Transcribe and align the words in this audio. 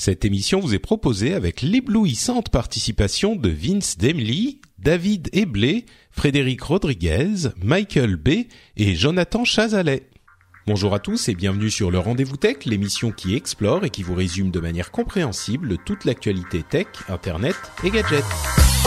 Cette 0.00 0.24
émission 0.24 0.60
vous 0.60 0.74
est 0.74 0.78
proposée 0.78 1.34
avec 1.34 1.60
l'éblouissante 1.60 2.50
participation 2.50 3.34
de 3.34 3.48
Vince 3.48 3.98
Demley, 3.98 4.58
David 4.78 5.28
Eblé, 5.32 5.86
Frédéric 6.12 6.62
Rodriguez, 6.62 7.48
Michael 7.60 8.14
B 8.14 8.28
et 8.76 8.94
Jonathan 8.94 9.44
Chazalet. 9.44 10.08
Bonjour 10.68 10.94
à 10.94 11.00
tous 11.00 11.28
et 11.28 11.34
bienvenue 11.34 11.68
sur 11.68 11.90
le 11.90 11.98
Rendez-vous 11.98 12.36
Tech, 12.36 12.58
l'émission 12.64 13.10
qui 13.10 13.34
explore 13.34 13.84
et 13.84 13.90
qui 13.90 14.04
vous 14.04 14.14
résume 14.14 14.52
de 14.52 14.60
manière 14.60 14.92
compréhensible 14.92 15.78
toute 15.84 16.04
l'actualité 16.04 16.62
tech, 16.62 16.86
internet 17.08 17.56
et 17.82 17.90
gadgets. 17.90 18.77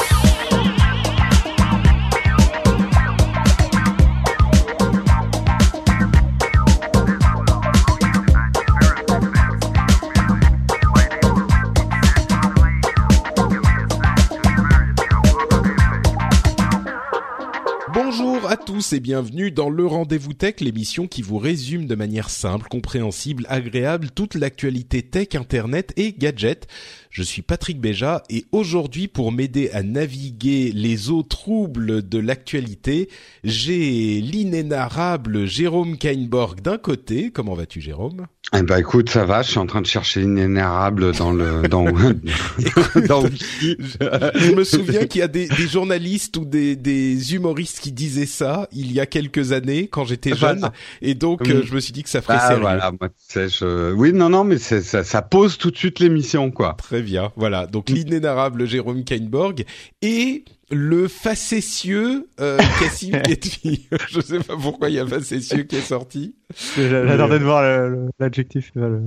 À 18.52 18.58
tous 18.58 18.92
et 18.92 19.00
bienvenue 19.00 19.50
dans 19.50 19.70
le 19.70 19.86
Rendez-vous 19.86 20.34
Tech, 20.34 20.56
l'émission 20.60 21.08
qui 21.08 21.22
vous 21.22 21.38
résume 21.38 21.86
de 21.86 21.96
manière 21.96 22.30
simple, 22.30 22.68
compréhensible, 22.68 23.46
agréable 23.48 24.12
toute 24.12 24.36
l'actualité 24.36 25.04
tech, 25.04 25.36
internet 25.36 25.94
et 25.96 26.12
gadgets. 26.12 26.68
Je 27.12 27.24
suis 27.24 27.42
Patrick 27.42 27.82
Béja 27.82 28.24
et 28.30 28.46
aujourd'hui 28.54 29.10
pour 29.10 29.34
m'aider 29.34 29.70
à 29.72 29.84
naviguer 29.84 30.72
les 30.74 31.10
eaux 31.10 31.24
troubles 31.24 32.08
de 32.08 32.18
l'actualité, 32.20 33.10
j'ai 33.44 34.22
l'inénarrable 34.22 35.46
Jérôme 35.46 35.98
Kainborg 35.98 36.62
d'un 36.62 36.78
côté. 36.78 37.30
Comment 37.32 37.54
vas-tu 37.54 37.82
Jérôme? 37.82 38.28
Eh 38.58 38.64
ben 38.64 38.78
écoute, 38.78 39.10
ça 39.10 39.26
va, 39.26 39.42
je 39.44 39.52
suis 39.52 39.60
en 39.60 39.66
train 39.66 39.82
de 39.82 39.88
chercher 39.88 40.22
l'inénarrable 40.22 41.14
dans 41.16 41.32
le 41.32 41.68
dans, 41.68 41.84
dans. 43.08 43.26
Je 43.28 44.52
me 44.56 44.64
souviens 44.64 45.06
qu'il 45.06 45.20
y 45.20 45.24
a 45.24 45.28
des, 45.28 45.48
des 45.50 45.68
journalistes 45.68 46.38
ou 46.38 46.46
des, 46.46 46.78
des 46.78 47.34
humoristes 47.36 47.80
qui 47.82 47.92
disaient 47.92 48.26
ça 48.26 48.68
il 48.72 48.92
y 48.92 49.00
a 49.02 49.06
quelques 49.06 49.52
années 49.52 49.88
quand 49.90 50.06
j'étais 50.06 50.34
jeune 50.36 50.60
Voilà. 50.60 50.74
et 51.02 51.14
donc 51.14 51.42
Oui. 51.46 51.62
je 51.66 51.74
me 51.76 51.80
suis 51.82 51.92
dit 51.94 52.04
que 52.04 52.10
ça 52.10 52.22
ferait 52.22 52.38
Ah, 52.40 52.48
sérieux. 52.48 52.62
voilà, 52.62 52.92
moi, 53.00 53.10
je... 53.36 53.92
Oui, 53.94 54.14
non, 54.14 54.30
non, 54.30 54.44
mais 54.46 54.58
ça, 54.58 54.82
ça 55.04 55.22
pose 55.22 55.58
tout 55.58 55.72
de 55.72 55.78
suite 55.78 56.00
l'émission, 56.00 56.52
quoi. 56.52 56.76
Très 56.78 57.01
bien, 57.02 57.32
voilà. 57.36 57.66
Donc 57.68 57.90
l'inénarrable 57.90 58.66
Jérôme 58.66 59.04
Kainborg 59.04 59.64
et 60.02 60.44
le 60.72 61.08
facétieux 61.08 62.28
euh, 62.40 62.58
Cassim 62.80 63.22
Ketfi. 63.24 63.88
Je 64.10 64.22
sais 64.22 64.40
pas 64.40 64.56
pourquoi 64.56 64.90
il 64.90 64.96
y 64.96 65.00
a 65.00 65.06
facétieux 65.08 65.64
qui 65.64 65.76
est 65.76 65.82
sorti. 65.82 66.36
J'attendais 66.78 67.40
de 67.40 67.44
voir 67.44 67.62
le- 67.64 68.10
l'adjectif, 68.20 68.72
euh, 68.78 68.88
le 68.90 69.02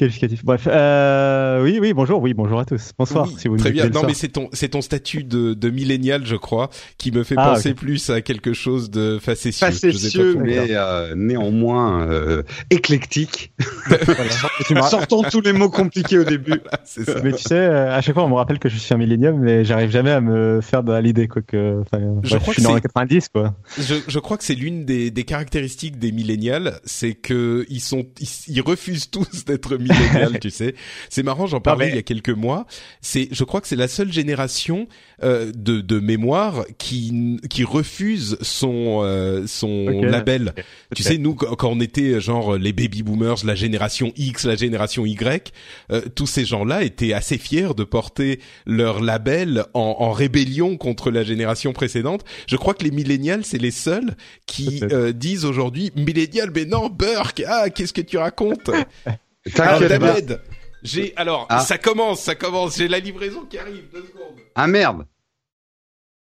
qualificatif. 0.00 0.44
Bref, 0.44 0.66
euh, 0.66 1.62
oui, 1.62 1.78
oui, 1.80 1.92
bonjour, 1.92 2.22
oui, 2.22 2.32
bonjour 2.32 2.58
à 2.58 2.64
tous. 2.64 2.92
Bonsoir, 2.98 3.26
Oui, 3.28 3.34
si 3.38 3.48
vous 3.48 3.56
très 3.58 3.70
bien. 3.70 3.84
Non, 3.86 3.92
soir. 3.92 4.04
mais 4.06 4.14
c'est 4.14 4.28
ton, 4.28 4.48
c'est 4.52 4.70
ton 4.70 4.80
statut 4.80 5.24
de, 5.24 5.52
de 5.52 5.70
millénial, 5.70 6.24
je 6.24 6.36
crois, 6.36 6.70
qui 6.96 7.12
me 7.12 7.22
fait 7.22 7.34
Ah, 7.36 7.50
penser 7.54 7.74
plus 7.74 8.08
à 8.08 8.22
quelque 8.22 8.54
chose 8.54 8.90
de 8.90 9.18
facétieux. 9.20 9.66
Je 9.66 9.72
Facétieux, 9.72 10.34
mais 10.36 10.68
euh, 10.70 11.14
néanmoins 11.14 12.08
euh, 12.08 12.42
éclectique. 12.70 13.52
Voilà. 13.86 14.82
Sortons 14.88 15.22
tous 15.22 15.42
les 15.42 15.52
mots 15.52 15.68
compliqués 15.70 16.18
au 16.18 16.24
début. 16.24 16.60
C'est 16.84 17.04
ça. 17.04 17.20
Mais 17.22 17.32
tu 17.32 17.42
sais, 17.42 17.54
euh, 17.54 17.94
à 17.94 18.00
chaque 18.00 18.14
fois, 18.14 18.24
on 18.24 18.28
me 18.30 18.34
rappelle 18.34 18.58
que 18.58 18.68
je 18.70 18.76
suis 18.78 18.94
un 18.94 18.96
millénium, 18.98 19.38
mais 19.38 19.64
j'arrive 19.66 19.90
jamais 19.90 20.12
à 20.12 20.20
me 20.22 20.60
faire 20.62 20.82
de 20.82 20.94
l'idée, 20.98 21.28
quoi. 21.28 21.42
Que, 21.42 21.80
enfin, 21.82 22.02
Je 22.22 22.30
bref, 22.30 22.42
crois 22.42 22.54
suis 22.54 22.62
que 22.62 22.68
dans 22.68 22.74
les 22.74 22.80
90, 22.80 23.28
quoi. 23.28 23.54
Je, 23.78 23.94
je 24.08 24.18
crois 24.18 24.38
que 24.38 24.44
c'est 24.44 24.54
l'une 24.54 24.84
des, 24.86 25.10
des 25.10 25.24
caractéristiques 25.24 25.98
des 25.98 26.10
millénials, 26.10 26.80
c'est 26.84 27.12
que 27.14 27.66
ils 27.68 27.80
sont, 27.80 28.06
ils, 28.18 28.28
ils 28.48 28.60
refusent 28.62 29.10
tous 29.10 29.44
d'être 29.44 29.76
millénials, 29.76 29.89
tu 30.40 30.50
sais. 30.50 30.74
C'est 31.08 31.22
marrant, 31.22 31.46
j'en 31.46 31.60
parlais 31.60 31.86
mais- 31.86 31.92
il 31.92 31.96
y 31.96 31.98
a 31.98 32.02
quelques 32.02 32.30
mois. 32.30 32.66
C'est, 33.00 33.28
je 33.32 33.44
crois 33.44 33.60
que 33.60 33.68
c'est 33.68 33.76
la 33.76 33.88
seule 33.88 34.12
génération 34.12 34.86
euh, 35.22 35.52
de, 35.54 35.80
de 35.80 36.00
mémoire 36.00 36.64
qui 36.78 37.38
qui 37.50 37.64
refuse 37.64 38.36
son 38.40 39.00
euh, 39.02 39.46
son 39.46 40.00
label. 40.02 40.54
Tu 40.94 41.02
sais, 41.02 41.18
nous 41.18 41.34
quand 41.34 41.68
on 41.70 41.80
était 41.80 42.20
genre 42.20 42.56
les 42.56 42.72
baby 42.72 43.02
boomers, 43.02 43.44
la 43.44 43.54
génération 43.54 44.12
X, 44.16 44.44
la 44.44 44.56
génération 44.56 45.04
Y, 45.06 45.52
euh, 45.90 46.02
tous 46.14 46.26
ces 46.26 46.44
gens-là 46.44 46.82
étaient 46.82 47.12
assez 47.12 47.38
fiers 47.38 47.74
de 47.76 47.84
porter 47.84 48.40
leur 48.66 49.00
label 49.00 49.64
en, 49.74 49.96
en 49.98 50.12
rébellion 50.12 50.76
contre 50.76 51.10
la 51.10 51.22
génération 51.22 51.72
précédente. 51.72 52.24
Je 52.46 52.56
crois 52.56 52.74
que 52.74 52.84
les 52.84 52.90
millénials, 52.90 53.44
c'est 53.44 53.58
les 53.58 53.70
seuls 53.70 54.16
qui 54.46 54.80
euh, 54.92 55.12
disent 55.12 55.44
aujourd'hui 55.44 55.90
millénial, 55.96 56.50
mais 56.54 56.64
non, 56.64 56.88
Burke, 56.88 57.42
ah, 57.46 57.70
qu'est-ce 57.70 57.92
que 57.92 58.00
tu 58.00 58.18
racontes? 58.18 58.70
T'inquiète 59.54 59.88
pas. 59.88 59.98
David, 59.98 60.40
j'ai 60.82 61.12
alors 61.16 61.46
Ah. 61.48 61.60
ça 61.60 61.78
commence, 61.78 62.20
ça 62.20 62.34
commence, 62.34 62.76
j'ai 62.76 62.88
la 62.88 62.98
livraison 62.98 63.44
qui 63.46 63.58
arrive, 63.58 63.84
deux 63.92 64.02
secondes. 64.06 64.38
Ah 64.54 64.66
merde. 64.66 65.06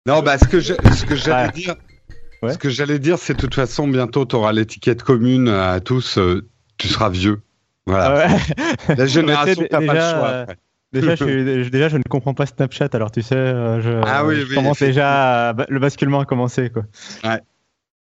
Non, 0.06 0.22
bah 0.22 0.38
ce 0.38 0.46
que 0.46 0.60
je, 0.60 0.74
ce 0.96 1.06
que 1.06 1.16
j'allais 1.16 1.48
Ouais. 1.48 1.52
dire, 1.52 1.76
Ouais. 2.42 2.54
ce 2.54 2.58
que 2.58 2.70
j'allais 2.70 3.00
dire, 3.00 3.18
c'est 3.18 3.34
de 3.34 3.40
toute 3.40 3.56
façon 3.56 3.88
bientôt 3.88 4.26
tu 4.26 4.36
auras 4.36 4.52
l'étiquette 4.54 5.04
commune 5.04 5.48
à 5.50 5.80
tous. 5.80 6.18
euh, 6.18 6.48
tu 6.78 6.88
seras 6.88 7.10
vieux. 7.10 7.42
Voilà. 7.86 8.28
Ah 8.30 8.36
ouais. 8.90 8.96
La 8.96 9.06
génération, 9.08 9.66
t'as 9.70 9.78
pas 9.78 9.82
le 9.82 9.88
déjà, 9.94 10.12
choix. 10.18 10.28
euh. 10.30 10.46
Déjà, 10.94 11.16
je, 11.16 11.24
suis- 11.26 11.64
je- 11.66 11.70
déjà, 11.70 11.90
je 11.90 11.98
ne 11.98 12.04
comprends 12.04 12.34
pas 12.34 12.46
Snapchat, 12.46 12.88
alors 12.94 13.12
tu 13.12 13.22
sais, 13.22 13.36
euh, 13.36 13.82
je, 13.82 14.02
Ah 14.06 14.24
oui, 14.26 14.38
je 14.38 14.46
oui, 14.48 14.56
commence 14.56 14.80
déjà, 14.80 15.50
à- 15.50 15.66
le 15.68 15.80
basculement 15.80 16.20
a 16.22 16.26
commencé, 16.26 16.70
quoi. 16.70 16.84
Ouais. 17.26 17.42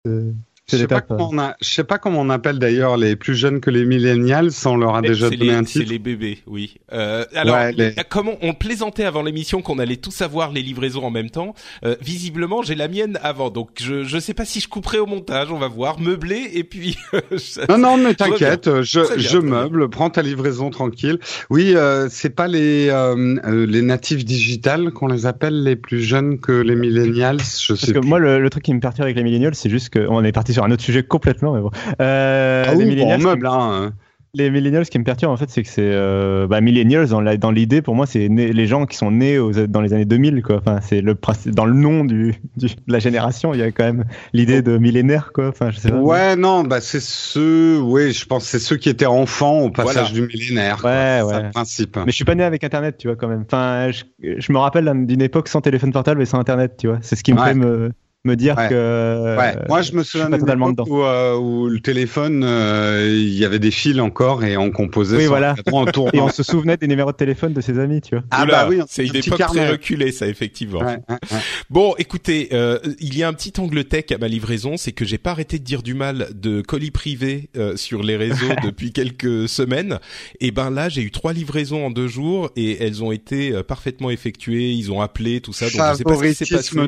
Euh, 0.07 0.31
Je 0.71 0.77
c'est 0.77 0.81
sais 0.83 0.87
pas 0.87 1.01
comment 1.01 1.29
on 1.31 1.37
a, 1.39 1.55
je 1.61 1.69
sais 1.69 1.83
pas 1.83 1.97
comment 1.97 2.19
on 2.21 2.29
appelle 2.29 2.59
d'ailleurs 2.59 2.97
les 2.97 3.15
plus 3.15 3.35
jeunes 3.35 3.59
que 3.61 3.69
les 3.69 3.85
millennials, 3.85 4.51
sans 4.51 4.75
leur 4.75 4.95
a 4.95 5.01
déjà 5.01 5.29
C'est 5.29 5.37
donné 5.37 5.51
les, 5.51 5.55
un 5.57 5.63
c'est 5.65 5.79
titre. 5.79 5.91
les 5.91 5.99
bébés, 5.99 6.39
oui. 6.47 6.75
Euh, 6.93 7.25
alors, 7.35 7.55
Ouais, 7.55 7.71
les- 7.73 7.93
comment 8.09 8.33
on 8.41 8.53
plaisantait 8.53 9.03
avant 9.03 9.21
l'émission 9.23 9.61
qu'on 9.61 9.79
allait 9.79 9.97
tous 9.97 10.21
avoir 10.21 10.51
les 10.51 10.61
livraisons 10.61 11.03
en 11.05 11.11
même 11.11 11.29
temps. 11.29 11.53
Euh, 11.85 11.95
visiblement, 12.01 12.61
j'ai 12.63 12.75
la 12.75 12.87
mienne 12.87 13.19
avant, 13.23 13.49
donc 13.49 13.69
je 13.81 14.03
je 14.03 14.17
sais 14.19 14.33
pas 14.33 14.45
si 14.45 14.59
je 14.59 14.67
couperai 14.67 14.99
au 14.99 15.05
montage. 15.05 15.51
On 15.51 15.57
va 15.59 15.67
voir, 15.67 15.99
meubler 15.99 16.49
et 16.53 16.63
puis. 16.63 16.97
je- 17.31 17.65
Non, 17.69 17.77
non, 17.77 17.97
mais 17.97 18.13
t'inquiète, 18.13 18.81
je, 18.81 18.99
bien, 19.01 19.09
je 19.17 19.37
bien. 19.39 19.49
meuble, 19.49 19.89
prends 19.89 20.09
ta 20.09 20.21
livraison 20.21 20.69
tranquille. 20.69 21.19
Oui, 21.49 21.73
euh, 21.75 22.07
c'est 22.09 22.29
pas 22.29 22.47
les 22.47 22.89
euh, 22.89 23.35
euh, 23.45 23.65
les 23.65 23.81
natifs 23.81 24.25
digitales 24.25 24.91
qu'on 24.91 25.07
les 25.07 25.25
appelle 25.25 25.63
les 25.63 25.75
plus 25.75 26.01
jeunes 26.01 26.39
que 26.39 26.51
les 26.51 26.75
millennials, 26.75 27.39
je 27.39 27.73
Parce 27.73 27.79
sais 27.81 27.93
que 27.93 27.99
plus. 27.99 28.07
moi, 28.07 28.19
le, 28.19 28.39
le 28.39 28.49
truc 28.49 28.63
qui 28.63 28.73
me 28.73 28.79
perturbe 28.79 29.05
avec 29.05 29.15
les 29.17 29.23
millennials, 29.23 29.55
c'est 29.55 29.69
juste 29.69 29.91
qu'on 29.93 30.23
est 30.23 30.31
parti 30.31 30.53
sur 30.53 30.60
un 30.63 30.71
autre 30.71 30.83
sujet 30.83 31.03
complètement, 31.03 31.53
mais 31.53 31.61
bon. 31.61 31.71
Euh, 32.01 32.63
ah 32.67 32.71
les 32.71 32.77
oui, 32.77 32.83
bon, 32.83 32.89
millennials, 32.89 33.19
qui 33.19 33.25
meuble, 33.25 33.47
hein. 33.47 33.91
Les 34.33 34.49
millennials, 34.49 34.85
ce 34.85 34.91
qui 34.91 34.97
me 34.97 35.03
perturbe 35.03 35.33
en 35.33 35.35
fait, 35.35 35.49
c'est 35.49 35.61
que 35.61 35.67
c'est 35.67 35.81
euh, 35.83 36.47
bah, 36.47 36.61
millennials 36.61 37.05
dans 37.09 37.19
la- 37.19 37.35
dans 37.35 37.51
l'idée 37.51 37.81
pour 37.81 37.95
moi, 37.95 38.05
c'est 38.05 38.29
né- 38.29 38.53
les 38.53 38.65
gens 38.65 38.85
qui 38.85 38.95
sont 38.95 39.11
nés 39.11 39.37
aux, 39.39 39.51
dans 39.51 39.81
les 39.81 39.91
années 39.93 40.05
2000 40.05 40.41
quoi. 40.41 40.55
Enfin, 40.59 40.79
c'est 40.81 41.01
le 41.01 41.17
dans 41.47 41.65
le 41.65 41.73
nom 41.73 42.05
du, 42.05 42.35
du- 42.55 42.67
de 42.67 42.73
la 42.93 42.99
génération, 42.99 43.53
il 43.53 43.59
y 43.59 43.61
a 43.61 43.71
quand 43.73 43.83
même 43.83 44.05
l'idée 44.31 44.61
de 44.61 44.77
millénaire 44.77 45.31
quoi. 45.33 45.49
Enfin, 45.49 45.69
je 45.71 45.79
sais 45.79 45.91
pas. 45.91 45.97
Ouais, 45.97 46.37
non, 46.37 46.63
bah 46.63 46.79
c'est 46.79 47.01
ceux, 47.01 47.81
oui, 47.81 48.13
je 48.13 48.25
pense 48.25 48.45
c'est 48.45 48.59
ceux 48.59 48.77
qui 48.77 48.87
étaient 48.87 49.05
enfants 49.05 49.59
au 49.63 49.69
passage 49.69 50.11
Voilà. 50.13 50.27
du 50.27 50.33
millénaire. 50.33 50.77
quoi. 50.77 50.91
Ouais, 50.91 51.17
C'est 51.19 51.23
ouais. 51.35 51.43
le 51.43 51.49
principe. 51.49 51.97
Mais 51.97 52.11
je 52.11 52.15
suis 52.15 52.23
pas 52.23 52.35
né 52.35 52.45
avec 52.45 52.63
Internet, 52.63 52.95
tu 52.99 53.07
vois 53.09 53.17
quand 53.17 53.27
même. 53.27 53.43
Enfin, 53.45 53.91
je, 53.91 54.03
je 54.39 54.53
me 54.53 54.59
rappelle 54.59 54.85
d'un- 54.85 54.95
d'une 54.95 55.21
époque 55.21 55.49
sans 55.49 55.59
téléphone 55.59 55.91
portable 55.91 56.21
et 56.21 56.25
sans 56.25 56.39
Internet, 56.39 56.75
tu 56.77 56.87
vois. 56.87 56.99
C'est 57.01 57.17
ce 57.17 57.23
qui 57.25 57.33
me 57.33 57.39
Ouais. 57.41 57.47
fait 57.49 57.53
me 57.53 57.91
me 58.23 58.35
dire 58.35 58.55
Ouais. 58.57 58.69
que. 58.69 59.37
Ouais, 59.37 59.55
moi 59.67 59.81
je 59.81 59.93
me 59.93 60.03
suis 60.03 60.11
souviens 60.19 60.29
pas 60.29 60.37
d'une 60.37 60.45
totalement 60.45 60.71
où, 60.87 61.03
euh, 61.03 61.35
où 61.37 61.67
le 61.67 61.79
téléphone, 61.79 62.43
euh, 62.45 63.07
il 63.11 63.33
y 63.33 63.45
avait 63.45 63.59
des 63.59 63.71
fils 63.71 63.99
encore 63.99 64.43
et 64.43 64.57
on 64.57 64.71
composait 64.71 65.17
Oui, 65.17 65.25
voilà. 65.25 65.55
tournant. 65.93 66.11
Et 66.13 66.19
on 66.19 66.29
se 66.29 66.43
souvenait 66.43 66.77
des 66.77 66.87
numéros 66.87 67.11
de 67.11 67.17
téléphone 67.17 67.53
de 67.53 67.61
ses 67.61 67.79
amis, 67.79 68.01
tu 68.01 68.15
vois. 68.15 68.23
Ah 68.31 68.43
Oula, 68.43 68.63
bah 68.63 68.67
oui, 68.69 68.79
c'est 68.87 69.03
un 69.03 69.05
une 69.05 69.15
époque 69.15 69.37
carnet. 69.37 69.61
très 69.61 69.71
reculée, 69.71 70.11
ça 70.11 70.27
effectivement. 70.27 70.79
Ouais, 70.79 70.97
ouais, 71.09 71.17
ouais. 71.31 71.37
Bon, 71.69 71.93
écoutez, 71.97 72.49
euh, 72.53 72.79
il 72.99 73.17
y 73.17 73.23
a 73.23 73.27
un 73.27 73.33
petit 73.33 73.53
angle 73.59 73.83
tech 73.85 74.05
à 74.11 74.17
ma 74.17 74.27
livraison, 74.27 74.77
c'est 74.77 74.91
que 74.91 75.05
j'ai 75.05 75.17
pas 75.17 75.31
arrêté 75.31 75.57
de 75.59 75.63
dire 75.63 75.81
du 75.83 75.93
mal 75.93 76.27
de 76.33 76.61
colis 76.61 76.91
privés 76.91 77.49
euh, 77.57 77.75
sur 77.77 78.03
les 78.03 78.17
réseaux 78.17 78.35
depuis 78.63 78.91
quelques 78.91 79.47
semaines. 79.49 79.99
Et 80.39 80.51
ben 80.51 80.69
là, 80.69 80.89
j'ai 80.89 81.01
eu 81.01 81.11
trois 81.11 81.33
livraisons 81.33 81.85
en 81.85 81.91
deux 81.91 82.07
jours 82.07 82.49
et 82.55 82.83
elles 82.83 83.03
ont 83.03 83.11
été 83.11 83.51
euh, 83.51 83.63
parfaitement 83.63 84.09
effectuées. 84.09 84.71
Ils 84.71 84.91
ont 84.91 85.01
appelé 85.01 85.41
tout 85.41 85.53
ça, 85.53 85.65
donc 85.65 85.71
je 85.73 85.77
sais 85.97 86.03
pas 86.03 86.15
ce 86.15 86.23
qui 86.23 86.35
s'est 86.35 86.55
passé. 86.55 86.69
Favoritisme 86.75 86.87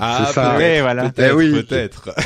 Ah, 0.00 0.24
c'est 0.26 0.32
ça. 0.34 0.56
Ouais, 0.56 0.80
voilà. 0.80 1.10
Peut-être, 1.10 1.30
Eh 1.32 1.34
oui. 1.36 1.50
peut-être. 1.52 2.10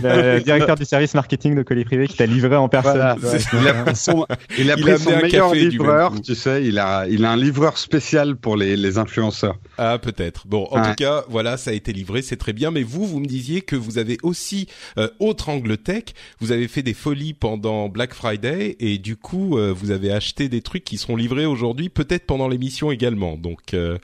Le 0.00 0.38
directeur 0.40 0.76
du 0.76 0.84
service 0.84 1.12
marketing 1.14 1.54
de 1.56 1.62
colis 1.62 1.84
privé 1.84 2.06
qui 2.06 2.16
t'a 2.16 2.24
livré 2.24 2.56
en 2.56 2.68
personne. 2.68 2.92
Voilà. 2.92 3.16
Ouais. 3.16 3.38
Il 3.60 3.68
a 3.68 3.74
pris 3.84 3.96
son, 3.96 4.26
il 4.58 4.70
a 4.70 4.74
Il 4.76 4.82
pris 4.82 4.92
a 4.92 4.96
son 4.98 5.16
meilleur 5.16 5.52
livreur, 5.54 6.20
tu 6.22 6.34
sais, 6.34 6.64
il 6.64 6.78
a, 6.78 7.06
il 7.08 7.24
a 7.24 7.30
un 7.32 7.36
livreur 7.36 7.76
spécial 7.76 8.36
pour 8.36 8.56
les, 8.56 8.76
les 8.76 8.96
influenceurs. 8.98 9.58
Ah 9.78 9.98
peut-être. 9.98 10.46
Bon, 10.46 10.66
en 10.70 10.80
Ouais. 10.80 10.88
tout 10.90 10.94
cas, 10.94 11.24
voilà, 11.28 11.56
ça 11.56 11.72
a 11.72 11.74
été 11.74 11.92
livré, 11.92 12.22
c'est 12.22 12.36
très 12.36 12.52
bien. 12.52 12.70
Mais 12.70 12.84
vous, 12.84 13.04
vous 13.06 13.18
me 13.20 13.26
disiez 13.26 13.60
que 13.60 13.76
vous 13.76 13.98
avez 13.98 14.18
aussi 14.22 14.68
euh, 14.98 15.08
autre 15.18 15.48
angle 15.48 15.76
tech. 15.76 16.04
Vous 16.40 16.52
avez 16.52 16.68
fait 16.68 16.82
des 16.82 16.94
folies 16.94 17.34
pendant 17.34 17.88
Black 17.88 18.14
Friday 18.14 18.76
et 18.80 18.98
du 18.98 19.16
coup, 19.16 19.58
euh, 19.58 19.74
vous 19.76 19.90
avez 19.90 20.12
acheté 20.12 20.48
des 20.48 20.62
trucs 20.62 20.84
qui 20.84 20.96
seront 20.96 21.16
livrés 21.16 21.44
aujourd'hui, 21.44 21.88
peut-être 21.88 22.24
pendant 22.24 22.48
l'émission 22.48 22.92
également. 22.92 23.36
Donc, 23.36 23.74
euh, 23.74 23.98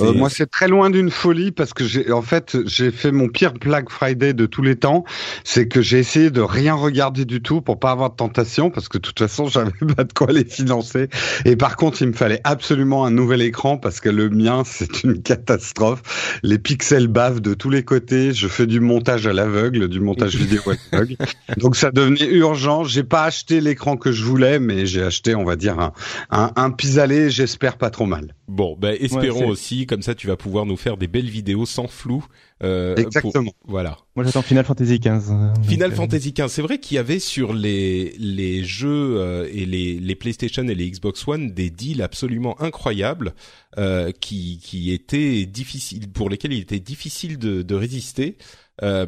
Euh, 0.00 0.12
moi, 0.12 0.28
c'est 0.28 0.48
très 0.50 0.68
loin 0.68 0.90
d'une 0.90 1.10
folie 1.10 1.50
parce 1.50 1.72
que 1.72 1.84
j'ai, 1.84 2.12
en 2.12 2.20
fait, 2.22 2.58
j'ai 2.66 2.90
fait 2.90 3.10
mon 3.10 3.28
pire 3.28 3.54
Black 3.54 3.88
Friday 3.90 4.34
de 4.34 4.44
tous 4.44 4.60
les 4.62 4.76
temps. 4.76 5.04
C'est 5.44 5.66
que 5.66 5.80
j'ai 5.80 5.98
essayé 5.98 6.30
de 6.30 6.42
rien 6.42 6.74
regarder 6.74 7.24
du 7.24 7.40
tout 7.40 7.62
pour 7.62 7.80
pas 7.80 7.90
avoir 7.90 8.10
de 8.10 8.14
tentation 8.16 8.70
parce 8.70 8.88
que 8.88 8.98
de 8.98 9.02
toute 9.02 9.18
façon, 9.18 9.46
j'avais 9.48 9.72
pas 9.96 10.04
de 10.04 10.12
quoi 10.12 10.30
les 10.30 10.44
financer. 10.44 11.08
Et 11.46 11.56
par 11.56 11.76
contre, 11.76 12.02
il 12.02 12.08
me 12.08 12.12
fallait 12.12 12.40
absolument 12.44 13.06
un 13.06 13.10
nouvel 13.10 13.40
écran 13.40 13.78
parce 13.78 14.00
que 14.00 14.10
le 14.10 14.28
mien, 14.28 14.62
c'est 14.66 15.04
une 15.04 15.22
catastrophe. 15.22 16.38
Les 16.42 16.58
pixels 16.58 17.08
bavent 17.08 17.40
de 17.40 17.54
tous 17.54 17.70
les 17.70 17.82
côtés. 17.82 18.34
Je 18.34 18.46
fais 18.46 18.66
du 18.66 18.80
montage 18.80 19.26
à 19.26 19.32
l'aveugle, 19.32 19.88
du 19.88 20.00
montage 20.00 20.36
vidéo 20.36 20.60
à 20.66 20.74
l'aveugle. 20.92 21.16
Donc, 21.56 21.76
ça 21.76 21.90
devenait 21.90 22.28
urgent. 22.28 22.84
J'ai 22.84 23.04
pas 23.04 23.24
acheté 23.24 23.60
l'écran 23.62 23.96
que 23.96 24.12
je 24.12 24.22
voulais, 24.22 24.58
mais 24.60 24.84
j'ai 24.86 25.02
acheté, 25.02 25.34
on 25.34 25.44
va 25.44 25.56
dire, 25.56 25.80
un, 25.80 25.92
un, 26.30 26.52
un 26.56 26.70
pis-aller, 26.70 27.30
j'espère 27.30 27.78
pas 27.78 27.88
trop 27.90 28.06
mal. 28.06 28.34
bon, 28.48 28.76
ben 28.78 28.94
espérons 29.00 29.48
Ouais, 29.50 29.56
c'est- 29.56 29.77
aussi. 29.78 29.86
Comme 29.86 30.02
ça, 30.02 30.14
tu 30.14 30.26
vas 30.26 30.36
pouvoir 30.36 30.66
nous 30.66 30.76
faire 30.76 30.96
des 30.96 31.06
belles 31.08 31.28
vidéos 31.30 31.66
sans 31.66 31.86
flou. 31.88 32.24
euh, 32.62 32.94
pour- 32.94 33.04
Exactement. 33.06 33.52
Voilà. 33.66 33.98
Moi, 34.16 34.24
j'attends 34.24 34.42
Final 34.42 34.64
Fantasy 34.64 34.98
XV. 34.98 35.30
euh, 35.30 35.52
Final 35.62 35.92
euh, 35.92 35.94
Fantasy 35.94 36.32
XV, 36.32 36.48
c'est 36.48 36.62
vrai 36.62 36.78
qu'il 36.78 36.96
y 36.96 36.98
avait 36.98 37.20
sur 37.20 37.52
les 37.52 38.14
les 38.18 38.64
jeux 38.64 39.16
euh, 39.18 39.48
et 39.52 39.64
les 39.64 40.00
les 40.00 40.14
PlayStation 40.16 40.66
et 40.66 40.74
les 40.74 40.90
Xbox 40.90 41.26
One 41.28 41.52
des 41.52 41.70
deals 41.70 42.02
absolument 42.02 42.60
incroyables 42.60 43.34
euh, 43.78 44.10
qui 44.20 44.58
qui 44.62 44.92
étaient 44.92 45.46
difficiles 45.46 46.08
pour 46.10 46.28
lesquels 46.30 46.52
il 46.52 46.60
était 46.60 46.80
difficile 46.80 47.38
de, 47.38 47.62
de 47.62 47.74
résister. 47.76 48.36
Euh, 48.82 49.06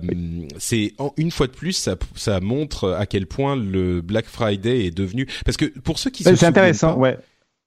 c'est 0.58 0.94
une 1.16 1.30
fois 1.30 1.46
de 1.46 1.52
plus 1.52 1.72
ça 1.72 1.96
ça 2.16 2.40
montre 2.40 2.90
à 2.92 3.06
quel 3.06 3.26
point 3.26 3.54
le 3.56 4.00
Black 4.00 4.26
Friday 4.26 4.86
est 4.86 4.90
devenu 4.96 5.26
parce 5.44 5.56
que 5.56 5.64
pour 5.66 5.98
ceux 6.00 6.10
qui 6.10 6.24
se 6.24 6.34
C'est 6.34 6.46
intéressant, 6.46 6.94
pas- 6.94 6.98
ouais. 6.98 7.18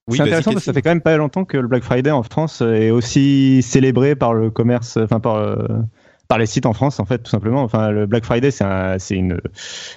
Oui, 0.09 0.17
c'est 0.17 0.23
intéressant 0.23 0.51
parce 0.51 0.63
que 0.63 0.65
ça 0.65 0.73
fait 0.73 0.81
quand 0.81 0.89
même 0.91 1.01
pas 1.01 1.15
longtemps 1.15 1.45
que 1.45 1.57
le 1.57 1.67
Black 1.67 1.83
Friday 1.83 2.11
en 2.11 2.23
France 2.23 2.61
est 2.61 2.89
aussi 2.89 3.61
célébré 3.61 4.15
par 4.15 4.33
le 4.33 4.49
commerce, 4.51 4.97
enfin 4.97 5.19
par 5.21 5.35
euh, 5.35 5.55
par 6.27 6.37
les 6.37 6.45
sites 6.45 6.65
en 6.65 6.73
France 6.73 6.99
en 6.99 7.05
fait 7.05 7.19
tout 7.19 7.31
simplement. 7.31 7.63
Enfin 7.63 7.89
le 7.91 8.05
Black 8.05 8.25
Friday 8.25 8.51
c'est 8.51 8.65
un, 8.65 8.99
c'est 8.99 9.15
une 9.15 9.33
une 9.33 9.41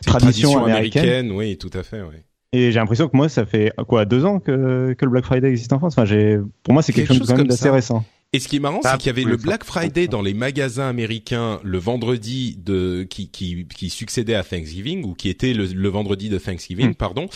tradition, 0.06 0.64
américaine. 0.64 1.03
américaine, 1.03 1.32
oui, 1.32 1.58
tout 1.58 1.70
à 1.73 1.82
fait, 1.82 2.03
oui. 2.03 2.17
Et 2.53 2.70
j'ai 2.70 2.79
l'impression 2.79 3.08
que 3.08 3.17
moi 3.17 3.29
ça 3.29 3.44
fait 3.47 3.73
quoi 3.88 4.05
deux 4.05 4.25
ans 4.25 4.38
que 4.38 4.94
que 4.97 5.05
le 5.05 5.11
Black 5.11 5.25
Friday 5.25 5.49
existe 5.50 5.73
en 5.73 5.79
France? 5.81 5.94
Enfin 5.97 6.05
j'ai 6.05 6.38
pour 6.62 6.73
moi 6.73 6.82
c'est 6.82 6.93
quelque, 6.93 7.08
Quelque 7.08 7.19
chose 7.19 7.26
chose 7.26 7.29
quand 7.31 7.38
même 7.38 7.47
comme 7.49 7.56
d'assez 7.56 7.70
récent. 7.70 8.05
Et 8.32 8.38
ce 8.41 8.49
qui 8.49 8.56
est 8.56 8.61
marrant, 8.61 8.81
c'est 8.82 8.97
qu'il 8.99 9.06
y 9.06 9.11
avait 9.11 9.23
le 9.25 9.37
Black 9.37 9.64
Friday 9.64 10.08
dans 10.08 10.20
les 10.23 10.35
magasins 10.35 10.88
américains 10.88 11.58
le 11.62 11.79
vendredi 11.79 12.56
de 12.62 13.05
qui 13.05 13.29
qui 13.31 13.67
qui 13.69 13.88
succédait 13.88 14.35
à 14.35 14.43
Thanksgiving 14.44 15.05
ou 15.05 15.14
qui 15.14 15.29
était 15.31 15.53
le, 15.53 15.64
le 15.67 15.88
vendredi 15.88 16.29
de 16.29 16.38
Thanksgiving, 16.38 16.91
Hmm. 16.91 16.94
pardon. 16.94 17.26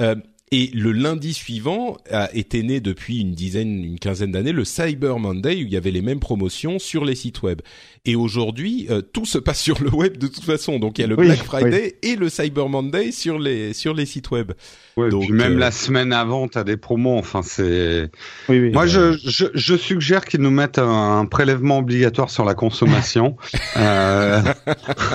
Euh, 0.00 0.14
et 0.50 0.70
le 0.72 0.92
lundi 0.92 1.34
suivant 1.34 1.96
a 2.10 2.34
été 2.34 2.62
né 2.62 2.80
depuis 2.80 3.20
une 3.20 3.32
dizaine, 3.32 3.84
une 3.84 3.98
quinzaine 3.98 4.32
d'années 4.32 4.52
le 4.52 4.64
Cyber 4.64 5.18
Monday 5.18 5.56
où 5.56 5.66
il 5.66 5.70
y 5.70 5.76
avait 5.76 5.90
les 5.90 6.02
mêmes 6.02 6.20
promotions 6.20 6.78
sur 6.78 7.04
les 7.04 7.14
sites 7.14 7.42
web. 7.42 7.60
Et 8.04 8.16
aujourd'hui, 8.16 8.86
euh, 8.90 9.02
tout 9.02 9.26
se 9.26 9.38
passe 9.38 9.60
sur 9.68 9.82
le 9.82 9.90
web 9.90 10.16
de 10.16 10.26
toute 10.26 10.44
façon. 10.44 10.78
Donc 10.78 10.98
il 10.98 11.02
y 11.02 11.04
a 11.04 11.08
le 11.08 11.18
Oui, 11.18 11.26
Black 11.26 11.42
Friday 11.42 11.96
et 12.02 12.16
le 12.16 12.28
Cyber 12.28 12.68
Monday 12.68 13.12
sur 13.12 13.38
les 13.38 13.72
sur 13.72 13.94
les 13.94 14.06
sites 14.06 14.30
web. 14.30 14.52
Ouais, 14.98 15.10
Donc, 15.10 15.22
puis 15.22 15.32
même 15.32 15.54
euh, 15.54 15.60
la 15.60 15.70
semaine 15.70 16.12
avant, 16.12 16.48
t'as 16.48 16.64
des 16.64 16.76
promos. 16.76 17.16
Enfin, 17.16 17.42
c'est. 17.42 18.10
Oui 18.48 18.58
oui. 18.58 18.72
Moi, 18.72 18.86
je, 18.86 19.12
je, 19.12 19.46
je 19.54 19.76
suggère 19.76 20.24
qu'ils 20.24 20.40
nous 20.40 20.50
mettent 20.50 20.80
un, 20.80 21.18
un 21.20 21.24
prélèvement 21.24 21.78
obligatoire 21.78 22.30
sur 22.30 22.44
la 22.44 22.54
consommation. 22.54 23.36
euh... 23.76 24.42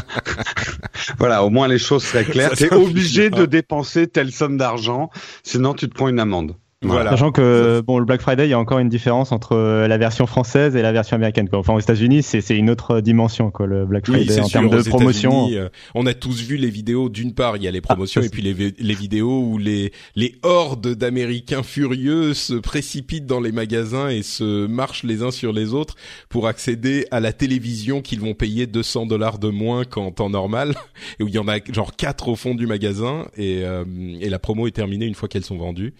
voilà, 1.19 1.44
au 1.44 1.50
moins 1.50 1.68
les 1.68 1.80
choses 1.80 2.06
seraient 2.06 2.24
claires. 2.24 2.51
T'es 2.51 2.74
obligé 2.74 3.30
de 3.30 3.45
dépenser 3.45 4.07
telle 4.07 4.31
somme 4.31 4.56
d'argent, 4.56 5.09
sinon 5.44 5.74
tu 5.74 5.89
te 5.89 5.94
prends 5.94 6.07
une 6.07 6.21
amende. 6.21 6.56
Voilà. 6.83 7.12
Sachant 7.12 7.31
que 7.31 7.81
bon, 7.81 8.00
le 8.00 8.06
Black 8.06 8.21
Friday, 8.21 8.47
il 8.47 8.50
y 8.50 8.53
a 8.53 8.59
encore 8.59 8.80
une 8.80 8.89
différence 8.89 9.31
entre 9.31 9.56
euh, 9.56 9.88
la 9.88 9.97
version 9.97 10.25
française 10.27 10.75
et 10.75 10.81
la 10.81 10.91
version 10.91 11.15
américaine. 11.15 11.50
Quoi. 11.50 11.59
Enfin, 11.59 11.74
aux 11.74 11.80
États-Unis, 11.80 12.24
c'est 12.24 12.41
c'est 12.41 12.57
une 12.57 12.69
autre 12.69 13.00
dimension, 13.01 13.51
quoi, 13.51 13.68
le 13.68 13.85
Black 13.85 14.06
Friday 14.07 14.39
en 14.39 14.47
sûr. 14.47 14.62
termes 14.62 14.69
de 14.69 14.88
promotion. 14.89 15.50
Euh, 15.51 15.69
on 15.95 16.06
a 16.06 16.13
tous 16.13 16.41
vu 16.41 16.57
les 16.57 16.69
vidéos. 16.69 17.09
D'une 17.09 17.33
part, 17.33 17.57
il 17.57 17.63
y 17.63 17.68
a 17.68 17.71
les 17.71 17.81
promotions 17.81 18.21
Ah, 18.21 18.25
et 18.25 18.30
puis 18.30 18.41
les, 18.41 18.53
les 18.77 18.94
vidéos 18.94 19.41
où 19.41 19.57
les 19.57 19.91
les 20.15 20.35
hordes 20.44 20.94
d'Américains 20.95 21.63
furieux 21.63 22.33
se 22.33 22.53
précipitent 22.53 23.25
dans 23.25 23.39
les 23.39 23.51
magasins 23.51 24.09
et 24.09 24.21
se 24.21 24.68
marchent 24.68 25.03
les 25.03 25.24
uns 25.24 25.31
sur 25.31 25.53
les 25.53 25.74
autres 25.74 25.95
pour 26.29 26.47
accéder 26.47 27.06
à 27.12 27.19
la 27.19 27.33
télévision 27.33 28.01
qu'ils 28.01 28.19
vont 28.19 28.33
payer 28.33 28.68
200 28.68 29.06
dollars 29.06 29.39
de 29.39 29.50
moins 29.50 29.86
qu'en 29.86 30.12
temps 30.12 30.29
normal 30.29 30.75
et 31.19 31.24
où 31.24 31.27
il 31.27 31.33
y 31.33 31.39
en 31.39 31.47
a 31.47 31.57
genre 31.71 31.95
quatre 31.95 32.27
au 32.27 32.36
fond 32.36 32.56
du 32.56 32.68
magasin 32.68 33.25
et 33.38 33.62
euh, 33.63 33.83
et 34.19 34.29
la 34.29 34.39
promo 34.39 34.68
est 34.68 34.71
terminée 34.71 35.06
une 35.06 35.15
fois 35.15 35.29
qu'elles 35.29 35.45
sont 35.45 35.57
vendues. 35.57 35.94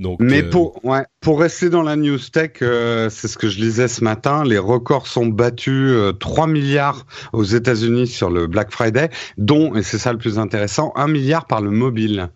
Donc, 0.00 0.20
Mais 0.20 0.44
euh, 0.44 0.50
pour, 0.50 0.84
ouais, 0.84 1.02
pour 1.20 1.40
rester 1.40 1.70
dans 1.70 1.82
la 1.82 1.96
news 1.96 2.20
tech, 2.32 2.52
euh, 2.62 3.10
c'est 3.10 3.26
ce 3.26 3.36
que 3.36 3.48
je 3.48 3.58
lisais 3.58 3.88
ce 3.88 4.04
matin, 4.04 4.44
les 4.44 4.56
records 4.58 5.08
sont 5.08 5.26
battus 5.26 5.72
euh, 5.90 6.12
3 6.12 6.46
milliards 6.46 7.04
aux 7.32 7.42
États-Unis 7.42 8.06
sur 8.06 8.30
le 8.30 8.46
Black 8.46 8.70
Friday, 8.70 9.10
dont, 9.38 9.74
et 9.74 9.82
c'est 9.82 9.98
ça 9.98 10.12
le 10.12 10.18
plus 10.18 10.38
intéressant, 10.38 10.92
1 10.94 11.08
milliard 11.08 11.46
par 11.48 11.60
le 11.60 11.70
mobile. 11.72 12.28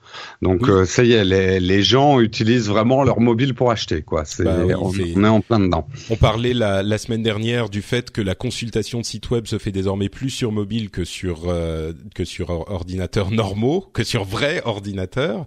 Donc 0.43 0.63
Oui. 0.63 0.71
euh, 0.71 0.85
ça 0.87 1.05
y 1.05 1.13
est, 1.13 1.25
les, 1.25 1.61
les 1.61 1.83
gens 1.85 2.19
utilisent 2.19 2.69
vraiment 2.69 3.05
leur 3.05 3.21
mobile 3.21 3.55
pour 3.55 3.71
acheter. 3.71 4.03
quoi. 4.03 4.25
C'est, 4.25 4.43
Bah 4.43 4.57
oui, 4.67 4.75
on, 4.75 4.91
c'est- 4.93 5.13
on 5.15 5.23
est 5.23 5.29
en 5.29 5.41
plein 5.41 5.61
dedans. 5.61 5.87
On 6.11 6.17
parlait 6.17 6.55
la, 6.55 6.83
la 6.83 6.99
semaine 6.99 7.23
dernière 7.23 7.69
du 7.69 7.81
fait 7.81 8.11
que 8.11 8.21
la 8.21 8.35
consultation 8.35 8.99
de 8.99 9.05
site 9.05 9.31
web 9.31 9.47
se 9.47 9.59
fait 9.59 9.71
désormais 9.71 10.09
plus 10.09 10.31
sur 10.31 10.51
mobile 10.51 10.91
que 10.91 11.05
sur 11.05 11.43
euh, 11.47 11.93
que 12.17 12.25
sur 12.25 12.51
or- 12.51 12.69
ordinateurs 12.73 13.31
normaux, 13.31 13.87
que 13.93 14.03
sur 14.03 14.25
vrais 14.25 14.63
ordinateurs, 14.65 15.47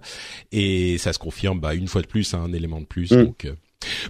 et 0.50 0.96
ça 0.96 1.12
se 1.12 1.18
confirme 1.18 1.60
bah, 1.60 1.74
une 1.74 1.88
fois 1.88 2.00
de 2.00 2.05
plus, 2.06 2.34
hein, 2.34 2.42
un 2.44 2.52
élément 2.52 2.80
de 2.80 2.86
plus. 2.86 3.12
Mm. 3.12 3.24
Donc 3.24 3.44
euh, 3.44 3.52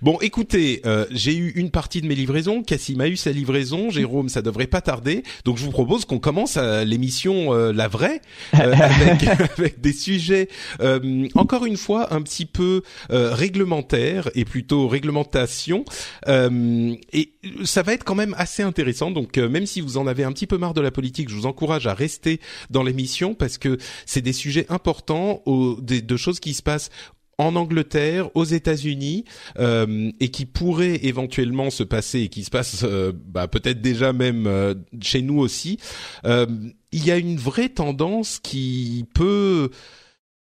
Bon, 0.03 0.19
écoutez, 0.21 0.81
euh, 0.87 1.07
j'ai 1.11 1.35
eu 1.35 1.51
une 1.51 1.71
partie 1.71 2.01
de 2.01 2.07
mes 2.07 2.15
livraisons. 2.15 2.63
Cassim 2.63 3.01
a 3.01 3.09
eu 3.09 3.17
sa 3.17 3.33
livraison. 3.33 3.91
Jérôme, 3.91 4.29
ça 4.29 4.43
devrait 4.43 4.67
pas 4.67 4.81
tarder. 4.81 5.23
Donc, 5.45 5.59
je 5.59 5.65
vous 5.65 5.71
propose 5.71 6.05
qu'on 6.05 6.19
commence 6.19 6.57
euh, 6.57 6.85
l'émission 6.85 7.53
euh, 7.53 7.73
la 7.73 7.89
vraie 7.89 8.21
euh, 8.55 8.73
avec, 8.81 9.27
avec 9.59 9.81
des 9.81 9.93
sujets 9.93 10.49
euh, 10.81 11.29
encore 11.35 11.67
une 11.67 11.77
fois 11.77 12.15
un 12.15 12.23
petit 12.23 12.47
peu 12.47 12.83
euh, 13.11 13.35
réglementaires 13.35 14.31
et 14.35 14.45
plutôt 14.45 14.89
réglementation. 14.89 15.85
Euh, 16.29 16.95
et 17.13 17.33
ça 17.65 17.83
va 17.83 17.93
être 17.93 18.05
quand 18.05 18.15
même 18.15 18.35
assez 18.39 18.63
intéressant. 18.63 19.11
Donc, 19.11 19.37
même 19.37 19.67
si 19.67 19.81
vous 19.81 19.99
en 19.99 20.07
avez 20.07 20.25
un 20.25 20.33
petit 20.33 20.47
peu 20.47 20.59
marre 20.59 20.75
de 20.75 20.81
la 20.81 20.91
politique, 20.91 21.29
je 21.29 21.35
vous 21.35 21.47
encourage 21.47 21.87
à 21.87 21.95
rester 21.95 22.41
dans 22.71 22.83
l'émission 22.83 23.35
parce 23.35 23.59
que 23.59 23.79
c'est 24.05 24.23
des 24.23 24.33
sujets 24.33 24.67
importants, 24.69 25.43
au, 25.47 25.79
des, 25.81 26.03
de 26.03 26.17
choses 26.17 26.41
qui 26.41 26.55
se 26.55 26.63
passent 26.63 26.91
en 27.39 27.55
Angleterre, 27.57 28.35
aux 28.35 28.45
États-Unis, 28.45 29.25
euh, 29.59 30.11
et 30.21 30.31
qui 30.31 30.47
pourraient 30.47 31.01
éventuellement 31.05 31.71
se 31.71 31.83
passer 31.83 32.21
et 32.21 32.29
qui 32.29 32.45
se 32.45 32.51
passent 32.51 32.85
euh, 32.85 33.13
bah, 33.15 33.47
peut-être 33.47 33.83
déjà 33.83 34.13
même 34.13 34.47
euh, 34.47 34.75
chez 35.03 35.23
nous 35.23 35.39
aussi. 35.39 35.79
Euh, 36.25 36.47
il 36.93 37.05
y 37.05 37.11
a 37.11 37.19
une 37.19 37.37
vraie 37.37 37.69
tendance 37.69 38.39
qui 38.43 39.05
peut 39.15 39.71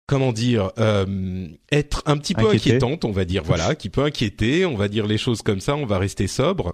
comment 0.08 0.32
dire 0.32 0.72
euh, 0.78 1.46
être 1.70 2.02
un 2.06 2.16
petit 2.18 2.34
peu 2.34 2.48
Inquiéter. 2.48 2.70
inquiétante, 2.70 3.04
on 3.04 3.12
va 3.12 3.24
dire 3.24 3.44
voilà, 3.44 3.74
qui 3.76 3.88
peut 3.88 4.02
inquiéter, 4.02 4.66
on 4.66 4.76
va 4.76 4.88
dire 4.88 5.06
les 5.06 5.18
choses 5.18 5.42
comme 5.42 5.60
ça, 5.60 5.76
on 5.76 5.86
va 5.86 5.98
rester 5.98 6.26
sobre. 6.26 6.72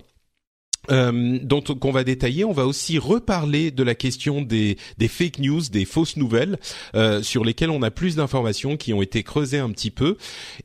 Euh, 0.90 1.38
dont 1.42 1.60
qu'on 1.60 1.90
va 1.92 2.02
détailler, 2.02 2.44
on 2.44 2.52
va 2.52 2.66
aussi 2.66 2.98
reparler 2.98 3.70
de 3.70 3.82
la 3.82 3.94
question 3.94 4.40
des, 4.40 4.78
des 4.96 5.08
fake 5.08 5.38
news, 5.38 5.60
des 5.70 5.84
fausses 5.84 6.16
nouvelles, 6.16 6.58
euh, 6.94 7.22
sur 7.22 7.44
lesquelles 7.44 7.70
on 7.70 7.82
a 7.82 7.90
plus 7.90 8.16
d'informations 8.16 8.76
qui 8.76 8.94
ont 8.94 9.02
été 9.02 9.22
creusées 9.22 9.58
un 9.58 9.70
petit 9.70 9.90
peu. 9.90 10.16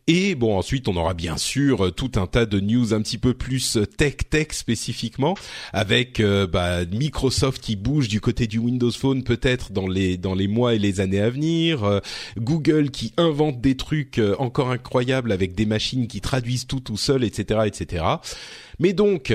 Et 0.07 0.35
bon, 0.35 0.57
ensuite, 0.57 0.87
on 0.87 0.95
aura 0.95 1.13
bien 1.13 1.37
sûr 1.37 1.85
euh, 1.85 1.91
tout 1.91 2.11
un 2.15 2.27
tas 2.27 2.45
de 2.45 2.59
news 2.59 2.93
un 2.93 3.01
petit 3.01 3.17
peu 3.17 3.33
plus 3.33 3.77
tech 3.97 4.17
tech 4.29 4.47
spécifiquement, 4.51 5.35
avec 5.73 6.19
euh, 6.19 6.47
bah, 6.47 6.85
Microsoft 6.85 7.61
qui 7.61 7.75
bouge 7.75 8.07
du 8.07 8.21
côté 8.21 8.47
du 8.47 8.59
Windows 8.59 8.91
Phone 8.91 9.23
peut-être 9.23 9.71
dans 9.71 9.87
les 9.87 10.17
dans 10.17 10.35
les 10.35 10.47
mois 10.47 10.73
et 10.75 10.79
les 10.79 10.99
années 10.99 11.19
à 11.19 11.29
venir, 11.29 11.83
euh, 11.83 11.99
Google 12.37 12.91
qui 12.91 13.13
invente 13.17 13.61
des 13.61 13.75
trucs 13.75 14.19
euh, 14.19 14.35
encore 14.39 14.71
incroyables 14.71 15.31
avec 15.31 15.55
des 15.55 15.65
machines 15.65 16.07
qui 16.07 16.21
traduisent 16.21 16.67
tout 16.67 16.79
tout 16.79 16.97
seul, 16.97 17.23
etc., 17.23 17.61
etc. 17.65 18.05
Mais 18.79 18.93
donc 18.93 19.33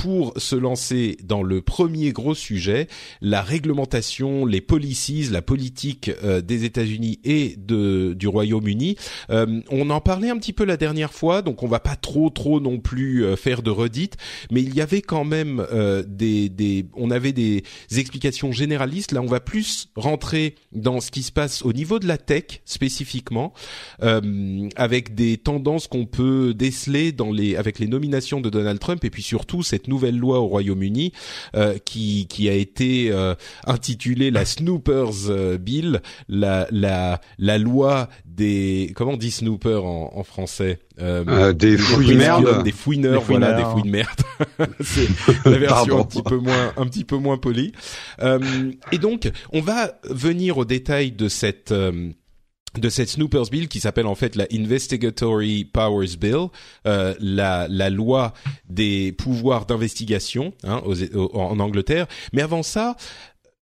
pour 0.00 0.32
se 0.38 0.56
lancer 0.56 1.18
dans 1.22 1.42
le 1.42 1.60
premier 1.60 2.12
gros 2.12 2.34
sujet, 2.34 2.88
la 3.20 3.42
réglementation, 3.42 4.46
les 4.46 4.62
policies, 4.62 5.28
la 5.30 5.42
politique 5.42 6.10
euh, 6.24 6.40
des 6.40 6.64
États-Unis 6.64 7.20
et 7.22 7.54
de 7.58 8.14
du 8.14 8.26
Royaume-Uni. 8.26 8.96
Euh, 9.28 9.60
on 9.68 9.90
en 9.90 10.00
parlait 10.00 10.30
un 10.30 10.38
petit 10.38 10.54
peu 10.54 10.64
la 10.64 10.78
dernière 10.78 11.12
fois, 11.12 11.42
donc 11.42 11.62
on 11.62 11.68
va 11.68 11.80
pas 11.80 11.96
trop 11.96 12.30
trop 12.30 12.60
non 12.60 12.78
plus 12.78 13.26
euh, 13.26 13.36
faire 13.36 13.60
de 13.62 13.68
redites, 13.68 14.16
mais 14.50 14.62
il 14.62 14.74
y 14.74 14.80
avait 14.80 15.02
quand 15.02 15.24
même 15.24 15.66
des, 16.06 16.48
des, 16.48 16.86
on 16.94 17.10
avait 17.10 17.32
des 17.32 17.62
explications 17.94 18.52
généralistes. 18.52 19.12
Là, 19.12 19.20
on 19.20 19.26
va 19.26 19.40
plus 19.40 19.90
rentrer 19.96 20.54
dans 20.72 21.00
ce 21.00 21.10
qui 21.10 21.22
se 21.22 21.30
passe 21.30 21.62
au 21.62 21.74
niveau 21.74 21.98
de 21.98 22.06
la 22.06 22.16
tech 22.16 22.62
spécifiquement, 22.64 23.52
avec 24.00 25.14
des 25.14 25.36
tendances 25.36 25.88
qu'on 25.88 26.06
peut 26.06 26.54
déceler 26.54 27.12
dans 27.12 27.32
les 27.32 27.56
avec 27.56 27.78
les 27.78 27.86
nominations 27.86 28.40
de 28.40 28.48
Donald 28.48 28.78
Trump 28.78 29.04
et 29.04 29.10
puis 29.10 29.22
surtout 29.22 29.62
cette 29.62 29.89
nouvelle 29.90 30.16
loi 30.16 30.40
au 30.40 30.46
Royaume-Uni 30.46 31.12
euh, 31.54 31.76
qui 31.84 32.26
qui 32.28 32.48
a 32.48 32.54
été 32.54 33.10
euh, 33.10 33.34
intitulée 33.66 34.30
la 34.30 34.44
Snoopers 34.46 35.28
euh, 35.28 35.58
Bill, 35.58 36.00
la 36.28 36.66
la 36.70 37.20
la 37.38 37.58
loi 37.58 38.08
des 38.24 38.92
comment 38.94 39.12
on 39.12 39.16
dit 39.16 39.30
snooper 39.30 39.84
en, 39.84 40.12
en 40.14 40.24
français 40.24 40.78
euh, 41.00 41.52
des 41.52 41.76
fouilles 41.76 42.14
merde. 42.14 42.62
des 42.62 42.72
fouineurs, 42.72 43.22
voilà 43.22 43.52
des 43.52 43.64
fouilles 43.64 43.82
de 43.82 43.90
merde. 43.90 44.20
C'est 44.80 45.08
la 45.44 45.58
version 45.58 46.00
un 46.00 46.04
petit 46.04 46.22
peu 46.22 46.38
moins 46.38 46.72
un 46.76 46.86
petit 46.86 47.04
peu 47.04 47.16
moins 47.16 47.36
polie. 47.36 47.72
Et 48.92 48.98
donc 48.98 49.30
on 49.52 49.60
va 49.60 49.98
venir 50.04 50.56
au 50.58 50.64
détail 50.64 51.12
de 51.12 51.28
cette 51.28 51.74
de 52.78 52.88
cette 52.88 53.08
Snoopers 53.08 53.50
Bill 53.50 53.68
qui 53.68 53.80
s'appelle 53.80 54.06
en 54.06 54.14
fait 54.14 54.36
la 54.36 54.46
Investigatory 54.52 55.64
Powers 55.64 56.16
Bill, 56.18 56.46
euh, 56.86 57.14
la, 57.18 57.66
la 57.68 57.90
loi 57.90 58.32
des 58.68 59.12
pouvoirs 59.12 59.66
d'investigation 59.66 60.54
hein, 60.64 60.82
en 61.34 61.58
Angleterre. 61.58 62.06
Mais 62.32 62.42
avant 62.42 62.62
ça, 62.62 62.96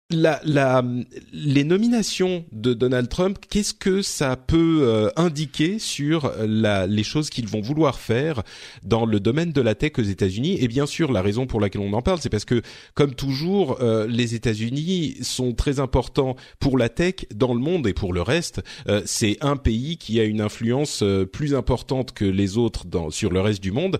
la, 0.09 0.39
la, 0.43 0.83
les 1.31 1.63
nominations 1.63 2.45
de 2.51 2.73
Donald 2.73 3.09
Trump, 3.09 3.37
qu'est-ce 3.49 3.73
que 3.73 4.01
ça 4.01 4.35
peut 4.35 4.81
euh, 4.81 5.09
indiquer 5.15 5.79
sur 5.79 6.31
la, 6.39 6.87
les 6.87 7.03
choses 7.03 7.29
qu'ils 7.29 7.47
vont 7.47 7.61
vouloir 7.61 7.99
faire 7.99 8.43
dans 8.83 9.05
le 9.05 9.19
domaine 9.19 9.51
de 9.51 9.61
la 9.61 9.75
tech 9.75 9.93
aux 9.97 10.03
États-Unis? 10.03 10.57
Et 10.59 10.67
bien 10.67 10.85
sûr, 10.85 11.11
la 11.11 11.21
raison 11.21 11.47
pour 11.47 11.59
laquelle 11.59 11.81
on 11.81 11.93
en 11.93 12.01
parle, 12.01 12.19
c'est 12.21 12.29
parce 12.29 12.45
que, 12.45 12.61
comme 12.93 13.15
toujours, 13.15 13.77
euh, 13.81 14.05
les 14.07 14.35
États-Unis 14.35 15.17
sont 15.21 15.53
très 15.53 15.79
importants 15.79 16.35
pour 16.59 16.77
la 16.77 16.89
tech 16.89 17.25
dans 17.33 17.53
le 17.53 17.59
monde 17.59 17.87
et 17.87 17.93
pour 17.93 18.13
le 18.13 18.21
reste. 18.21 18.61
Euh, 18.87 19.01
c'est 19.05 19.37
un 19.41 19.55
pays 19.55 19.97
qui 19.97 20.19
a 20.19 20.23
une 20.23 20.41
influence 20.41 21.03
plus 21.31 21.55
importante 21.55 22.13
que 22.13 22.25
les 22.25 22.57
autres 22.57 22.85
dans, 22.85 23.09
sur 23.09 23.31
le 23.31 23.39
reste 23.41 23.63
du 23.63 23.71
monde. 23.71 23.99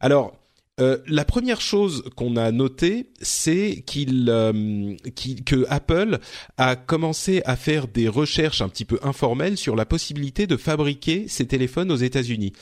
Alors, 0.00 0.34
euh, 0.80 0.98
la 1.06 1.24
première 1.24 1.60
chose 1.60 2.04
qu'on 2.16 2.36
a 2.36 2.52
notée, 2.52 3.06
c'est 3.20 3.82
qu'il, 3.86 4.28
euh, 4.28 4.96
a 6.56 6.76
commencé 6.76 7.42
à 7.44 7.56
faire 7.56 7.88
des 7.88 8.08
recherches 8.08 8.62
un 8.62 8.68
petit 8.68 8.84
peu 8.84 8.98
informelles 9.02 9.56
sur 9.56 9.76
la 9.76 9.86
possibilité 9.86 10.46
de 10.46 10.56
fabriquer 10.56 11.26
ces 11.28 11.46
téléphones 11.46 11.90
aux 11.90 11.96
États-Unis. 11.96 12.52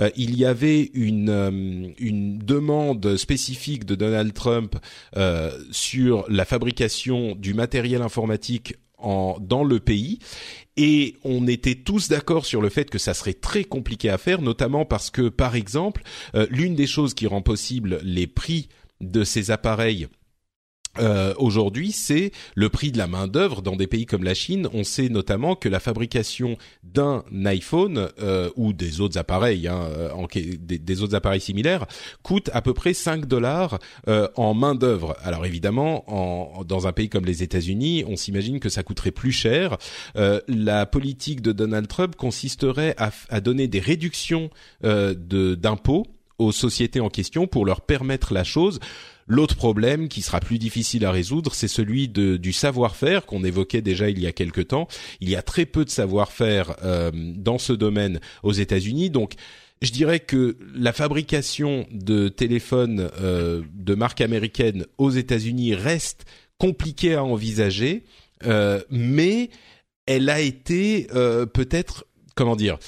Euh, 0.00 0.10
il 0.16 0.36
y 0.36 0.44
avait 0.44 0.90
une, 0.94 1.26
demande 2.46 3.16
spécifique 3.16 3.84
de 3.84 3.94
Donald 3.94 4.32
Trump 4.32 4.76
sur 5.70 6.24
la 6.28 6.44
fabrication 6.44 7.34
du 7.34 7.54
matériel 7.54 8.02
informatique 8.02 8.76
dans 9.02 9.64
le 9.64 9.80
pays 9.80 10.18
et 10.76 11.16
on 11.24 11.46
était 11.46 11.74
tous 11.74 12.08
d'accord 12.08 12.44
sur 12.46 12.60
le 12.60 12.68
fait 12.68 12.90
que 12.90 12.98
ça 12.98 13.14
serait 13.14 13.34
très 13.34 13.64
compliqué 13.64 14.10
à 14.10 14.18
faire, 14.18 14.42
notamment 14.42 14.84
parce 14.84 15.10
que, 15.10 15.28
par 15.28 15.56
exemple, 15.56 16.02
euh, 16.34 16.46
l'une 16.50 16.74
des 16.74 16.86
choses 16.86 17.14
qui 17.14 17.26
rend 17.26 17.42
possible 17.42 18.00
les 18.02 18.26
prix 18.26 18.68
de 19.00 19.24
ces 19.24 19.50
appareils 19.50 20.08
euh, 20.98 21.34
aujourd'hui, 21.38 21.92
c'est 21.92 22.32
le 22.54 22.68
prix 22.68 22.92
de 22.92 22.98
la 22.98 23.06
main 23.06 23.26
d'œuvre 23.26 23.62
dans 23.62 23.76
des 23.76 23.86
pays 23.86 24.06
comme 24.06 24.24
la 24.24 24.34
Chine. 24.34 24.68
On 24.72 24.84
sait 24.84 25.08
notamment 25.08 25.54
que 25.54 25.68
la 25.68 25.80
fabrication 25.80 26.56
d'un 26.82 27.24
iPhone 27.44 28.08
euh, 28.20 28.50
ou 28.56 28.72
des 28.72 29.00
autres 29.00 29.18
appareils, 29.18 29.68
hein, 29.68 29.88
euh, 29.98 30.26
des, 30.60 31.02
autres 31.02 31.14
appareils 31.14 31.40
similaires, 31.40 31.86
coûte 32.22 32.50
à 32.52 32.62
peu 32.62 32.74
près 32.74 32.94
5 32.94 33.26
dollars 33.26 33.78
en 34.36 34.54
main 34.54 34.74
d'œuvre. 34.74 35.16
Alors 35.22 35.46
évidemment, 35.46 36.04
en, 36.08 36.64
dans 36.64 36.86
un 36.86 36.92
pays 36.92 37.08
comme 37.08 37.24
les 37.24 37.42
États-Unis, 37.42 38.04
on 38.06 38.16
s'imagine 38.16 38.60
que 38.60 38.68
ça 38.68 38.82
coûterait 38.82 39.10
plus 39.10 39.32
cher. 39.32 39.76
La 40.14 40.86
politique 40.86 41.42
de 41.42 41.52
Donald 41.52 41.88
Trump 41.88 42.16
consisterait 42.16 42.94
à, 42.98 43.10
à 43.28 43.40
donner 43.40 43.68
des 43.68 43.80
réductions 43.80 44.50
d'impôts 44.82 46.06
aux 46.38 46.52
sociétés 46.52 47.00
en 47.00 47.08
question 47.08 47.46
pour 47.46 47.64
leur 47.64 47.80
permettre 47.80 48.34
la 48.34 48.44
chose 48.44 48.78
L'autre 49.28 49.56
problème 49.56 50.08
qui 50.08 50.22
sera 50.22 50.38
plus 50.38 50.58
difficile 50.58 51.04
à 51.04 51.10
résoudre, 51.10 51.52
c'est 51.54 51.68
celui 51.68 52.08
du 52.08 52.52
savoir-faire 52.52 53.26
qu'on 53.26 53.42
évoquait 53.42 53.82
déjà 53.82 54.08
il 54.08 54.20
y 54.20 54.26
a 54.26 54.32
quelque 54.32 54.60
temps. 54.60 54.86
Il 55.20 55.28
y 55.28 55.34
a 55.34 55.42
très 55.42 55.66
peu 55.66 55.84
de 55.84 55.90
savoir-faire 55.90 56.76
euh, 56.84 57.10
dans 57.12 57.58
ce 57.58 57.72
domaine 57.72 58.20
aux 58.44 58.52
États-Unis, 58.52 59.10
donc 59.10 59.34
je 59.82 59.90
dirais 59.90 60.20
que 60.20 60.56
la 60.74 60.92
fabrication 60.92 61.86
de 61.90 62.28
téléphones 62.28 63.10
euh, 63.20 63.62
de 63.74 63.94
marque 63.94 64.20
américaine 64.20 64.86
aux 64.96 65.10
États-Unis 65.10 65.74
reste 65.74 66.24
compliquée 66.56 67.14
à 67.14 67.24
envisager, 67.24 68.04
euh, 68.46 68.80
mais 68.90 69.50
elle 70.06 70.30
a 70.30 70.40
été 70.40 71.08
peut-être 71.52 72.06
comment 72.36 72.54
dire 72.54 72.78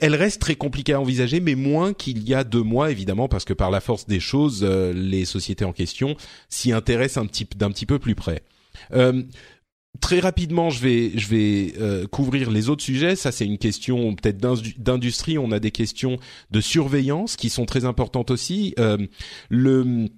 elle, 0.00 0.14
reste 0.14 0.40
très 0.40 0.56
compliquée 0.56 0.94
à 0.94 1.00
envisager, 1.00 1.40
mais 1.40 1.54
moins 1.54 1.92
qu'il 1.92 2.28
y 2.28 2.34
a 2.34 2.44
deux 2.44 2.62
mois, 2.62 2.90
évidemment, 2.90 3.28
parce 3.28 3.44
que 3.44 3.52
par 3.52 3.70
la 3.70 3.80
force 3.80 4.06
des 4.06 4.20
choses, 4.20 4.60
euh, 4.62 4.92
les 4.92 5.24
sociétés 5.24 5.64
en 5.64 5.72
question 5.72 6.16
s'y 6.48 6.72
intéressent 6.72 7.22
un 7.22 7.26
petit 7.26 7.46
d'un 7.56 7.70
petit 7.70 7.86
peu 7.86 7.98
plus 7.98 8.14
près. 8.14 8.42
Euh, 8.92 9.22
très 10.00 10.18
rapidement, 10.18 10.70
je 10.70 10.80
vais 10.80 11.12
je 11.16 11.28
vais 11.28 11.74
euh, 11.78 12.06
couvrir 12.06 12.50
les 12.50 12.68
autres 12.68 12.82
sujets. 12.82 13.16
Ça, 13.16 13.30
c'est 13.30 13.46
une 13.46 13.58
question 13.58 14.14
peut-être 14.14 14.38
d'industrie. 14.38 15.38
On 15.38 15.52
a 15.52 15.60
des 15.60 15.70
questions 15.70 16.18
de 16.50 16.60
surveillance 16.60 17.36
qui 17.36 17.48
sont 17.48 17.66
très 17.66 17.84
importantes 17.84 18.30
aussi. 18.30 18.74
le 19.48 20.08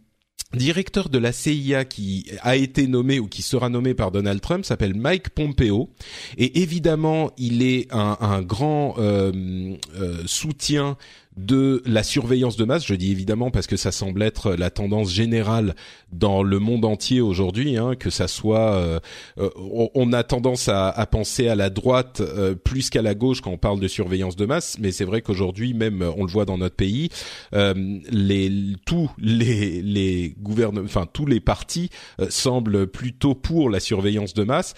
directeur 0.55 1.09
de 1.09 1.19
la 1.19 1.33
CIA 1.33 1.85
qui 1.85 2.31
a 2.41 2.57
été 2.57 2.87
nommé 2.87 3.21
ou 3.21 3.27
qui 3.27 3.43
sera 3.43 3.69
nommé 3.69 3.95
par 3.95 4.11
Donald 4.11 4.41
Trump 4.41 4.65
s'appelle 4.65 4.95
Mike 4.95 5.31
Pompeo. 5.31 5.91
Et 6.39 6.63
évidemment 6.63 7.33
il 7.37 7.63
est 7.63 7.89
un, 7.91 8.43
grand 8.43 8.95
euh, 8.99 9.77
euh, 9.97 10.23
soutien 10.27 10.97
de 11.39 11.83
la 11.87 12.03
surveillance 12.03 12.57
de 12.57 12.65
masse. 12.65 12.85
Je 12.85 12.95
dis 12.95 13.13
évidemment 13.13 13.51
parce 13.51 13.67
que 13.67 13.77
ça 13.77 13.93
semble 13.93 14.23
être 14.23 14.55
la 14.55 14.71
tendance 14.71 15.13
générale 15.13 15.75
dans 16.13 16.43
le 16.43 16.59
monde 16.59 16.85
entier 16.85 17.21
aujourd'hui, 17.21 17.77
hein, 17.77 17.95
que 17.95 18.11
ça 18.11 18.29
soit. 18.29 18.75
Euh, 18.75 18.99
euh, 19.39 19.51
on 19.95 20.13
a 20.13 20.23
tendance 20.25 20.69
à, 20.69 20.93
penser 21.11 21.49
à 21.49 21.55
la 21.55 21.71
droite 21.71 22.21
euh, 22.21 22.55
plus 22.55 22.91
qu'à 22.91 23.03
la 23.03 23.15
gauche 23.15 23.41
quand 23.41 23.53
on 23.53 23.59
parle 23.59 23.81
de 23.81 23.89
surveillance 23.89 24.37
de 24.37 24.47
masse, 24.47 24.77
mais 24.81 24.91
c'est 24.91 25.05
vrai 25.05 25.23
qu'aujourd'hui, 25.23 25.75
même 25.75 26.05
on 26.17 26.25
le 26.25 26.31
voit 26.31 26.45
dans 26.45 26.59
notre 26.59 26.77
pays, 26.77 27.09
les 27.53 28.53
tous 28.85 29.11
les 29.19 29.81
les 29.83 30.35
gouvernements, 30.39 30.85
enfin 30.85 31.07
tous 31.11 31.27
les 31.27 31.41
partis 31.41 31.91
semblent 32.29 32.87
plutôt 32.87 33.35
pour 33.35 33.71
la 33.71 33.81
surveillance 33.81 34.35
de 34.35 34.45
masse 34.45 34.75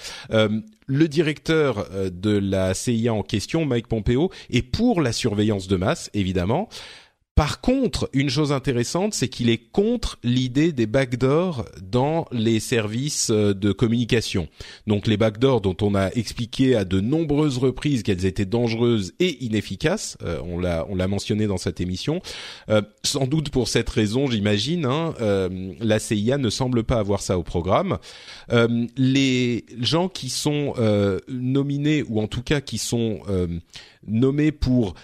le 0.91 1.07
directeur 1.07 1.87
euh, 1.93 2.11
de 2.11 2.37
la 2.37 2.75
CIA 2.75 3.15
en 3.15 3.23
question, 3.23 3.65
Mike 3.65 3.87
Pompeo, 3.87 4.31
est 4.51 4.63
pour 4.63 5.01
la 5.01 5.13
surveillance 5.13 5.69
de 5.69 5.77
masse, 5.77 6.11
évidemment. 6.15 6.69
Par 7.41 7.63
contre, 7.63 8.11
une 8.13 8.29
chose 8.29 8.53
intéressante, 8.53 9.15
c'est 9.15 9.29
qu'il 9.29 9.49
est 9.49 9.73
contre 9.73 10.19
l'idée 10.23 10.73
des 10.73 10.85
backdoors 10.85 11.65
dans 11.81 12.27
les 12.33 12.61
services 12.61 13.31
euh, 13.31 13.55
de 13.55 13.73
communication. 13.73 14.47
Donc 14.87 15.07
les 15.07 15.17
backdoors 15.17 15.63
dont 15.63 15.77
on 15.81 15.95
a 15.95 16.11
expliqué 16.11 16.77
à 16.77 16.85
de 16.85 17.01
nombreuses 17.01 17.57
reprises 17.57 18.03
qu'elles 18.03 18.27
étaient 18.27 18.45
dangereuses 18.45 19.15
et 19.21 19.43
inefficaces, 19.43 20.19
euh, 20.23 20.39
on 20.45 20.59
l'a 20.59 20.87
on 20.91 20.95
l'a 20.95 21.09
mentionné 21.09 21.47
dans 21.47 21.57
cette 21.57 21.81
émission. 21.81 22.21
Euh, 22.69 22.83
sans 23.05 23.27
doute 23.27 23.49
pour 23.49 23.69
cette 23.69 23.89
raison, 23.89 24.31
j'imagine, 24.31 24.85
hein, 24.85 25.15
la 25.81 25.99
CIA 25.99 26.37
ne 26.37 26.51
semble 26.51 26.85
pas 26.85 26.99
avoir 26.99 27.23
ça 27.23 27.39
au 27.39 27.43
programme. 27.43 27.97
les 28.99 29.65
gens 29.81 30.11
qui 30.11 30.29
sont 30.29 30.75
nominés 31.29 32.05
ou 32.07 32.21
en 32.21 32.27
tout 32.27 32.43
cas 32.43 32.61
qui 32.61 32.77
sont 32.77 33.21
nommés 34.07 34.53
pour 34.53 34.95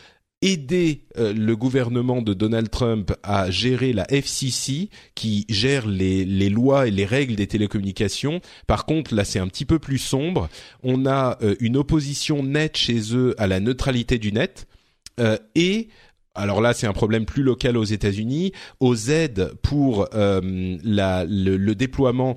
aider 0.47 1.03
euh, 1.19 1.33
le 1.33 1.57
gouvernement 1.57 2.23
de 2.23 2.33
Donald 2.33 2.71
Trump 2.71 3.13
à 3.25 3.51
gérer 3.51 3.93
la 3.93 4.07
FCC 4.13 4.91
qui 5.17 5.45
gère 5.49 5.87
les, 5.87 6.25
les, 6.25 6.49
lois 6.49 6.87
et 6.87 6.93
les 6.93 7.05
règles 7.05 7.35
des 7.35 7.49
télécommunications. 7.49 8.41
Par 8.69 8.87
contre, 8.87 9.13
là, 9.15 9.25
c'est 9.25 9.41
un 9.41 9.49
petit 9.49 9.65
peu 9.65 9.81
plus 9.81 9.99
sombre. 9.99 10.49
On 10.85 11.05
a 11.05 11.37
euh, 11.43 11.57
une 11.59 11.77
opposition 11.77 12.45
nette 12.45 12.77
chez 12.77 13.15
eux 13.15 13.35
à 13.39 13.49
la 13.49 13.59
neutralité 13.59 14.19
du 14.19 14.33
net 14.33 14.67
euh, 15.19 15.37
et 15.55 15.89
alors 16.35 16.61
là, 16.61 16.75
c'est 16.75 16.87
un 16.87 16.93
problème 16.93 17.25
plus 17.25 17.43
local 17.43 17.79
aux 17.79 17.85
États-Unis, 17.85 18.53
aux 18.79 18.95
aides 18.95 19.53
pour 19.63 20.07
la, 20.13 21.25
le, 21.25 21.57
le, 21.57 21.75
déploiement 21.75 22.37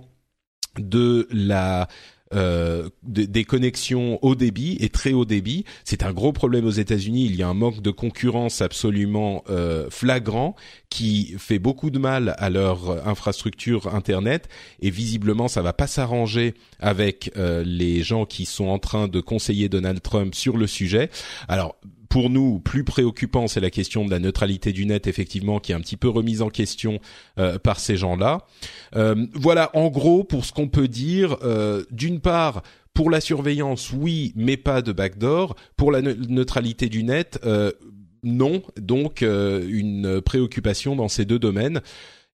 de 0.77 1.27
la 1.31 1.89
euh, 2.31 2.89
des 3.01 3.43
connexions 3.43 4.19
haut 4.21 4.35
débit 4.35 4.77
et 4.79 4.89
très 4.89 5.13
haut 5.13 5.25
débit. 5.25 5.65
C'est 5.83 6.03
un 6.03 6.13
gros 6.13 6.31
problème 6.31 6.65
aux 6.65 6.69
États-Unis. 6.71 7.25
Il 7.25 7.35
y 7.35 7.41
a 7.41 7.47
un 7.47 7.55
manque 7.55 7.81
de 7.81 7.89
concurrence 7.89 8.61
absolument 8.61 9.43
euh, 9.49 9.89
flagrant 9.89 10.55
qui 10.89 11.33
fait 11.39 11.57
beaucoup 11.57 11.89
de 11.89 11.97
mal 11.97 12.35
à 12.37 12.51
leur 12.51 13.07
infrastructure 13.07 13.93
internet 13.95 14.47
et 14.79 14.91
visiblement 14.91 15.47
ça 15.47 15.63
va 15.63 15.73
pas 15.73 15.87
s'arranger 15.87 16.53
avec 16.79 17.31
euh, 17.35 17.63
les 17.65 18.03
gens 18.03 18.25
qui 18.25 18.45
sont 18.45 18.67
en 18.67 18.79
train 18.79 19.07
de 19.07 19.21
conseiller 19.21 19.67
Donald 19.67 20.01
Trump 20.01 20.35
sur 20.35 20.55
le 20.55 20.67
sujet. 20.67 21.09
Alors 21.47 21.77
pour 22.09 22.31
nous, 22.31 22.59
plus 22.59 22.83
préoccupant, 22.83 23.47
c'est 23.47 23.59
la 23.59 23.69
question 23.69 24.03
de 24.03 24.09
la 24.09 24.19
neutralité 24.19 24.73
du 24.73 24.87
net, 24.87 25.05
effectivement, 25.05 25.59
qui 25.59 25.71
est 25.71 25.75
un 25.75 25.79
petit 25.79 25.95
peu 25.95 26.09
remise 26.09 26.41
en 26.41 26.49
question 26.49 26.99
euh, 27.37 27.59
par 27.59 27.79
ces 27.79 27.97
gens-là. 27.97 28.47
Euh, 28.95 29.27
voilà, 29.35 29.69
en 29.75 29.89
gros, 29.89 30.23
pour 30.23 30.43
ce 30.43 30.51
qu'on 30.51 30.67
peut 30.67 30.87
dire, 30.87 31.37
euh, 31.43 31.85
d'une 31.91 32.19
part, 32.19 32.63
pour 32.95 33.11
la 33.11 33.21
surveillance, 33.21 33.91
oui, 33.93 34.33
mais 34.35 34.57
pas 34.57 34.81
de 34.81 34.91
backdoor. 34.91 35.55
Pour 35.77 35.91
la 35.91 36.01
neutralité 36.01 36.89
du 36.89 37.03
net, 37.03 37.39
non. 38.23 38.63
Donc, 38.75 39.21
une 39.21 40.19
préoccupation 40.19 40.97
dans 40.97 41.07
ces 41.07 41.23
deux 41.23 41.39
domaines. 41.39 41.79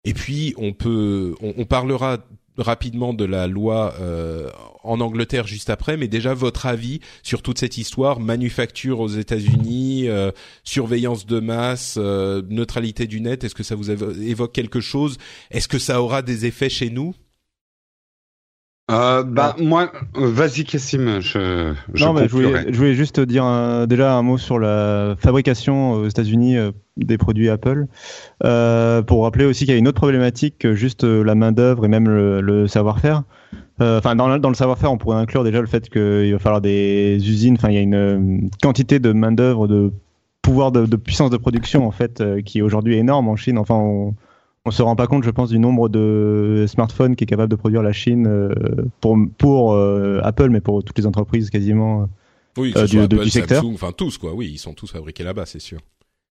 Et 0.05 0.13
puis, 0.13 0.55
on 0.57 0.73
peut, 0.73 1.35
on 1.41 1.65
parlera 1.65 2.25
rapidement 2.57 3.13
de 3.13 3.25
la 3.25 3.47
loi 3.47 3.95
euh, 3.99 4.49
en 4.83 4.99
Angleterre 5.01 5.47
juste 5.47 5.69
après, 5.69 5.97
mais 5.97 6.07
déjà 6.07 6.33
votre 6.33 6.65
avis 6.65 6.99
sur 7.23 7.41
toute 7.41 7.59
cette 7.59 7.77
histoire, 7.77 8.19
manufacture 8.19 8.99
aux 8.99 9.09
États-Unis, 9.09 10.07
euh, 10.07 10.31
surveillance 10.63 11.25
de 11.25 11.39
masse, 11.39 11.95
euh, 11.97 12.41
neutralité 12.49 13.07
du 13.07 13.21
net, 13.21 13.43
est-ce 13.43 13.55
que 13.55 13.63
ça 13.63 13.75
vous 13.75 13.89
évoque 13.91 14.53
quelque 14.53 14.79
chose? 14.79 15.17
Est-ce 15.51 15.67
que 15.67 15.79
ça 15.79 16.01
aura 16.01 16.21
des 16.21 16.45
effets 16.45 16.69
chez 16.69 16.89
nous? 16.89 17.13
Euh, 18.91 19.23
bah 19.23 19.55
moi, 19.59 19.91
vas-y 20.13 20.63
Cassim, 20.63 21.19
je, 21.19 21.73
je, 21.95 22.05
non, 22.05 22.13
mais 22.13 22.27
je, 22.27 22.31
voulais, 22.31 22.71
je 22.71 22.77
voulais 22.77 22.93
juste 22.93 23.19
dire 23.19 23.43
déjà 23.87 24.15
un 24.15 24.21
mot 24.21 24.37
sur 24.37 24.59
la 24.59 25.15
fabrication 25.17 25.93
aux 25.93 26.07
États-Unis 26.07 26.57
euh, 26.57 26.71
des 26.95 27.17
produits 27.17 27.49
Apple, 27.49 27.87
euh, 28.43 29.01
pour 29.01 29.23
rappeler 29.23 29.45
aussi 29.45 29.65
qu'il 29.65 29.73
y 29.73 29.75
a 29.75 29.79
une 29.79 29.87
autre 29.87 29.99
problématique 29.99 30.59
que 30.59 30.75
juste 30.75 31.03
euh, 31.03 31.23
la 31.23 31.33
main 31.33 31.51
d'œuvre 31.51 31.85
et 31.85 31.87
même 31.87 32.07
le, 32.07 32.41
le 32.41 32.67
savoir-faire. 32.67 33.23
Enfin, 33.79 34.15
dans, 34.15 34.37
dans, 34.37 34.49
le 34.49 34.55
savoir-faire, 34.55 34.91
on 34.91 34.97
pourrait 34.97 35.17
inclure 35.17 35.43
déjà 35.43 35.59
le 35.59 35.67
fait 35.67 35.89
qu'il 35.89 36.31
va 36.31 36.39
falloir 36.39 36.61
des 36.61 37.17
usines. 37.17 37.55
Enfin, 37.55 37.69
il 37.69 37.75
y 37.75 37.77
a 37.77 37.81
une 37.81 38.49
quantité 38.61 38.99
de 38.99 39.11
main 39.11 39.33
d'œuvre, 39.33 39.67
de 39.67 39.91
pouvoir 40.41 40.71
de, 40.71 40.85
de, 40.85 40.95
puissance 40.95 41.29
de 41.29 41.37
production 41.37 41.85
en 41.85 41.91
fait, 41.91 42.23
qui 42.45 42.61
aujourd'hui 42.61 42.95
est 42.95 42.99
énorme 42.99 43.27
en 43.27 43.35
Chine. 43.35 43.57
Enfin, 43.57 43.75
on, 43.75 44.15
on 44.65 44.71
se 44.71 44.81
rend 44.81 44.95
pas 44.95 45.07
compte, 45.07 45.23
je 45.23 45.29
pense, 45.29 45.49
du 45.49 45.59
nombre 45.59 45.89
de 45.89 46.65
smartphones 46.67 47.15
qui 47.15 47.23
est 47.23 47.27
capable 47.27 47.51
de 47.51 47.55
produire 47.55 47.83
la 47.83 47.93
Chine 47.93 48.25
euh, 48.27 48.53
pour 48.99 49.17
pour 49.37 49.73
euh, 49.73 50.19
Apple, 50.23 50.49
mais 50.49 50.59
pour 50.59 50.83
toutes 50.83 50.97
les 50.97 51.05
entreprises 51.05 51.49
quasiment. 51.49 52.01
Euh, 52.01 52.05
oui, 52.57 52.73
que 52.73 52.87
ce 52.87 53.05
du, 53.05 53.29
secteur. 53.29 53.65
enfin 53.65 53.91
tous 53.95 54.17
quoi. 54.17 54.33
Oui, 54.33 54.49
ils 54.51 54.57
sont 54.57 54.73
tous 54.73 54.91
fabriqués 54.91 55.23
là-bas, 55.23 55.45
c'est 55.45 55.59
sûr. 55.59 55.79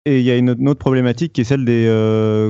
Et 0.04 0.20
il 0.20 0.24
y 0.24 0.30
a 0.30 0.36
une, 0.36 0.50
autre 0.50 0.78
problématique 0.78 1.32
qui 1.32 1.42
est 1.42 1.44
celle 1.44 1.64
des 1.64 1.86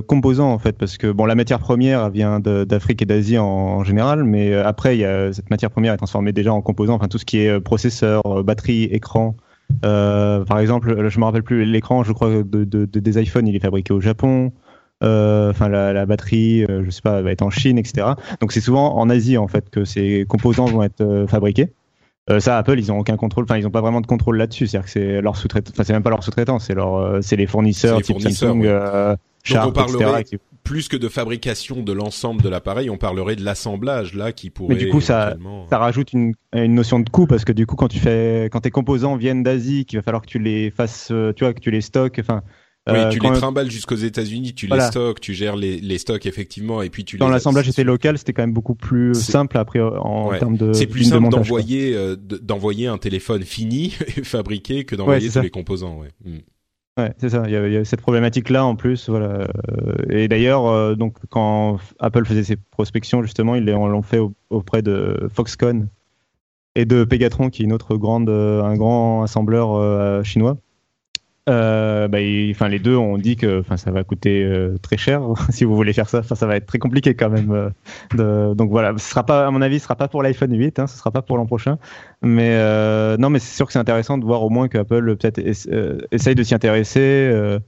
composants 0.06 0.52
en 0.52 0.58
fait, 0.58 0.78
parce 0.78 0.96
que 0.96 1.10
bon, 1.10 1.26
la 1.26 1.34
matière 1.34 1.58
première 1.58 2.08
vient 2.08 2.38
d'Afrique 2.40 3.02
et 3.02 3.04
d'Asie 3.04 3.36
en, 3.36 3.82
général, 3.82 4.22
mais 4.22 4.54
après, 4.54 4.96
il 4.96 5.00
y 5.00 5.04
a, 5.04 5.32
cette 5.32 5.50
matière 5.50 5.70
première 5.70 5.92
est 5.92 5.96
transformée 5.96 6.32
déjà 6.32 6.52
en 6.52 6.62
composants, 6.62 6.94
enfin 6.94 7.08
tout 7.08 7.18
ce 7.18 7.24
qui 7.24 7.38
est 7.38 7.60
processeur, 7.60 8.22
batterie, 8.44 8.84
écran. 8.84 9.34
par 9.82 10.58
exemple, 10.60 11.08
je 11.08 11.18
me 11.18 11.24
rappelle 11.24 11.42
plus 11.42 11.64
l'écran, 11.64 12.04
je 12.04 12.12
crois 12.12 12.42
de, 12.44 12.84
des 12.84 13.22
iPhones, 13.22 13.48
il 13.48 13.56
est 13.56 13.60
fabriqué 13.60 13.92
au 13.92 14.00
Japon. 14.00 14.52
Euh, 15.04 15.50
enfin 15.50 15.68
la, 15.68 15.92
la, 15.92 16.06
batterie, 16.06 16.64
euh, 16.64 16.82
je 16.84 16.90
sais 16.90 17.02
pas, 17.02 17.22
va 17.22 17.30
être 17.30 17.42
en 17.42 17.50
Chine, 17.50 17.78
etc. 17.78 18.08
Donc 18.40 18.50
c'est 18.50 18.60
souvent 18.60 18.96
en 18.96 19.08
Asie 19.08 19.38
en 19.38 19.46
fait 19.46 19.70
que 19.70 19.84
ces 19.84 20.26
composants 20.28 20.66
vont 20.66 20.82
être 20.82 21.02
euh, 21.02 21.26
fabriqués. 21.28 21.72
ça, 22.40 22.58
Apple, 22.58 22.78
ils 22.78 22.90
ont 22.90 22.98
aucun 22.98 23.16
contrôle. 23.16 23.44
Enfin, 23.44 23.58
ils 23.58 23.66
ont 23.66 23.70
pas 23.70 23.80
vraiment 23.80 24.00
de 24.00 24.06
contrôle 24.06 24.38
là-dessus. 24.38 24.66
C'est-à-dire 24.66 24.86
que 24.86 24.90
c'est 24.90 25.20
leur 25.20 25.36
sous-traitant. 25.36 25.70
Enfin, 25.72 25.84
c'est 25.84 25.92
même 25.92 26.02
pas 26.02 26.10
leur 26.10 26.24
sous-traitant. 26.24 26.58
C'est 26.58 26.74
leur, 26.74 27.22
c'est 27.22 27.36
les 27.36 27.46
fournisseurs, 27.46 28.02
type 28.02 28.20
Samsung, 28.20 28.64
Sharp, 29.44 29.66
Donc 29.66 29.86
on 29.86 29.98
parlerait 29.98 30.24
plus 30.64 30.88
que 30.88 30.96
de 30.96 31.08
fabrication 31.08 31.82
de 31.82 31.92
l'ensemble 31.92 32.42
de 32.42 32.48
l'appareil, 32.50 32.90
on 32.90 32.98
parlerait 32.98 33.36
de 33.36 33.44
l'assemblage 33.44 34.14
là 34.14 34.32
qui 34.32 34.50
pourrait. 34.50 34.74
Mais 34.74 34.80
du 34.80 34.90
coup, 34.90 35.00
ça, 35.00 35.36
ça 35.70 35.78
rajoute 35.78 36.12
une, 36.12 36.34
une, 36.52 36.74
notion 36.74 36.98
de 36.98 37.08
coût 37.08 37.26
parce 37.26 37.46
que 37.46 37.52
du 37.52 37.64
coup, 37.64 37.76
quand 37.76 37.88
tu 37.88 38.00
fais, 38.00 38.50
quand 38.52 38.60
tes 38.60 38.70
composants 38.70 39.16
viennent 39.16 39.44
d'Asie, 39.44 39.86
qu'il 39.86 39.98
va 39.98 40.02
falloir 40.02 40.20
que 40.20 40.28
tu 40.28 40.40
les 40.40 40.70
fasses, 40.70 41.12
tu 41.36 41.44
vois, 41.44 41.54
que 41.54 41.60
tu 41.60 41.70
les 41.70 41.80
stockes. 41.80 42.18
Enfin, 42.18 42.42
oui, 42.92 42.98
euh, 42.98 43.08
tu 43.10 43.18
les 43.18 43.32
trimbales 43.32 43.70
jusqu'aux 43.70 43.96
États-Unis, 43.96 44.54
tu 44.54 44.66
les 44.66 44.80
stocks, 44.80 45.20
tu 45.20 45.34
gères 45.34 45.56
les, 45.56 45.80
les 45.80 45.98
stocks 45.98 46.26
effectivement, 46.26 46.82
et 46.82 46.90
puis 46.90 47.04
tu. 47.04 47.18
Dans 47.18 47.28
l'assemblage 47.28 47.68
était 47.68 47.84
local, 47.84 48.18
c'était 48.18 48.32
quand 48.32 48.42
même 48.42 48.52
beaucoup 48.52 48.74
plus 48.74 49.14
simple 49.14 49.58
après 49.58 49.80
en 49.80 50.30
termes 50.38 50.56
de. 50.56 50.72
C'est 50.72 50.86
plus 50.86 51.04
simple 51.04 51.28
d'envoyer 51.28 51.94
euh, 51.94 52.16
d'envoyer 52.16 52.86
un 52.86 52.98
téléphone 52.98 53.42
fini 53.42 53.90
fabriqué 54.22 54.84
que 54.84 54.96
d'envoyer 54.96 55.28
tous 55.28 55.40
les 55.40 55.50
composants. 55.50 55.98
Ouais. 55.98 56.08
Hmm. 56.24 56.38
Ouais, 56.98 57.12
c'est 57.18 57.28
ça. 57.28 57.44
Il 57.46 57.52
y, 57.52 57.76
a, 57.76 57.84
cette 57.84 58.00
problématique-là 58.00 58.64
en 58.64 58.74
plus, 58.74 59.08
voilà. 59.08 59.46
Et 60.10 60.26
d'ailleurs, 60.26 60.66
euh, 60.66 60.96
donc 60.96 61.14
quand 61.30 61.78
Apple 62.00 62.24
faisait 62.24 62.42
ses 62.42 62.56
prospections, 62.56 63.22
justement, 63.22 63.54
ils 63.54 63.64
l'ont 63.64 64.02
fait 64.02 64.20
auprès 64.50 64.82
de 64.82 65.28
Foxconn 65.32 65.88
et 66.74 66.86
de 66.86 67.04
Pegatron, 67.04 67.50
qui 67.50 67.62
est 67.62 67.64
une 67.66 67.72
autre 67.72 67.96
grande, 67.96 68.28
un 68.28 68.74
grand 68.74 69.22
assembleur 69.22 70.24
chinois 70.24 70.58
euh, 71.48 72.08
bah, 72.08 72.18
enfin, 72.50 72.68
les 72.68 72.78
deux 72.78 72.96
ont 72.96 73.16
dit 73.16 73.36
que 73.36 73.60
enfin, 73.60 73.76
ça 73.76 73.90
va 73.90 74.04
coûter 74.04 74.42
euh, 74.44 74.76
très 74.82 74.96
cher 74.96 75.22
si 75.50 75.64
vous 75.64 75.74
voulez 75.74 75.92
faire 75.92 76.08
ça. 76.08 76.18
Enfin, 76.18 76.34
ça 76.34 76.46
va 76.46 76.56
être 76.56 76.66
très 76.66 76.78
compliqué 76.78 77.14
quand 77.14 77.30
même. 77.30 77.52
Euh, 77.52 77.70
de... 78.14 78.54
Donc 78.54 78.70
voilà, 78.70 78.92
ce 78.98 79.08
sera 79.08 79.24
pas, 79.24 79.46
à 79.46 79.50
mon 79.50 79.62
avis, 79.62 79.78
ce 79.78 79.84
sera 79.84 79.96
pas 79.96 80.08
pour 80.08 80.22
l'iPhone 80.22 80.56
8, 80.56 80.78
hein, 80.78 80.86
ce 80.86 80.98
sera 80.98 81.10
pas 81.10 81.22
pour 81.22 81.36
l'an 81.36 81.46
prochain. 81.46 81.78
Mais 82.22 82.50
euh, 82.52 83.16
non, 83.16 83.30
mais 83.30 83.38
c'est 83.38 83.56
sûr 83.56 83.66
que 83.66 83.72
c'est 83.72 83.78
intéressant 83.78 84.18
de 84.18 84.24
voir 84.24 84.42
au 84.42 84.50
moins 84.50 84.68
que 84.68 84.78
Apple 84.78 85.16
peut-être 85.16 85.38
essaye 85.38 86.34
de 86.34 86.42
s'y 86.42 86.54
intéresser. 86.54 87.58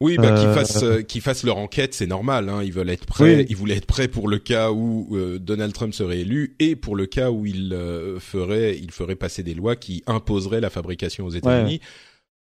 Oui, 0.00 0.16
bah, 0.16 1.02
qu'ils 1.08 1.20
fassent 1.20 1.42
leur 1.42 1.56
enquête, 1.56 1.92
c'est 1.92 2.06
normal. 2.06 2.48
Hein. 2.48 2.60
Ils 2.62 2.72
veulent 2.72 2.90
être 2.90 3.04
prêts. 3.04 3.46
Ils 3.48 3.56
voulaient 3.56 3.78
être 3.78 3.86
prêts 3.86 4.06
pour 4.06 4.28
le 4.28 4.38
cas 4.38 4.70
où 4.70 5.16
Donald 5.40 5.72
Trump 5.72 5.94
serait 5.94 6.20
élu 6.20 6.54
et 6.60 6.76
pour 6.76 6.94
le 6.94 7.06
cas 7.06 7.30
où 7.30 7.46
il 7.46 7.76
ferait 8.20 8.78
il 8.78 8.92
ferait 8.92 9.16
passer 9.16 9.42
des 9.42 9.54
lois 9.54 9.74
qui 9.74 10.04
imposeraient 10.06 10.60
la 10.60 10.70
fabrication 10.70 11.26
aux 11.26 11.30
États-Unis 11.30 11.80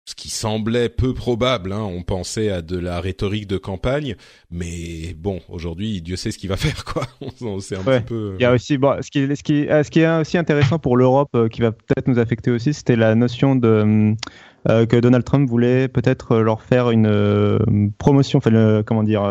ce 0.10 0.16
qui 0.16 0.30
semblait 0.30 0.90
peu 0.90 1.14
probable. 1.14 1.72
Hein. 1.72 1.84
On 1.84 2.02
pensait 2.02 2.50
à 2.50 2.64
de 2.64 2.80
la 2.80 3.00
rhétorique 3.00 3.46
de 3.46 3.58
campagne, 3.58 4.16
mais 4.50 5.14
bon, 5.16 5.40
aujourd'hui, 5.50 6.02
Dieu 6.02 6.16
sait 6.16 6.32
ce 6.32 6.40
qu'il 6.40 6.50
va 6.50 6.58
faire, 6.58 6.84
quoi. 6.84 7.04
On 7.42 7.60
sait 7.60 7.76
un 7.76 7.84
petit 7.84 8.06
peu. 8.06 8.34
Il 8.40 8.42
y 8.42 8.46
a 8.46 8.52
aussi, 8.52 8.80
bon, 8.80 8.96
ce 9.04 9.12
qui, 9.12 9.28
ce 9.36 9.44
qui, 9.44 9.68
euh, 9.68 9.84
ce 9.84 9.92
qui 9.92 10.00
est 10.00 10.10
aussi 10.20 10.40
intéressant 10.40 10.80
pour 10.80 10.98
l'Europe, 10.98 11.30
euh, 11.36 11.48
qui 11.48 11.62
va 11.62 11.72
peut-être 11.72 12.08
nous 12.08 12.18
affecter 12.18 12.50
aussi, 12.50 12.74
c'était 12.74 12.96
la 12.96 13.14
notion 13.14 13.56
de 13.56 14.16
euh, 14.68 14.88
que 14.88 14.98
Donald 14.98 15.24
Trump 15.24 15.48
voulait 15.48 15.88
peut-être 15.88 16.38
leur 16.38 16.64
faire 16.64 16.90
une 16.90 17.92
promotion, 18.00 18.40
enfin, 18.40 18.82
comment 18.84 19.04
dire. 19.04 19.22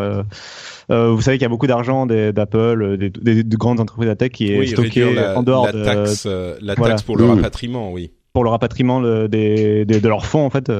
vous 0.88 1.20
savez 1.20 1.38
qu'il 1.38 1.42
y 1.42 1.46
a 1.46 1.50
beaucoup 1.50 1.66
d'argent 1.66 2.06
d'Apple, 2.06 2.96
des, 2.98 3.42
de 3.42 3.56
grandes 3.56 3.80
entreprises 3.80 4.08
de 4.08 4.14
tech 4.14 4.30
qui 4.30 4.52
est 4.52 4.66
stocké 4.68 5.04
en 5.34 5.42
dehors 5.42 5.66
la 5.66 5.84
taxe, 5.84 6.28
la 6.60 6.76
taxe 6.76 7.02
pour 7.02 7.16
le 7.16 7.26
mmh. 7.26 7.30
rapatriement, 7.30 7.92
oui 7.92 8.12
pour 8.32 8.44
le 8.44 8.50
rapatriement 8.50 9.00
de, 9.00 9.26
de, 9.26 9.84
de 9.84 10.08
leurs 10.08 10.26
fonds 10.26 10.44
en 10.44 10.50
fait. 10.50 10.70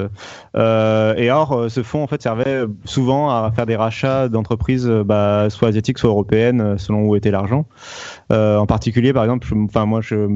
Euh, 0.57 1.15
et 1.17 1.31
or, 1.31 1.53
euh, 1.53 1.69
ce 1.69 1.83
fonds 1.83 2.03
en 2.03 2.07
fait 2.07 2.23
servait 2.23 2.65
souvent 2.85 3.31
à 3.31 3.51
faire 3.55 3.67
des 3.67 3.77
rachats 3.77 4.29
d'entreprises, 4.29 4.87
euh, 4.89 5.03
bah, 5.03 5.49
soit 5.51 5.69
asiatiques, 5.69 5.99
soit 5.99 6.11
européennes, 6.11 6.77
selon 6.79 7.07
où 7.07 7.17
était 7.17 7.31
l'argent. 7.31 7.67
Euh, 8.31 8.59
en 8.59 8.67
particulier, 8.67 9.13
par 9.13 9.25
exemple, 9.25 9.49
enfin 9.65 9.87
moi 9.87 10.01
je 10.03 10.29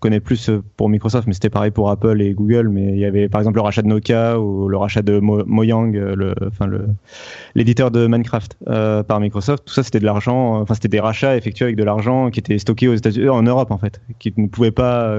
connais 0.00 0.20
plus 0.20 0.50
pour 0.76 0.88
Microsoft, 0.88 1.26
mais 1.26 1.34
c'était 1.34 1.50
pareil 1.50 1.70
pour 1.70 1.88
Apple 1.88 2.20
et 2.20 2.34
Google. 2.34 2.68
Mais 2.68 2.92
il 2.92 2.98
y 2.98 3.04
avait 3.04 3.28
par 3.28 3.40
exemple 3.40 3.56
le 3.56 3.62
rachat 3.62 3.82
de 3.82 3.88
Nokia 3.88 4.38
ou 4.40 4.68
le 4.68 4.76
rachat 4.76 5.02
de 5.02 5.20
Mojang, 5.20 5.92
le, 5.92 6.34
enfin 6.46 6.66
le 6.66 6.86
l'éditeur 7.54 7.90
de 7.90 8.06
Minecraft 8.06 8.56
euh, 8.68 9.02
par 9.02 9.20
Microsoft. 9.20 9.64
Tout 9.64 9.74
ça, 9.74 9.82
c'était 9.82 10.00
de 10.00 10.04
l'argent. 10.04 10.60
Enfin, 10.60 10.74
c'était 10.74 10.88
des 10.88 11.00
rachats 11.00 11.36
effectués 11.36 11.66
avec 11.66 11.76
de 11.76 11.84
l'argent 11.84 12.30
qui 12.30 12.40
était 12.40 12.58
stocké 12.58 12.88
aux 12.88 12.94
États-Unis, 12.94 13.28
en 13.28 13.42
Europe 13.42 13.70
en 13.70 13.78
fait, 13.78 14.00
qui 14.18 14.34
ne 14.36 14.48
pouvait 14.48 14.72
pas 14.72 15.16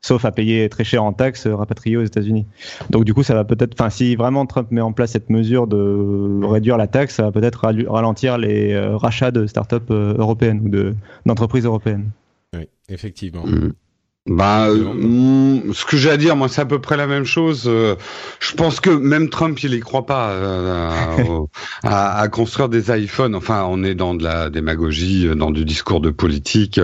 sauf 0.00 0.24
à 0.24 0.32
payer 0.32 0.68
très 0.68 0.84
cher 0.84 1.02
en 1.02 1.12
taxes 1.12 1.46
euh, 1.46 1.54
rapatriés 1.54 1.96
aux 1.96 2.04
États-Unis. 2.04 2.46
Donc 2.90 3.04
du 3.04 3.14
coup, 3.14 3.22
ça 3.22 3.34
va 3.34 3.44
peut-être, 3.44 3.74
enfin, 3.78 3.90
si 3.90 4.16
vraiment 4.16 4.46
Trump 4.46 4.70
met 4.70 4.80
en 4.80 4.92
place 4.92 5.12
cette 5.12 5.30
mesure 5.30 5.66
de 5.66 6.44
réduire 6.44 6.76
la 6.76 6.86
taxe, 6.86 7.16
ça 7.16 7.24
va 7.24 7.32
peut-être 7.32 7.66
ralentir 7.88 8.38
les 8.38 8.72
euh, 8.72 8.96
rachats 8.96 9.30
de 9.30 9.46
start-up 9.46 9.90
euh, 9.90 10.14
européennes 10.16 10.60
ou 10.64 10.68
de 10.68 10.94
d'entreprises 11.26 11.64
européennes. 11.64 12.10
Oui, 12.56 12.68
effectivement. 12.88 13.44
Mm. 13.44 13.72
Bah, 14.28 14.68
euh, 14.68 15.72
ce 15.72 15.86
que 15.86 15.96
j'ai 15.96 16.10
à 16.10 16.18
dire, 16.18 16.36
moi, 16.36 16.48
c'est 16.48 16.60
à 16.60 16.66
peu 16.66 16.80
près 16.80 16.96
la 16.96 17.06
même 17.06 17.24
chose. 17.24 17.64
Euh, 17.66 17.96
je 18.40 18.52
pense 18.52 18.78
que 18.78 18.90
même 18.90 19.30
Trump, 19.30 19.58
il 19.62 19.72
y 19.72 19.80
croit 19.80 20.04
pas 20.04 20.30
euh, 20.30 21.40
à, 21.82 22.20
à, 22.20 22.28
construire 22.28 22.68
des 22.68 22.90
iPhones. 22.90 23.34
Enfin, 23.34 23.66
on 23.68 23.82
est 23.82 23.94
dans 23.94 24.14
de 24.14 24.22
la 24.22 24.50
démagogie, 24.50 25.28
dans 25.34 25.50
du 25.50 25.64
discours 25.64 26.00
de 26.00 26.10
politique, 26.10 26.78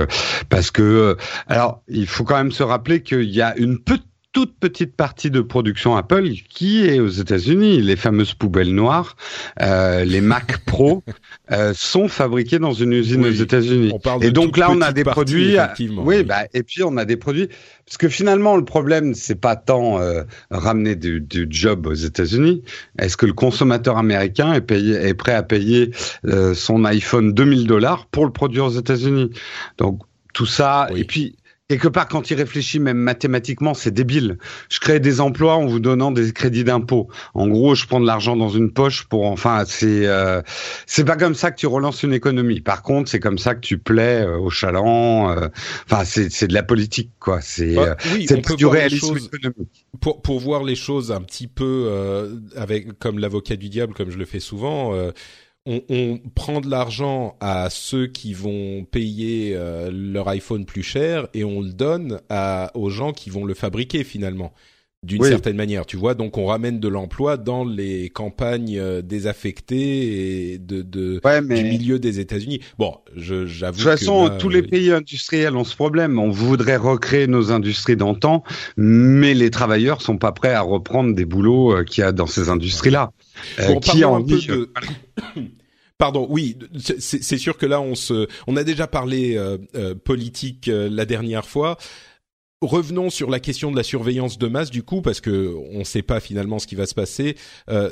parce 0.48 0.70
que, 0.70 1.16
alors, 1.46 1.82
il 1.88 2.06
faut 2.06 2.24
quand 2.24 2.36
même 2.36 2.52
se 2.52 2.62
rappeler 2.62 3.02
qu'il 3.02 3.30
y 3.30 3.42
a 3.42 3.54
une 3.58 3.78
petite 3.78 4.13
toute 4.34 4.58
petite 4.58 4.96
partie 4.96 5.30
de 5.30 5.40
production 5.40 5.96
Apple 5.96 6.28
qui 6.48 6.84
est 6.84 6.98
aux 6.98 7.08
États-Unis. 7.08 7.80
Les 7.80 7.94
fameuses 7.94 8.34
poubelles 8.34 8.74
noires, 8.74 9.16
euh, 9.62 10.04
les 10.04 10.20
Mac 10.34 10.58
Pro, 10.66 11.04
euh, 11.52 11.72
sont 11.74 12.08
fabriqués 12.08 12.58
dans 12.58 12.72
une 12.72 12.92
usine 12.92 13.24
aux 13.24 13.30
États-Unis. 13.30 13.92
Et 14.20 14.32
donc 14.32 14.58
là, 14.58 14.70
on 14.72 14.80
a 14.82 14.92
des 14.92 15.04
produits. 15.04 15.56
Oui, 15.96 16.24
bah, 16.24 16.42
et 16.52 16.64
puis 16.64 16.82
on 16.82 16.96
a 16.96 17.04
des 17.04 17.16
produits 17.16 17.48
parce 17.86 17.96
que 17.96 18.08
finalement, 18.08 18.56
le 18.56 18.64
problème, 18.64 19.14
c'est 19.14 19.40
pas 19.40 19.54
tant 19.54 20.00
euh, 20.00 20.24
ramener 20.50 20.96
du, 20.96 21.20
du, 21.20 21.46
job 21.48 21.86
aux 21.86 21.94
États-Unis. 21.94 22.62
Est-ce 22.98 23.16
que 23.16 23.26
le 23.26 23.34
consommateur 23.34 23.98
américain 23.98 24.52
est, 24.52 24.62
payé, 24.62 24.94
est 24.94 25.14
prêt 25.14 25.34
à 25.34 25.44
payer 25.44 25.92
son 26.54 26.84
iPhone 26.84 27.32
2000 27.32 27.66
dollars 27.68 28.06
pour 28.06 28.24
le 28.24 28.32
produire 28.32 28.64
aux 28.64 28.70
États-Unis? 28.78 29.30
Donc 29.78 30.00
tout 30.32 30.46
ça, 30.46 30.88
et 30.96 31.04
puis 31.04 31.36
quelque 31.68 31.88
part, 31.88 32.08
quand 32.08 32.30
il 32.30 32.34
réfléchit 32.34 32.78
même 32.78 32.98
mathématiquement, 32.98 33.74
c'est 33.74 33.90
débile. 33.90 34.38
Je 34.68 34.80
crée 34.80 35.00
des 35.00 35.20
emplois 35.20 35.56
en 35.56 35.66
vous 35.66 35.80
donnant 35.80 36.12
des 36.12 36.32
crédits 36.32 36.64
d'impôt. 36.64 37.08
En 37.32 37.48
gros, 37.48 37.74
je 37.74 37.86
prends 37.86 38.00
de 38.00 38.06
l'argent 38.06 38.36
dans 38.36 38.50
une 38.50 38.72
poche 38.72 39.04
pour, 39.04 39.24
enfin, 39.26 39.64
c'est 39.66 40.06
euh, 40.06 40.42
c'est 40.86 41.04
pas 41.04 41.16
comme 41.16 41.34
ça 41.34 41.50
que 41.50 41.56
tu 41.56 41.66
relances 41.66 42.02
une 42.02 42.12
économie. 42.12 42.60
Par 42.60 42.82
contre, 42.82 43.10
c'est 43.10 43.20
comme 43.20 43.38
ça 43.38 43.54
que 43.54 43.60
tu 43.60 43.78
plais 43.78 44.22
euh, 44.22 44.38
aux 44.38 44.50
chalands. 44.50 45.30
Euh, 45.30 45.48
enfin, 45.90 46.04
c'est 46.04 46.30
c'est 46.30 46.48
de 46.48 46.54
la 46.54 46.62
politique, 46.62 47.10
quoi. 47.18 47.40
C'est 47.40 47.74
bah, 47.74 47.96
c'est 48.26 48.56
du 48.56 48.66
réalisme 48.66 49.16
économique. 49.16 49.86
Pour 50.00 50.20
pour 50.20 50.40
voir 50.40 50.64
les 50.64 50.76
choses 50.76 51.12
un 51.12 51.22
petit 51.22 51.46
peu 51.46 52.34
avec 52.56 52.98
comme 52.98 53.18
l'avocat 53.18 53.56
du 53.56 53.68
diable, 53.68 53.94
comme 53.94 54.10
je 54.10 54.18
le 54.18 54.24
fais 54.24 54.40
souvent 54.40 54.92
on, 55.66 55.82
on, 55.88 56.20
prend 56.34 56.60
de 56.60 56.68
l'argent 56.68 57.36
à 57.40 57.68
ceux 57.70 58.06
qui 58.06 58.34
vont 58.34 58.84
payer 58.84 59.52
euh, 59.54 59.90
leur 59.92 60.28
iPhone 60.28 60.66
plus 60.66 60.82
cher 60.82 61.26
et 61.32 61.44
on 61.44 61.60
le 61.60 61.72
donne 61.72 62.20
à, 62.28 62.70
aux 62.74 62.90
gens 62.90 63.12
qui 63.12 63.30
vont 63.30 63.44
le 63.44 63.54
fabriquer 63.54 64.04
finalement 64.04 64.52
d'une 65.04 65.22
certaine 65.22 65.56
manière, 65.56 65.86
tu 65.86 65.96
vois. 65.96 66.14
Donc 66.14 66.38
on 66.38 66.46
ramène 66.46 66.80
de 66.80 66.88
l'emploi 66.88 67.36
dans 67.36 67.64
les 67.64 68.08
campagnes 68.08 68.78
euh, 68.78 69.02
désaffectées 69.02 70.52
et 70.52 70.58
de, 70.58 70.82
de 70.82 71.20
du 71.54 71.64
milieu 71.64 71.98
des 71.98 72.20
États-Unis. 72.20 72.60
Bon, 72.78 72.96
je 73.14 73.46
j'avoue. 73.46 73.78
De 73.78 73.82
toute 73.82 73.90
façon, 73.90 74.30
tous 74.38 74.48
les 74.48 74.62
pays 74.62 74.90
industriels 74.92 75.56
ont 75.56 75.64
ce 75.64 75.76
problème. 75.76 76.18
On 76.18 76.30
voudrait 76.30 76.76
recréer 76.76 77.26
nos 77.26 77.52
industries 77.52 77.96
d'antan, 77.96 78.44
mais 78.76 79.34
les 79.34 79.50
travailleurs 79.50 80.00
sont 80.00 80.16
pas 80.16 80.32
prêts 80.32 80.54
à 80.54 80.62
reprendre 80.62 81.14
des 81.14 81.24
boulots 81.24 81.76
euh, 81.76 81.84
qu'il 81.84 82.02
y 82.02 82.04
a 82.04 82.12
dans 82.12 82.26
ces 82.26 82.48
industries-là. 82.48 83.12
Euh, 83.58 83.78
qui 83.80 84.04
en 84.04 84.16
un 84.16 84.22
peu 84.22 84.40
de... 84.40 84.72
Pardon, 85.98 86.26
oui, 86.28 86.58
c'est 86.98 87.38
sûr 87.38 87.56
que 87.56 87.66
là 87.66 87.80
on 87.80 87.94
se, 87.94 88.26
on 88.48 88.56
a 88.56 88.64
déjà 88.64 88.88
parlé 88.88 89.36
euh, 89.36 89.58
euh, 89.76 89.94
politique 89.94 90.68
la 90.68 91.04
dernière 91.04 91.46
fois. 91.46 91.78
Revenons 92.60 93.10
sur 93.10 93.30
la 93.30 93.38
question 93.38 93.70
de 93.70 93.76
la 93.76 93.84
surveillance 93.84 94.36
de 94.36 94.48
masse 94.48 94.70
du 94.70 94.82
coup, 94.82 95.02
parce 95.02 95.20
que 95.20 95.54
on 95.72 95.80
ne 95.80 95.84
sait 95.84 96.02
pas 96.02 96.18
finalement 96.18 96.58
ce 96.58 96.66
qui 96.66 96.74
va 96.74 96.86
se 96.86 96.94
passer 96.94 97.36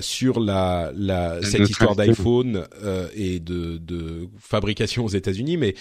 sur 0.01 0.41
la, 0.41 0.93
la 0.97 1.43
cette 1.43 1.69
histoire 1.69 1.95
d'iPhone 1.95 2.67
et 3.15 3.39
de, 3.39 3.79
de 3.79 4.29
fabrication 4.39 5.05
aux 5.05 5.11
États-Unis, 5.11 5.57
mais 5.57 5.75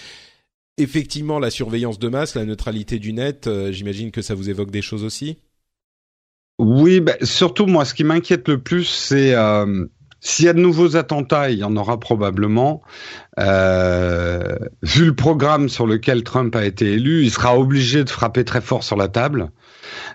effectivement 0.78 1.38
la 1.38 1.50
surveillance 1.50 1.98
de 1.98 2.08
masse, 2.08 2.34
la 2.34 2.44
neutralité 2.44 2.98
du 2.98 3.12
net, 3.12 3.48
j'imagine 3.70 4.10
que 4.10 4.22
ça 4.22 4.34
vous 4.34 4.48
évoque 4.48 4.70
des 4.70 4.82
choses 4.82 5.04
aussi? 5.04 5.38
Oui, 6.62 7.00
bah, 7.00 7.14
surtout 7.22 7.66
moi, 7.66 7.84
ce 7.84 7.92
qui 7.92 8.04
m'inquiète 8.04 8.46
le 8.46 8.58
plus, 8.62 8.84
c'est 8.84 9.34
euh, 9.34 9.84
s'il 10.20 10.44
y 10.44 10.48
a 10.48 10.52
de 10.52 10.60
nouveaux 10.60 10.94
attentats, 10.96 11.50
il 11.50 11.58
y 11.58 11.64
en 11.64 11.76
aura 11.76 11.98
probablement. 11.98 12.82
Euh, 13.40 14.58
vu 14.80 15.06
le 15.06 15.14
programme 15.16 15.68
sur 15.68 15.88
lequel 15.88 16.22
Trump 16.22 16.54
a 16.54 16.64
été 16.64 16.92
élu, 16.92 17.24
il 17.24 17.32
sera 17.32 17.58
obligé 17.58 18.04
de 18.04 18.08
frapper 18.08 18.44
très 18.44 18.60
fort 18.60 18.84
sur 18.84 18.96
la 18.96 19.08
table 19.08 19.50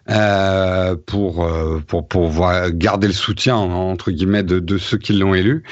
euh, 0.10 0.95
pour, 1.06 1.43
euh, 1.43 1.82
pour 1.86 2.08
pour 2.08 2.49
garder 2.71 3.08
le 3.08 3.13
soutien 3.13 3.58
entre 3.58 4.12
guillemets 4.12 4.43
de, 4.43 4.60
de 4.60 4.77
ceux 4.77 4.97
qui 4.97 5.13
l'ont 5.13 5.34
élu. 5.34 5.63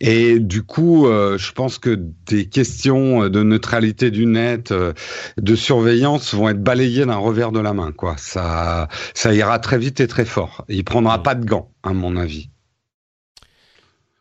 Et 0.00 0.38
du 0.38 0.62
coup, 0.62 1.06
euh, 1.06 1.36
je 1.38 1.52
pense 1.52 1.78
que 1.78 1.98
des 2.26 2.46
questions 2.48 3.28
de 3.28 3.42
neutralité 3.42 4.10
du 4.10 4.26
net, 4.26 4.72
de 5.36 5.54
surveillance 5.54 6.34
vont 6.34 6.48
être 6.48 6.62
balayées 6.62 7.04
d'un 7.04 7.16
revers 7.16 7.52
de 7.52 7.60
la 7.60 7.74
main. 7.74 7.92
Quoi, 7.92 8.14
ça 8.16 8.88
ça 9.14 9.34
ira 9.34 9.58
très 9.58 9.78
vite 9.78 10.00
et 10.00 10.06
très 10.06 10.24
fort. 10.24 10.64
Il 10.68 10.84
prendra 10.84 11.22
pas 11.22 11.34
de 11.34 11.44
gants, 11.44 11.70
à 11.82 11.92
mon 11.92 12.16
avis. 12.16 12.48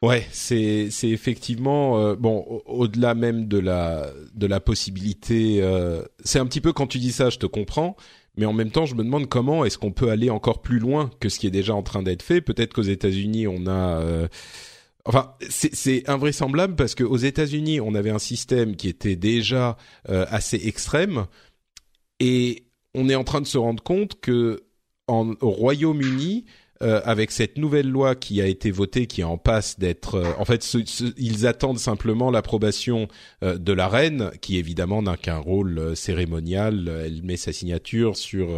Ouais, 0.01 0.25
c'est 0.31 0.87
c'est 0.89 1.09
effectivement 1.09 2.13
bon 2.15 2.61
au-delà 2.65 3.13
même 3.13 3.47
de 3.47 3.59
la 3.59 4.07
de 4.33 4.47
la 4.47 4.59
possibilité. 4.59 5.63
c'est 6.23 6.39
un 6.39 6.45
petit 6.45 6.61
peu 6.61 6.73
quand 6.73 6.87
tu 6.87 6.97
dis 6.97 7.11
ça, 7.11 7.29
je 7.29 7.37
te 7.37 7.45
comprends 7.45 7.95
mais 8.37 8.45
en 8.45 8.53
même 8.53 8.71
temps, 8.71 8.85
je 8.85 8.95
me 8.95 9.03
demande 9.03 9.27
comment 9.27 9.65
est-ce 9.65 9.77
qu'on 9.77 9.91
peut 9.91 10.09
aller 10.09 10.29
encore 10.29 10.61
plus 10.61 10.79
loin 10.79 11.11
que 11.19 11.29
ce 11.29 11.39
qui 11.39 11.47
est 11.47 11.51
déjà 11.51 11.75
en 11.75 11.83
train 11.83 12.01
d'être 12.01 12.23
fait. 12.23 12.41
Peut-être 12.41 12.73
qu'aux 12.73 12.81
États-Unis, 12.81 13.47
on 13.47 13.67
a 13.67 13.99
euh, 14.01 14.27
Enfin, 15.05 15.33
c'est 15.49 16.07
invraisemblable 16.07 16.75
parce 16.75 16.93
qu'aux 16.93 17.17
États-Unis, 17.17 17.81
on 17.81 17.95
avait 17.95 18.11
un 18.11 18.19
système 18.19 18.75
qui 18.75 18.87
était 18.87 19.15
déjà 19.15 19.77
euh, 20.09 20.25
assez 20.29 20.67
extrême, 20.67 21.25
et 22.19 22.65
on 22.93 23.09
est 23.09 23.15
en 23.15 23.23
train 23.23 23.41
de 23.41 23.47
se 23.47 23.57
rendre 23.57 23.81
compte 23.81 24.19
que 24.21 24.63
au 25.07 25.35
Royaume-Uni, 25.41 26.45
euh, 26.81 27.01
avec 27.05 27.31
cette 27.31 27.57
nouvelle 27.57 27.89
loi 27.89 28.15
qui 28.15 28.41
a 28.41 28.47
été 28.47 28.71
votée, 28.71 29.05
qui 29.05 29.21
est 29.21 29.25
en 29.25 29.37
passe 29.37 29.77
d'être, 29.77 30.15
euh, 30.15 30.31
en 30.37 30.45
fait, 30.45 30.75
ils 31.17 31.45
attendent 31.45 31.79
simplement 31.79 32.31
l'approbation 32.31 33.07
euh, 33.43 33.57
de 33.57 33.71
la 33.71 33.87
reine, 33.87 34.31
qui 34.41 34.57
évidemment 34.57 35.01
n'a 35.01 35.15
qu'un 35.17 35.37
rôle 35.37 35.95
cérémonial. 35.95 36.91
Elle 37.05 37.23
met 37.23 37.37
sa 37.37 37.53
signature 37.53 38.17
sur 38.17 38.49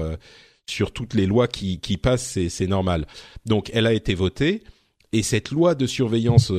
sur 0.66 0.94
toutes 0.94 1.14
les 1.14 1.26
lois 1.26 1.50
qui, 1.50 1.82
qui 1.82 1.98
passent, 1.98 2.40
c'est 2.48 2.68
normal. 2.68 3.06
Donc, 3.46 3.70
elle 3.74 3.86
a 3.86 3.92
été 3.92 4.16
votée, 4.16 4.64
et 5.12 5.22
cette 5.22 5.52
loi 5.52 5.76
de 5.76 5.86
surveillance 5.86 6.52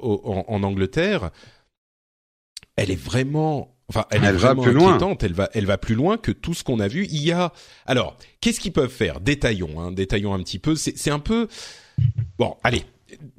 en, 0.00 0.44
en 0.46 0.62
Angleterre, 0.62 1.30
elle 2.76 2.90
est 2.90 3.02
vraiment 3.02 3.79
Enfin, 3.90 4.06
elle, 4.10 4.24
est 4.24 4.32
vraiment 4.32 4.62
va 4.62 4.70
plus 4.70 4.80
inquiétante. 4.80 5.22
Loin. 5.22 5.28
Elle 5.28 5.32
va, 5.32 5.50
elle 5.52 5.66
va 5.66 5.76
plus 5.76 5.96
loin 5.96 6.16
que 6.16 6.30
tout 6.30 6.54
ce 6.54 6.62
qu'on 6.62 6.78
a 6.78 6.86
vu. 6.86 7.06
Il 7.10 7.20
y 7.22 7.32
a, 7.32 7.52
alors, 7.86 8.16
qu'est-ce 8.40 8.60
qu'ils 8.60 8.72
peuvent 8.72 8.88
faire? 8.88 9.20
Détaillons, 9.20 9.80
hein, 9.80 9.90
détaillons 9.90 10.32
un 10.32 10.38
petit 10.38 10.60
peu. 10.60 10.76
C'est 10.76 11.10
un 11.10 11.18
peu, 11.18 11.48
bon, 12.38 12.56
allez, 12.62 12.84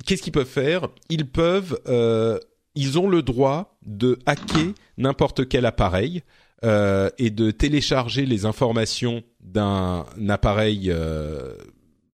qu'est-ce 0.06 0.22
qu'ils 0.22 0.34
peuvent 0.34 0.46
faire? 0.46 0.90
Ils 1.10 1.26
peuvent, 1.26 1.80
euh, 1.88 2.38
ils 2.76 3.00
ont 3.00 3.08
le 3.08 3.22
droit 3.22 3.78
de 3.86 4.20
hacker 4.26 4.74
n'importe 4.98 5.48
quel 5.48 5.66
appareil 5.66 6.22
euh, 6.66 7.10
et 7.18 7.30
de 7.30 7.50
télécharger 7.50 8.26
les 8.26 8.46
informations 8.46 9.24
d'un 9.40 10.06
appareil, 10.28 10.92
euh, 10.92 11.56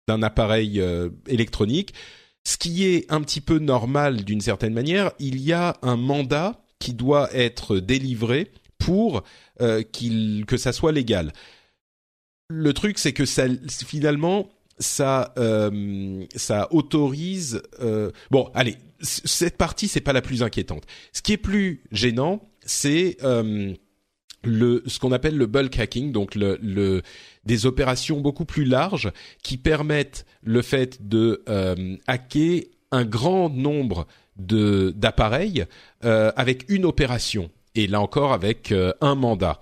d'un 0.08 0.22
appareil 0.24 0.80
euh, 0.80 1.08
électronique. 1.28 1.94
Ce 2.44 2.56
qui 2.58 2.84
est 2.84 3.10
un 3.10 3.22
petit 3.22 3.40
peu 3.40 3.58
normal 3.58 4.24
d'une 4.24 4.40
certaine 4.40 4.74
manière. 4.74 5.12
Il 5.20 5.40
y 5.40 5.52
a 5.52 5.76
un 5.82 5.96
mandat 5.96 6.63
qui 6.84 6.92
doit 6.92 7.34
être 7.34 7.78
délivré 7.78 8.50
pour 8.76 9.22
euh, 9.62 9.82
qu'il 9.82 10.44
que 10.46 10.58
ça 10.58 10.74
soit 10.74 10.92
légal. 10.92 11.32
Le 12.50 12.74
truc, 12.74 12.98
c'est 12.98 13.14
que 13.14 13.24
ça 13.24 13.46
finalement 13.86 14.50
ça 14.78 15.32
euh, 15.38 16.26
ça 16.36 16.70
autorise. 16.74 17.62
Euh, 17.80 18.10
bon, 18.30 18.50
allez, 18.52 18.76
cette 19.00 19.56
partie 19.56 19.88
c'est 19.88 20.02
pas 20.02 20.12
la 20.12 20.20
plus 20.20 20.42
inquiétante. 20.42 20.84
Ce 21.14 21.22
qui 21.22 21.32
est 21.32 21.38
plus 21.38 21.82
gênant, 21.90 22.46
c'est 22.66 23.16
le 24.42 24.82
ce 24.86 24.98
qu'on 24.98 25.12
appelle 25.12 25.38
le 25.38 25.46
bulk 25.46 25.78
hacking, 25.78 26.12
donc 26.12 26.34
le, 26.34 26.58
le 26.60 27.00
des 27.46 27.64
opérations 27.64 28.20
beaucoup 28.20 28.44
plus 28.44 28.66
larges 28.66 29.10
qui 29.42 29.56
permettent 29.56 30.26
le 30.42 30.60
fait 30.60 31.08
de 31.08 31.42
hacker 32.06 32.64
un 32.90 33.06
grand 33.06 33.48
nombre 33.48 34.06
de 34.36 34.92
d'appareils 34.96 35.66
euh, 36.04 36.32
avec 36.36 36.64
une 36.68 36.84
opération 36.84 37.50
et 37.74 37.86
là 37.86 38.00
encore 38.00 38.32
avec 38.32 38.70
euh, 38.72 38.92
un 39.00 39.14
mandat. 39.14 39.60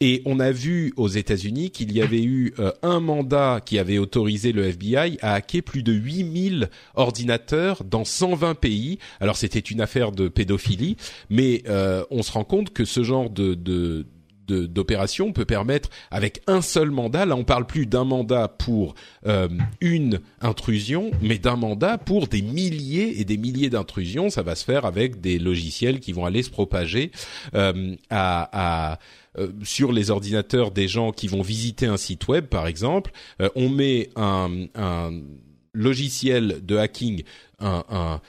Et 0.00 0.22
on 0.26 0.38
a 0.38 0.52
vu 0.52 0.92
aux 0.96 1.08
États-Unis 1.08 1.70
qu'il 1.70 1.92
y 1.92 2.00
avait 2.00 2.22
eu 2.22 2.54
euh, 2.60 2.70
un 2.82 3.00
mandat 3.00 3.60
qui 3.64 3.80
avait 3.80 3.98
autorisé 3.98 4.52
le 4.52 4.64
FBI 4.64 5.18
à 5.22 5.34
hacker 5.34 5.62
plus 5.62 5.82
de 5.82 5.92
8000 5.92 6.70
ordinateurs 6.94 7.82
dans 7.82 8.04
120 8.04 8.54
pays. 8.54 9.00
Alors 9.18 9.36
c'était 9.36 9.58
une 9.58 9.80
affaire 9.80 10.12
de 10.12 10.28
pédophilie, 10.28 10.96
mais 11.30 11.64
on 12.10 12.22
se 12.22 12.30
rend 12.32 12.44
compte 12.44 12.72
que 12.72 12.84
ce 12.84 13.02
genre 13.02 13.28
de, 13.28 13.54
de 13.54 14.06
d'opération 14.48 15.32
peut 15.32 15.44
permettre 15.44 15.90
avec 16.10 16.40
un 16.46 16.62
seul 16.62 16.90
mandat, 16.90 17.26
là 17.26 17.36
on 17.36 17.44
parle 17.44 17.66
plus 17.66 17.86
d'un 17.86 18.04
mandat 18.04 18.48
pour 18.48 18.94
euh, 19.26 19.48
une 19.80 20.20
intrusion, 20.40 21.10
mais 21.22 21.38
d'un 21.38 21.56
mandat 21.56 21.98
pour 21.98 22.28
des 22.28 22.42
milliers 22.42 23.20
et 23.20 23.24
des 23.24 23.36
milliers 23.36 23.70
d'intrusions. 23.70 24.30
Ça 24.30 24.42
va 24.42 24.54
se 24.54 24.64
faire 24.64 24.84
avec 24.84 25.20
des 25.20 25.38
logiciels 25.38 26.00
qui 26.00 26.12
vont 26.12 26.24
aller 26.24 26.42
se 26.42 26.50
propager 26.50 27.10
euh, 27.54 27.94
à, 28.10 28.98
euh, 29.38 29.48
sur 29.62 29.92
les 29.92 30.10
ordinateurs 30.10 30.70
des 30.70 30.88
gens 30.88 31.12
qui 31.12 31.28
vont 31.28 31.42
visiter 31.42 31.86
un 31.86 31.96
site 31.96 32.28
web, 32.28 32.46
par 32.46 32.66
exemple. 32.66 33.12
on 33.54 33.68
met 33.68 34.10
un, 34.16 34.48
logiciel 35.74 36.64
de 36.64 36.76
hacking, 36.76 37.22
un 37.60 38.20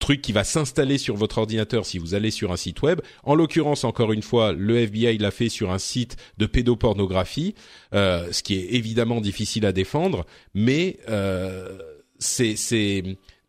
truc 0.00 0.20
qui 0.20 0.32
va 0.32 0.42
s'installer 0.42 0.98
sur 0.98 1.14
votre 1.14 1.38
ordinateur 1.38 1.86
si 1.86 1.98
vous 1.98 2.14
allez 2.14 2.32
sur 2.32 2.50
un 2.50 2.56
site 2.56 2.82
web. 2.82 3.00
En 3.22 3.36
l'occurrence, 3.36 3.84
encore 3.84 4.12
une 4.12 4.22
fois, 4.22 4.52
le 4.52 4.78
FBI 4.78 5.18
l'a 5.18 5.30
fait 5.30 5.48
sur 5.48 5.70
un 5.70 5.78
site 5.78 6.16
de 6.38 6.46
pédopornographie, 6.46 7.54
euh, 7.94 8.32
ce 8.32 8.42
qui 8.42 8.56
est 8.56 8.72
évidemment 8.72 9.20
difficile 9.20 9.64
à 9.66 9.72
défendre, 9.72 10.26
mais 10.54 10.98
euh, 11.08 11.78
c'est 12.18 12.56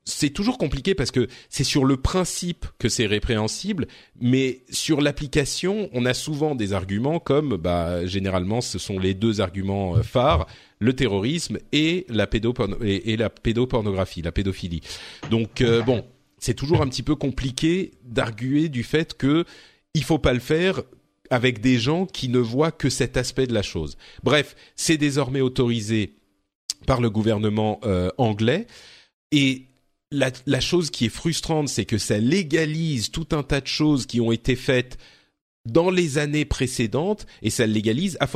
c'est 0.03 0.31
toujours 0.31 0.57
compliqué 0.57 0.95
parce 0.95 1.11
que 1.11 1.27
c'est 1.49 1.63
sur 1.63 1.85
le 1.85 1.95
principe 1.97 2.65
que 2.79 2.89
c'est 2.89 3.05
répréhensible, 3.05 3.87
mais 4.19 4.61
sur 4.69 4.99
l'application, 4.99 5.89
on 5.93 6.05
a 6.05 6.13
souvent 6.13 6.55
des 6.55 6.73
arguments 6.73 7.19
comme, 7.19 7.55
bah, 7.55 8.05
généralement, 8.05 8.61
ce 8.61 8.79
sont 8.79 8.97
les 8.97 9.13
deux 9.13 9.41
arguments 9.41 9.97
euh, 9.97 10.01
phares 10.01 10.47
le 10.79 10.93
terrorisme 10.93 11.59
et 11.71 12.07
la, 12.09 12.27
et, 12.83 13.15
la 13.15 13.29
pédopornographie, 13.29 14.23
la 14.23 14.31
pédophilie. 14.31 14.81
Donc 15.29 15.61
euh, 15.61 15.83
bon, 15.83 16.03
c'est 16.41 16.55
toujours 16.55 16.81
un 16.81 16.87
petit 16.87 17.03
peu 17.03 17.15
compliqué 17.15 17.91
d'arguer 18.03 18.67
du 18.67 18.83
fait 18.83 19.15
que 19.15 19.45
il 19.93 20.03
faut 20.03 20.19
pas 20.19 20.33
le 20.33 20.39
faire 20.39 20.81
avec 21.29 21.61
des 21.61 21.79
gens 21.79 22.05
qui 22.05 22.27
ne 22.27 22.39
voient 22.39 22.71
que 22.71 22.89
cet 22.89 23.15
aspect 23.15 23.47
de 23.47 23.53
la 23.53 23.61
chose. 23.61 23.97
Bref, 24.23 24.55
c'est 24.75 24.97
désormais 24.97 25.39
autorisé 25.39 26.15
par 26.85 26.99
le 26.99 27.09
gouvernement 27.09 27.79
euh, 27.85 28.09
anglais 28.17 28.67
et 29.31 29.67
la, 30.11 30.31
la, 30.45 30.59
chose 30.59 30.91
qui 30.91 31.05
est 31.05 31.09
frustrante, 31.09 31.69
c'est 31.69 31.85
que 31.85 31.97
ça 31.97 32.17
légalise 32.17 33.11
tout 33.11 33.27
un 33.31 33.43
tas 33.43 33.61
de 33.61 33.67
choses 33.67 34.05
qui 34.05 34.19
ont 34.19 34.33
été 34.33 34.57
faites 34.57 34.97
dans 35.65 35.89
les 35.89 36.17
années 36.17 36.45
précédentes 36.45 37.27
et 37.41 37.49
ça 37.49 37.67
le 37.67 37.73
légalise 37.73 38.17
à, 38.19 38.27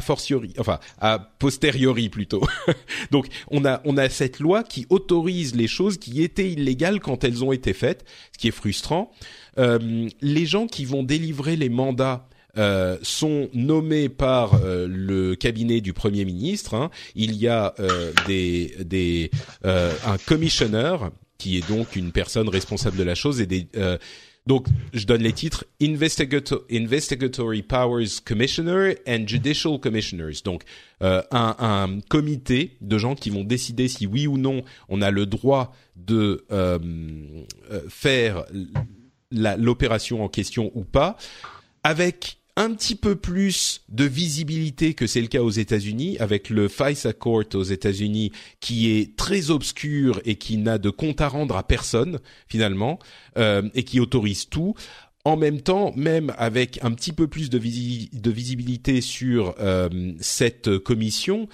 fortiori, 0.00 0.54
enfin 0.58 0.78
à 1.00 1.18
posteriori 1.38 2.08
plutôt. 2.08 2.42
Donc 3.10 3.26
on 3.50 3.64
a 3.64 3.80
on 3.84 3.96
a 3.96 4.08
cette 4.08 4.38
loi 4.38 4.62
qui 4.62 4.86
autorise 4.90 5.54
les 5.54 5.66
choses 5.66 5.98
qui 5.98 6.22
étaient 6.22 6.50
illégales 6.50 7.00
quand 7.00 7.24
elles 7.24 7.42
ont 7.44 7.52
été 7.52 7.72
faites, 7.72 8.04
ce 8.32 8.38
qui 8.38 8.48
est 8.48 8.52
frustrant. 8.52 9.10
Euh, 9.58 10.08
les 10.20 10.46
gens 10.46 10.66
qui 10.66 10.84
vont 10.84 11.02
délivrer 11.02 11.56
les 11.56 11.68
mandats 11.68 12.28
euh, 12.56 12.98
sont 13.02 13.48
nommés 13.52 14.08
par 14.08 14.54
euh, 14.54 14.86
le 14.88 15.34
cabinet 15.34 15.80
du 15.80 15.92
premier 15.92 16.24
ministre. 16.24 16.74
Hein. 16.74 16.90
Il 17.16 17.34
y 17.34 17.48
a 17.48 17.74
euh, 17.80 18.12
des, 18.28 18.76
des 18.84 19.32
un 19.64 20.18
commissioner 20.24 20.96
qui 21.36 21.58
est 21.58 21.68
donc 21.68 21.96
une 21.96 22.12
personne 22.12 22.48
responsable 22.48 22.96
de 22.96 23.02
la 23.02 23.16
chose 23.16 23.40
et 23.40 23.46
des 23.46 23.66
donc, 24.46 24.66
je 24.92 25.06
donne 25.06 25.22
les 25.22 25.32
titres 25.32 25.64
Investigatory 25.80 27.62
Powers 27.62 28.20
Commissioner 28.22 28.96
and 29.08 29.26
Judicial 29.26 29.80
Commissioners. 29.80 30.42
Donc, 30.44 30.64
euh, 31.02 31.22
un, 31.30 32.00
comité 32.10 32.76
de 32.82 32.98
gens 32.98 33.14
qui 33.14 33.30
vont 33.30 33.42
décider 33.42 33.88
si 33.88 34.06
oui 34.06 34.26
ou 34.26 34.36
non 34.36 34.62
on 34.90 35.00
a 35.00 35.10
le 35.10 35.24
droit 35.24 35.74
de 35.96 36.44
euh, 36.52 36.78
euh 37.70 37.80
faire 37.88 38.44
l'opération 39.30 40.22
en 40.22 40.28
question 40.28 40.70
ou 40.74 40.84
pas, 40.84 41.16
avec 41.82 42.36
un 42.56 42.72
petit 42.72 42.94
peu 42.94 43.16
plus 43.16 43.82
de 43.88 44.04
visibilité 44.04 44.94
que 44.94 45.06
c'est 45.06 45.20
le 45.20 45.26
cas 45.26 45.42
aux 45.42 45.50
États-Unis, 45.50 46.16
avec 46.20 46.50
le 46.50 46.68
FISA 46.68 47.12
Court 47.12 47.44
aux 47.54 47.62
États-Unis 47.62 48.30
qui 48.60 48.90
est 48.92 49.16
très 49.16 49.50
obscur 49.50 50.20
et 50.24 50.36
qui 50.36 50.56
n'a 50.58 50.78
de 50.78 50.90
compte 50.90 51.20
à 51.20 51.28
rendre 51.28 51.56
à 51.56 51.66
personne 51.66 52.20
finalement 52.48 52.98
euh, 53.38 53.62
et 53.74 53.82
qui 53.82 53.98
autorise 53.98 54.48
tout. 54.48 54.74
En 55.24 55.36
même 55.36 55.62
temps, 55.62 55.92
même 55.96 56.34
avec 56.36 56.78
un 56.82 56.92
petit 56.92 57.12
peu 57.12 57.26
plus 57.26 57.48
de, 57.48 57.58
de 57.58 58.30
visibilité 58.30 59.00
sur 59.00 59.54
euh, 59.58 60.12
cette 60.20 60.78
commission, 60.78 61.48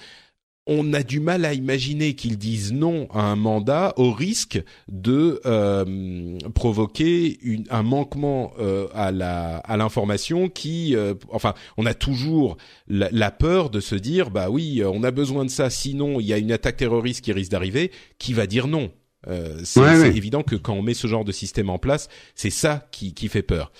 on 0.67 0.93
a 0.93 1.01
du 1.01 1.19
mal 1.19 1.45
à 1.45 1.53
imaginer 1.53 2.13
qu'ils 2.13 2.37
disent 2.37 2.71
non 2.71 3.07
à 3.11 3.21
un 3.21 3.35
mandat 3.35 3.93
au 3.97 4.11
risque 4.11 4.61
de 4.87 5.41
euh, 5.45 6.37
provoquer 6.53 7.39
une, 7.41 7.65
un 7.71 7.81
manquement 7.81 8.53
euh, 8.59 8.87
à 8.93 9.11
la 9.11 9.57
à 9.57 9.77
l'information 9.77 10.49
qui 10.49 10.95
euh, 10.95 11.15
enfin 11.31 11.55
on 11.77 11.85
a 11.85 11.95
toujours 11.95 12.57
la, 12.87 13.31
peur 13.31 13.69
de 13.71 13.79
se 13.79 13.95
dire 13.95 14.29
bah 14.29 14.49
oui 14.49 14.83
on 14.85 15.03
a 15.03 15.11
besoin 15.11 15.45
de 15.45 15.49
ça 15.49 15.69
sinon 15.69 16.19
il 16.19 16.27
y 16.27 16.33
a 16.33 16.37
une 16.37 16.51
attaque 16.51 16.77
terroriste 16.77 17.21
qui 17.21 17.33
risque 17.33 17.51
d'arriver 17.51 17.91
qui 18.19 18.33
va 18.33 18.47
dire 18.47 18.67
non. 18.67 18.91
C'est 19.63 20.15
évident 20.15 20.41
que 20.41 20.55
quand 20.55 20.73
on 20.73 20.81
met 20.81 20.95
ce 20.95 21.05
genre 21.05 21.25
de 21.25 21.31
système 21.31 21.69
en 21.69 21.79
place 21.79 22.07
c'est 22.35 22.49
ça 22.49 22.87
qui 22.91 23.13
qui 23.13 23.29
fait 23.29 23.43
peur. 23.43 23.71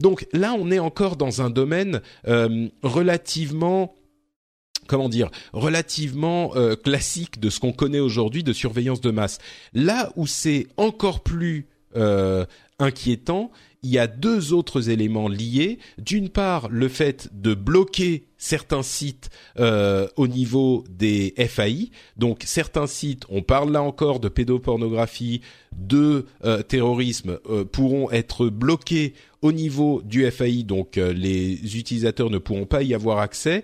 Donc 0.00 0.26
là 0.32 0.54
on 0.58 0.70
est 0.70 0.78
encore 0.78 1.16
dans 1.16 1.40
un 1.40 1.50
domaine 1.50 2.02
relativement 2.82 3.94
comment 4.86 5.08
dire, 5.08 5.30
relativement 5.52 6.52
euh, 6.56 6.76
classique 6.76 7.40
de 7.40 7.50
ce 7.50 7.60
qu'on 7.60 7.72
connaît 7.72 8.00
aujourd'hui 8.00 8.42
de 8.42 8.52
surveillance 8.52 9.00
de 9.00 9.10
masse. 9.10 9.38
Là 9.74 10.12
où 10.16 10.26
c'est 10.26 10.66
encore 10.76 11.20
plus 11.20 11.66
euh, 11.96 12.44
inquiétant, 12.78 13.50
il 13.82 13.90
y 13.90 13.98
a 13.98 14.06
deux 14.06 14.52
autres 14.52 14.90
éléments 14.90 15.28
liés. 15.28 15.78
D'une 15.98 16.28
part, 16.28 16.68
le 16.70 16.88
fait 16.88 17.28
de 17.32 17.54
bloquer 17.54 18.26
certains 18.36 18.82
sites 18.82 19.30
euh, 19.60 20.08
au 20.16 20.26
niveau 20.26 20.84
des 20.90 21.34
FAI. 21.36 21.90
Donc 22.16 22.42
certains 22.44 22.88
sites, 22.88 23.24
on 23.28 23.42
parle 23.42 23.70
là 23.70 23.82
encore 23.82 24.18
de 24.18 24.28
pédopornographie, 24.28 25.40
de 25.72 26.26
terrorisme, 26.68 27.38
pourront 27.70 28.10
être 28.10 28.48
bloqués 28.48 29.14
au 29.42 29.52
niveau 29.52 30.02
du 30.02 30.28
FAI. 30.30 30.64
Donc 30.64 30.96
les 30.96 31.78
utilisateurs 31.78 32.30
ne 32.30 32.38
pourront 32.38 32.66
pas 32.66 32.82
y 32.82 32.92
avoir 32.92 33.18
accès. 33.18 33.62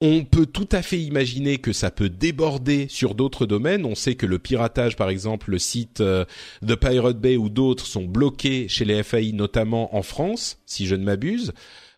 On 0.00 0.24
peut 0.24 0.46
tout 0.46 0.68
à 0.70 0.80
fait 0.80 1.00
imaginer 1.00 1.58
que 1.58 1.72
ça 1.72 1.90
peut 1.90 2.08
déborder 2.08 2.86
sur 2.88 3.16
d'autres 3.16 3.46
domaines. 3.46 3.84
On 3.84 3.96
sait 3.96 4.14
que 4.14 4.26
le 4.26 4.38
piratage, 4.38 4.94
par 4.94 5.08
exemple, 5.08 5.50
le 5.50 5.58
site 5.58 6.00
euh, 6.00 6.24
The 6.64 6.76
Pirate 6.76 7.20
Bay 7.20 7.36
ou 7.36 7.48
d'autres 7.48 7.84
sont 7.84 8.04
bloqués 8.04 8.68
chez 8.68 8.84
les 8.84 9.02
FAI, 9.02 9.32
notamment 9.32 9.96
en 9.96 10.02
France, 10.02 10.60
si 10.66 10.86
je 10.86 10.94
ne 10.94 11.02
m'abuse. 11.02 11.52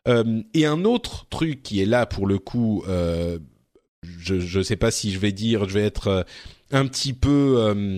Euh, 0.08 0.42
et 0.54 0.64
un 0.64 0.84
autre 0.86 1.26
truc 1.28 1.62
qui 1.62 1.82
est 1.82 1.86
là 1.86 2.06
pour 2.06 2.26
le 2.26 2.38
coup, 2.38 2.82
euh, 2.88 3.38
je 4.02 4.58
ne 4.58 4.62
sais 4.62 4.76
pas 4.76 4.90
si 4.90 5.12
je 5.12 5.18
vais 5.18 5.32
dire, 5.32 5.68
je 5.68 5.74
vais 5.74 5.84
être 5.84 6.24
un 6.70 6.86
petit 6.86 7.12
peu 7.12 7.94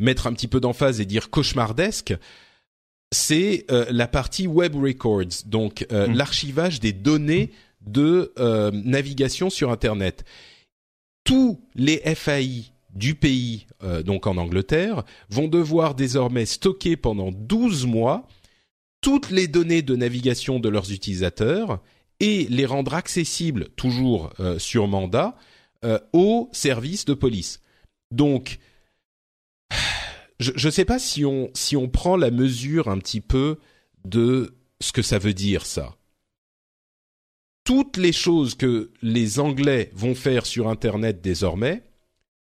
mettre 0.00 0.26
un 0.26 0.32
petit 0.32 0.48
peu 0.48 0.58
d'emphase 0.58 1.00
et 1.00 1.04
dire 1.04 1.30
cauchemardesque 1.30 2.14
c'est 3.12 3.66
la 3.68 4.08
partie 4.08 4.48
web 4.48 4.74
records, 4.74 5.44
donc 5.46 5.86
mmh. 5.90 6.12
l'archivage 6.14 6.80
des 6.80 6.92
données 6.92 7.50
de 7.80 8.32
euh, 8.38 8.70
navigation 8.72 9.50
sur 9.50 9.70
Internet. 9.70 10.24
Tous 11.24 11.60
les 11.74 11.98
FAI 12.14 12.72
du 12.94 13.14
pays, 13.14 13.66
euh, 13.82 14.02
donc 14.02 14.26
en 14.26 14.36
Angleterre, 14.36 15.04
vont 15.28 15.48
devoir 15.48 15.94
désormais 15.94 16.46
stocker 16.46 16.96
pendant 16.96 17.30
12 17.30 17.86
mois 17.86 18.26
toutes 19.00 19.30
les 19.30 19.48
données 19.48 19.82
de 19.82 19.96
navigation 19.96 20.60
de 20.60 20.68
leurs 20.68 20.92
utilisateurs 20.92 21.80
et 22.18 22.46
les 22.50 22.66
rendre 22.66 22.94
accessibles, 22.94 23.68
toujours 23.76 24.30
euh, 24.40 24.58
sur 24.58 24.88
mandat, 24.88 25.36
aux 26.12 26.50
services 26.52 27.06
de 27.06 27.14
police. 27.14 27.62
Donc, 28.10 28.58
je 30.38 30.66
ne 30.66 30.70
sais 30.70 30.84
pas 30.84 30.98
si 30.98 31.24
on, 31.24 31.50
si 31.54 31.74
on 31.74 31.88
prend 31.88 32.18
la 32.18 32.30
mesure 32.30 32.88
un 32.88 32.98
petit 32.98 33.22
peu 33.22 33.56
de 34.04 34.54
ce 34.82 34.92
que 34.92 35.00
ça 35.00 35.18
veut 35.18 35.32
dire 35.32 35.64
ça 35.64 35.96
toutes 37.64 37.96
les 37.96 38.12
choses 38.12 38.54
que 38.54 38.90
les 39.02 39.38
Anglais 39.38 39.90
vont 39.94 40.14
faire 40.14 40.46
sur 40.46 40.68
Internet 40.68 41.20
désormais, 41.20 41.84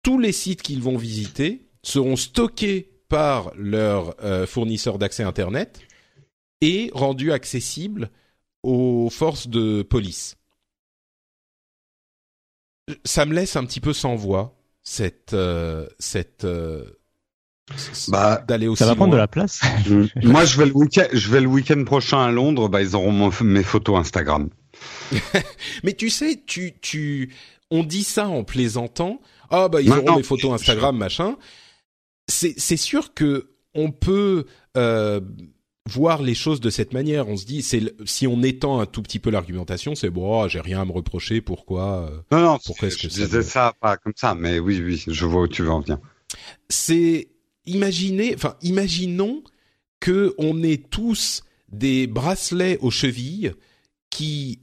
tous 0.02 0.18
les 0.18 0.32
sites 0.32 0.62
qu'ils 0.62 0.82
vont 0.82 0.96
visiter 0.96 1.68
seront 1.82 2.16
stockés 2.16 2.90
par 3.08 3.52
leur 3.56 4.14
euh, 4.24 4.46
fournisseur 4.46 4.98
d'accès 4.98 5.22
Internet 5.22 5.80
et 6.60 6.90
rendus 6.94 7.32
accessibles 7.32 8.10
aux 8.62 9.08
forces 9.10 9.48
de 9.48 9.82
police. 9.82 10.36
Ça 13.04 13.24
me 13.24 13.34
laisse 13.34 13.56
un 13.56 13.64
petit 13.64 13.80
peu 13.80 13.92
sans 13.92 14.16
voix 14.16 14.56
cette 14.82 15.32
euh, 15.32 15.86
cette 15.98 16.44
euh, 16.44 16.84
bah, 18.08 18.42
d'aller 18.46 18.66
aussi 18.66 18.80
ça 18.80 18.86
va 18.86 18.94
prendre 18.94 19.12
de 19.12 19.18
la 19.18 19.28
place. 19.28 19.60
Moi, 20.22 20.44
je 20.44 20.58
vais 20.58 20.66
le 20.66 20.72
week-end, 20.72 21.06
je 21.12 21.30
vais 21.30 21.40
le 21.40 21.46
week-end 21.46 21.82
prochain 21.84 22.20
à 22.20 22.30
Londres. 22.30 22.68
Bah, 22.68 22.82
ils 22.82 22.96
auront 22.96 23.30
mes 23.42 23.62
photos 23.62 23.98
Instagram. 23.98 24.48
Mais 25.84 25.94
tu 25.94 26.10
sais, 26.10 26.42
tu, 26.46 26.72
tu, 26.80 27.34
on 27.70 27.82
dit 27.82 28.04
ça 28.04 28.28
en 28.28 28.44
plaisantant. 28.44 29.20
Ah 29.50 29.68
bah 29.68 29.80
ils 29.80 29.90
auront 29.92 30.16
des 30.16 30.22
photos 30.22 30.52
Instagram, 30.52 30.96
machin. 30.96 31.36
C'est, 32.28 32.54
c'est 32.58 32.76
sûr 32.76 33.14
que 33.14 33.50
on 33.74 33.90
peut 33.90 34.46
euh, 34.76 35.20
voir 35.86 36.22
les 36.22 36.34
choses 36.34 36.60
de 36.60 36.70
cette 36.70 36.92
manière. 36.92 37.28
On 37.28 37.36
se 37.36 37.44
dit, 37.44 37.62
c'est 37.62 37.94
si 38.04 38.26
on 38.26 38.42
étend 38.42 38.80
un 38.80 38.86
tout 38.86 39.02
petit 39.02 39.18
peu 39.18 39.30
l'argumentation, 39.30 39.94
c'est 39.94 40.10
bon, 40.10 40.42
oh, 40.42 40.48
j'ai 40.48 40.60
rien 40.60 40.80
à 40.80 40.84
me 40.84 40.92
reprocher. 40.92 41.40
Pourquoi 41.40 42.08
euh, 42.10 42.20
Non, 42.30 42.40
non. 42.40 42.58
Pourquoi 42.64 42.88
est-ce 42.88 42.96
que 42.96 43.02
je 43.02 43.08
disais 43.08 43.42
ça 43.42 43.74
pas 43.80 43.96
comme 43.96 44.12
ça, 44.16 44.34
mais 44.34 44.58
oui, 44.58 44.80
oui, 44.84 45.02
je 45.06 45.26
vois 45.26 45.42
où 45.42 45.48
tu 45.48 45.62
veux 45.62 45.70
en 45.70 45.80
venir. 45.80 45.98
C'est 46.68 47.28
imaginer, 47.66 48.34
enfin, 48.34 48.56
imaginons 48.62 49.42
que 49.98 50.34
on 50.38 50.62
ait 50.62 50.78
tous 50.78 51.42
des 51.70 52.06
bracelets 52.06 52.78
aux 52.80 52.90
chevilles 52.90 53.52
qui 54.10 54.60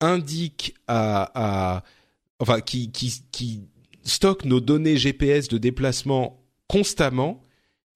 indique 0.00 0.74
à, 0.86 1.82
enfin 2.38 2.60
qui 2.60 2.90
stocke 4.02 4.44
nos 4.44 4.60
données 4.60 4.96
GPS 4.96 5.48
de 5.48 5.58
déplacement 5.58 6.44
constamment 6.68 7.40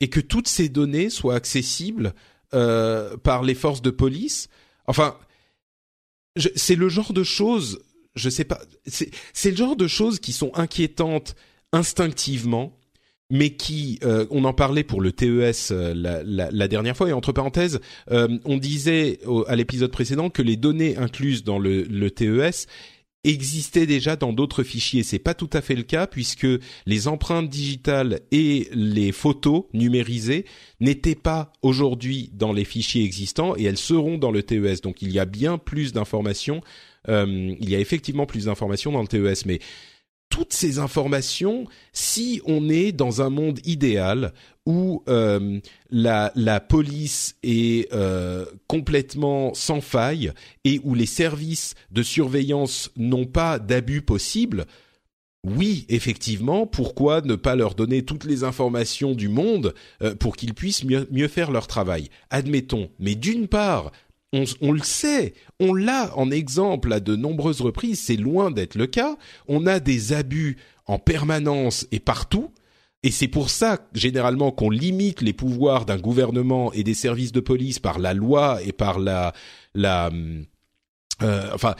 et 0.00 0.08
que 0.08 0.20
toutes 0.20 0.48
ces 0.48 0.68
données 0.68 1.11
soient 1.11 1.34
accessibles 1.34 2.14
euh, 2.54 3.16
par 3.16 3.42
les 3.42 3.54
forces 3.54 3.82
de 3.82 3.90
police. 3.90 4.48
Enfin, 4.87 5.16
c'est 6.54 6.76
le 6.76 6.88
genre 6.88 7.12
de 7.12 7.24
choses, 7.24 7.80
je 8.14 8.30
sais 8.30 8.44
pas, 8.44 8.61
c'est 8.87 9.50
le 9.50 9.56
genre 9.56 9.76
de 9.76 9.88
choses 9.88 10.20
qui 10.20 10.32
sont 10.32 10.52
inquiétantes 10.54 11.34
instinctivement 11.72 12.77
mais 13.30 13.50
qui, 13.50 13.98
euh, 14.04 14.26
on 14.30 14.44
en 14.44 14.54
parlait 14.54 14.84
pour 14.84 15.00
le 15.00 15.12
TES 15.12 15.70
euh, 15.70 15.92
la, 15.94 16.22
la, 16.22 16.50
la, 16.50 16.68
dernière 16.68 16.96
fois, 16.96 17.08
et 17.08 17.12
entre 17.12 17.32
parenthèses, 17.32 17.80
euh, 18.10 18.38
on 18.44 18.56
disait 18.56 19.20
à 19.46 19.56
l'épisode 19.56 19.90
précédent 19.90 20.30
que 20.30 20.42
les 20.42 20.56
données 20.56 20.96
incluses 20.96 21.44
dans 21.44 21.58
le, 21.58 21.82
le 21.82 22.10
TES 22.10 22.66
existaient 23.24 23.86
déjà 23.86 24.16
dans 24.16 24.32
d'autres 24.32 24.62
fichiers. 24.62 25.02
C'est 25.02 25.18
pas 25.18 25.34
tout 25.34 25.50
à 25.52 25.60
fait 25.60 25.74
le 25.74 25.82
cas 25.82 26.06
puisque 26.06 26.46
les 26.86 27.08
empreintes 27.08 27.48
digitales 27.48 28.20
et 28.30 28.68
les 28.72 29.12
photos 29.12 29.64
numérisées 29.72 30.44
n'étaient 30.80 31.14
pas 31.16 31.52
aujourd'hui 31.62 32.30
dans 32.32 32.52
les 32.52 32.64
fichiers 32.64 33.04
existants 33.04 33.54
et 33.56 33.64
elles 33.64 33.76
seront 33.76 34.18
dans 34.18 34.30
le 34.30 34.42
TES. 34.42 34.80
Donc 34.82 35.02
il 35.02 35.12
y 35.12 35.18
a 35.18 35.24
bien 35.24 35.58
plus 35.58 35.92
d'informations. 35.92 36.60
Euh, 37.08 37.54
il 37.60 37.68
y 37.68 37.74
a 37.74 37.80
effectivement 37.80 38.26
plus 38.26 38.44
d'informations 38.46 38.92
dans 38.92 39.02
le 39.02 39.08
TES, 39.08 39.46
mais 39.46 39.58
toutes 40.38 40.53
ces 40.53 40.79
informations 40.79 41.66
si 41.92 42.40
on 42.46 42.68
est 42.68 42.92
dans 42.92 43.22
un 43.22 43.29
monde 43.29 43.59
idéal 43.64 44.33
où 44.66 45.03
euh, 45.09 45.59
la, 45.90 46.61
police 46.61 47.35
est 47.42 47.92
euh, 47.92 48.44
complètement 48.68 49.53
sans 49.55 49.81
faille 49.81 50.31
et 50.64 50.81
où 50.85 50.94
les 50.94 51.07
services 51.07 51.74
de 51.90 52.05
surveillance 52.05 52.92
n'ont 52.96 53.24
pas 53.24 53.59
d'abus 53.59 54.01
possibles, 54.01 54.66
oui, 55.44 55.87
effectivement, 55.88 56.68
pourquoi 56.68 57.20
ne 57.20 57.35
pas 57.35 57.57
leur 57.57 57.74
donner 57.74 58.05
toutes 58.05 58.24
les 58.24 58.44
informations 58.44 59.14
du 59.14 59.29
monde 59.29 59.74
euh, 60.03 60.14
pour 60.14 60.37
qu'ils 60.37 60.55
puissent 60.55 60.85
mieux 60.85 61.29
faire 61.29 61.51
leur 61.51 61.66
travail? 61.66 62.11
Admettons. 62.31 62.90
Mais 63.01 63.16
d'une 63.16 63.48
part, 63.48 63.90
on, 64.32 64.72
le 64.72 64.82
sait, 64.82 65.34
on 65.58 65.72
l'a 65.74 66.16
en 66.16 66.30
exemple 66.30 66.92
à 66.92 67.00
de 67.00 67.16
nombreuses 67.16 67.60
reprises, 67.60 68.00
c'est 68.00 68.16
loin 68.16 68.50
d'être 68.50 68.74
le 68.74 68.86
cas. 68.86 69.16
On 69.46 69.66
a 69.66 69.80
des 69.80 70.12
abus 70.12 70.58
en 70.86 70.98
permanence 70.98 71.86
et 71.92 72.00
partout. 72.00 72.50
Et 73.02 73.10
c'est 73.10 73.28
pour 73.28 73.48
ça, 73.48 73.78
généralement, 73.94 74.50
qu'on 74.50 74.70
limite 74.70 75.22
les 75.22 75.32
pouvoirs 75.32 75.86
d'un 75.86 75.98
gouvernement 75.98 76.72
et 76.72 76.82
des 76.82 76.94
services 76.94 77.32
de 77.32 77.40
police 77.40 77.78
par 77.78 77.98
la 77.98 78.12
loi 78.12 78.58
et 78.64 78.72
par 78.72 78.98
la, 78.98 79.32
la, 79.74 80.10
euh, 81.22 81.50
enfin, 81.54 81.74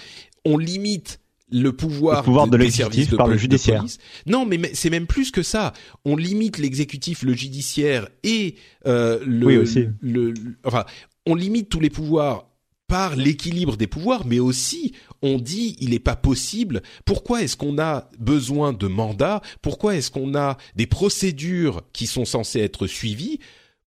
on 0.45 0.59
limite 0.59 1.21
le 1.51 1.73
pouvoir, 1.73 2.25
de, 2.49 2.57
l'exécutif 2.57 3.17
par 3.17 3.27
le 3.27 3.37
judiciaire. 3.37 3.85
Non, 4.27 4.45
mais, 4.45 4.61
c'est 4.75 4.91
même 4.91 5.07
plus 5.07 5.31
que 5.31 5.43
ça. 5.43 5.73
On 6.05 6.17
limite 6.17 6.59
l'exécutif, 6.59 7.23
le 7.23 7.33
judiciaire 7.33 8.09
et 8.23 8.57
euh, 8.87 9.19
le, 9.25 9.47
oui, 9.47 9.57
aussi. 9.57 9.89
le, 10.03 10.35
enfin, 10.65 10.85
on 11.29 11.35
limite 11.35 11.69
tous 11.69 11.81
les 11.81 11.91
pouvoirs 11.91 12.47
par 12.89 13.17
l'équilibre 13.17 13.77
des 13.77 13.87
pouvoirs, 13.87 14.27
mais 14.27 14.39
aussi 14.41 14.95
on 15.21 15.39
dit 15.39 15.77
il 15.79 15.91
n'est 15.91 15.99
pas 15.99 16.17
possible. 16.17 16.83
Pourquoi 17.05 17.43
est-ce 17.43 17.57
qu'on 17.57 17.79
a 17.79 18.09
besoin 18.19 18.73
de 18.73 18.87
mandats? 18.87 19.43
Pourquoi 19.61 19.95
est-ce 19.95 20.11
qu'on 20.11 20.35
a 20.35 20.57
des 20.75 20.87
procédures 20.87 21.83
qui 21.93 22.07
sont 22.07 22.25
censées 22.25 22.61
être 22.61 22.87
suivies 22.87 23.41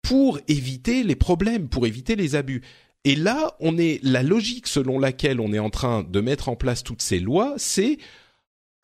pour 0.03 0.38
éviter 0.47 1.05
les 1.05 1.16
problèmes, 1.16 1.68
pour 1.68 1.87
éviter 1.87 2.16
les 2.16 2.35
abus? 2.37 2.61
Et 3.05 3.16
là, 3.16 3.57
on 3.61 3.79
est 3.79 3.99
la 4.05 4.23
logique 4.23 4.66
selon 4.66 4.99
laquelle 4.99 5.40
on 5.40 5.55
est 5.55 5.59
en 5.59 5.71
train 5.71 6.05
de 6.05 6.21
mettre 6.21 6.51
en 6.51 6.55
place 6.55 6.85
toutes 6.85 7.03
ces 7.03 7.18
lois, 7.18 7.55
c'est 7.57 7.99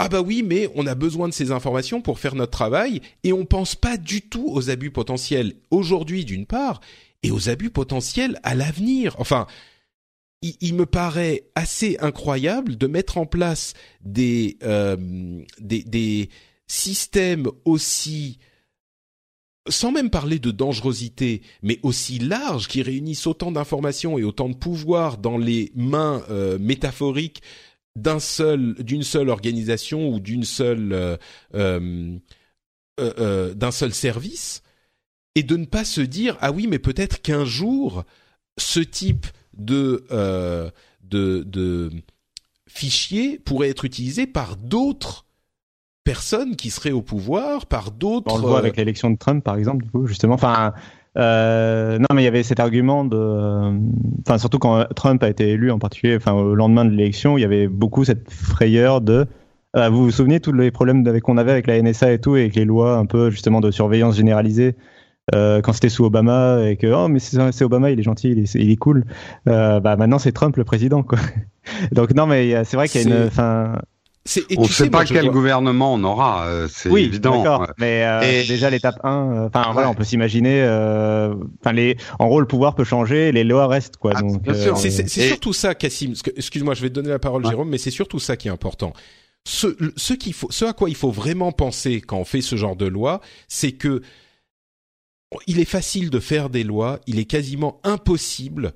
ah 0.01 0.09
bah 0.09 0.23
oui, 0.23 0.45
mais 0.45 0.71
on 0.77 0.87
a 0.87 0.95
besoin 0.95 1.29
de 1.29 1.35
ces 1.35 1.51
informations 1.51 2.01
pour 2.01 2.21
faire 2.21 2.37
notre 2.37 2.53
travail 2.53 3.01
et 3.25 3.33
on 3.33 3.45
pense 3.45 3.75
pas 3.75 3.97
du 3.97 4.23
tout 4.23 4.49
aux 4.49 4.71
abus 4.71 4.93
potentiels. 4.93 5.55
Aujourd'hui 5.73 6.25
d'une 6.25 6.47
part 6.47 6.81
et 7.22 7.31
aux 7.31 7.48
abus 7.48 7.70
potentiels 7.70 8.38
à 8.42 8.54
l'avenir. 8.54 9.16
Enfin, 9.18 9.46
il, 10.42 10.74
me 10.74 10.87
paraît 10.87 11.44
assez 11.54 11.96
incroyable 12.00 12.76
de 12.76 12.87
mettre 12.87 13.18
en 13.18 13.26
place 13.26 13.74
des, 14.02 14.57
euh, 14.62 15.42
des, 15.61 15.83
des 15.83 16.28
systèmes 16.68 17.48
aussi 17.64 18.38
sans 19.68 19.92
même 19.92 20.09
parler 20.09 20.38
de 20.38 20.50
dangerosité, 20.50 21.42
mais 21.62 21.78
aussi 21.83 22.18
larges, 22.18 22.68
qui 22.68 22.81
réunissent 22.81 23.26
autant 23.26 23.52
d'informations 23.52 24.16
et 24.16 24.24
autant 24.24 24.48
de 24.48 24.57
pouvoir 24.57 25.18
dans 25.18 25.37
les 25.37 25.72
mains 25.74 26.22
euh, 26.31 26.59
métaphoriques 26.59 27.42
d'un 27.94 28.18
seul, 28.18 28.74
d'une 28.76 29.02
seule 29.02 29.28
organisation 29.28 30.09
ou 30.09 30.20
d'une 30.20 30.44
seule, 30.44 31.18
euh 31.54 32.18
d'un 33.54 33.70
seul 33.70 33.94
service, 33.94 34.62
et 35.38 35.44
de 35.44 35.57
ne 35.57 35.66
pas 35.66 35.85
se 35.85 36.01
dire 36.01 36.37
ah 36.40 36.51
oui 36.51 36.66
mais 36.68 36.81
peut-être 36.81 37.22
qu'un 37.22 37.44
jour 37.44 38.03
ce 38.57 38.81
type 38.81 39.27
de 39.57 40.05
euh, 40.11 40.68
de, 41.03 41.44
de 41.46 41.90
fichier 42.66 43.38
pourrait 43.38 43.68
être 43.68 43.85
utilisé 43.85 44.27
par 44.27 44.57
d'autres 44.57 45.27
personnes 46.03 46.57
qui 46.57 46.70
seraient 46.70 46.90
au 46.90 47.03
pouvoir, 47.03 47.66
par 47.66 47.92
d'autres. 47.92 48.35
On 48.35 48.38
le 48.38 48.46
voit 48.48 48.59
avec 48.59 48.74
euh, 48.74 48.77
l'élection 48.79 49.11
de 49.11 49.16
Trump, 49.16 49.44
par 49.44 49.57
exemple, 49.57 49.85
du 49.85 49.90
coup, 49.90 50.07
justement. 50.07 50.35
Enfin, 50.35 50.72
euh, 51.18 51.98
non, 51.98 52.07
mais 52.14 52.22
il 52.22 52.24
y 52.24 52.29
avait 52.29 52.42
cet 52.42 52.61
argument 52.61 53.05
de, 53.05 53.72
enfin, 54.20 54.38
surtout 54.38 54.59
quand 54.59 54.87
Trump 54.94 55.22
a 55.22 55.29
été 55.29 55.51
élu, 55.51 55.70
en 55.70 55.79
particulier, 55.79 56.16
enfin, 56.16 56.33
au 56.33 56.55
lendemain 56.55 56.85
de 56.85 56.90
l'élection, 56.90 57.37
il 57.37 57.42
y 57.42 57.44
avait 57.44 57.68
beaucoup 57.68 58.05
cette 58.05 58.31
frayeur 58.31 59.01
de. 59.01 59.27
Vous 59.74 60.05
vous 60.05 60.11
souvenez 60.11 60.40
tous 60.40 60.53
les 60.53 60.72
problèmes 60.72 61.20
qu'on 61.20 61.37
avait 61.37 61.53
avec 61.53 61.68
la 61.68 61.81
NSA 61.81 62.12
et 62.12 62.18
tout, 62.18 62.37
et 62.37 62.40
avec 62.40 62.57
les 62.57 62.64
lois 62.64 62.96
un 62.96 63.07
peu 63.07 63.31
justement 63.31 63.61
de 63.61 63.70
surveillance 63.70 64.16
généralisée 64.16 64.74
euh, 65.35 65.61
quand 65.61 65.73
c'était 65.73 65.88
sous 65.88 66.05
Obama 66.05 66.69
et 66.69 66.77
que 66.77 66.87
oh 66.87 67.09
mais 67.09 67.19
c'est 67.19 67.62
Obama 67.62 67.91
il 67.91 68.01
est 68.01 68.03
gentil 68.03 68.31
il 68.31 68.38
est, 68.41 68.55
il 68.55 68.71
est 68.71 68.77
cool 68.77 69.05
euh, 69.49 69.81
bah 69.81 69.97
maintenant 69.97 70.19
c'est 70.19 70.33
Trump 70.33 70.57
le 70.57 70.64
président 70.64 71.03
quoi 71.03 71.19
donc 71.93 72.14
non 72.14 72.27
mais 72.27 72.64
c'est 72.64 72.77
vrai 72.77 72.88
qu'il 72.88 73.09
y 73.09 73.12
a 73.12 73.25
une 73.25 73.31
fin 73.31 73.75
on 74.57 74.62
ne 74.62 74.69
sait 74.69 74.91
pas 74.91 75.05
quel 75.05 75.31
gouvernement 75.31 75.95
on 75.95 76.05
aura, 76.05 76.47
euh, 76.47 76.69
c'est 76.71 76.91
oui, 76.91 77.05
évident. 77.05 77.43
D'accord. 77.43 77.73
Mais 77.79 78.03
euh, 78.05 78.47
déjà 78.47 78.71
l'étape 78.71 78.99
1, 79.03 79.11
euh, 79.11 79.47
enfin 79.47 79.73
voilà, 79.73 79.91
on 79.91 79.95
peut 79.95 80.05
s'imaginer. 80.05 80.62
Enfin 81.61 81.73
les, 81.73 81.97
en 82.19 82.27
gros, 82.27 82.41
le 82.41 82.47
pouvoir 82.47 82.75
peut 82.75 82.85
changer, 82.85 83.33
les 83.33 83.45
lois 83.45 83.67
restent 83.67 83.97
quoi. 83.97 84.12
Ah, 84.14 84.75
c'est 84.77 85.09
surtout 85.09 85.53
ça, 85.53 85.75
Cassim. 85.75 86.14
Excuse-moi, 86.37 86.75
je 86.75 86.83
vais 86.83 86.88
te 86.88 86.95
donner 86.95 87.11
la 87.11 87.19
parole, 87.19 87.47
Jérôme, 87.47 87.69
mais 87.69 87.79
c'est 87.79 87.91
surtout 87.91 88.19
ça 88.19 88.37
qui 88.37 88.49
est 88.49 88.53
important. 88.53 88.93
Ce, 89.45 89.69
ce 89.97 90.12
qu'il 90.12 90.35
faut, 90.35 90.49
ce 90.51 90.67
à 90.67 90.75
quoi 90.75 90.91
il 90.91 90.97
faut 90.97 91.11
vraiment 91.11 91.53
penser 91.53 92.03
quand 92.03 92.19
on 92.19 92.25
fait 92.25 92.43
ce 92.43 92.57
genre 92.57 92.77
de 92.77 92.87
loi, 92.87 93.23
c'est 93.47 93.73
que 93.73 94.03
il 95.47 95.61
est 95.61 95.64
facile 95.64 96.11
de 96.11 96.21
faire 96.21 96.51
des 96.51 96.64
lois, 96.64 97.01
il 97.07 97.19
est 97.19 97.25
quasiment 97.25 97.81
impossible 97.85 98.73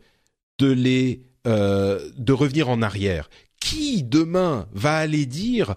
de 0.59 0.71
les 0.71 1.23
euh, 1.47 2.11
de 2.17 2.33
revenir 2.33 2.69
en 2.69 2.83
arrière. 2.83 3.29
Qui 3.61 4.03
demain 4.03 4.69
va 4.73 4.97
aller 4.97 5.27
dire 5.27 5.75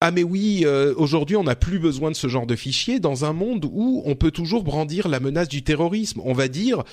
ah 0.00 0.10
mais 0.10 0.22
oui, 0.22 0.62
euh, 0.64 0.94
aujourd'hui 0.96 1.36
on 1.36 1.44
n'a 1.44 1.56
plus 1.56 1.78
besoin 1.78 2.10
de 2.10 2.16
ce 2.16 2.28
genre 2.28 2.46
de 2.46 2.56
fichiers 2.56 3.00
dans 3.00 3.24
un 3.24 3.32
monde 3.32 3.64
où 3.72 4.02
on 4.04 4.16
peut 4.16 4.30
toujours 4.30 4.62
brandir 4.62 5.08
la 5.08 5.20
menace 5.20 5.48
du 5.48 5.62
terrorisme. 5.62 6.20
On 6.24 6.34
va 6.34 6.48
dire 6.48 6.84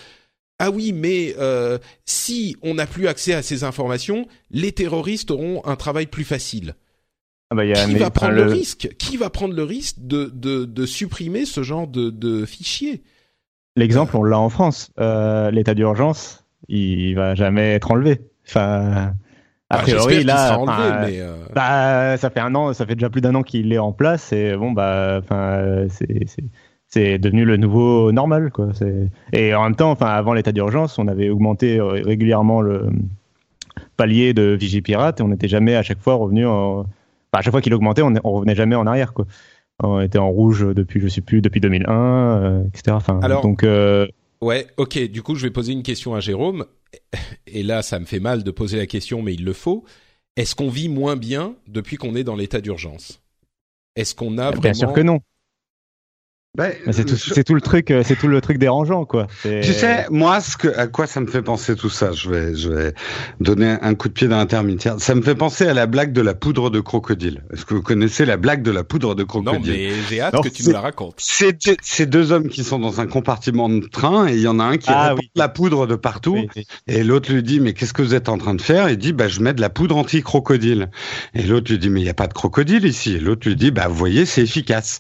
ah 0.60 0.70
oui, 0.70 0.94
mais 0.94 1.34
euh, 1.40 1.80
si 2.06 2.56
on 2.62 2.76
n'a 2.76 2.86
plus 2.86 3.08
accès 3.08 3.34
à 3.34 3.42
ces 3.42 3.64
informations, 3.64 4.28
les 4.52 4.72
terroristes 4.72 5.32
auront 5.32 5.66
un 5.66 5.76
travail 5.76 6.06
plus 6.06 6.24
facile. 6.24 6.76
Ah 7.52 7.56
bah, 7.56 7.66
qui 7.66 7.96
va 7.96 8.10
prendre 8.10 8.34
le... 8.34 8.46
risque? 8.46 8.96
Qui 8.98 9.18
va 9.18 9.30
prendre 9.30 9.54
le 9.54 9.64
risque 9.64 9.98
de, 10.00 10.32
de, 10.34 10.64
de 10.64 10.86
supprimer 10.86 11.46
ce 11.46 11.64
genre 11.64 11.86
de, 11.86 12.10
de 12.10 12.46
fichiers 12.46 13.04
L'exemple, 13.76 14.16
on 14.16 14.24
l'a 14.24 14.40
en 14.40 14.48
France. 14.48 14.92
Euh, 15.02 15.52
L'état 15.52 15.74
d'urgence, 15.74 16.46
il 16.70 17.14
va 17.16 17.36
jamais 17.36 17.74
être 17.74 17.92
enlevé. 17.92 18.22
Enfin, 18.48 19.14
a 19.70 19.78
bah, 19.78 19.84
priori, 19.84 20.24
là, 20.24 20.58
enlevé, 20.58 21.12
mais 21.12 21.20
euh... 21.20 21.36
bah, 21.54 22.16
ça 22.18 22.30
fait 22.30 22.40
un 22.40 22.56
an, 22.56 22.72
ça 22.72 22.86
fait 22.86 22.96
déjà 22.96 23.10
plus 23.10 23.20
d'un 23.20 23.36
an 23.36 23.44
qu'il 23.44 23.74
est 23.74 23.78
en 23.78 23.92
place 23.92 24.32
et 24.32 24.56
bon, 24.56 24.72
bah, 24.72 25.20
enfin, 25.22 25.88
c'est 26.88 27.18
devenu 27.18 27.44
le 27.44 27.58
nouveau 27.58 28.14
normal, 28.14 28.52
quoi. 28.52 28.70
Et 29.34 29.54
en 29.54 29.64
même 29.64 29.76
temps, 29.76 29.92
enfin, 29.92 30.08
avant 30.08 30.34
l'état 30.34 30.54
d'urgence, 30.54 30.98
on 31.00 31.08
avait 31.10 31.30
augmenté 31.30 31.82
régulièrement 31.82 32.62
le 32.62 32.88
palier 33.98 34.34
de 34.34 34.58
Vigipirate 34.58 35.20
et 35.20 35.24
on 35.24 35.30
n'était 35.30 35.50
jamais 35.50 35.76
à 35.76 35.84
chaque 35.84 36.00
fois 36.00 36.16
revenu 36.16 36.46
en 36.46 36.86
à 37.40 37.42
chaque 37.42 37.52
fois 37.52 37.62
qu'il 37.62 37.74
augmentait, 37.74 38.02
on, 38.02 38.14
on 38.24 38.32
revenait 38.32 38.56
jamais 38.56 38.76
en 38.76 38.86
arrière, 38.88 39.14
quoi. 39.14 39.26
On 39.84 40.00
était 40.00 40.20
en 40.20 40.30
rouge 40.30 40.66
depuis, 40.76 41.00
je 41.00 41.08
sais 41.08 41.22
plus, 41.22 41.42
depuis 41.42 41.60
2001, 41.60 41.92
euh, 41.92 42.64
etc. 42.68 42.92
Enfin, 42.92 43.20
Alors, 43.24 43.42
donc. 43.42 43.64
Euh... 43.64 44.08
Ouais, 44.42 44.68
ok. 44.78 45.00
Du 45.10 45.22
coup, 45.24 45.36
je 45.36 45.44
vais 45.44 45.52
poser 45.52 45.74
une 45.74 45.84
question 45.84 46.14
à 46.14 46.20
Jérôme. 46.20 46.66
Et 47.48 47.64
là, 47.64 47.82
ça 47.82 48.00
me 48.00 48.06
fait 48.06 48.20
mal 48.20 48.44
de 48.44 48.52
poser 48.52 48.78
la 48.78 48.86
question, 48.86 49.22
mais 49.22 49.34
il 49.34 49.44
le 49.44 49.54
faut. 49.54 49.84
Est-ce 50.36 50.56
qu'on 50.56 50.70
vit 50.70 50.90
moins 50.90 51.16
bien 51.16 51.56
depuis 51.68 51.98
qu'on 51.98 52.16
est 52.16 52.24
dans 52.24 52.36
l'état 52.36 52.62
d'urgence? 52.62 53.22
Est-ce 53.96 54.16
qu'on 54.16 54.38
a 54.38 54.48
vraiment... 54.48 54.62
Bien 54.62 54.74
sûr 54.74 54.94
que 54.94 55.02
non. 55.02 55.20
Ben, 56.58 56.74
c'est 56.92 57.06
tout, 57.06 57.16
je- 57.16 57.34
c'est 57.34 57.46
tout 57.46 57.56
le 57.56 57.62
truc, 57.62 57.92
euh, 57.92 58.04
c'est 58.06 58.18
tout 58.18 58.28
le 58.28 58.42
truc 58.42 58.58
dérangeant, 58.58 59.06
quoi. 59.06 59.28
Tu 59.42 59.64
sais, 59.72 60.06
moi, 60.10 60.42
ce 60.42 60.58
que, 60.58 60.68
à 60.78 60.88
quoi 60.88 61.08
ça 61.08 61.22
me 61.22 61.28
fait 61.28 61.42
penser 61.42 61.78
tout 61.78 61.90
ça 61.90 62.12
Je 62.12 62.30
vais, 62.30 62.54
je 62.58 62.68
vais 62.70 62.94
donner 63.40 63.78
un 63.82 63.96
coup 63.96 64.10
de 64.10 64.14
pied 64.14 64.28
dans 64.28 64.36
l'intermédiaire. 64.36 64.96
Ça 65.00 65.16
me 65.16 65.22
fait 65.22 65.34
penser 65.36 65.66
à 65.66 65.74
la 65.74 65.86
blague 65.88 66.12
de 66.12 66.20
la 66.20 66.34
poudre 66.34 66.70
de 66.70 66.82
crocodile. 66.82 67.46
Est-ce 67.54 67.64
que 67.64 67.74
vous 67.74 67.82
connaissez 67.82 68.26
la 68.26 68.36
blague 68.36 68.64
de 68.64 68.72
la 68.72 68.84
poudre 68.84 69.16
de 69.16 69.22
Non, 69.22 69.28
crocodile 69.28 69.72
mais 69.72 69.92
j'ai 70.10 70.20
hâte 70.20 70.34
Non, 70.34 70.42
que 70.42 70.50
tu 70.50 70.66
nous 70.66 70.74
la 70.74 70.82
racontes. 70.82 71.16
C'est 71.20 71.54
deux, 71.66 71.78
c'est 71.82 72.06
deux 72.06 72.34
hommes 72.34 72.50
qui 72.50 72.66
sont 72.66 72.80
dans 72.80 73.00
un 73.00 73.08
compartiment 73.08 73.70
de 73.70 73.88
train 73.88 74.28
et 74.28 74.34
il 74.34 74.42
y 74.42 74.48
en 74.50 74.60
a 74.60 74.66
un 74.66 74.76
qui 74.76 74.90
Ah, 74.90 75.04
répand 75.04 75.20
oui. 75.22 75.32
la 75.36 75.48
poudre 75.48 75.88
de 75.88 75.96
partout 75.96 76.34
Oui, 76.34 76.50
oui. 76.58 76.68
et 76.88 77.06
l'autre 77.06 77.32
lui 77.32 77.44
dit 77.44 77.62
mais 77.62 77.72
qu'est-ce 77.74 77.94
que 77.94 78.02
vous 78.02 78.14
êtes 78.14 78.28
en 78.28 78.38
train 78.38 78.56
de 78.56 78.62
faire? 78.62 78.90
Il 78.90 78.98
dit 78.98 79.14
bah 79.14 79.30
je 79.30 79.40
mets 79.40 79.54
de 79.54 79.62
la 79.62 79.70
poudre 79.70 79.96
anti-crocodile. 79.96 80.90
Et 81.34 81.44
l'autre 81.44 81.72
lui 81.72 81.80
dit 81.80 81.90
mais 81.90 82.02
il 82.02 82.04
n'y 82.04 82.10
a 82.10 82.14
pas 82.14 82.28
de 82.28 82.34
crocodile 82.34 82.84
ici. 82.86 83.14
Et 83.16 83.20
l'autre 83.22 83.48
lui 83.48 83.56
dit 83.56 83.72
bah 83.72 83.88
vous 83.88 83.96
voyez 83.96 84.26
c'est 84.26 84.42
efficace. 84.42 85.00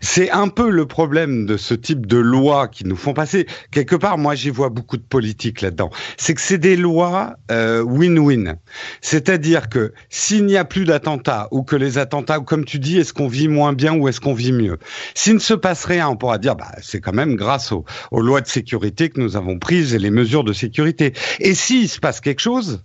C'est 0.00 0.30
un 0.30 0.48
peu 0.48 0.70
le 0.70 0.85
problème 0.86 1.46
de 1.46 1.56
ce 1.56 1.74
type 1.74 2.06
de 2.06 2.16
lois 2.16 2.68
qui 2.68 2.84
nous 2.84 2.96
font 2.96 3.12
passer. 3.12 3.46
Quelque 3.70 3.96
part 3.96 4.18
moi 4.18 4.34
j'y 4.34 4.50
vois 4.50 4.70
beaucoup 4.70 4.96
de 4.96 5.02
politique 5.02 5.60
là-dedans. 5.60 5.90
C'est 6.16 6.34
que 6.34 6.40
c'est 6.40 6.58
des 6.58 6.76
lois 6.76 7.34
euh, 7.50 7.82
win-win. 7.82 8.56
C'est-à-dire 9.00 9.68
que 9.68 9.92
s'il 10.08 10.46
n'y 10.46 10.56
a 10.56 10.64
plus 10.64 10.84
d'attentats 10.84 11.48
ou 11.50 11.62
que 11.62 11.76
les 11.76 11.98
attentats, 11.98 12.40
comme 12.40 12.64
tu 12.64 12.78
dis, 12.78 12.98
est-ce 12.98 13.12
qu'on 13.12 13.28
vit 13.28 13.48
moins 13.48 13.72
bien 13.72 13.94
ou 13.94 14.08
est-ce 14.08 14.20
qu'on 14.20 14.34
vit 14.34 14.52
mieux? 14.52 14.78
S'il 15.14 15.34
ne 15.34 15.38
se 15.38 15.54
passe 15.54 15.84
rien, 15.84 16.08
on 16.08 16.16
pourra 16.16 16.38
dire, 16.38 16.56
bah, 16.56 16.72
c'est 16.80 17.00
quand 17.00 17.14
même 17.14 17.34
grâce 17.36 17.72
aux, 17.72 17.84
aux 18.10 18.20
lois 18.20 18.40
de 18.40 18.48
sécurité 18.48 19.08
que 19.08 19.20
nous 19.20 19.36
avons 19.36 19.58
prises 19.58 19.94
et 19.94 19.98
les 19.98 20.10
mesures 20.10 20.44
de 20.44 20.52
sécurité. 20.52 21.12
Et 21.40 21.54
s'il 21.54 21.88
se 21.88 22.00
passe 22.00 22.20
quelque 22.20 22.40
chose, 22.40 22.82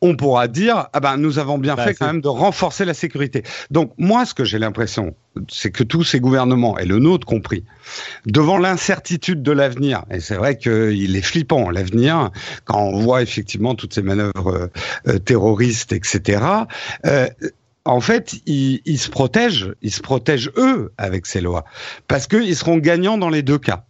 on 0.00 0.16
pourra 0.16 0.48
dire, 0.48 0.88
ah 0.92 1.00
ben, 1.00 1.16
nous 1.16 1.38
avons 1.38 1.58
bien 1.58 1.74
Bah, 1.74 1.84
fait 1.84 1.94
quand 1.94 2.06
même 2.06 2.20
de 2.20 2.28
renforcer 2.28 2.84
la 2.84 2.94
sécurité. 2.94 3.42
Donc, 3.70 3.92
moi, 3.98 4.26
ce 4.26 4.34
que 4.34 4.44
j'ai 4.44 4.58
l'impression, 4.58 5.14
c'est 5.48 5.70
que 5.70 5.82
tous 5.82 6.04
ces 6.04 6.20
gouvernements, 6.20 6.78
et 6.78 6.84
le 6.84 6.98
nôtre 6.98 7.26
compris, 7.26 7.64
devant 8.26 8.58
l'incertitude 8.58 9.42
de 9.42 9.52
l'avenir, 9.52 10.04
et 10.10 10.20
c'est 10.20 10.34
vrai 10.34 10.56
qu'il 10.58 11.16
est 11.16 11.22
flippant, 11.22 11.70
l'avenir, 11.70 12.30
quand 12.64 12.78
on 12.78 12.98
voit 13.00 13.22
effectivement 13.22 13.74
toutes 13.74 13.94
ces 13.94 14.02
manœuvres 14.02 14.48
euh, 14.48 14.66
euh, 15.08 15.18
terroristes, 15.18 15.92
etc., 15.92 16.42
euh, 17.06 17.28
en 17.84 18.00
fait, 18.00 18.34
ils, 18.46 18.80
ils 18.84 18.98
se 18.98 19.10
protègent, 19.10 19.74
ils 19.82 19.90
se 19.90 20.00
protègent 20.00 20.52
eux 20.56 20.92
avec 20.98 21.26
ces 21.26 21.40
lois, 21.40 21.64
parce 22.06 22.26
qu'ils 22.26 22.54
seront 22.56 22.76
gagnants 22.76 23.18
dans 23.18 23.30
les 23.30 23.42
deux 23.42 23.58
cas. 23.58 23.86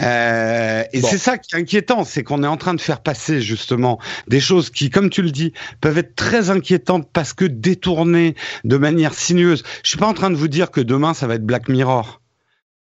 Euh, 0.00 0.84
et 0.92 1.00
Bon. 1.00 1.08
c'est 1.08 1.18
ça 1.18 1.38
qui 1.38 1.54
est 1.54 1.58
inquiétant, 1.58 2.04
c'est 2.04 2.22
qu'on 2.22 2.42
est 2.42 2.46
en 2.48 2.56
train 2.56 2.74
de 2.74 2.80
faire 2.80 3.00
passer 3.00 3.40
justement 3.40 3.98
des 4.26 4.40
choses 4.40 4.70
qui, 4.70 4.90
comme 4.90 5.10
tu 5.10 5.22
le 5.22 5.30
dis, 5.30 5.52
peuvent 5.80 5.98
être 5.98 6.14
très 6.14 6.50
inquiétantes 6.50 7.08
parce 7.12 7.34
que 7.34 7.44
détournées 7.44 8.34
de 8.64 8.76
manière 8.76 9.14
sinueuse. 9.14 9.62
Je 9.82 9.90
suis 9.90 9.98
pas 9.98 10.06
en 10.06 10.14
train 10.14 10.30
de 10.30 10.36
vous 10.36 10.48
dire 10.48 10.70
que 10.70 10.80
demain 10.80 11.14
ça 11.14 11.26
va 11.26 11.34
être 11.34 11.44
Black 11.46 11.68
Mirror. 11.68 12.20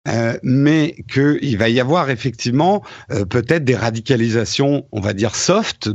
Euh, 0.07 0.37
mais 0.43 0.97
qu'il 1.11 1.57
va 1.57 1.71
y 1.71 1.81
avoir 1.81 2.11
effectivement 2.11 2.83
euh, 3.11 3.25
peut-être 3.25 3.65
des 3.65 3.75
radicalisations, 3.77 4.87
on 4.93 5.01
va 5.01 5.15
dire 5.15 5.35
soft, 5.35 5.89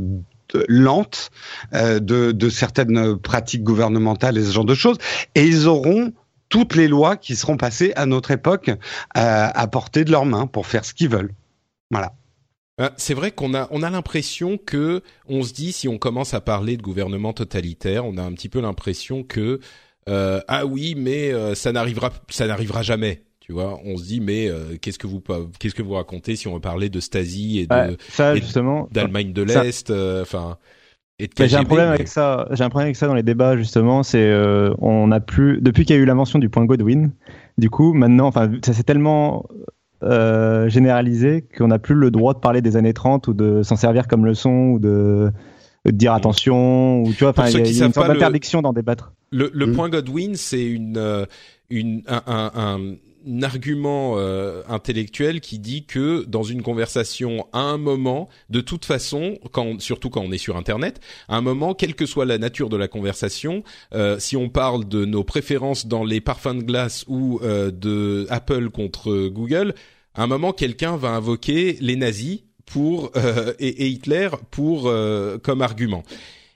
lentes, 0.68 1.30
euh, 1.74 2.00
de, 2.00 2.32
de 2.32 2.48
certaines 2.48 3.16
pratiques 3.16 3.62
gouvernementales 3.62 4.36
et 4.36 4.42
ce 4.42 4.50
genre 4.50 4.64
de 4.64 4.74
choses, 4.74 4.96
et 5.36 5.44
ils 5.44 5.68
auront 5.68 6.12
toutes 6.50 6.74
les 6.76 6.86
lois 6.88 7.16
qui 7.16 7.34
seront 7.36 7.56
passées 7.56 7.92
à 7.96 8.04
notre 8.04 8.30
époque 8.30 8.68
euh, 8.68 8.74
à 9.14 9.66
portée 9.68 10.04
de 10.04 10.10
leurs 10.10 10.26
mains 10.26 10.46
pour 10.46 10.66
faire 10.66 10.84
ce 10.84 10.92
qu'ils 10.92 11.08
veulent. 11.08 11.32
Voilà. 11.90 12.12
Hein, 12.78 12.90
C'est 12.98 13.14
vrai 13.14 13.30
qu'on 13.30 13.54
a 13.54 13.66
on 13.70 13.82
a 13.82 13.88
l'impression 13.90 14.58
que 14.58 15.02
on 15.26 15.42
se 15.42 15.52
dit 15.54 15.72
si 15.72 15.88
on 15.88 15.96
commence 15.98 16.34
à 16.34 16.40
parler 16.40 16.76
de 16.76 16.82
gouvernement 16.82 17.32
totalitaire, 17.32 18.04
on 18.04 18.18
a 18.18 18.22
un 18.22 18.32
petit 18.32 18.48
peu 18.48 18.60
l'impression 18.60 19.22
que 19.22 19.60
euh, 20.08 20.40
ah 20.48 20.66
oui 20.66 20.94
mais 20.96 21.32
euh, 21.32 21.54
ça 21.54 21.72
n'arrivera 21.72 22.10
ça 22.28 22.46
n'arrivera 22.46 22.82
jamais. 22.82 23.22
Tu 23.40 23.52
vois, 23.52 23.80
on 23.84 23.96
se 23.96 24.04
dit 24.04 24.20
mais 24.20 24.48
euh, 24.48 24.76
qu'est-ce 24.80 24.98
que 24.98 25.06
vous 25.08 25.20
qu'est-ce 25.58 25.74
que 25.74 25.82
vous 25.82 25.94
racontez 25.94 26.36
si 26.36 26.46
on 26.48 26.54
veut 26.54 26.60
parler 26.60 26.88
de 26.88 27.00
Stasi 27.00 27.58
et 27.58 27.66
de 27.66 27.74
Ouais, 27.74 27.96
ça, 28.08 28.34
et 28.36 28.40
justement. 28.40 28.88
d'Allemagne 28.92 29.32
de 29.32 29.42
l'Est, 29.42 29.90
euh, 29.90 30.22
enfin 30.22 30.56
j'ai 31.38 31.56
un 31.56 31.64
problème 31.64 31.88
mais- 31.88 31.94
avec 31.94 32.08
ça. 32.08 32.48
J'ai 32.52 32.64
un 32.64 32.68
problème 32.70 32.86
avec 32.86 32.96
ça 32.96 33.06
dans 33.06 33.14
les 33.14 33.22
débats 33.22 33.56
justement. 33.56 34.02
C'est 34.02 34.18
euh, 34.22 34.72
on 34.78 35.10
a 35.12 35.20
plus 35.20 35.60
depuis 35.60 35.84
qu'il 35.84 35.96
y 35.96 35.98
a 35.98 36.02
eu 36.02 36.04
l'invention 36.06 36.38
du 36.38 36.48
point 36.48 36.64
Godwin. 36.64 37.10
Du 37.58 37.68
coup, 37.70 37.92
maintenant, 37.92 38.26
enfin, 38.26 38.50
ça 38.64 38.72
s'est 38.72 38.82
tellement 38.84 39.46
euh, 40.02 40.68
généralisé 40.68 41.44
qu'on 41.56 41.68
n'a 41.68 41.78
plus 41.78 41.94
le 41.94 42.10
droit 42.10 42.32
de 42.34 42.38
parler 42.38 42.62
des 42.62 42.76
années 42.76 42.94
30 42.94 43.28
ou 43.28 43.34
de 43.34 43.62
s'en 43.62 43.76
servir 43.76 44.08
comme 44.08 44.24
leçon 44.24 44.70
ou 44.72 44.78
de, 44.78 45.30
de 45.84 45.90
dire 45.90 46.14
attention 46.14 47.02
ou 47.02 47.12
tu 47.12 47.24
vois. 47.24 47.34
Il 47.48 47.52
y 47.52 47.56
a, 47.56 47.64
y 47.66 47.82
une 47.84 47.92
sorte 47.92 48.08
le- 48.08 48.14
d'interdiction 48.14 48.62
d'en 48.62 48.72
débattre. 48.72 49.12
Le, 49.30 49.50
le 49.52 49.66
Mm. 49.66 49.72
point 49.74 49.88
Godwin, 49.90 50.34
c'est 50.36 50.64
une, 50.66 50.96
euh, 50.96 51.26
une, 51.68 52.02
un, 52.08 52.22
un, 52.26 52.50
un- 52.54 52.76
un 52.76 52.94
argument 53.42 54.14
euh, 54.16 54.62
intellectuel 54.68 55.40
qui 55.40 55.58
dit 55.58 55.84
que 55.84 56.24
dans 56.26 56.42
une 56.42 56.62
conversation, 56.62 57.46
à 57.52 57.60
un 57.60 57.78
moment, 57.78 58.28
de 58.48 58.60
toute 58.60 58.84
façon, 58.84 59.38
quand, 59.52 59.80
surtout 59.80 60.10
quand 60.10 60.22
on 60.22 60.32
est 60.32 60.38
sur 60.38 60.56
Internet, 60.56 61.00
à 61.28 61.36
un 61.36 61.40
moment, 61.40 61.74
quelle 61.74 61.94
que 61.94 62.06
soit 62.06 62.24
la 62.24 62.38
nature 62.38 62.68
de 62.68 62.76
la 62.76 62.88
conversation, 62.88 63.62
euh, 63.94 64.18
si 64.18 64.36
on 64.36 64.48
parle 64.48 64.88
de 64.88 65.04
nos 65.04 65.24
préférences 65.24 65.86
dans 65.86 66.04
les 66.04 66.20
parfums 66.20 66.58
de 66.58 66.62
glace 66.62 67.04
ou 67.08 67.40
euh, 67.42 67.70
de 67.70 68.26
Apple 68.30 68.70
contre 68.70 69.28
Google, 69.28 69.74
à 70.14 70.24
un 70.24 70.26
moment, 70.26 70.52
quelqu'un 70.52 70.96
va 70.96 71.10
invoquer 71.10 71.76
les 71.80 71.96
nazis 71.96 72.40
pour 72.66 73.10
euh, 73.16 73.52
et, 73.58 73.68
et 73.68 73.88
Hitler 73.88 74.28
pour 74.50 74.88
euh, 74.88 75.38
comme 75.38 75.62
argument. 75.62 76.02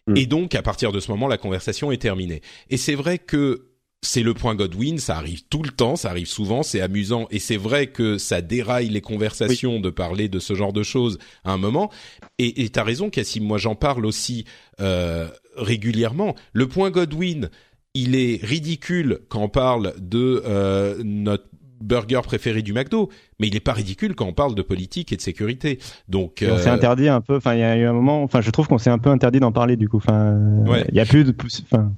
Mm. 0.07 0.17
Et 0.17 0.27
donc, 0.27 0.55
à 0.55 0.63
partir 0.63 0.93
de 0.93 1.01
ce 1.01 1.11
moment, 1.11 1.29
la 1.29 1.39
conversation 1.39 1.93
est 1.93 2.01
terminée. 2.01 2.41
Et 2.71 2.77
c'est 2.77 2.95
vrai 2.95 3.19
que 3.19 3.67
c'est 4.05 4.23
le 4.23 4.35
point 4.35 4.55
Godwin, 4.55 4.99
ça 4.99 5.17
arrive 5.17 5.43
tout 5.49 5.63
le 5.63 5.71
temps, 5.71 5.97
ça 5.97 6.11
arrive 6.11 6.27
souvent, 6.27 6.63
c'est 6.63 6.81
amusant, 6.81 7.27
et 7.31 7.39
c'est 7.39 7.57
vrai 7.57 7.89
que 7.89 8.19
ça 8.19 8.41
déraille 8.41 8.89
les 8.89 9.01
conversations 9.01 9.81
de 9.81 9.91
parler 9.91 10.29
de 10.29 10.39
ce 10.39 10.55
genre 10.55 10.73
de 10.73 10.83
choses 10.83 11.19
à 11.45 11.53
un 11.53 11.59
moment. 11.59 11.91
Et 12.39 12.69
t'as 12.69 12.85
raison, 12.85 13.11
Cassim, 13.11 13.45
moi 13.45 13.59
j'en 13.59 13.75
parle 13.75 14.07
aussi 14.07 14.45
euh, 14.81 15.29
régulièrement. 15.57 16.35
Le 16.53 16.69
point 16.69 16.91
Godwin, 16.91 17.51
il 17.95 18.17
est 18.17 18.45
ridicule 18.45 19.21
quand 19.29 19.43
on 19.43 19.49
parle 19.49 19.95
de 19.99 20.43
euh, 20.45 21.01
notre 21.05 21.49
burger 21.85 22.21
préféré 22.25 22.63
du 22.63 22.73
McDo, 22.73 23.11
mais 23.39 23.47
il 23.49 23.55
n'est 23.55 23.61
pas 23.61 23.73
ridicule 23.73 24.15
quand 24.15 24.27
on 24.27 24.33
parle 24.33 24.55
de 24.55 24.63
politique 24.63 25.13
et 25.13 25.17
de 25.17 25.21
sécurité. 25.21 25.79
Donc, 26.09 26.43
Et 26.43 26.51
on 26.51 26.59
s'est 26.59 26.69
euh, 26.71 26.75
interdit 26.75 27.09
un 27.09 27.21
peu. 27.21 27.37
Enfin, 27.37 27.55
il 27.55 27.61
y 27.61 27.63
a 27.63 27.77
eu 27.77 27.85
un 27.85 27.93
moment. 27.93 28.23
Enfin, 28.23 28.41
je 28.41 28.51
trouve 28.51 28.67
qu'on 28.67 28.79
s'est 28.79 28.91
un 28.91 28.99
peu 28.99 29.11
interdit 29.11 29.41
d'en 29.41 29.53
parler 29.53 29.77
du 29.77 29.89
coup. 29.89 29.99
Enfin, 29.99 30.37
Ouais. 30.67 30.85
il 30.91 30.97
y 30.97 31.01
a 31.01 31.05
plus 31.07 31.25
de. 31.25 31.35
Enfin, 31.71 31.93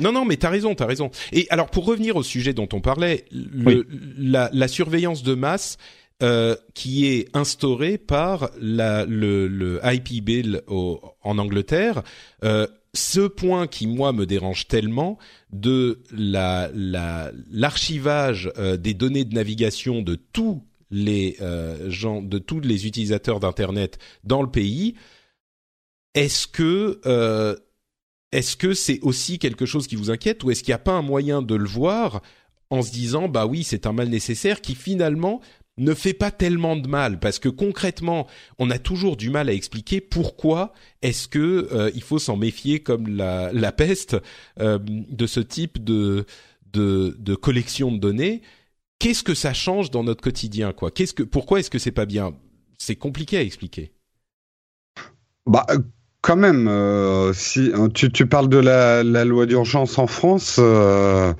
Non, 0.00 0.12
non, 0.12 0.24
mais 0.24 0.36
t'as 0.36 0.50
raison, 0.50 0.74
t'as 0.74 0.86
raison. 0.86 1.10
Et 1.32 1.46
alors, 1.50 1.70
pour 1.70 1.84
revenir 1.84 2.16
au 2.16 2.22
sujet 2.22 2.52
dont 2.54 2.68
on 2.72 2.80
parlait, 2.80 3.24
le, 3.32 3.66
Oui. 3.66 3.84
la, 4.18 4.50
la 4.52 4.68
surveillance 4.68 5.22
de 5.22 5.34
masse 5.34 5.76
euh, 6.22 6.54
qui 6.74 7.06
est 7.06 7.28
instaurée 7.34 7.98
par 7.98 8.50
la, 8.60 9.04
le, 9.04 9.48
le 9.48 9.80
IP 9.84 10.22
Bill 10.24 10.60
au, 10.68 11.00
en 11.22 11.38
Angleterre, 11.38 12.02
euh, 12.44 12.66
ce 12.94 13.20
point 13.26 13.66
qui 13.66 13.86
moi 13.86 14.12
me 14.12 14.24
dérange 14.26 14.68
tellement 14.68 15.18
de 15.52 16.02
la 16.12 16.70
la- 16.74 17.32
l'archivage 17.50 18.50
euh, 18.58 18.76
des 18.76 18.94
données 18.94 19.24
de 19.24 19.34
navigation 19.34 20.00
de 20.02 20.14
tous 20.14 20.62
les 20.90 21.36
euh, 21.40 21.90
gens, 21.90 22.22
de 22.22 22.38
tous 22.38 22.60
les 22.60 22.86
utilisateurs 22.86 23.40
d'internet 23.40 23.98
dans 24.22 24.42
le 24.42 24.50
pays, 24.50 24.94
est-ce 26.14 26.46
que 26.46 27.00
euh, 27.06 27.56
est-ce 28.32 28.56
que 28.56 28.74
c'est 28.74 29.00
aussi 29.02 29.38
quelque 29.38 29.66
chose 29.66 29.86
qui 29.86 29.96
vous 29.96 30.10
inquiète 30.10 30.44
ou 30.44 30.50
est-ce 30.50 30.62
qu'il 30.62 30.70
n'y 30.72 30.76
a 30.76 30.78
pas 30.78 30.92
un 30.92 31.02
moyen 31.02 31.42
de 31.42 31.54
le 31.54 31.66
voir 31.68 32.22
en 32.70 32.82
se 32.82 32.90
disant 32.92 33.28
bah 33.28 33.46
oui 33.46 33.64
c'est 33.64 33.86
un 33.86 33.92
mal 33.92 34.08
nécessaire 34.08 34.60
qui 34.60 34.74
finalement 34.74 35.40
ne 35.76 35.94
fait 35.94 36.14
pas 36.14 36.30
tellement 36.30 36.76
de 36.76 36.86
mal 36.86 37.18
parce 37.18 37.38
que 37.38 37.48
concrètement 37.48 38.26
on 38.58 38.70
a 38.70 38.78
toujours 38.78 39.16
du 39.16 39.30
mal 39.30 39.48
à 39.48 39.52
expliquer 39.52 40.00
pourquoi 40.00 40.72
est-ce 41.02 41.26
que 41.26 41.68
euh, 41.72 41.90
il 41.94 42.02
faut 42.02 42.18
s'en 42.20 42.36
méfier 42.36 42.80
comme 42.80 43.08
la, 43.08 43.52
la 43.52 43.72
peste 43.72 44.16
euh, 44.60 44.78
de 44.80 45.26
ce 45.26 45.40
type 45.40 45.82
de, 45.82 46.26
de 46.72 47.16
de 47.18 47.34
collection 47.34 47.90
de 47.90 47.98
données. 47.98 48.42
Qu'est-ce 49.00 49.24
que 49.24 49.34
ça 49.34 49.52
change 49.52 49.90
dans 49.90 50.04
notre 50.04 50.22
quotidien 50.22 50.72
quoi? 50.72 50.90
Qu'est-ce 50.90 51.14
que 51.14 51.24
pourquoi 51.24 51.58
est-ce 51.58 51.70
que 51.70 51.78
c'est 51.80 51.90
pas 51.90 52.06
bien? 52.06 52.34
C'est 52.78 52.96
compliqué 52.96 53.36
à 53.36 53.42
expliquer. 53.42 53.92
Bah, 55.46 55.66
euh, 55.70 55.78
quand 56.24 56.36
même, 56.36 56.68
euh, 56.68 57.34
si 57.34 57.70
euh, 57.70 57.88
tu, 57.88 58.10
tu 58.10 58.26
parles 58.26 58.48
de 58.48 58.56
la, 58.56 59.02
la 59.02 59.26
loi 59.26 59.44
d'urgence 59.44 59.98
en 59.98 60.06
France, 60.06 60.56
euh, 60.58 61.34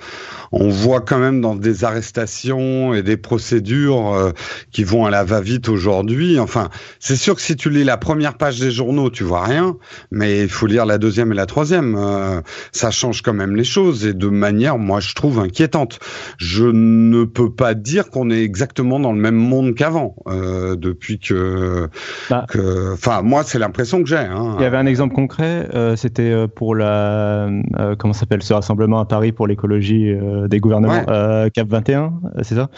on 0.56 0.68
voit 0.68 1.00
quand 1.00 1.18
même 1.18 1.40
dans 1.40 1.54
des 1.56 1.84
arrestations 1.84 2.94
et 2.94 3.02
des 3.02 3.16
procédures 3.16 4.12
euh, 4.14 4.30
qui 4.72 4.84
vont 4.84 5.04
à 5.04 5.10
la 5.10 5.24
va-vite 5.24 5.68
aujourd'hui. 5.68 6.38
Enfin, 6.38 6.68
c'est 7.00 7.16
sûr 7.16 7.34
que 7.34 7.40
si 7.42 7.56
tu 7.56 7.70
lis 7.70 7.84
la 7.84 7.96
première 7.96 8.34
page 8.34 8.60
des 8.60 8.70
journaux, 8.70 9.10
tu 9.10 9.24
vois 9.24 9.42
rien, 9.44 9.76
mais 10.10 10.42
il 10.42 10.48
faut 10.48 10.66
lire 10.66 10.86
la 10.86 10.98
deuxième 10.98 11.32
et 11.32 11.34
la 11.34 11.46
troisième. 11.46 11.96
Euh, 11.98 12.40
ça 12.72 12.90
change 12.90 13.22
quand 13.22 13.34
même 13.34 13.56
les 13.56 13.64
choses 13.64 14.06
et 14.06 14.14
de 14.14 14.28
manière, 14.28 14.78
moi, 14.78 15.00
je 15.00 15.12
trouve 15.14 15.38
inquiétante. 15.40 15.98
Je 16.38 16.64
ne 16.64 17.24
peux 17.24 17.50
pas 17.50 17.74
dire 17.74 18.08
qu'on 18.10 18.30
est 18.30 18.42
exactement 18.42 19.00
dans 19.00 19.12
le 19.12 19.18
même 19.20 19.34
monde 19.34 19.74
qu'avant 19.74 20.14
euh, 20.28 20.76
depuis 20.76 21.18
que, 21.18 21.88
Bah. 22.30 22.46
enfin, 22.92 23.22
moi, 23.22 23.42
c'est 23.44 23.58
l'impression 23.58 24.02
que 24.02 24.08
j'ai. 24.08 24.16
Hein. 24.16 24.54
il 24.58 24.62
y 24.62 24.66
avait 24.66 24.76
un 24.76 24.86
exemple 24.86 25.14
concret. 25.14 25.68
euh, 25.74 25.96
C'était 25.96 26.30
euh, 26.30 26.46
pour 26.46 26.74
la. 26.74 27.48
euh, 27.78 27.96
comment 27.98 28.12
s'appelle 28.14 28.42
ce 28.42 28.52
rassemblement 28.54 29.00
à 29.00 29.04
Paris 29.06 29.32
pour 29.32 29.46
l'écologie. 29.46 30.14
Euh, 30.44 30.48
des 30.48 30.60
gouvernements. 30.60 31.04
Cap 31.50 31.68
21, 31.68 32.12
c'est 32.42 32.54
ça 32.54 32.68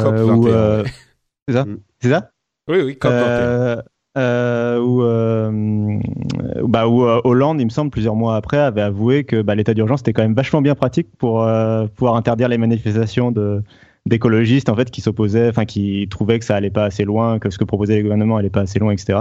COP 0.00 0.14
21. 0.14 0.84
C'est 1.48 1.54
ça 1.54 1.64
Mm. 1.64 1.76
C'est 2.00 2.10
ça 2.10 2.30
Oui, 2.68 2.78
oui, 2.84 2.96
COP 2.98 3.12
21. 3.12 3.82
euh, 4.18 4.80
où, 4.80 5.02
euh, 5.02 5.98
bah, 6.64 6.88
où 6.88 7.04
euh, 7.04 7.20
Hollande, 7.24 7.60
il 7.60 7.66
me 7.66 7.70
semble, 7.70 7.90
plusieurs 7.90 8.14
mois 8.16 8.36
après, 8.36 8.56
avait 8.58 8.80
avoué 8.80 9.24
que 9.24 9.42
bah, 9.42 9.54
l'état 9.54 9.74
d'urgence 9.74 10.00
était 10.00 10.12
quand 10.12 10.22
même 10.22 10.34
vachement 10.34 10.62
bien 10.62 10.74
pratique 10.74 11.08
pour 11.18 11.42
euh, 11.42 11.86
pouvoir 11.86 12.16
interdire 12.16 12.48
les 12.48 12.58
manifestations 12.58 13.30
de 13.30 13.62
d'écologistes 14.06 14.68
en 14.68 14.76
fait 14.76 14.88
qui 14.92 15.00
s'opposaient, 15.00 15.48
enfin 15.48 15.64
qui 15.64 16.06
trouvaient 16.08 16.38
que 16.38 16.44
ça 16.44 16.54
allait 16.54 16.70
pas 16.70 16.84
assez 16.84 17.04
loin, 17.04 17.40
que 17.40 17.50
ce 17.50 17.58
que 17.58 17.64
proposaient 17.64 17.96
les 17.96 18.02
gouvernements 18.02 18.36
allait 18.36 18.50
pas 18.50 18.60
assez 18.60 18.78
loin, 18.78 18.92
etc. 18.92 19.18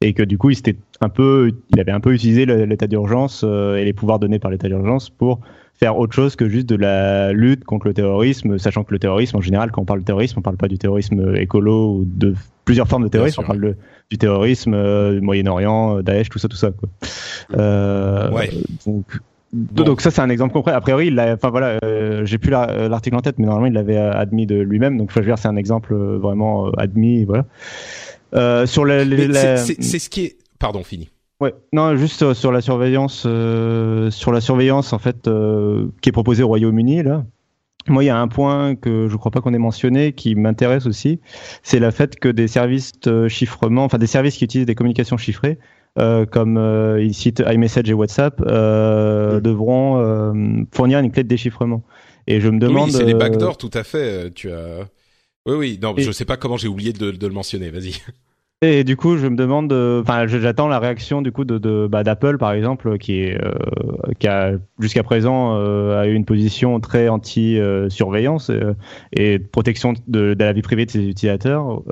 Et 0.00 0.12
que 0.14 0.22
du 0.22 0.38
coup, 0.38 0.50
il 0.50 0.54
s'était 0.54 0.76
un 1.00 1.08
peu, 1.08 1.50
il 1.70 1.80
avait 1.80 1.90
un 1.90 1.98
peu 1.98 2.12
utilisé 2.14 2.46
l'état 2.46 2.86
d'urgence 2.86 3.42
euh, 3.44 3.76
et 3.76 3.84
les 3.84 3.92
pouvoirs 3.92 4.20
donnés 4.20 4.38
par 4.38 4.50
l'état 4.52 4.68
d'urgence 4.68 5.10
pour 5.10 5.40
faire 5.74 5.98
autre 5.98 6.14
chose 6.14 6.36
que 6.36 6.48
juste 6.48 6.68
de 6.68 6.76
la 6.76 7.32
lutte 7.32 7.64
contre 7.64 7.88
le 7.88 7.94
terrorisme, 7.94 8.58
sachant 8.58 8.84
que 8.84 8.92
le 8.92 9.00
terrorisme, 9.00 9.36
en 9.36 9.40
général, 9.40 9.72
quand 9.72 9.82
on 9.82 9.84
parle 9.84 10.00
de 10.00 10.04
terrorisme, 10.04 10.38
on 10.38 10.42
parle 10.42 10.56
pas 10.56 10.68
du 10.68 10.78
terrorisme 10.78 11.34
écolo 11.36 11.96
ou 11.96 12.04
de 12.06 12.34
plusieurs 12.64 12.86
formes 12.86 13.02
de 13.04 13.08
terrorisme, 13.08 13.40
on 13.42 13.46
parle 13.46 13.60
de, 13.60 13.76
du 14.10 14.18
terrorisme, 14.18 14.72
euh, 14.74 15.14
du 15.14 15.20
Moyen-Orient, 15.20 15.98
euh, 15.98 16.02
Daesh, 16.02 16.28
tout 16.28 16.38
ça, 16.38 16.46
tout 16.46 16.56
ça. 16.56 16.70
Quoi. 16.70 16.88
Euh, 17.58 18.30
Ouais. 18.30 18.50
Donc, 18.86 19.04
Bon. 19.52 19.82
donc 19.82 20.00
ça, 20.02 20.10
c'est 20.10 20.20
un 20.20 20.28
exemple 20.28 20.52
concret. 20.52 20.72
A 20.72 20.80
priori, 20.82 21.06
il 21.06 21.14
l'a- 21.14 21.32
enfin 21.34 21.48
voilà, 21.48 21.78
euh, 21.82 22.24
j'ai 22.26 22.36
plus 22.38 22.50
la- 22.50 22.68
euh, 22.70 22.88
l'article 22.88 23.16
en 23.16 23.20
tête, 23.20 23.38
mais 23.38 23.46
normalement, 23.46 23.66
il 23.66 23.72
l'avait 23.72 23.96
admis 23.96 24.44
de 24.46 24.60
lui-même. 24.60 24.98
Donc, 24.98 25.10
faut 25.10 25.20
dire, 25.20 25.38
c'est 25.38 25.48
un 25.48 25.56
exemple 25.56 25.94
vraiment 25.94 26.70
admis, 26.72 27.24
voilà. 27.24 27.46
Euh, 28.34 28.66
sur 28.66 28.84
la, 28.84 29.04
c'est- 29.04 29.98
ce 29.98 30.10
qui 30.10 30.24
est. 30.24 30.36
Pardon, 30.58 30.82
fini. 30.82 31.08
Ouais, 31.40 31.54
non, 31.72 31.96
juste 31.96 32.22
euh, 32.22 32.34
sur 32.34 32.50
la 32.50 32.60
surveillance, 32.60 33.22
euh, 33.26 34.10
sur 34.10 34.32
la 34.32 34.40
surveillance 34.40 34.92
en 34.92 34.98
fait 34.98 35.28
euh, 35.28 35.86
qui 36.02 36.08
est 36.08 36.12
proposée 36.12 36.42
au 36.42 36.48
Royaume-Uni 36.48 37.02
là. 37.04 37.24
Moi, 37.86 38.02
il 38.04 38.08
y 38.08 38.10
a 38.10 38.18
un 38.18 38.28
point 38.28 38.74
que 38.74 39.06
je 39.08 39.16
crois 39.16 39.30
pas 39.30 39.40
qu'on 39.40 39.54
ait 39.54 39.58
mentionné 39.58 40.12
qui 40.12 40.34
m'intéresse 40.34 40.84
aussi, 40.86 41.20
c'est 41.62 41.78
le 41.78 41.90
fait 41.90 42.18
que 42.18 42.28
des 42.28 42.48
services 42.48 42.92
de 43.00 43.28
chiffrement, 43.28 43.84
enfin 43.84 43.96
des 43.98 44.06
services 44.08 44.36
qui 44.36 44.44
utilisent 44.44 44.66
des 44.66 44.74
communications 44.74 45.16
chiffrées, 45.16 45.58
euh, 45.98 46.26
comme 46.26 46.58
euh, 46.58 47.02
ils 47.02 47.14
citent 47.14 47.42
iMessage 47.46 47.88
et 47.88 47.94
WhatsApp, 47.94 48.42
euh, 48.46 49.40
devront 49.40 50.66
fournir 50.74 50.98
une 50.98 51.10
clé 51.12 51.22
de 51.22 51.28
déchiffrement. 51.28 51.82
Et 52.26 52.40
je 52.40 52.48
me 52.50 52.58
demande. 52.58 52.88
oui, 52.88 52.92
c'est 52.92 53.04
les 53.04 53.14
backdoors, 53.14 53.56
tout 53.56 53.70
à 53.72 53.84
fait. 53.84 54.30
Tu 54.34 54.50
as. 54.50 54.86
Oui, 55.48 55.54
oui. 55.56 55.78
Non, 55.82 55.94
Et- 55.96 56.02
je 56.02 56.12
sais 56.12 56.24
pas 56.24 56.36
comment 56.36 56.56
j'ai 56.56 56.68
oublié 56.68 56.92
de, 56.92 57.10
de 57.10 57.26
le 57.26 57.32
mentionner. 57.32 57.70
Vas-y. 57.70 57.94
Et 58.60 58.82
du 58.82 58.96
coup, 58.96 59.16
je 59.16 59.28
me 59.28 59.36
demande, 59.36 59.72
euh, 59.72 60.02
enfin, 60.02 60.26
j'attends 60.26 60.66
la 60.66 60.80
réaction 60.80 61.22
du 61.22 61.30
coup 61.30 61.44
de, 61.44 61.58
de 61.58 61.86
bah, 61.88 62.02
d'Apple 62.02 62.38
par 62.38 62.50
exemple, 62.50 62.98
qui 62.98 63.20
est 63.20 63.40
euh, 63.40 63.52
qui 64.18 64.26
a 64.26 64.54
jusqu'à 64.80 65.04
présent 65.04 65.54
euh, 65.56 66.00
a 66.00 66.08
eu 66.08 66.14
une 66.14 66.24
position 66.24 66.80
très 66.80 67.08
anti-surveillance 67.08 68.50
euh, 68.50 68.74
et 69.12 69.38
protection 69.38 69.92
de, 70.08 70.34
de 70.34 70.44
la 70.44 70.52
vie 70.52 70.62
privée 70.62 70.86
de 70.86 70.90
ses 70.90 71.06
utilisateurs. 71.06 71.82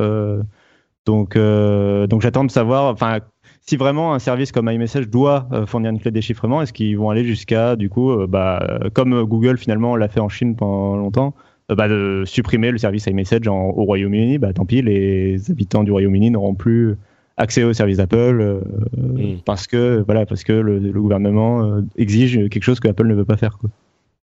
Donc, 1.07 1.39
donc 1.39 2.21
j'attends 2.21 2.45
de 2.45 2.51
savoir, 2.51 2.93
enfin, 2.93 3.21
si 3.61 3.77
vraiment 3.77 4.13
un 4.13 4.19
service 4.19 4.51
comme 4.51 4.69
iMessage 4.69 5.09
doit 5.09 5.49
fournir 5.67 5.93
une 5.93 6.01
clé 6.01 6.11
de 6.11 6.17
déchiffrement, 6.17 6.63
est-ce 6.63 6.73
qu'ils 6.73 6.99
vont 6.99 7.11
aller 7.11 7.25
jusqu'à 7.25 7.77
du 7.77 7.89
coup, 7.89 8.27
bah, 8.27 8.81
comme 8.93 9.23
Google 9.23 9.57
finalement 9.57 9.95
l'a 9.95 10.09
fait 10.09 10.19
en 10.19 10.29
Chine 10.29 10.57
pendant 10.57 10.97
longtemps, 10.97 11.33
bah, 11.75 11.89
de 11.89 12.23
supprimer 12.27 12.71
le 12.71 12.79
service 12.79 13.07
iMessage 13.07 13.49
en- 13.49 13.71
au 13.71 13.85
Royaume-Uni, 13.85 14.39
bah, 14.39 14.53
tant 14.53 14.65
pis, 14.67 14.83
les 14.83 15.51
habitants 15.51 15.83
du 15.85 15.91
Royaume-Uni 15.91 16.31
n'auront 16.31 16.55
plus 16.55 16.95
accès 17.37 17.65
au 17.65 17.73
service 17.73 17.97
d'Apple 17.99 18.41
euh, 18.41 18.61
Mm. 18.97 19.41
parce 19.45 19.67
que 19.67 20.03
voilà, 20.07 20.25
parce 20.27 20.43
que 20.45 20.53
le, 20.53 20.79
le 20.79 21.01
gouvernement 21.03 21.65
euh, 21.65 21.83
exige 21.97 22.49
quelque 22.49 22.63
chose 22.63 22.81
que 22.81 22.89
Apple 22.89 23.07
ne 23.07 23.15
veut 23.15 23.25
pas 23.25 23.37
faire. 23.37 23.59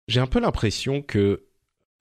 J'ai 0.07 0.19
un 0.19 0.25
peu 0.27 0.39
l'impression 0.39 1.01
que 1.01 1.43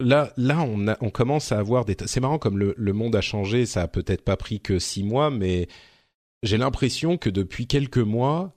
là, 0.01 0.33
là, 0.37 0.63
on, 0.63 0.87
a, 0.89 0.97
on 1.01 1.11
commence 1.11 1.51
à 1.53 1.59
avoir 1.59 1.85
des. 1.85 1.97
C'est 2.07 2.21
marrant 2.21 2.39
comme 2.39 2.59
le, 2.59 2.75
le 2.79 2.93
monde 2.93 3.17
a 3.17 3.21
changé. 3.21 3.67
Ça 3.67 3.83
a 3.83 3.89
peut-être 3.89 4.23
pas 4.23 4.37
pris 4.37 4.61
que 4.61 4.79
six 4.79 5.03
mois, 5.03 5.31
mais 5.31 5.67
j'ai 6.45 6.57
l'impression 6.57 7.17
que 7.19 7.29
depuis 7.31 7.67
quelques 7.67 7.99
mois, 7.99 8.53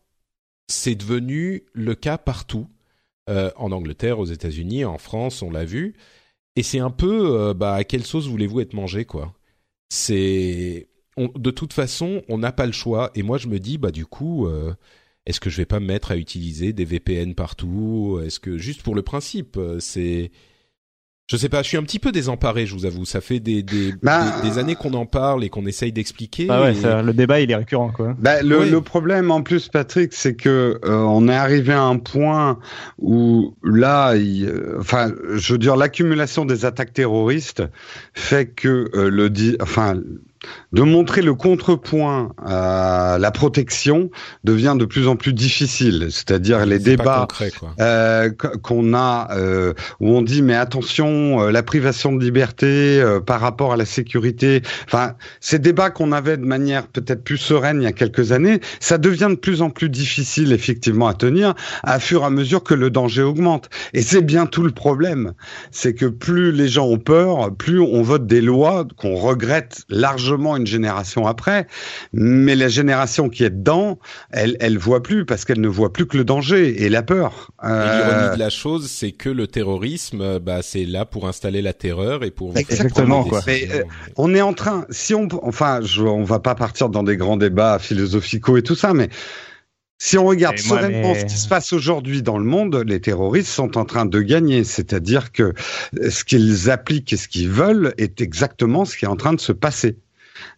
c'est 0.67 0.95
devenu 0.95 1.63
le 1.73 1.95
cas 1.95 2.17
partout. 2.19 2.67
Euh, 3.29 3.51
en 3.57 3.71
Angleterre, 3.71 4.17
aux 4.19 4.25
États-Unis, 4.25 4.85
en 4.85 4.97
France, 4.97 5.41
on 5.41 5.51
l'a 5.51 5.65
vu. 5.65 5.93
Et 6.59 6.61
c'est 6.61 6.79
un 6.79 6.89
peu, 6.91 7.39
euh, 7.39 7.53
bah, 7.53 7.75
à 7.75 7.85
quelle 7.85 8.05
sauce 8.05 8.27
voulez-vous 8.27 8.59
être 8.59 8.73
mangé, 8.73 9.05
quoi 9.05 9.33
C'est, 9.87 10.89
de 11.17 11.51
toute 11.51 11.71
façon, 11.71 12.21
on 12.27 12.37
n'a 12.37 12.51
pas 12.51 12.65
le 12.65 12.73
choix. 12.73 13.11
Et 13.15 13.23
moi, 13.23 13.37
je 13.37 13.47
me 13.47 13.59
dis, 13.59 13.77
bah, 13.77 13.91
du 13.91 14.05
coup, 14.05 14.45
euh, 14.45 14.73
est-ce 15.25 15.39
que 15.39 15.49
je 15.49 15.55
vais 15.55 15.65
pas 15.65 15.79
me 15.79 15.85
mettre 15.85 16.11
à 16.11 16.17
utiliser 16.17 16.73
des 16.73 16.83
VPN 16.83 17.33
partout? 17.33 18.19
Est-ce 18.25 18.41
que 18.41 18.57
juste 18.57 18.81
pour 18.81 18.93
le 18.93 19.03
principe, 19.03 19.55
euh, 19.55 19.79
c'est, 19.79 20.31
je 21.29 21.37
sais 21.37 21.47
pas, 21.47 21.61
je 21.61 21.67
suis 21.67 21.77
un 21.77 21.83
petit 21.83 21.99
peu 21.99 22.11
désemparé, 22.11 22.65
je 22.65 22.73
vous 22.73 22.85
avoue. 22.87 23.05
Ça 23.05 23.21
fait 23.21 23.39
des 23.39 23.61
des, 23.61 23.93
Bah, 24.01 24.41
des, 24.41 24.49
des 24.49 24.57
années 24.57 24.73
qu'on 24.73 24.93
en 24.95 25.05
parle 25.05 25.43
et 25.43 25.49
qu'on 25.49 25.65
essaye 25.67 25.91
d'expliquer. 25.91 26.47
Ah 26.49 26.61
ouais, 26.63 26.71
et- 26.71 26.75
ça, 26.75 27.03
le 27.03 27.13
débat 27.13 27.39
il 27.39 27.51
est 27.51 27.55
récurrent 27.55 27.91
quoi. 27.91 28.15
Bah, 28.17 28.41
le, 28.41 28.61
Oui. 28.61 28.69
le 28.71 28.81
problème 28.81 29.29
en 29.29 29.43
plus, 29.43 29.67
Patrick, 29.69 30.11
c'est 30.13 30.33
que 30.35 30.79
euh, 30.83 30.97
on 31.03 31.27
est 31.27 31.35
arrivé 31.35 31.71
à 31.73 31.83
un 31.83 31.97
point 31.97 32.57
où 32.97 33.53
là, 33.63 34.15
il- 34.15 34.47
euh, 34.47 34.77
enfin, 34.79 35.11
je 35.35 35.53
veux 35.53 35.59
dire, 35.59 35.75
l'accumulation 35.75 36.45
des 36.45 36.65
attaques 36.65 36.93
terroristes 36.93 37.61
fait 38.15 38.47
que 38.47 38.89
euh, 38.95 39.09
le 39.11 39.29
enfin, 39.61 39.95
de 40.71 40.81
montrer 40.83 41.21
le 41.21 41.33
contrepoint 41.33 42.31
à 42.45 43.17
la 43.19 43.31
protection 43.31 44.09
devient 44.43 44.75
de 44.79 44.85
plus 44.85 45.07
en 45.07 45.15
plus 45.15 45.33
difficile. 45.33 46.07
C'est-à-dire 46.11 46.65
les 46.65 46.79
débats 46.79 47.27
euh, 47.81 48.29
qu- 48.29 48.57
qu'on 48.61 48.93
a 48.93 49.27
euh, 49.31 49.73
où 49.99 50.09
on 50.15 50.21
dit 50.21 50.41
mais 50.41 50.55
attention 50.55 51.41
euh, 51.41 51.51
la 51.51 51.61
privation 51.63 52.13
de 52.13 52.23
liberté 52.23 53.03
par 53.25 53.41
rapport 53.41 53.73
à 53.73 53.77
la 53.77 53.85
sécurité. 53.85 54.61
Enfin 54.85 55.15
ces 55.41 55.59
débats 55.59 55.89
qu'on 55.89 56.11
avait 56.11 56.37
de 56.37 56.45
manière 56.45 56.87
peut-être 56.87 57.23
plus 57.23 57.37
sereine 57.37 57.81
il 57.81 57.83
y 57.83 57.87
a 57.87 57.91
quelques 57.91 58.31
années 58.31 58.61
ça 58.79 58.97
devient 58.97 59.27
de 59.29 59.35
plus 59.35 59.61
en 59.61 59.69
plus 59.69 59.89
difficile 59.89 60.53
effectivement 60.53 61.07
à 61.07 61.13
tenir 61.13 61.53
à 61.83 61.99
fur 61.99 62.21
et 62.21 62.25
à 62.25 62.29
mesure 62.29 62.63
que 62.63 62.73
le 62.73 62.89
danger 62.89 63.23
augmente. 63.23 63.69
Et 63.93 64.01
c'est 64.01 64.21
bien 64.21 64.45
tout 64.45 64.63
le 64.63 64.71
problème. 64.71 65.33
C'est 65.71 65.93
que 65.93 66.05
plus 66.05 66.51
les 66.53 66.67
gens 66.69 66.85
ont 66.85 66.97
peur 66.97 67.53
plus 67.57 67.81
on 67.81 68.01
vote 68.03 68.25
des 68.25 68.41
lois 68.41 68.85
qu'on 68.95 69.15
regrette 69.15 69.81
largement 69.89 70.28
une 70.37 70.67
génération 70.67 71.27
après 71.27 71.67
mais 72.13 72.55
la 72.55 72.67
génération 72.67 73.29
qui 73.29 73.43
est 73.43 73.49
dedans 73.49 73.99
elle 74.31 74.57
elle 74.59 74.77
voit 74.77 75.01
plus 75.03 75.25
parce 75.25 75.45
qu'elle 75.45 75.61
ne 75.61 75.67
voit 75.67 75.91
plus 75.93 76.05
que 76.05 76.17
le 76.17 76.23
danger 76.23 76.83
et 76.83 76.89
la 76.89 77.03
peur 77.03 77.51
Euh, 77.63 78.07
l'ironie 78.07 78.35
de 78.35 78.39
la 78.39 78.49
chose, 78.49 78.89
c'est 78.89 79.11
que 79.11 79.29
le 79.29 79.45
terrorisme, 79.47 80.21
euh, 80.21 80.39
bah, 80.39 80.61
c'est 80.61 80.85
là 80.85 81.05
pour 81.05 81.27
installer 81.27 81.61
la 81.61 81.73
terreur 81.73 82.23
et 82.23 82.31
pour 82.31 82.51
vous 82.51 82.57
Exactement, 82.57 83.23
quoi. 83.23 83.41
Mais, 83.47 83.67
euh, 83.71 83.83
on 84.15 84.33
est 84.33 84.41
en 84.41 84.53
train, 84.53 84.85
si 84.89 85.13
on, 85.13 85.27
enfin, 85.43 85.81
je, 85.83 86.01
on 86.03 86.23
va 86.23 86.39
pas 86.39 86.55
partir 86.55 86.89
dans 86.89 87.03
des 87.03 87.17
grands 87.17 87.37
débats 87.37 87.79
philosophicaux 87.79 88.57
et 88.57 88.63
tout 88.63 88.75
ça, 88.75 88.93
mais 88.93 89.09
si 89.97 90.17
on 90.17 90.25
regarde 90.25 90.55
moi, 90.67 90.77
sereinement 90.77 91.13
mais- 91.13 91.19
ce 91.19 91.25
qui 91.25 91.37
se 91.37 91.47
passe 91.49 91.73
aujourd'hui 91.73 92.21
dans 92.21 92.37
le 92.37 92.45
monde, 92.45 92.83
les 92.87 93.01
terroristes 93.01 93.49
sont 93.49 93.77
en 93.77 93.83
train 93.85 94.05
de 94.05 94.21
gagner. 94.21 94.63
C'est-à-dire 94.63 95.31
que 95.33 95.53
ce 96.09 96.23
qu'ils 96.23 96.69
appliquent 96.69 97.11
et 97.13 97.17
ce 97.17 97.27
qu'ils 97.27 97.49
veulent 97.49 97.93
est 97.97 98.21
exactement 98.21 98.85
ce 98.85 98.95
qui 98.95 99.03
est 99.05 99.09
en 99.09 99.17
train 99.17 99.33
de 99.33 99.41
se 99.41 99.51
passer. 99.51 99.97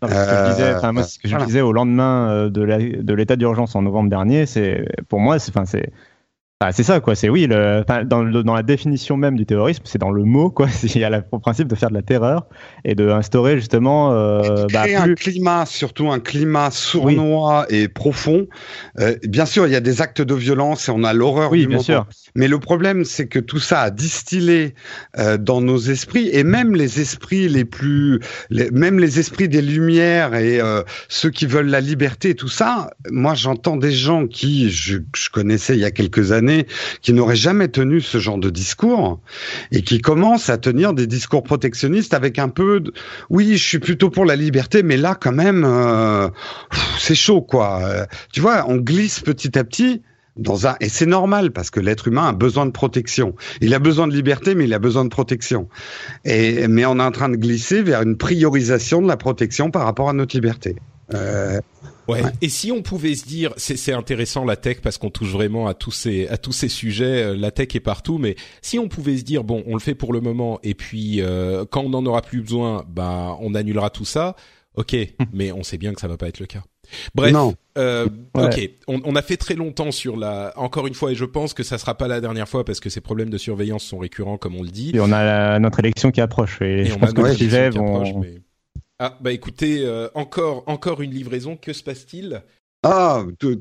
Non, 0.01 0.07
ce 0.07 0.13
que 0.13 0.19
je 0.19 0.49
disais, 0.51 0.73
Euh, 0.85 0.91
moi, 0.91 1.03
ce 1.03 1.17
que 1.19 1.27
je 1.27 1.31
voilà. 1.31 1.45
disais 1.45 1.61
au 1.61 1.71
lendemain 1.73 2.29
euh, 2.29 2.49
de 2.49 3.13
l'état 3.13 3.35
d'urgence 3.35 3.75
en 3.75 3.81
novembre 3.81 4.09
dernier, 4.09 4.45
c'est 4.45 4.85
pour 5.09 5.19
moi, 5.19 5.39
c'est 5.39 5.91
enfin 6.61 6.71
c'est 6.71 6.83
ça 6.83 6.99
quoi. 6.99 7.15
C'est 7.15 7.29
oui, 7.29 7.47
le, 7.49 7.83
dans, 8.05 8.21
le- 8.23 8.43
dans 8.43 8.53
la 8.53 8.63
définition 8.63 9.17
même 9.17 9.35
du 9.35 9.45
terrorisme, 9.45 9.81
c'est 9.85 9.97
dans 9.99 10.11
le 10.11 10.23
mot 10.23 10.49
quoi. 10.51 10.67
Il 10.83 10.97
y 10.97 11.03
a 11.03 11.09
le 11.09 11.23
principe 11.39 11.67
de 11.67 11.75
faire 11.75 11.89
de 11.89 11.95
la 11.95 12.01
terreur 12.01 12.45
et 12.85 12.93
de 12.95 13.09
instaurer 13.09 13.55
justement 13.57 14.11
euh, 14.13 14.65
bah, 14.71 14.83
créer 14.83 14.95
un 14.95 15.13
climat, 15.15 15.65
surtout 15.65 16.11
un 16.11 16.19
climat 16.19 16.69
sournois 16.71 17.65
et 17.69 17.87
profond. 17.87 18.47
Euh, 18.99 19.15
bien 19.23 19.45
sûr, 19.45 19.65
il 19.67 19.73
y 19.73 19.75
a 19.75 19.79
des 19.81 20.01
actes 20.01 20.21
de 20.21 20.35
violence 20.35 20.87
et 20.87 20.91
on 20.91 21.03
a 21.03 21.13
l'horreur 21.13 21.51
Oui, 21.51 21.61
du 21.61 21.67
bien 21.67 21.77
moment. 21.77 21.83
sûr. 21.83 22.05
Mais 22.35 22.47
le 22.47 22.59
problème, 22.59 23.03
c'est 23.05 23.27
que 23.27 23.39
tout 23.39 23.59
ça 23.59 23.81
a 23.81 23.89
distillé 23.91 24.75
euh, 25.17 25.37
dans 25.37 25.61
nos 25.61 25.77
esprits 25.79 26.29
et 26.31 26.43
même 26.43 26.75
les 26.75 26.99
esprits 27.01 27.49
les 27.49 27.65
plus, 27.65 28.19
les- 28.49 28.69
même 28.71 28.99
les 28.99 29.19
esprits 29.19 29.49
des 29.49 29.61
lumières 29.61 30.35
et 30.35 30.61
euh, 30.61 30.83
ceux 31.09 31.29
qui 31.29 31.45
veulent 31.45 31.67
la 31.69 31.81
liberté 31.81 32.29
et 32.29 32.35
tout 32.35 32.47
ça. 32.47 32.91
Moi, 33.09 33.33
j'entends 33.33 33.77
des 33.77 33.91
gens 33.91 34.27
qui 34.27 34.69
je, 34.69 34.99
je 35.15 35.29
connaissais 35.29 35.73
il 35.73 35.79
y 35.79 35.85
a 35.85 35.91
quelques 35.91 36.31
années 36.31 36.50
qui 37.01 37.13
n'auraient 37.13 37.35
jamais 37.35 37.67
tenu 37.67 38.01
ce 38.01 38.17
genre 38.19 38.37
de 38.37 38.49
discours 38.49 39.19
et 39.71 39.81
qui 39.81 39.99
commencent 39.99 40.49
à 40.49 40.57
tenir 40.57 40.93
des 40.93 41.07
discours 41.07 41.43
protectionnistes 41.43 42.13
avec 42.13 42.39
un 42.39 42.49
peu 42.49 42.79
de, 42.79 42.93
oui, 43.29 43.57
je 43.57 43.63
suis 43.63 43.79
plutôt 43.79 44.09
pour 44.09 44.25
la 44.25 44.35
liberté, 44.35 44.83
mais 44.83 44.97
là, 44.97 45.15
quand 45.19 45.31
même, 45.31 45.63
euh, 45.65 46.29
c'est 46.97 47.15
chaud, 47.15 47.41
quoi. 47.41 47.81
Euh, 47.83 48.05
Tu 48.31 48.41
vois, 48.41 48.65
on 48.67 48.77
glisse 48.77 49.19
petit 49.19 49.57
à 49.57 49.63
petit 49.63 50.01
dans 50.37 50.67
un 50.67 50.75
et 50.79 50.89
c'est 50.89 51.05
normal 51.05 51.51
parce 51.51 51.69
que 51.69 51.79
l'être 51.79 52.07
humain 52.07 52.29
a 52.29 52.33
besoin 52.33 52.65
de 52.65 52.71
protection. 52.71 53.35
Il 53.59 53.73
a 53.73 53.79
besoin 53.79 54.07
de 54.07 54.13
liberté, 54.13 54.55
mais 54.55 54.63
il 54.65 54.73
a 54.73 54.79
besoin 54.79 55.03
de 55.03 55.09
protection. 55.09 55.67
Et 56.25 56.67
mais 56.67 56.85
on 56.85 56.99
est 56.99 57.03
en 57.03 57.11
train 57.11 57.29
de 57.29 57.35
glisser 57.35 57.81
vers 57.81 58.01
une 58.01 58.17
priorisation 58.17 59.01
de 59.01 59.07
la 59.07 59.17
protection 59.17 59.71
par 59.71 59.83
rapport 59.83 60.09
à 60.09 60.13
notre 60.13 60.35
liberté. 60.35 60.75
Euh, 61.13 61.59
Ouais. 62.07 62.21
Et 62.41 62.49
si 62.49 62.71
on 62.71 62.81
pouvait 62.81 63.15
se 63.15 63.25
dire, 63.25 63.53
c'est 63.57 63.93
intéressant 63.93 64.43
la 64.43 64.55
tech 64.55 64.81
parce 64.81 64.97
qu'on 64.97 65.09
touche 65.09 65.31
vraiment 65.31 65.67
à 65.67 65.73
tous 65.73 65.91
ces 65.91 66.27
à 66.27 66.37
tous 66.37 66.51
ces 66.51 66.67
sujets. 66.69 67.23
euh, 67.23 67.35
La 67.35 67.51
tech 67.51 67.69
est 67.75 67.79
partout, 67.79 68.17
mais 68.17 68.35
si 68.61 68.79
on 68.79 68.87
pouvait 68.87 69.17
se 69.17 69.23
dire, 69.23 69.43
bon, 69.43 69.63
on 69.67 69.73
le 69.73 69.79
fait 69.79 69.95
pour 69.95 70.11
le 70.13 70.19
moment, 70.21 70.59
et 70.63 70.73
puis 70.73 71.21
euh, 71.21 71.63
quand 71.69 71.81
on 71.83 71.89
n'en 71.89 72.05
aura 72.05 72.21
plus 72.21 72.41
besoin, 72.41 72.83
bah 72.89 73.37
on 73.41 73.53
annulera 73.55 73.89
tout 73.89 74.05
ça. 74.05 74.35
Ok, 74.75 74.95
mais 75.33 75.51
on 75.51 75.63
sait 75.63 75.77
bien 75.77 75.93
que 75.93 75.99
ça 75.99 76.07
va 76.07 76.15
pas 76.17 76.27
être 76.29 76.39
le 76.39 76.45
cas. 76.45 76.63
Bref, 77.13 77.33
Non. 77.33 77.55
euh, 77.77 78.07
Ouais. 78.35 78.45
ok, 78.45 78.69
on, 78.87 79.01
on 79.03 79.15
a 79.17 79.21
fait 79.21 79.35
très 79.37 79.53
longtemps 79.55 79.91
sur 79.91 80.15
la. 80.17 80.53
Encore 80.55 80.87
une 80.87 80.93
fois, 80.93 81.11
et 81.11 81.15
je 81.15 81.25
pense 81.25 81.53
que 81.53 81.61
ça 81.63 81.77
sera 81.77 81.95
pas 81.97 82.07
la 82.07 82.21
dernière 82.21 82.47
fois 82.47 82.63
parce 82.63 82.79
que 82.79 82.89
ces 82.89 83.01
problèmes 83.01 83.29
de 83.29 83.37
surveillance 83.37 83.83
sont 83.83 83.97
récurrents, 83.99 84.37
comme 84.37 84.55
on 84.55 84.63
le 84.63 84.69
dit. 84.69 84.91
Et 84.95 84.99
on 85.01 85.11
a 85.11 85.23
la- 85.25 85.59
notre 85.59 85.79
élection 85.79 86.11
qui 86.11 86.21
approche. 86.21 86.61
Et, 86.61 86.79
Et 86.81 86.85
je 86.85 86.93
on 86.95 86.99
pense 86.99 87.09
a 87.09 87.13
que 87.13 87.21
les 87.21 87.33
sujets 87.35 87.69
vont. 87.69 87.95
approchent, 87.95 88.15
mais- 88.21 88.41
Ah 89.03 89.17
bah 89.19 89.31
écoutez, 89.31 89.83
euh, 89.83 90.09
encore 90.13 90.63
encore 90.67 91.01
une 91.01 91.09
livraison. 91.09 91.57
Que 91.57 91.73
se 91.73 91.81
passe-t-il? 91.81 92.43
Ah, 92.83 93.23
tout- 93.39 93.59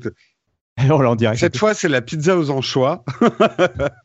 on 0.87 1.01
l'a 1.01 1.09
en 1.09 1.15
direct. 1.15 1.39
cette 1.39 1.57
fois, 1.57 1.73
c'est 1.73 1.89
la 1.89 2.03
pizza 2.03 2.37
aux 2.37 2.51
anchois. 2.51 3.03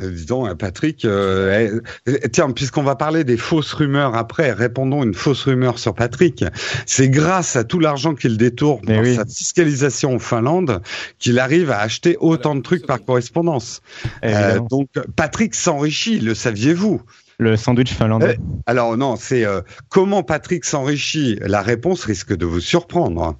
Euh, 0.00 0.10
Dis 0.10 0.24
donc, 0.24 0.48
euh, 0.48 0.54
Patrick, 0.54 1.04
euh, 1.04 1.78
eh, 2.06 2.16
eh, 2.24 2.28
tiens, 2.30 2.50
puisqu'on 2.50 2.82
va 2.82 2.96
parler 2.96 3.24
des 3.24 3.36
fausses 3.36 3.74
rumeurs 3.74 4.14
après, 4.14 4.50
répondons 4.50 5.02
une 5.02 5.12
fausse 5.12 5.44
rumeur 5.44 5.78
sur 5.78 5.94
Patrick. 5.94 6.46
C'est 6.86 7.10
grâce 7.10 7.56
à 7.56 7.64
tout 7.64 7.78
l'argent 7.78 8.14
qu'il 8.14 8.38
détourne 8.38 8.80
dans 8.86 9.00
oui. 9.02 9.16
sa 9.16 9.26
fiscalisation 9.26 10.14
en 10.14 10.18
Finlande 10.18 10.80
qu'il 11.18 11.38
arrive 11.38 11.70
à 11.70 11.80
acheter 11.80 12.16
autant 12.20 12.50
Voilà, 12.50 12.58
de 12.60 12.62
trucs 12.62 12.86
par 12.86 13.04
correspondance. 13.04 13.82
Euh, 14.24 14.60
donc, 14.70 14.88
Patrick 15.14 15.54
s'enrichit, 15.54 16.20
le 16.20 16.34
saviez-vous? 16.34 17.02
Le 17.38 17.56
sandwich 17.56 17.92
finlandais. 17.92 18.38
Alors 18.66 18.96
non, 18.96 19.16
c'est 19.16 19.44
euh, 19.44 19.62
comment 19.88 20.22
Patrick 20.22 20.64
s'enrichit? 20.64 21.38
La 21.40 21.62
réponse 21.62 22.04
risque 22.04 22.36
de 22.36 22.46
vous 22.46 22.60
surprendre. 22.60 23.36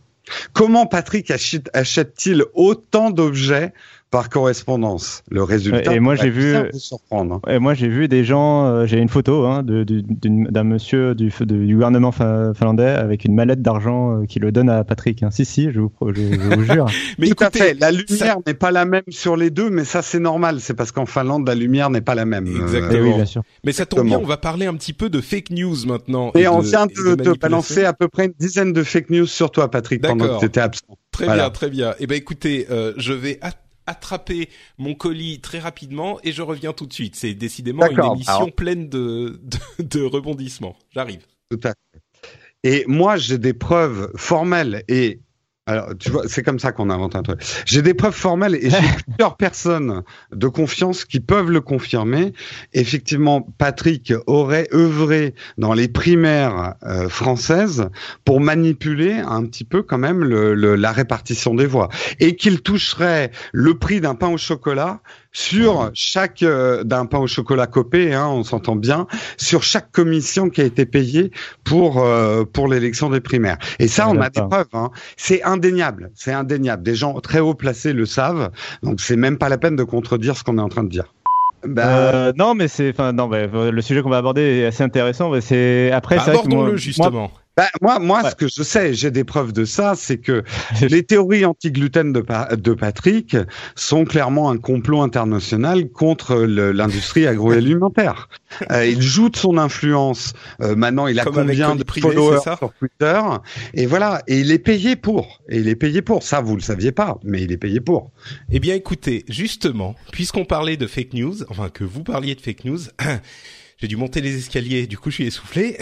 Comment 0.52 0.86
Patrick 0.86 1.30
achète- 1.30 1.68
achète-t-il 1.72 2.44
autant 2.54 3.10
d'objets 3.10 3.72
par 4.12 4.28
correspondance 4.28 5.24
Le 5.30 5.42
résultat 5.42 5.92
Et 5.94 5.98
moi, 5.98 6.14
j'ai 6.14 6.30
vu- 6.30 6.54
surprendre. 6.74 7.40
Et 7.48 7.58
moi, 7.58 7.74
j'ai 7.74 7.88
vu 7.88 8.06
des 8.06 8.22
gens, 8.24 8.66
euh, 8.66 8.86
j'ai 8.86 8.98
une 8.98 9.08
photo 9.08 9.46
hein, 9.46 9.64
d'un 9.64 10.64
monsieur 10.64 11.14
du, 11.14 11.32
du 11.40 11.74
gouvernement 11.74 12.12
fin- 12.12 12.52
finlandais 12.54 12.86
avec 12.90 13.24
une 13.24 13.34
mallette 13.34 13.62
d'argent 13.62 14.20
euh, 14.20 14.26
qui 14.26 14.38
le 14.38 14.52
donne 14.52 14.68
à 14.68 14.84
Patrick. 14.84 15.22
hein. 15.22 15.30
Si, 15.32 15.44
si, 15.44 15.72
je 15.72 15.80
vous, 15.80 15.88
pro- 15.88 16.12
je, 16.14 16.20
je 16.20 16.54
vous 16.54 16.62
jure. 16.62 16.86
Mais 17.18 17.28
Tout 17.28 17.42
à 17.42 17.46
écoutez, 17.48 17.58
fait. 17.58 17.80
La 17.80 17.90
lumière 17.90 18.06
ça- 18.34 18.38
n'est 18.46 18.54
pas 18.54 18.70
la 18.70 18.84
même 18.84 19.02
sur 19.08 19.36
les 19.36 19.50
deux, 19.50 19.70
mais 19.70 19.84
ça 19.84 20.02
c'est 20.02 20.20
normal. 20.20 20.60
C'est 20.60 20.74
parce 20.74 20.92
qu'en 20.92 21.06
Finlande 21.06 21.48
la 21.48 21.54
lumière 21.54 21.88
n'est 21.90 22.00
pas 22.02 22.14
la 22.14 22.26
même. 22.26 22.46
Exactement. 22.46 22.92
Et 22.92 23.00
oui, 23.00 23.14
bien 23.14 23.24
sûr. 23.24 23.42
Mais 23.64 23.72
ça 23.72 23.86
tombe 23.86 24.04
bien, 24.04 24.18
on 24.18 24.26
va 24.26 24.36
parler 24.36 24.66
un 24.66 24.74
petit 24.74 24.92
peu 24.92 25.08
de 25.08 25.20
fake 25.22 25.50
news 25.50 25.74
maintenant. 25.86 26.32
Et 26.34 26.46
on 26.48 26.58
de- 26.60 26.64
vient 26.66 26.86
de, 26.86 27.14
de 27.14 27.32
balancer 27.32 27.84
à 27.86 27.94
peu 27.94 28.08
près 28.08 28.26
une 28.26 28.34
dizaine 28.38 28.72
de 28.74 28.82
fake 28.82 29.08
news 29.10 29.26
sur 29.26 29.50
toi, 29.50 29.70
Patrick, 29.70 30.02
pendant 30.02 30.26
que 30.36 30.40
tu 30.40 30.44
étais 30.46 30.60
absent. 30.60 30.98
Très 31.12 31.24
Voilà. 31.24 31.44
bien, 31.44 31.50
très 31.50 31.70
bien. 31.70 31.94
Eh 31.98 32.06
ben 32.06 32.14
écoutez, 32.16 32.66
euh, 32.70 32.92
je 32.98 33.12
vais 33.12 33.38
attraper 33.92 34.48
mon 34.78 34.94
colis 34.94 35.40
très 35.40 35.58
rapidement 35.58 36.18
et 36.24 36.32
je 36.32 36.42
reviens 36.42 36.72
tout 36.72 36.86
de 36.86 36.92
suite. 36.92 37.16
C'est 37.16 37.34
décidément 37.34 37.86
une 37.88 38.04
émission 38.14 38.32
Alors- 38.34 38.52
pleine 38.54 38.88
de, 38.88 39.40
de, 39.78 39.82
de 39.84 40.02
rebondissements. 40.02 40.76
J'arrive. 40.90 41.24
Tout 41.50 41.60
à 41.64 41.68
fait. 41.70 42.00
Et 42.64 42.84
moi, 42.86 43.16
j'ai 43.16 43.38
des 43.38 43.54
preuves 43.54 44.10
formelles 44.16 44.84
et 44.88 45.20
alors, 45.66 45.90
tu 45.96 46.10
vois, 46.10 46.24
c'est 46.26 46.42
comme 46.42 46.58
ça 46.58 46.72
qu'on 46.72 46.90
invente 46.90 47.14
un 47.14 47.22
truc. 47.22 47.40
J'ai 47.66 47.82
des 47.82 47.94
preuves 47.94 48.14
formelles 48.16 48.56
et 48.56 48.68
j'ai 48.68 48.76
plusieurs 49.06 49.36
personnes 49.36 50.02
de 50.32 50.48
confiance 50.48 51.04
qui 51.04 51.20
peuvent 51.20 51.52
le 51.52 51.60
confirmer. 51.60 52.32
Effectivement, 52.72 53.42
Patrick 53.58 54.12
aurait 54.26 54.66
œuvré 54.74 55.34
dans 55.58 55.72
les 55.72 55.86
primaires 55.86 56.74
euh, 56.82 57.08
françaises 57.08 57.88
pour 58.24 58.40
manipuler 58.40 59.12
un 59.14 59.44
petit 59.46 59.62
peu 59.64 59.82
quand 59.84 59.98
même 59.98 60.24
le, 60.24 60.54
le- 60.54 60.74
la 60.74 60.90
répartition 60.90 61.54
des 61.54 61.66
voix 61.66 61.88
et 62.18 62.34
qu'il 62.34 62.60
toucherait 62.62 63.30
le 63.52 63.78
prix 63.78 64.00
d'un 64.00 64.16
pain 64.16 64.28
au 64.30 64.38
chocolat 64.38 65.00
sur 65.32 65.90
chaque 65.94 66.42
euh, 66.42 66.84
d'un 66.84 67.06
pain 67.06 67.18
au 67.18 67.26
chocolat 67.26 67.66
copé, 67.66 68.14
hein, 68.14 68.28
on 68.28 68.44
s'entend 68.44 68.76
bien, 68.76 69.06
sur 69.36 69.62
chaque 69.62 69.90
commission 69.90 70.50
qui 70.50 70.60
a 70.60 70.64
été 70.64 70.86
payée 70.86 71.30
pour 71.64 72.02
euh, 72.04 72.44
pour 72.44 72.68
l'élection 72.68 73.10
des 73.10 73.20
primaires. 73.20 73.58
Et 73.78 73.88
ça, 73.88 74.08
on 74.08 74.20
a 74.20 74.30
des 74.30 74.40
preuves. 74.42 74.66
Hein. 74.74 74.90
C'est 75.16 75.42
indéniable, 75.42 76.10
c'est 76.14 76.32
indéniable. 76.32 76.82
Des 76.82 76.94
gens 76.94 77.18
très 77.20 77.40
haut 77.40 77.54
placés 77.54 77.92
le 77.92 78.06
savent, 78.06 78.50
donc 78.82 79.00
c'est 79.00 79.16
même 79.16 79.38
pas 79.38 79.48
la 79.48 79.58
peine 79.58 79.76
de 79.76 79.84
contredire 79.84 80.36
ce 80.36 80.44
qu'on 80.44 80.58
est 80.58 80.62
en 80.62 80.68
train 80.68 80.84
de 80.84 80.90
dire. 80.90 81.04
Bah, 81.66 81.82
Euh, 81.86 82.32
non, 82.36 82.54
mais 82.54 82.66
c'est, 82.66 82.90
enfin, 82.90 83.12
non, 83.12 83.28
bah, 83.28 83.46
le 83.46 83.82
sujet 83.82 84.02
qu'on 84.02 84.10
va 84.10 84.18
aborder 84.18 84.40
est 84.42 84.66
assez 84.66 84.82
intéressant. 84.82 85.30
mais 85.30 85.40
c'est 85.40 85.92
après, 85.92 86.16
Bah, 86.16 86.22
moi- 86.26 86.34
Abordons-le. 86.40 87.28
Bah, 87.56 87.68
moi, 87.80 87.98
moi, 87.98 88.22
Ouais. 88.22 88.30
ce 88.30 88.34
que 88.34 88.48
je 88.48 88.62
sais, 88.62 88.94
j'ai 88.94 89.10
des 89.10 89.24
preuves 89.24 89.52
de 89.52 89.64
ça, 89.64 89.94
c'est 89.94 90.18
que 90.18 90.42
les 90.88 91.02
théories 91.02 91.44
anti-gluten 91.44 92.12
de, 92.12 92.20
Pa- 92.20 92.56
de 92.56 92.72
Patrick 92.72 93.36
sont 93.76 94.04
clairement 94.04 94.50
un 94.50 94.56
complot 94.58 95.02
international 95.02 95.88
contre 95.90 96.36
l'industrie 96.36 97.26
agroalimentaire. 97.26 98.28
Euh, 98.70 98.84
il 98.86 99.00
joue 99.00 99.30
de 99.30 99.36
son 99.36 99.56
influence. 99.56 100.34
Euh, 100.60 100.76
maintenant, 100.76 101.06
il 101.06 101.18
a 101.18 101.24
Comme 101.24 101.36
combien 101.36 101.74
de 101.74 101.82
Privé, 101.84 102.06
followers 102.10 102.40
sur 102.42 102.70
Twitter 102.78 103.18
Et 103.72 103.86
voilà. 103.86 104.22
Et 104.26 104.40
il 104.40 104.52
est 104.52 104.58
payé 104.58 104.94
pour. 104.94 105.40
Et 105.48 105.56
il 105.56 105.68
est 105.68 105.74
payé 105.74 106.02
pour. 106.02 106.22
Ça, 106.22 106.42
vous 106.42 106.54
le 106.54 106.60
saviez 106.60 106.92
pas, 106.92 107.18
mais 107.24 107.40
il 107.42 107.50
est 107.50 107.56
payé 107.56 107.80
pour. 107.80 108.10
Eh 108.50 108.60
bien, 108.60 108.74
écoutez, 108.74 109.24
justement, 109.26 109.94
puisqu'on 110.12 110.44
parlait 110.44 110.76
de 110.76 110.86
fake 110.86 111.14
news, 111.14 111.34
enfin 111.48 111.70
que 111.70 111.82
vous 111.82 112.02
parliez 112.02 112.34
de 112.34 112.42
fake 112.42 112.66
news, 112.66 112.78
j'ai 113.78 113.88
dû 113.88 113.96
monter 113.96 114.20
les 114.20 114.36
escaliers. 114.36 114.86
Du 114.86 114.98
coup, 114.98 115.08
je 115.08 115.14
suis 115.16 115.26
essoufflé. 115.26 115.78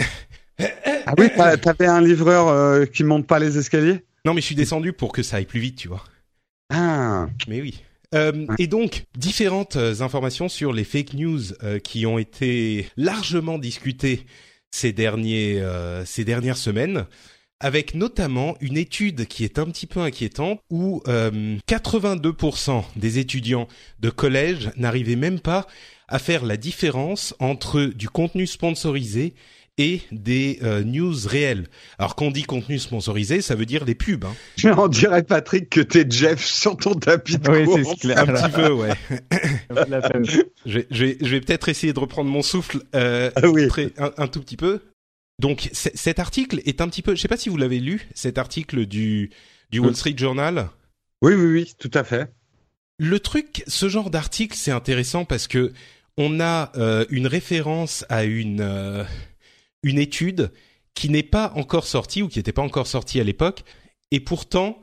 Ah 0.59 1.13
oui, 1.17 1.29
t'a- 1.35 1.57
t'avais 1.57 1.87
un 1.87 2.01
livreur 2.01 2.47
euh, 2.47 2.85
qui 2.85 3.03
monte 3.03 3.27
pas 3.27 3.39
les 3.39 3.57
escaliers? 3.57 4.03
Non, 4.25 4.33
mais 4.33 4.41
je 4.41 4.45
suis 4.45 4.55
descendu 4.55 4.93
pour 4.93 5.11
que 5.11 5.23
ça 5.23 5.37
aille 5.37 5.45
plus 5.45 5.59
vite, 5.59 5.77
tu 5.77 5.87
vois. 5.87 6.03
Ah. 6.71 7.27
Mais 7.47 7.61
oui. 7.61 7.81
Euh, 8.13 8.45
et 8.59 8.67
donc, 8.67 9.03
différentes 9.17 9.77
euh, 9.77 10.01
informations 10.01 10.49
sur 10.49 10.73
les 10.73 10.83
fake 10.83 11.13
news 11.13 11.39
euh, 11.63 11.79
qui 11.79 12.05
ont 12.05 12.17
été 12.19 12.87
largement 12.97 13.57
discutées 13.57 14.25
ces 14.73 14.93
derniers 14.93 15.61
ces 16.05 16.23
dernières 16.23 16.55
semaines, 16.55 17.05
avec 17.59 17.93
notamment 17.93 18.55
une 18.61 18.77
étude 18.77 19.25
qui 19.27 19.43
est 19.43 19.59
un 19.59 19.65
petit 19.65 19.85
peu 19.85 19.99
inquiétante 19.99 20.61
où 20.69 21.03
euh, 21.09 21.57
82% 21.67 22.83
des 22.95 23.19
étudiants 23.19 23.67
de 23.99 24.09
collège 24.09 24.71
n'arrivaient 24.77 25.17
même 25.17 25.41
pas 25.41 25.67
à 26.07 26.19
faire 26.19 26.45
la 26.45 26.55
différence 26.55 27.35
entre 27.39 27.81
du 27.83 28.07
contenu 28.07 28.47
sponsorisé 28.47 29.33
et 29.77 30.01
des 30.11 30.59
euh, 30.63 30.83
news 30.83 31.15
réelles. 31.25 31.67
Alors 31.97 32.15
quand 32.15 32.25
on 32.25 32.31
dit 32.31 32.43
contenu 32.43 32.77
sponsorisé, 32.77 33.41
ça 33.41 33.55
veut 33.55 33.65
dire 33.65 33.85
des 33.85 33.95
pubs. 33.95 34.25
Hein. 34.25 34.35
On 34.77 34.87
dirait 34.87 35.23
Patrick 35.23 35.69
que 35.69 35.81
t'es 35.81 36.05
Jeff 36.09 36.43
sur 36.45 36.75
ton 36.77 36.93
tapis 36.93 37.37
de 37.37 37.49
Oui, 37.49 37.83
course. 37.83 37.99
clair. 37.99 38.19
Un 38.19 38.27
petit 38.27 38.51
peu, 38.55 38.71
ouais. 38.71 38.93
Je 40.65 40.79
vais, 40.79 40.87
je 40.91 41.05
vais, 41.05 41.17
je 41.21 41.27
vais 41.27 41.41
peut-être 41.41 41.69
essayer 41.69 41.93
de 41.93 41.99
reprendre 41.99 42.29
mon 42.29 42.41
souffle 42.41 42.81
euh, 42.95 43.31
Ah 43.35 43.47
oui. 43.49 43.67
très, 43.67 43.91
un, 43.97 44.11
un 44.17 44.27
tout 44.27 44.41
petit 44.41 44.57
peu. 44.57 44.81
Donc 45.39 45.69
cet 45.73 46.19
article 46.19 46.61
est 46.65 46.81
un 46.81 46.87
petit 46.87 47.01
peu, 47.01 47.15
je 47.15 47.21
sais 47.21 47.27
pas 47.27 47.37
si 47.37 47.49
vous 47.49 47.57
l'avez 47.57 47.79
lu, 47.79 48.07
cet 48.13 48.37
article 48.37 48.85
du 48.85 49.31
du 49.71 49.79
Wall. 49.79 49.95
Street 49.95 50.13
Journal. 50.17 50.69
Oui, 51.23 51.33
oui, 51.33 51.45
oui, 51.51 51.73
tout 51.79 51.89
à 51.93 52.03
fait. 52.03 52.31
Le 52.99 53.19
truc, 53.19 53.63
ce 53.67 53.89
genre 53.89 54.11
d'article, 54.11 54.55
c'est 54.55 54.71
intéressant 54.71 55.25
parce 55.25 55.47
que 55.47 55.71
on 56.17 56.39
a 56.39 56.71
euh, 56.77 57.05
une 57.09 57.25
référence 57.25 58.05
à 58.09 58.25
une 58.25 58.59
euh, 58.61 59.03
une 59.83 59.97
étude 59.99 60.51
qui 60.93 61.09
n'est 61.09 61.23
pas 61.23 61.51
encore 61.55 61.85
sortie 61.87 62.21
ou 62.21 62.27
qui 62.27 62.39
n'était 62.39 62.51
pas 62.51 62.61
encore 62.61 62.87
sortie 62.87 63.19
à 63.19 63.23
l'époque, 63.23 63.63
et 64.11 64.19
pourtant 64.19 64.79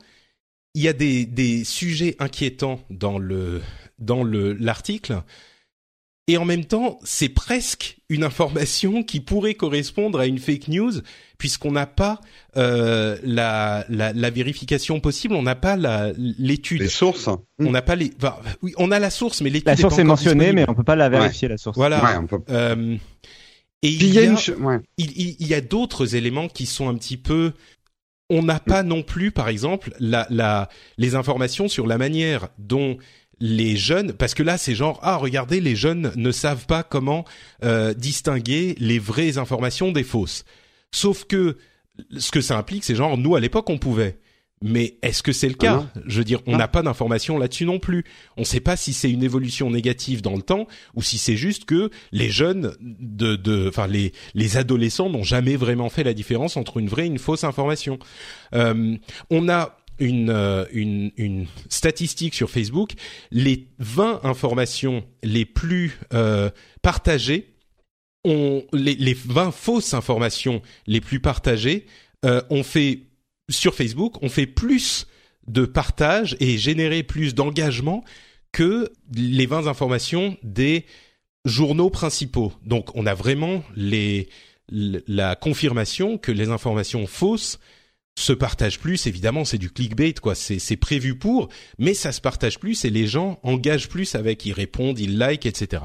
il 0.75 0.81
y 0.83 0.87
a 0.87 0.93
des 0.93 1.25
des 1.25 1.63
sujets 1.63 2.15
inquiétants 2.19 2.79
dans 2.89 3.17
le 3.17 3.61
dans 3.97 4.23
le 4.23 4.53
l'article. 4.53 5.21
Et 6.27 6.37
en 6.37 6.45
même 6.45 6.65
temps, 6.65 6.99
c'est 7.03 7.29
presque 7.29 7.97
une 8.07 8.23
information 8.23 9.01
qui 9.01 9.19
pourrait 9.19 9.55
correspondre 9.55 10.19
à 10.19 10.27
une 10.27 10.37
fake 10.37 10.67
news, 10.67 10.91
puisqu'on 11.39 11.71
n'a 11.71 11.87
pas 11.87 12.21
euh, 12.55 13.17
la, 13.23 13.83
la, 13.89 14.13
la 14.13 14.29
vérification 14.29 14.99
possible, 14.99 15.33
on 15.33 15.41
n'a 15.41 15.55
pas 15.55 15.75
la- 15.75 16.11
l'étude. 16.17 16.81
Les 16.83 16.87
sources. 16.87 17.27
On 17.57 17.71
n'a 17.71 17.81
pas 17.81 17.95
les. 17.95 18.11
enfin, 18.17 18.35
oui, 18.61 18.73
on 18.77 18.91
a 18.91 18.99
la 18.99 19.09
source, 19.09 19.41
mais 19.41 19.49
l'étude. 19.49 19.65
La 19.65 19.73
est 19.73 19.77
source 19.77 19.95
pas 19.95 20.01
est 20.01 20.03
mentionnée, 20.03 20.53
mais 20.53 20.65
on 20.69 20.75
peut 20.75 20.83
pas 20.83 20.95
la 20.95 21.09
vérifier 21.09 21.47
la 21.47 21.57
source. 21.57 21.75
Voilà. 21.77 22.03
Ouais, 22.03 22.17
on 22.17 22.27
peut- 22.27 22.43
Euh, 22.51 22.95
et 23.81 23.95
Puis 23.95 24.07
il 24.07 24.13
y 24.13 24.19
a, 24.19 24.23
une 24.23 24.37
ch- 24.37 24.57
ouais. 24.57 24.77
il, 24.97 25.11
il- 25.19 25.35
il 25.39 25.47
y 25.47 25.53
a 25.53 25.61
d'autres 25.61 26.15
éléments 26.15 26.47
qui 26.49 26.65
sont 26.65 26.89
un 26.89 26.95
petit 26.95 27.17
peu. 27.17 27.53
On 28.29 28.43
n'a 28.43 28.59
pas 28.59 28.83
non 28.83 29.01
plus, 29.01 29.31
par 29.31 29.49
exemple, 29.49 29.91
la, 29.99 30.27
la, 30.29 30.69
les 30.97 31.15
informations 31.15 31.67
sur 31.67 31.87
la 31.87 31.97
manière 31.97 32.49
dont 32.59 32.97
les 33.39 33.77
jeunes, 33.77 34.11
parce 34.13 34.33
que 34.33 34.43
là 34.43 34.57
c'est 34.57 34.75
genre 34.75 34.99
ah 35.01 35.15
regardez 35.15 35.61
les 35.61 35.75
jeunes 35.75 36.11
ne 36.17 36.29
savent 36.31 36.65
pas 36.65 36.83
comment 36.83 37.23
euh, 37.63 37.93
distinguer 37.93 38.75
les 38.79 38.99
vraies 38.99 39.37
informations 39.37 39.93
des 39.93 40.03
fausses. 40.03 40.43
Sauf 40.91 41.23
que 41.23 41.57
ce 42.17 42.31
que 42.31 42.41
ça 42.41 42.57
implique, 42.57 42.83
c'est 42.83 42.95
genre 42.95 43.17
nous 43.17 43.35
à 43.35 43.39
l'époque 43.39 43.69
on 43.69 43.77
pouvait. 43.77 44.19
Mais 44.61 44.97
est-ce 45.01 45.23
que 45.23 45.31
c'est 45.31 45.47
le 45.47 45.53
cas 45.53 45.85
Je 46.05 46.17
veux 46.17 46.23
dire, 46.23 46.41
on 46.45 46.57
n'a 46.57 46.67
pas 46.67 46.81
d'informations 46.81 47.37
là-dessus 47.37 47.65
non 47.65 47.79
plus. 47.79 48.03
On 48.35 48.41
ne 48.41 48.45
sait 48.45 48.59
pas 48.59 48.75
si 48.75 48.91
c'est 48.91 49.09
une 49.09 49.23
évolution 49.23 49.69
négative 49.69 50.21
dans 50.21 50.35
le 50.35 50.41
temps 50.41 50.67
ou 50.95 51.01
si 51.01 51.17
c'est 51.17 51.37
juste 51.37 51.65
que 51.65 51.89
les 52.11 52.29
jeunes, 52.29 52.75
de, 52.81 53.35
de, 53.35 53.69
enfin 53.69 53.87
les 53.87 54.11
les 54.33 54.57
adolescents 54.57 55.09
n'ont 55.09 55.23
jamais 55.23 55.55
vraiment 55.55 55.89
fait 55.89 56.03
la 56.03 56.13
différence 56.13 56.57
entre 56.57 56.77
une 56.77 56.89
vraie 56.89 57.03
et 57.03 57.07
une 57.07 57.19
fausse 57.19 57.45
information. 57.45 57.99
Euh, 58.53 58.97
on 59.29 59.47
a 59.47 59.77
une, 59.99 60.29
euh, 60.29 60.65
une, 60.71 61.11
une 61.17 61.45
statistique 61.69 62.33
sur 62.33 62.49
Facebook. 62.49 62.93
Les 63.31 63.67
20 63.79 64.21
informations 64.23 65.03
les 65.23 65.45
plus 65.45 65.99
euh, 66.13 66.49
partagées, 66.81 67.53
ont, 68.25 68.63
les, 68.73 68.95
les 68.95 69.13
20 69.13 69.51
fausses 69.51 69.93
informations 69.93 70.61
les 70.87 71.01
plus 71.01 71.19
partagées 71.19 71.85
euh, 72.25 72.41
ont 72.49 72.63
fait 72.63 73.08
sur 73.49 73.75
Facebook, 73.75 74.21
on 74.21 74.29
fait 74.29 74.47
plus 74.47 75.07
de 75.47 75.65
partage 75.65 76.37
et 76.39 76.57
générer 76.57 77.03
plus 77.03 77.33
d'engagement 77.33 78.03
que 78.51 78.91
les 79.13 79.45
20 79.45 79.67
informations 79.67 80.37
des 80.43 80.85
journaux 81.45 81.89
principaux. 81.89 82.53
Donc 82.65 82.95
on 82.95 83.05
a 83.05 83.13
vraiment 83.13 83.63
les, 83.75 84.29
la 84.69 85.35
confirmation 85.35 86.17
que 86.17 86.31
les 86.31 86.49
informations 86.49 87.07
fausses 87.07 87.59
se 88.17 88.33
partagent 88.33 88.79
plus. 88.79 89.07
Évidemment, 89.07 89.45
c'est 89.45 89.57
du 89.57 89.71
clickbait, 89.71 90.13
quoi. 90.13 90.35
C'est 90.35 90.77
prévu 90.77 91.15
pour, 91.15 91.49
mais 91.77 91.93
ça 91.93 92.11
se 92.11 92.21
partage 92.21 92.59
plus 92.59 92.85
et 92.85 92.89
les 92.89 93.07
gens 93.07 93.39
engagent 93.43 93.89
plus 93.89 94.15
avec. 94.15 94.45
Ils 94.45 94.53
répondent, 94.53 94.99
ils 94.99 95.17
likent, 95.17 95.45
etc. 95.45 95.83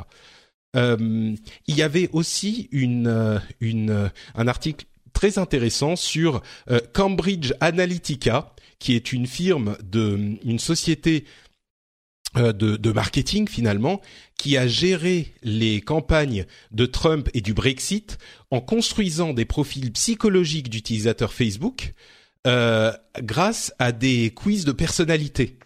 Euh, 0.76 1.34
il 1.68 1.76
y 1.76 1.82
avait 1.82 2.10
aussi 2.12 2.68
une, 2.72 3.06
euh, 3.06 3.38
une, 3.60 4.10
un 4.34 4.48
article 4.48 4.86
très 5.14 5.38
intéressant 5.38 5.96
sur 5.96 6.42
euh, 6.70 6.80
Cambridge 6.92 7.52
Analytica, 7.60 8.52
qui 8.78 8.94
est 8.94 9.12
une 9.12 9.26
firme 9.26 9.78
de 9.82 10.36
une 10.44 10.58
société 10.58 11.24
euh, 12.36 12.52
de, 12.52 12.92
marketing 12.92 13.48
finalement, 13.48 14.00
qui 14.36 14.56
a 14.56 14.66
géré 14.66 15.32
les 15.42 15.80
campagnes 15.80 16.46
de 16.72 16.84
Trump 16.84 17.28
et 17.32 17.40
du 17.40 17.54
Brexit 17.54 18.18
en 18.50 18.60
construisant 18.60 19.32
des 19.32 19.44
profils 19.44 19.92
psychologiques 19.92 20.68
d'utilisateurs 20.68 21.32
Facebook 21.32 21.94
euh, 22.46 22.92
grâce 23.22 23.72
à 23.78 23.92
des 23.92 24.32
quiz 24.34 24.64
de 24.64 24.72
personnalité. 24.72 25.58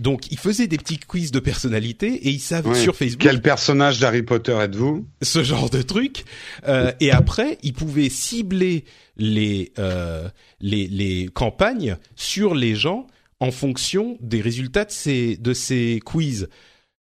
Donc, 0.00 0.30
il 0.30 0.38
faisait 0.38 0.66
des 0.66 0.78
petits 0.78 0.98
quiz 0.98 1.30
de 1.30 1.40
personnalité 1.40 2.08
et 2.08 2.30
ils 2.30 2.40
savent 2.40 2.74
sur 2.74 2.96
Facebook. 2.96 3.22
Quel 3.22 3.42
personnage 3.42 4.00
d'Harry 4.00 4.22
Potter 4.22 4.56
êtes-vous? 4.60 5.06
Ce 5.22 5.42
genre 5.42 5.70
de 5.70 5.82
truc. 5.82 6.24
Euh, 6.66 6.92
et 7.00 7.10
après, 7.10 7.58
ils 7.62 7.72
pouvaient 7.72 8.08
cibler 8.08 8.84
les, 9.16 9.72
euh, 9.78 10.28
les 10.60 10.86
les 10.86 11.28
campagnes 11.32 11.96
sur 12.16 12.54
les 12.54 12.74
gens 12.74 13.06
en 13.38 13.50
fonction 13.50 14.16
des 14.20 14.40
résultats 14.40 14.84
de 14.84 14.90
ces 14.90 15.36
de 15.36 15.52
ces 15.52 16.00
quiz. 16.04 16.48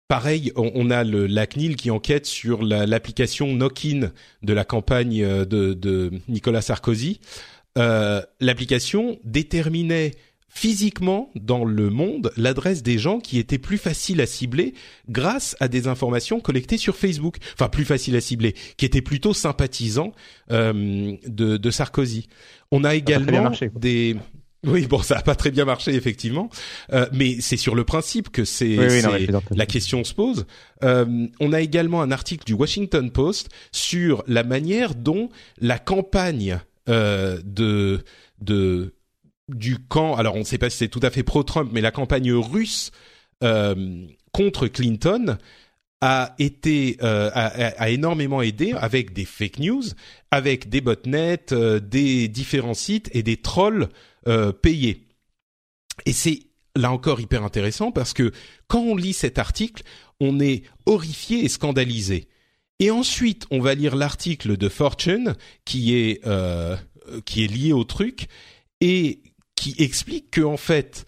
Pareil, 0.09 0.53
on, 0.57 0.91
a 0.91 1.05
le, 1.05 1.27
la 1.27 1.47
CNIL 1.47 1.75
qui 1.75 1.91
enquête 1.91 2.27
sur 2.27 2.63
l'application 2.63 3.47
Knockin 3.47 4.13
de 4.43 4.53
la 4.53 4.65
campagne 4.67 5.23
euh, 5.23 5.47
de, 5.47 5.73
de 5.73 6.11
Nicolas 6.29 6.61
Sarkozy. 6.61 7.19
Euh, 7.79 8.21
l'application 8.39 9.19
déterminait 9.25 10.11
physiquement 10.55 11.31
dans 11.35 11.65
le 11.65 11.89
monde 11.89 12.31
l'adresse 12.37 12.83
des 12.83 12.99
gens 12.99 13.21
qui 13.21 13.39
étaient 13.39 13.59
plus 13.59 13.79
faciles 13.79 14.21
à 14.21 14.27
cibler 14.27 14.75
grâce 15.09 15.57
à 15.61 15.69
des 15.69 15.89
informations 15.89 16.41
collectées 16.41 16.77
sur 16.77 16.95
Facebook. 16.95 17.39
Enfin, 17.55 17.69
plus 17.69 17.87
faciles 17.87 18.15
à 18.17 18.21
cibler, 18.21 18.55
qui 18.77 18.85
étaient 18.85 19.01
plutôt 19.01 19.33
sympathisants 19.33 20.13
euh, 20.51 21.17
de, 21.27 21.57
de, 21.57 21.71
Sarkozy. 21.71 22.29
On 22.71 22.85
a 22.85 22.95
également 22.95 23.51
des... 23.75 24.17
Oui, 24.65 24.87
bon, 24.87 25.03
ça 25.03 25.19
a 25.19 25.23
pas 25.23 25.35
très 25.35 25.51
bien 25.51 25.65
marché 25.65 25.93
effectivement, 25.95 26.49
euh, 26.93 27.07
mais 27.13 27.39
c'est 27.41 27.57
sur 27.57 27.75
le 27.75 27.83
principe 27.83 28.31
que 28.31 28.45
c'est 28.45 28.77
la 29.51 29.67
question 29.67 30.05
se 30.05 30.15
pose. 30.15 30.47
Euh, 30.85 31.27
on 31.41 31.53
a 31.53 31.61
également 31.61 32.01
un 32.01 32.13
article 32.13 32.45
du 32.45 32.53
Washington 32.53 33.11
Post 33.11 33.49
sur 33.73 34.23
la 34.29 34.45
manière 34.45 34.95
dont 34.95 35.31
la 35.61 35.81
campagne 35.81 36.61
euh, 36.89 37.41
de 37.45 38.05
de 38.41 38.95
du 39.55 39.79
camp, 39.79 40.15
alors 40.17 40.35
on 40.37 40.41
ne 40.41 40.45
sait 40.45 40.59
pas 40.59 40.71
si 40.71 40.79
c'est 40.79 40.89
tout 40.89 41.01
à 41.03 41.11
fait 41.11 41.23
pro-Trump, 41.23 41.71
mais 41.73 41.81
la 41.81 41.91
campagne 41.91 42.33
russe 42.33 42.91
euh, 43.43 44.07
contre 44.33 44.69
Clinton 44.69 45.37
a 46.01 46.35
été 46.39 46.97
euh, 47.03 47.31
a, 47.35 47.91
énormément 47.91 48.43
aidé 48.43 48.73
avec 48.73 49.13
des 49.13 49.25
fake 49.25 49.59
news, 49.59 49.83
avec 50.31 50.69
des 50.69 50.81
botnets, 50.81 51.53
euh, 51.53 51.81
des 51.81 52.29
différents 52.29 52.75
sites 52.75 53.09
et 53.13 53.23
des 53.23 53.37
trolls 53.37 53.89
payés. 54.63 55.09
Et 56.07 56.13
c'est 56.13 56.41
là 56.77 56.93
encore 56.93 57.21
hyper 57.21 57.43
intéressant 57.43 57.91
parce 57.91 58.13
que 58.13 58.33
quand 58.69 58.81
on 58.81 58.97
lit 58.97 59.13
cet 59.13 59.39
article, 59.39 59.83
on 60.21 60.39
est 60.39 60.63
horrifié 60.87 61.45
et 61.45 61.49
scandalisé. 61.49 62.29
Et 62.79 62.91
ensuite, 62.91 63.47
on 63.51 63.61
va 63.61 63.75
lire 63.75 63.97
l'article 63.97 64.57
de 64.57 64.69
Fortune 64.69 65.35
qui 65.65 65.95
est 65.95 66.23
qui 67.25 67.45
est 67.45 67.49
lié 67.49 67.73
au 67.73 67.83
truc 67.83 68.29
et 68.81 69.23
qui 69.63 69.77
explique 69.79 70.33
que 70.33 70.41
en 70.41 70.57
fait 70.57 71.07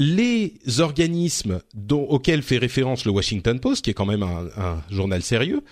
les 0.00 0.54
organismes 0.80 1.60
dont, 1.72 2.02
auxquels 2.02 2.42
fait 2.42 2.58
référence 2.58 3.04
le 3.04 3.12
Washington 3.12 3.60
Post, 3.60 3.84
qui 3.84 3.90
est 3.90 3.94
quand 3.94 4.06
même 4.06 4.24
un, 4.24 4.82
journal 4.90 5.22
sérieux, 5.22 5.62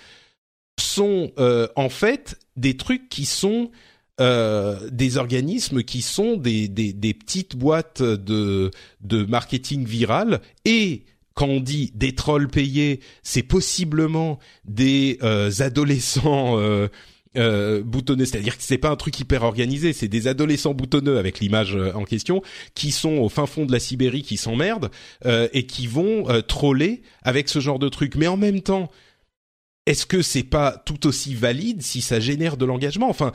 sont 0.79 1.33
euh, 1.39 1.67
en 1.75 1.89
fait 1.89 2.39
des 2.57 2.77
trucs 2.77 3.09
qui 3.09 3.25
sont 3.25 3.73
euh, 4.21 4.89
des 4.91 5.17
organismes 5.17 5.83
qui 5.83 6.03
sont 6.03 6.37
des, 6.37 6.69
des, 6.69 7.15
petites 7.15 7.57
boîtes 7.57 8.01
de, 8.01 8.71
de 9.01 9.25
marketing 9.25 9.85
viral. 9.85 10.41
Et 10.65 11.03
quand 11.35 11.49
on 11.49 11.61
dit 11.61 11.91
des 11.97 12.15
trolls 12.15 12.49
payés, 12.49 13.01
c'est 13.25 13.43
possiblement 13.43 14.39
des 14.65 15.19
euh, 15.25 15.51
adolescents 15.59 16.61
euh, 17.37 17.83
boutonneux, 17.83 18.25
c'est-à-dire 18.25 18.57
que 18.57 18.63
c'est 18.63 18.79
pas 18.79 18.91
un 18.91 18.97
truc 18.97 19.19
hyper 19.19 19.43
organisé, 19.43 19.93
c'est 19.93 20.09
des 20.09 20.27
adolescents 20.27 20.75
boutonneux 20.75 21.19
avec 21.19 21.41
l'image 21.41 21.77
euh, 21.77 21.93
en 21.95 22.05
question 22.05 22.43
qui 22.75 22.91
sont 22.91 23.19
au 23.19 23.29
fin 23.29 23.47
fond 23.47 23.67
de 23.67 23.73
la 23.73 23.81
Sibérie, 23.81 24.23
qui 24.23 24.37
s'emmerdent 24.37 24.91
euh, 25.27 25.49
et 25.53 25.67
qui 25.67 25.87
vont 25.87 26.29
euh, 26.29 26.41
troller 26.41 27.03
avec 27.23 27.49
ce 27.49 27.61
genre 27.61 27.79
de 27.79 27.89
truc. 27.89 28.15
Mais 28.17 28.27
en 28.27 28.37
même 28.37 28.61
temps, 28.61 28.91
est-ce 29.87 30.07
que 30.07 30.23
c'est 30.23 30.45
pas 30.45 30.83
tout 30.85 31.07
aussi 31.07 31.35
valide 31.35 31.83
si 31.83 32.01
ça 32.01 32.21
génère 32.21 32.57
de 32.57 32.65
l'engagement? 32.65 33.09
Enfin, 33.09 33.33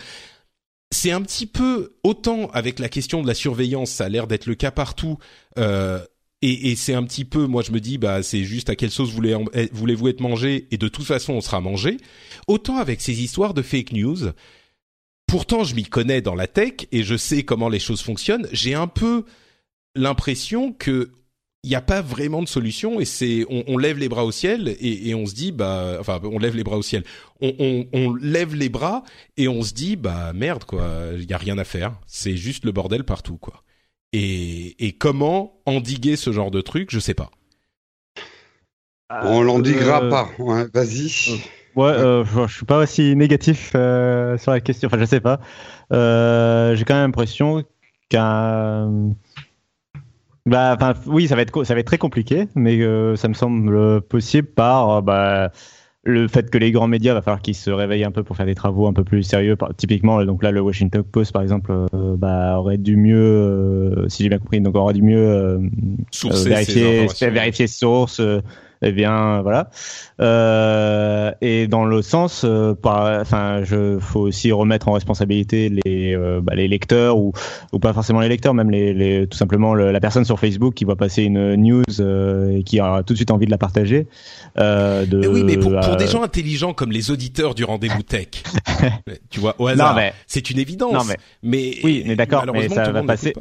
c'est 0.91 1.11
un 1.11 1.21
petit 1.21 1.45
peu 1.45 1.95
autant 2.03 2.49
avec 2.51 2.79
la 2.79 2.89
question 2.89 3.21
de 3.21 3.27
la 3.27 3.35
surveillance, 3.35 3.91
ça 3.91 4.05
a 4.05 4.09
l'air 4.09 4.27
d'être 4.27 4.47
le 4.47 4.55
cas 4.55 4.71
partout. 4.71 5.17
Euh, 5.57 5.99
et, 6.41 6.71
et 6.71 6.75
c'est 6.75 6.93
un 6.93 7.03
petit 7.03 7.25
peu, 7.25 7.47
moi 7.47 7.63
je 7.63 7.71
me 7.71 7.79
dis, 7.79 7.97
bah 7.97 8.23
c'est 8.23 8.43
juste 8.43 8.69
à 8.69 8.75
quelle 8.75 8.91
sauce 8.91 9.11
eh, 9.53 9.69
voulez-vous 9.73 10.07
être 10.07 10.21
mangé? 10.21 10.67
Et 10.71 10.77
de 10.77 10.87
toute 10.87 11.05
façon 11.05 11.33
on 11.33 11.41
sera 11.41 11.59
mangé. 11.59 11.97
Autant 12.47 12.77
avec 12.77 13.01
ces 13.01 13.21
histoires 13.21 13.53
de 13.53 13.61
fake 13.61 13.91
news, 13.91 14.31
pourtant 15.27 15.63
je 15.63 15.75
m'y 15.75 15.83
connais 15.83 16.21
dans 16.21 16.35
la 16.35 16.47
tech 16.47 16.87
et 16.91 17.03
je 17.03 17.17
sais 17.17 17.43
comment 17.43 17.69
les 17.69 17.79
choses 17.79 18.01
fonctionnent. 18.01 18.47
J'ai 18.53 18.73
un 18.73 18.87
peu 18.87 19.25
l'impression 19.95 20.71
que 20.71 21.11
il 21.63 21.69
n'y 21.69 21.75
a 21.75 21.81
pas 21.81 22.01
vraiment 22.01 22.41
de 22.41 22.47
solution 22.47 23.01
et 23.01 23.05
c'est 23.05 23.45
on, 23.49 23.65
on, 23.67 23.77
lève 23.77 23.97
les 23.97 24.07
bras 24.07 24.23
au 24.23 24.31
ciel 24.31 24.69
et, 24.79 25.09
et, 25.09 25.13
on 25.13 25.25
se 25.25 25.33
dit 25.33 25.51
bah 25.51 25.97
enfin 25.99 26.21
on 26.23 26.39
lève 26.39 26.55
les 26.55 26.63
bras 26.63 26.77
au 26.77 26.81
ciel 26.81 27.03
on, 27.41 27.53
on, 27.59 27.85
on 27.91 28.13
lève 28.13 28.55
les 28.55 28.69
bras 28.69 29.03
et 29.35 29.49
on 29.49 29.61
se 29.61 29.73
dit 29.73 29.97
bah 29.97 30.31
merde 30.31 30.63
quoi 30.63 31.09
il 31.17 31.29
y 31.29 31.33
a 31.33 31.37
rien 31.37 31.57
à 31.57 31.65
faire 31.65 31.99
c'est 32.07 32.37
juste 32.37 32.63
le 32.63 32.71
bordel 32.71 33.03
partout 33.03 33.35
quoi 33.35 33.65
et, 34.13 34.85
et 34.85 34.93
comment 34.93 35.61
endiguer 35.65 36.15
ce 36.15 36.31
genre 36.31 36.51
de 36.51 36.61
truc, 36.61 36.89
je 36.91 36.99
sais 36.99 37.13
pas. 37.13 37.29
On 39.09 39.41
l'endiguera 39.41 40.03
euh, 40.03 40.09
pas. 40.09 40.29
Ouais, 40.37 40.65
Vas-y. 40.73 41.09
Euh, 41.31 41.35
ouais, 41.75 41.91
euh, 41.91 42.47
je 42.47 42.53
suis 42.53 42.65
pas 42.65 42.77
aussi 42.79 43.15
négatif 43.15 43.71
euh, 43.75 44.37
sur 44.37 44.51
la 44.51 44.59
question. 44.59 44.87
Enfin, 44.87 44.99
je 44.99 45.05
sais 45.05 45.19
pas. 45.19 45.39
J'ai 45.91 46.83
quand 46.85 46.93
même 46.93 47.05
l'impression 47.05 47.63
qu'un 48.09 49.13
bah, 50.45 50.75
enfin, 50.75 50.93
oui, 51.05 51.27
ça 51.27 51.35
va 51.35 51.41
être 51.43 51.63
ça 51.63 51.73
va 51.73 51.79
être 51.79 51.87
très 51.87 51.97
compliqué, 51.97 52.47
mais 52.55 52.79
ça 53.15 53.27
me 53.27 53.33
semble 53.33 54.01
possible 54.01 54.47
par 54.47 55.01
bah 55.03 55.51
le 56.09 56.27
fait 56.27 56.49
que 56.49 56.57
les 56.57 56.71
grands 56.71 56.87
médias 56.87 57.13
va 57.13 57.21
falloir 57.21 57.41
qu'ils 57.41 57.55
se 57.55 57.69
réveillent 57.69 58.03
un 58.03 58.11
peu 58.11 58.23
pour 58.23 58.35
faire 58.35 58.45
des 58.45 58.55
travaux 58.55 58.87
un 58.87 58.93
peu 58.93 59.03
plus 59.03 59.23
sérieux. 59.23 59.55
Typiquement, 59.77 60.23
donc 60.25 60.43
là, 60.43 60.51
le 60.51 60.61
Washington 60.61 61.03
Post, 61.03 61.31
par 61.31 61.41
exemple, 61.41 61.71
euh, 61.71 62.15
bah, 62.17 62.57
aurait 62.59 62.77
dû 62.77 62.97
mieux, 62.97 63.17
euh, 63.17 64.09
si 64.09 64.23
j'ai 64.23 64.29
bien 64.29 64.39
compris, 64.39 64.59
donc 64.61 64.75
aurait 64.75 64.93
dû 64.93 65.01
mieux 65.01 65.17
euh, 65.17 65.59
vérifier, 66.45 67.07
vérifier 67.29 67.67
ses 67.67 67.79
sources, 67.79 68.21
eh 68.81 68.91
bien 68.91 69.41
voilà. 69.41 69.69
Euh, 70.21 71.31
et 71.41 71.67
dans 71.67 71.85
le 71.85 72.01
sens, 72.01 72.43
euh, 72.45 72.73
par, 72.73 73.19
enfin, 73.19 73.63
je 73.63 73.99
faut 73.99 74.21
aussi 74.21 74.51
remettre 74.51 74.87
en 74.87 74.93
responsabilité 74.93 75.69
les 75.69 76.15
euh, 76.15 76.39
bah, 76.41 76.55
les 76.55 76.67
lecteurs 76.67 77.17
ou 77.17 77.33
ou 77.73 77.79
pas 77.79 77.93
forcément 77.93 78.21
les 78.21 78.29
lecteurs, 78.29 78.53
même 78.53 78.71
les, 78.71 78.93
les 78.93 79.27
tout 79.27 79.37
simplement 79.37 79.75
la 79.75 79.99
personne 79.99 80.25
sur 80.25 80.39
Facebook 80.39 80.73
qui 80.73 80.85
va 80.85 80.95
passer 80.95 81.23
une 81.23 81.55
news 81.55 81.83
et 82.01 82.63
qui 82.63 82.79
aura 82.79 83.03
tout 83.03 83.13
de 83.13 83.17
suite 83.17 83.31
envie 83.31 83.45
de 83.45 83.51
la 83.51 83.57
partager. 83.57 84.07
de, 84.55 85.27
oui, 85.27 85.43
mais 85.43 85.57
pour, 85.57 85.77
pour 85.79 85.97
des 85.97 86.07
gens 86.07 86.23
intelligents 86.23 86.73
comme 86.73 86.91
les 86.91 87.11
auditeurs 87.11 87.55
du 87.55 87.63
rendez-vous 87.63 88.03
tech, 88.03 88.27
tu 89.29 89.39
vois, 89.39 89.55
au 89.59 89.67
hasard, 89.67 89.99
c'est 90.27 90.49
une 90.49 90.59
évidence. 90.59 90.93
Non, 90.93 91.03
mais, 91.03 91.17
mais 91.43 91.77
oui, 91.83 92.03
mais 92.05 92.15
d'accord, 92.15 92.45
mais 92.53 92.69
ça 92.69 92.91
va 92.91 93.03
passer. 93.03 93.33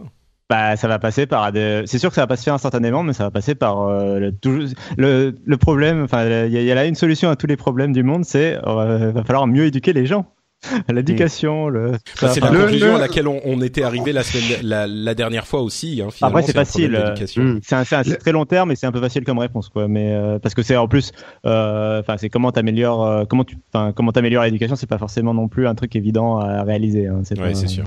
Bah, 0.48 0.76
ça 0.76 0.88
va 0.88 0.98
passer 0.98 1.26
par 1.26 1.52
des... 1.52 1.82
C'est 1.86 1.98
sûr 1.98 2.08
que 2.08 2.14
ça 2.14 2.22
va 2.22 2.26
pas 2.26 2.36
se 2.36 2.44
faire 2.44 2.54
instantanément, 2.54 3.02
mais 3.02 3.12
ça 3.12 3.24
va 3.24 3.30
passer 3.30 3.54
par 3.54 3.82
euh, 3.82 4.18
le, 4.18 4.32
toujours... 4.32 4.68
le, 4.96 5.34
le 5.44 5.56
problème. 5.56 6.02
Enfin, 6.04 6.46
il 6.46 6.52
y, 6.52 6.70
a 6.70 6.74
là 6.74 6.86
une 6.86 6.94
solution 6.94 7.30
à 7.30 7.36
tous 7.36 7.46
les 7.46 7.56
problèmes 7.56 7.92
du 7.92 8.02
monde, 8.02 8.24
c'est 8.24 8.58
euh, 8.66 9.12
va 9.12 9.24
falloir 9.24 9.46
mieux 9.46 9.66
éduquer 9.66 9.92
les 9.92 10.06
gens. 10.06 10.26
L'éducation, 10.88 11.68
le. 11.68 11.92
Bah, 12.20 12.28
c'est 12.28 12.40
la 12.40 12.48
conclusion 12.48 12.96
à 12.96 12.98
laquelle 12.98 13.28
on, 13.28 13.40
on 13.44 13.60
était 13.62 13.84
arrivé 13.84 14.12
la 14.12 14.24
semaine, 14.24 14.58
la, 14.62 14.86
la, 14.88 15.14
dernière 15.14 15.46
fois 15.46 15.60
aussi. 15.60 16.02
Hein, 16.02 16.08
Après, 16.20 16.42
c'est 16.42 16.52
facile. 16.52 16.96
Euh, 16.96 17.14
hmm. 17.14 17.60
C'est 17.62 17.76
un, 17.76 17.84
un 17.92 18.02
très 18.02 18.32
long 18.32 18.44
terme, 18.44 18.72
et 18.72 18.76
c'est 18.76 18.86
un 18.86 18.92
peu 18.92 19.00
facile 19.00 19.24
comme 19.24 19.38
réponse, 19.38 19.68
quoi. 19.68 19.86
Mais 19.86 20.12
euh, 20.12 20.40
parce 20.40 20.54
que 20.54 20.62
c'est 20.62 20.76
en 20.76 20.88
plus, 20.88 21.12
euh, 21.46 22.00
enfin, 22.00 22.16
c'est 22.16 22.28
comment 22.28 22.50
t'améliores, 22.50 23.26
comment 23.28 23.44
tu, 23.44 23.56
comment 23.94 24.10
t'améliores 24.10 24.42
l'éducation, 24.44 24.74
c'est 24.74 24.88
pas 24.88 24.98
forcément 24.98 25.32
non 25.32 25.46
plus 25.46 25.68
un 25.68 25.76
truc 25.76 25.94
évident 25.94 26.38
à 26.38 26.64
réaliser. 26.64 27.06
Hein, 27.06 27.22
ouais, 27.38 27.54
c'est 27.54 27.68
sûr. 27.68 27.84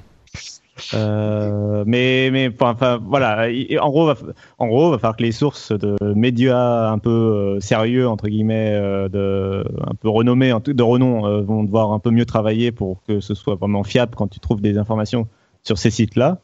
Euh, 0.94 1.84
mais 1.88 2.30
mais 2.32 2.50
enfin 2.60 3.00
voilà. 3.04 3.48
En 3.82 3.90
gros 3.90 4.12
en 4.58 4.68
gros 4.68 4.92
va 4.92 4.98
falloir 4.98 5.16
que 5.16 5.24
les 5.24 5.32
sources 5.32 5.72
de 5.72 5.96
médias 6.14 6.90
un 6.90 6.98
peu 6.98 7.10
euh, 7.10 7.60
sérieux 7.60 8.08
entre 8.08 8.28
guillemets 8.28 8.74
euh, 8.74 9.10
de 9.10 9.64
un 9.88 9.96
peu 9.96 10.10
renommés 10.10 10.54
de 10.66 10.84
renom 10.84 11.42
vont 11.44 11.64
devoir 11.64 11.92
un 11.92 12.00
peu 12.00 12.12
mieux 12.12 12.26
travailler 12.26 12.72
pour 12.72 13.02
que 13.08 13.20
ce 13.20 13.34
soit 13.34 13.56
vraiment 13.56 13.84
fiable 13.84 14.16
quand 14.16 14.28
tu 14.28 14.40
trouves 14.40 14.62
des 14.62 14.78
informations 14.78 15.28
sur 15.64 15.78
ces 15.78 15.90
sites 15.90 16.16
là 16.16 16.40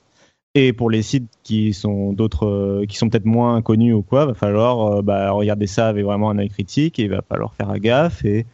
et 0.53 0.73
pour 0.73 0.89
les 0.89 1.01
sites 1.01 1.29
qui 1.43 1.73
sont 1.73 2.13
d'autres 2.13 2.83
qui 2.88 2.97
sont 2.97 3.09
peut-être 3.09 3.25
moins 3.25 3.61
connus 3.61 3.93
ou 3.93 4.01
quoi 4.01 4.25
va 4.25 4.33
falloir 4.33 5.03
bah, 5.03 5.31
regarder 5.31 5.67
ça 5.67 5.88
avec 5.88 6.05
vraiment 6.05 6.29
un 6.29 6.39
œil 6.39 6.49
critique 6.49 6.99
et 6.99 7.03
il 7.03 7.09
va 7.09 7.21
falloir 7.27 7.53
faire 7.53 7.77
gaffe 7.79 8.23
et 8.25 8.45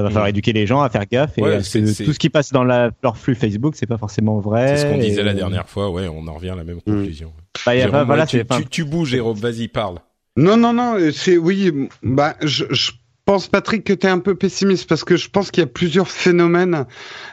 va 0.00 0.08
falloir 0.08 0.26
mm. 0.26 0.30
éduquer 0.30 0.52
les 0.52 0.66
gens 0.66 0.80
à 0.80 0.88
faire 0.88 1.06
gaffe 1.06 1.36
et 1.36 1.42
tout 1.42 2.12
ce 2.12 2.18
qui 2.18 2.30
passe 2.30 2.50
dans 2.50 2.64
la, 2.64 2.90
leur 3.02 3.16
flux 3.16 3.34
Facebook, 3.34 3.74
c'est 3.76 3.86
pas 3.86 3.98
forcément 3.98 4.38
vrai. 4.38 4.76
C'est 4.76 4.82
ce 4.84 4.86
qu'on 4.86 4.98
disait 4.98 5.22
la 5.22 5.34
dernière 5.34 5.68
fois, 5.68 5.90
ouais, 5.90 6.08
on 6.08 6.26
en 6.26 6.34
revient 6.34 6.50
à 6.50 6.56
la 6.56 6.64
même 6.64 6.78
mm. 6.78 6.82
conclusion. 6.82 7.32
Bah, 7.66 7.76
y 7.76 7.82
a 7.82 7.88
pas, 7.88 8.04
voilà, 8.04 8.26
tu, 8.26 8.42
tu, 8.44 8.66
tu, 8.66 8.84
bouges, 8.84 9.10
Jérôme, 9.10 9.38
vas-y, 9.38 9.68
parle. 9.68 9.98
Non, 10.36 10.56
non, 10.56 10.72
non, 10.72 10.96
c'est 11.12 11.36
oui, 11.36 11.88
bah 12.02 12.36
je, 12.40 12.64
je 12.70 12.92
pense 13.32 13.48
Patrick 13.48 13.84
que 13.84 13.94
tu 13.94 14.06
es 14.06 14.10
un 14.10 14.18
peu 14.18 14.34
pessimiste 14.34 14.86
parce 14.86 15.04
que 15.04 15.16
je 15.16 15.30
pense 15.30 15.50
qu'il 15.50 15.62
y 15.62 15.64
a 15.64 15.66
plusieurs 15.66 16.08
phénomènes. 16.08 16.84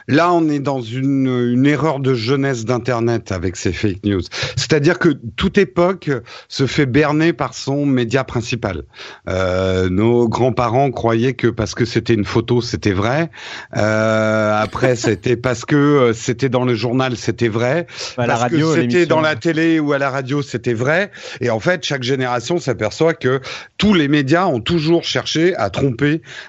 Là, 0.08 0.32
on 0.32 0.48
est 0.48 0.58
dans 0.58 0.80
une, 0.80 1.26
une 1.52 1.66
erreur 1.66 2.00
de 2.00 2.14
jeunesse 2.14 2.64
d'internet 2.64 3.32
avec 3.32 3.54
ces 3.54 3.70
fake 3.70 4.02
news. 4.04 4.22
C'est-à-dire 4.56 4.98
que 4.98 5.10
toute 5.36 5.58
époque 5.58 6.10
se 6.48 6.66
fait 6.66 6.86
berner 6.86 7.34
par 7.34 7.52
son 7.52 7.84
média 7.84 8.24
principal. 8.24 8.84
Euh, 9.28 9.90
nos 9.90 10.26
grands-parents 10.26 10.90
croyaient 10.90 11.34
que 11.34 11.48
parce 11.48 11.74
que 11.74 11.84
c'était 11.84 12.14
une 12.14 12.24
photo, 12.24 12.62
c'était 12.62 12.92
vrai. 12.92 13.30
Euh, 13.76 14.58
après, 14.58 14.96
c'était 14.96 15.36
parce 15.36 15.66
que 15.66 15.76
euh, 15.76 16.12
c'était 16.14 16.48
dans 16.48 16.64
le 16.64 16.74
journal, 16.74 17.14
c'était 17.18 17.48
vrai. 17.48 17.86
À 18.16 18.26
la 18.26 18.36
radio, 18.36 18.74
c'était 18.74 19.04
dans 19.04 19.20
la 19.20 19.36
télé 19.36 19.80
ou 19.80 19.92
à 19.92 19.98
la 19.98 20.08
radio, 20.08 20.40
c'était 20.40 20.72
vrai. 20.72 21.10
Et 21.42 21.50
en 21.50 21.60
fait, 21.60 21.84
chaque 21.84 22.04
génération 22.04 22.56
s'aperçoit 22.56 23.12
que 23.12 23.42
tous 23.76 23.92
les 23.92 24.08
médias 24.08 24.46
ont 24.46 24.60
toujours 24.60 25.04
cherché 25.04 25.54
à 25.56 25.68
tromper 25.68 25.89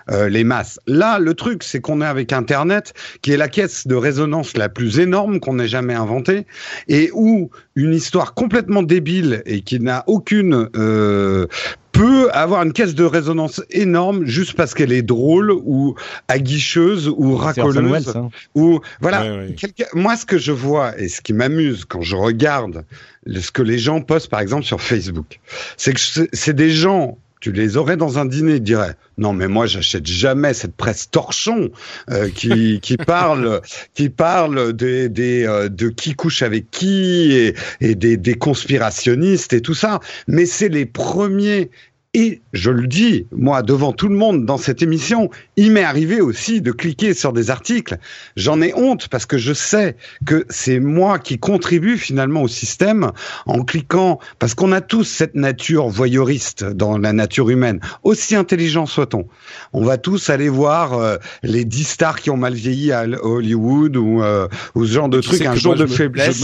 euh, 0.10 0.30
les 0.30 0.44
masses. 0.44 0.80
Là, 0.88 1.20
le 1.20 1.34
truc, 1.34 1.64
c'est 1.64 1.82
qu'on 1.82 2.02
est 2.02 2.06
avec 2.06 2.34
Internet, 2.34 2.94
qui 3.22 3.32
est 3.32 3.38
la 3.38 3.48
caisse 3.48 3.88
de 3.88 3.96
résonance 3.96 4.58
la 4.58 4.70
plus 4.70 5.00
énorme 5.00 5.40
qu'on 5.40 5.60
ait 5.60 5.68
jamais 5.68 5.94
inventée, 5.94 6.46
et 6.88 7.10
où 7.14 7.50
une 7.76 7.94
histoire 7.94 8.34
complètement 8.34 8.84
débile 8.84 9.42
et 9.46 9.62
qui 9.62 9.80
n'a 9.80 10.04
aucune 10.08 10.70
euh, 10.76 11.48
peut 11.92 12.30
avoir 12.32 12.64
une 12.64 12.74
caisse 12.74 12.96
de 12.96 13.04
résonance 13.04 13.62
énorme 13.70 14.26
juste 14.26 14.54
parce 14.54 14.74
qu'elle 14.74 14.92
est 14.92 15.02
drôle 15.02 15.52
ou 15.52 15.96
aguicheuse 16.28 17.08
ou 17.10 17.36
racoleuse 17.36 18.14
ou 18.56 18.80
voilà. 19.02 19.46
Moi 19.94 20.16
ce 20.16 20.26
que 20.26 20.38
je 20.38 20.52
vois 20.52 20.98
et 20.98 21.10
ce 21.10 21.22
qui 21.22 21.34
m'amuse 21.34 21.86
quand 21.86 22.02
je 22.02 22.16
regarde 22.16 22.86
ce 23.28 23.52
que 23.52 23.62
les 23.62 23.78
gens 23.78 24.02
postent 24.02 24.30
par 24.30 24.40
exemple 24.40 24.64
sur 24.64 24.82
Facebook 24.82 25.40
c'est 25.78 25.94
que 25.94 26.28
c'est 26.32 26.56
des 26.56 26.72
gens 26.72 27.18
tu 27.42 27.52
les 27.52 27.76
aurais 27.76 27.98
dans 27.98 28.20
un 28.20 28.26
dîner, 28.26 28.56
ils 28.56 28.64
diraient 28.64 28.96
non 29.18 29.34
mais 29.34 29.48
moi 29.48 29.66
j'achète 29.66 30.08
jamais 30.08 30.54
cette 30.54 30.76
presse 30.76 31.10
torchon 31.10 31.70
euh, 32.10 32.30
qui 32.30 32.80
qui 32.82 32.98
parle 32.98 33.62
qui 33.94 34.10
parle 34.10 34.74
des, 34.74 35.10
des 35.10 35.46
euh, 35.46 35.68
de 35.68 35.90
qui 35.90 36.16
couche 36.16 36.44
avec 36.44 36.72
qui 36.72 37.34
et, 37.34 37.56
et 37.82 37.96
des, 37.96 38.16
des 38.16 38.36
conspirationnistes 38.36 39.54
et 39.54 39.62
tout 39.62 39.74
ça. 39.74 40.00
Mais 40.28 40.46
c'est 40.46 40.70
les 40.70 40.86
premiers 40.86 41.70
et 42.14 42.42
je 42.52 42.72
le 42.72 42.88
dis, 42.88 43.26
moi, 43.32 43.62
devant 43.62 43.94
tout 43.94 44.10
le 44.10 44.16
monde 44.16 44.46
dans 44.46 44.58
cette 44.58 44.82
émission, 44.82 45.30
il 45.56 45.72
m'est 45.72 45.86
arrivé 45.86 46.20
aussi 46.20 46.60
de 46.60 46.74
cliquer 46.74 47.14
sur 47.14 47.32
des 47.32 47.50
articles. 47.50 47.98
J'en 48.36 48.62
ai 48.62 48.74
honte 48.74 49.08
parce 49.08 49.26
que 49.26 49.38
je 49.38 49.54
sais 49.54 49.96
que 50.26 50.46
c'est 50.50 50.82
moi 50.82 51.20
qui 51.20 51.40
contribue 51.40 51.98
finalement 51.98 52.44
au 52.44 52.50
système 52.50 53.12
en 53.46 53.64
cliquant, 53.64 54.20
parce 54.40 54.56
qu'on 54.56 54.74
a 54.74 54.82
tous 54.82 55.06
cette 55.06 55.36
nature 55.36 55.88
voyeuriste 55.88 56.66
dans 56.66 56.98
la 56.98 57.14
nature 57.14 57.50
humaine, 57.50 57.80
aussi 58.04 58.36
intelligent 58.36 58.86
soit-on. 58.86 59.28
On 59.72 59.86
va 59.86 59.98
tous 59.98 60.30
aller 60.30 60.50
voir 60.50 60.94
euh, 60.94 61.16
les 61.44 61.64
dix 61.64 61.86
stars 61.86 62.20
qui 62.20 62.30
ont 62.30 62.38
mal 62.38 62.54
vieilli 62.54 62.92
à 62.92 63.06
Hollywood 63.22 63.96
ou, 63.96 64.22
euh, 64.22 64.50
ou 64.76 64.86
ce 64.86 64.92
genre 64.92 65.10
de 65.10 65.22
trucs, 65.22 65.46
un 65.46 65.56
jour 65.56 65.76
de 65.76 65.86
faiblesse 65.86 66.44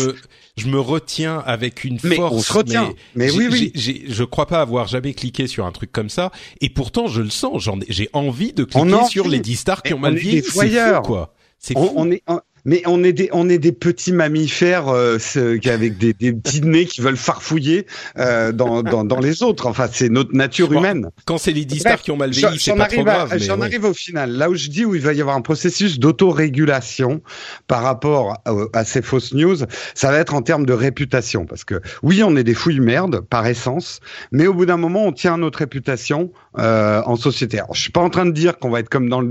je 0.57 0.67
me 0.67 0.79
retiens 0.79 1.41
avec 1.45 1.83
une 1.83 1.99
mais 2.03 2.15
force. 2.15 2.33
On 2.33 2.41
se 2.41 2.53
retient. 2.53 2.93
Mais, 3.15 3.31
oui, 3.31 3.47
oui. 3.51 3.71
je 3.75 4.23
crois 4.23 4.47
pas 4.47 4.59
avoir 4.59 4.87
jamais 4.87 5.13
cliqué 5.13 5.47
sur 5.47 5.56
un 5.65 5.71
truc 5.71 5.91
comme 5.91 6.09
ça. 6.09 6.31
Et 6.61 6.69
pourtant, 6.69 7.07
je 7.07 7.21
le 7.21 7.29
sens. 7.29 7.63
J'en, 7.63 7.79
j'ai 7.87 8.09
envie 8.13 8.53
de 8.53 8.63
cliquer 8.63 9.05
sur 9.09 9.27
les 9.27 9.39
10 9.39 9.55
stars 9.55 9.83
qui 9.83 9.93
ont 9.93 9.99
mal 9.99 10.15
vieilli. 10.15 10.43
C'est 10.43 10.69
fou, 10.69 11.01
quoi. 11.03 11.33
C'est 11.59 11.75
on, 11.75 11.93
on, 11.95 12.11
est, 12.11 12.21
mais 12.65 12.81
on 12.85 13.03
est 13.03 13.13
des 13.13 13.29
on 13.31 13.49
est 13.49 13.57
des 13.57 13.71
petits 13.71 14.11
mammifères 14.11 14.87
euh, 14.89 15.17
avec 15.65 15.97
des, 15.97 16.13
des 16.13 16.33
petits 16.33 16.61
nez 16.61 16.85
qui 16.85 17.01
veulent 17.01 17.17
farfouiller 17.17 17.85
euh, 18.17 18.51
dans, 18.51 18.83
dans, 18.83 19.03
dans 19.03 19.19
les 19.19 19.43
autres. 19.43 19.67
Enfin, 19.67 19.87
c'est 19.91 20.09
notre 20.09 20.33
nature 20.33 20.71
humaine. 20.71 21.09
Quand 21.25 21.37
c'est 21.37 21.51
les 21.51 21.67
stars 21.79 22.01
qui 22.01 22.11
ont 22.11 22.17
mal 22.17 22.31
vieilli, 22.31 22.59
c'est 22.59 22.75
pas 22.75 22.87
trop 22.87 23.03
grave. 23.03 23.37
J'en 23.37 23.61
arrive 23.61 23.85
au 23.85 23.93
final. 23.93 24.31
Là 24.31 24.49
où 24.49 24.55
je 24.55 24.69
dis 24.69 24.85
où 24.85 24.95
il 24.95 25.01
va 25.01 25.13
y 25.13 25.21
avoir 25.21 25.35
un 25.35 25.41
processus 25.41 25.99
d'autorégulation 25.99 27.21
par 27.67 27.83
rapport 27.83 28.41
à, 28.45 28.53
à, 28.73 28.83
ces 28.85 29.01
fausses 29.01 29.33
news, 29.33 29.57
ça 29.93 30.11
va 30.11 30.17
être 30.17 30.33
en 30.33 30.41
termes 30.41 30.65
de 30.65 30.73
réputation. 30.73 31.45
Parce 31.45 31.63
que 31.63 31.81
oui, 32.03 32.23
on 32.23 32.35
est 32.35 32.43
des 32.43 32.53
fouilles 32.53 32.79
merde 32.79 33.21
par 33.21 33.45
essence, 33.47 33.99
mais 34.31 34.47
au 34.47 34.53
bout 34.53 34.65
d'un 34.65 34.77
moment, 34.77 35.05
on 35.05 35.11
tient 35.11 35.37
notre 35.37 35.59
réputation 35.59 36.31
euh, 36.59 37.01
en 37.05 37.15
société. 37.15 37.59
Alors, 37.59 37.75
je 37.75 37.81
suis 37.81 37.91
pas 37.91 38.01
en 38.01 38.09
train 38.09 38.25
de 38.25 38.31
dire 38.31 38.57
qu'on 38.57 38.69
va 38.69 38.79
être 38.79 38.89
comme 38.89 39.09
dans 39.09 39.21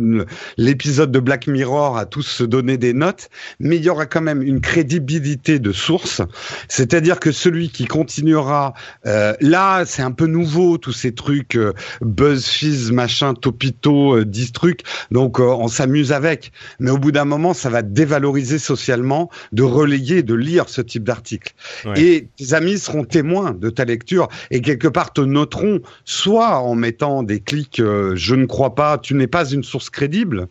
l'épisode 0.56 1.10
de 1.10 1.18
Black 1.18 1.46
Mirror 1.46 1.96
à 1.96 2.06
tous 2.06 2.22
se 2.22 2.44
donner 2.44 2.76
des 2.76 2.92
notes 2.92 3.25
mais 3.60 3.76
il 3.76 3.84
y 3.84 3.90
aura 3.90 4.06
quand 4.06 4.22
même 4.22 4.42
une 4.42 4.60
crédibilité 4.60 5.58
de 5.58 5.72
source. 5.72 6.22
C'est-à-dire 6.68 7.20
que 7.20 7.32
celui 7.32 7.70
qui 7.70 7.86
continuera, 7.86 8.74
euh, 9.06 9.34
là, 9.40 9.84
c'est 9.84 10.02
un 10.02 10.12
peu 10.12 10.26
nouveau 10.26 10.78
tous 10.78 10.92
ces 10.92 11.12
trucs 11.12 11.56
euh, 11.56 11.72
BuzzFizz, 12.00 12.92
machin, 12.92 13.34
Topito, 13.34 14.16
euh, 14.16 14.24
10 14.24 14.52
trucs. 14.52 14.80
Donc 15.10 15.40
euh, 15.40 15.44
on 15.44 15.68
s'amuse 15.68 16.12
avec, 16.12 16.52
mais 16.78 16.90
au 16.90 16.98
bout 16.98 17.12
d'un 17.12 17.24
moment, 17.24 17.54
ça 17.54 17.70
va 17.70 17.82
dévaloriser 17.82 18.58
socialement 18.58 19.30
de 19.52 19.62
relayer, 19.62 20.22
de 20.22 20.34
lire 20.34 20.68
ce 20.68 20.80
type 20.80 21.04
d'article. 21.04 21.54
Et 21.96 22.28
tes 22.36 22.54
amis 22.54 22.78
seront 22.78 23.04
témoins 23.04 23.52
de 23.52 23.70
ta 23.70 23.84
lecture 23.84 24.28
et 24.50 24.60
quelque 24.60 24.88
part 24.88 25.12
te 25.12 25.20
noteront 25.20 25.80
soit 26.04 26.58
en 26.58 26.74
mettant 26.74 27.22
des 27.22 27.40
clics 27.40 27.80
je 28.14 28.34
ne 28.34 28.46
crois 28.46 28.74
pas, 28.74 28.98
tu 28.98 29.14
n'es 29.14 29.26
pas 29.26 29.48
une 29.48 29.62
source 29.62 29.90
crédible. 29.90 30.48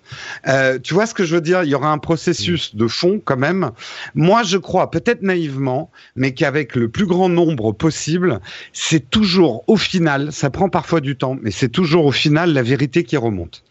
tu 0.83 0.93
vois 0.93 1.05
ce 1.05 1.13
que 1.13 1.25
je 1.25 1.35
veux 1.35 1.41
dire? 1.41 1.63
Il 1.63 1.69
y 1.69 1.75
aura 1.75 1.91
un 1.91 1.97
processus 1.97 2.54
de 2.73 2.87
fond 2.87 3.21
quand 3.23 3.37
même. 3.37 3.71
Moi, 4.13 4.43
je 4.43 4.57
crois, 4.57 4.91
peut-être 4.91 5.21
naïvement, 5.21 5.91
mais 6.15 6.33
qu'avec 6.33 6.75
le 6.75 6.89
plus 6.89 7.05
grand 7.05 7.29
nombre 7.29 7.71
possible, 7.71 8.39
c'est 8.73 9.09
toujours 9.09 9.63
au 9.67 9.77
final, 9.77 10.31
ça 10.31 10.49
prend 10.49 10.69
parfois 10.69 11.01
du 11.01 11.15
temps, 11.15 11.37
mais 11.41 11.51
c'est 11.51 11.69
toujours 11.69 12.05
au 12.05 12.11
final 12.11 12.53
la 12.53 12.63
vérité 12.63 13.03
qui 13.03 13.17
remonte. 13.17 13.63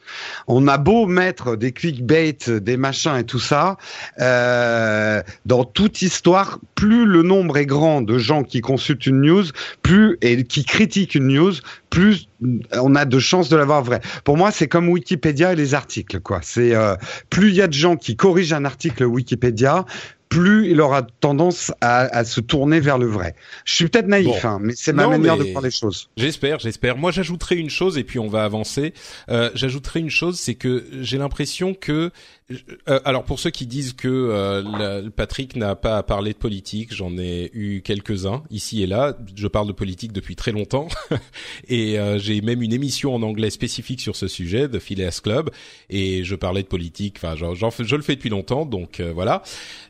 On 0.46 0.68
a 0.68 0.78
beau 0.78 1.07
mettre 1.07 1.57
des 1.57 1.72
clickbait, 1.72 2.36
des 2.48 2.76
machins 2.76 3.16
et 3.16 3.24
tout 3.24 3.38
ça, 3.38 3.76
euh, 4.20 5.22
dans 5.46 5.64
toute 5.64 6.02
histoire, 6.02 6.59
plus 6.74 7.07
le 7.07 7.22
nombre 7.22 7.57
est 7.57 7.66
grand 7.66 8.02
de 8.02 8.18
gens 8.18 8.42
qui 8.42 8.61
consultent 8.61 9.07
une 9.07 9.20
news, 9.20 9.44
plus 9.82 10.18
et 10.20 10.44
qui 10.44 10.64
critiquent 10.64 11.14
une 11.14 11.28
news, 11.28 11.55
plus 11.90 12.28
on 12.72 12.94
a 12.94 13.05
de 13.05 13.18
chances 13.18 13.48
de 13.48 13.57
l'avoir 13.57 13.82
vrai. 13.82 14.00
Pour 14.24 14.36
moi, 14.36 14.50
c'est 14.50 14.68
comme 14.68 14.88
Wikipédia 14.88 15.52
et 15.52 15.57
les 15.57 15.74
articles, 15.74 16.20
quoi. 16.20 16.40
C'est 16.42 16.74
euh, 16.74 16.96
plus 17.30 17.50
il 17.50 17.55
y 17.55 17.62
a 17.62 17.68
de 17.68 17.72
gens 17.72 17.96
qui 17.96 18.16
corrigent 18.16 18.52
un 18.52 18.64
article 18.64 19.05
Wikipédia, 19.05 19.84
plus 20.29 20.70
il 20.70 20.81
aura 20.81 21.03
tendance 21.03 21.72
à, 21.81 22.25
se 22.25 22.41
tourner 22.41 22.81
vers 22.81 22.99
le 22.99 23.07
vrai. 23.07 23.35
Je 23.64 23.75
suis 23.75 23.89
peut-être 23.89 24.09
naïf, 24.09 24.45
hein, 24.45 24.59
mais 24.61 24.75
c'est 24.77 24.93
ma 24.93 25.07
manière 25.07 25.37
de 25.37 25.45
voir 25.45 25.62
les 25.62 25.70
choses. 25.70 26.09
J'espère, 26.16 26.59
j'espère. 26.59 26.97
Moi, 26.97 27.12
j'ajouterai 27.12 27.57
une 27.57 27.70
chose 27.70 27.99
et 27.99 28.05
puis 28.05 28.18
on 28.18 28.29
va 28.29 28.45
avancer. 28.45 28.95
Euh, 29.29 29.51
j'ajouterai 29.55 30.01
une 30.01 30.11
chose, 30.11 30.39
c'est 30.39 30.55
que 30.55 30.87
j'ai 31.01 31.18
l'impression 31.18 31.75
que 31.75 32.11
euh, 32.51 33.01
alors 33.07 33.24
pour 33.24 33.40
ceux 33.40 33.49
qui 33.51 33.66
disent 33.66 33.95
que 33.95 34.09
euh, 34.09 35.09
Patrick 35.09 35.57
n'a 35.57 35.76
pas 35.76 35.97
à 35.97 36.03
parler 36.03 36.34
de 36.34 36.38
politique, 36.38 36.92
j'en 36.95 37.16
ai 37.16 37.51
eu 37.55 37.80
quelques-uns 37.80 38.42
ici 38.51 38.82
et 38.82 38.86
là. 38.86 39.16
Je 39.34 39.49
parle 39.49 39.66
de 39.66 39.72
politique 39.72 40.12
depuis 40.12 40.36
très 40.36 40.53
longtemps 40.53 40.88
et 41.68 41.99
euh, 41.99 42.18
j'ai 42.18 42.42
même 42.42 42.61
une 42.61 42.72
émission 42.72 43.14
en 43.14 43.22
anglais 43.22 43.51
spécifique 43.51 44.01
sur 44.01 44.14
ce 44.14 44.28
sujet 44.28 44.68
de 44.68 44.78
Phileas 44.78 45.20
Club 45.22 45.51
et 45.88 46.22
je 46.24 46.34
parlais 46.34 46.62
de 46.62 46.68
politique. 46.68 47.16
Enfin, 47.16 47.34
je 47.36 47.97
le 47.97 48.03
fais 48.03 48.16
depuis 48.16 48.30
longtemps, 48.30 48.66
donc 48.66 49.01
voilà. 49.01 49.42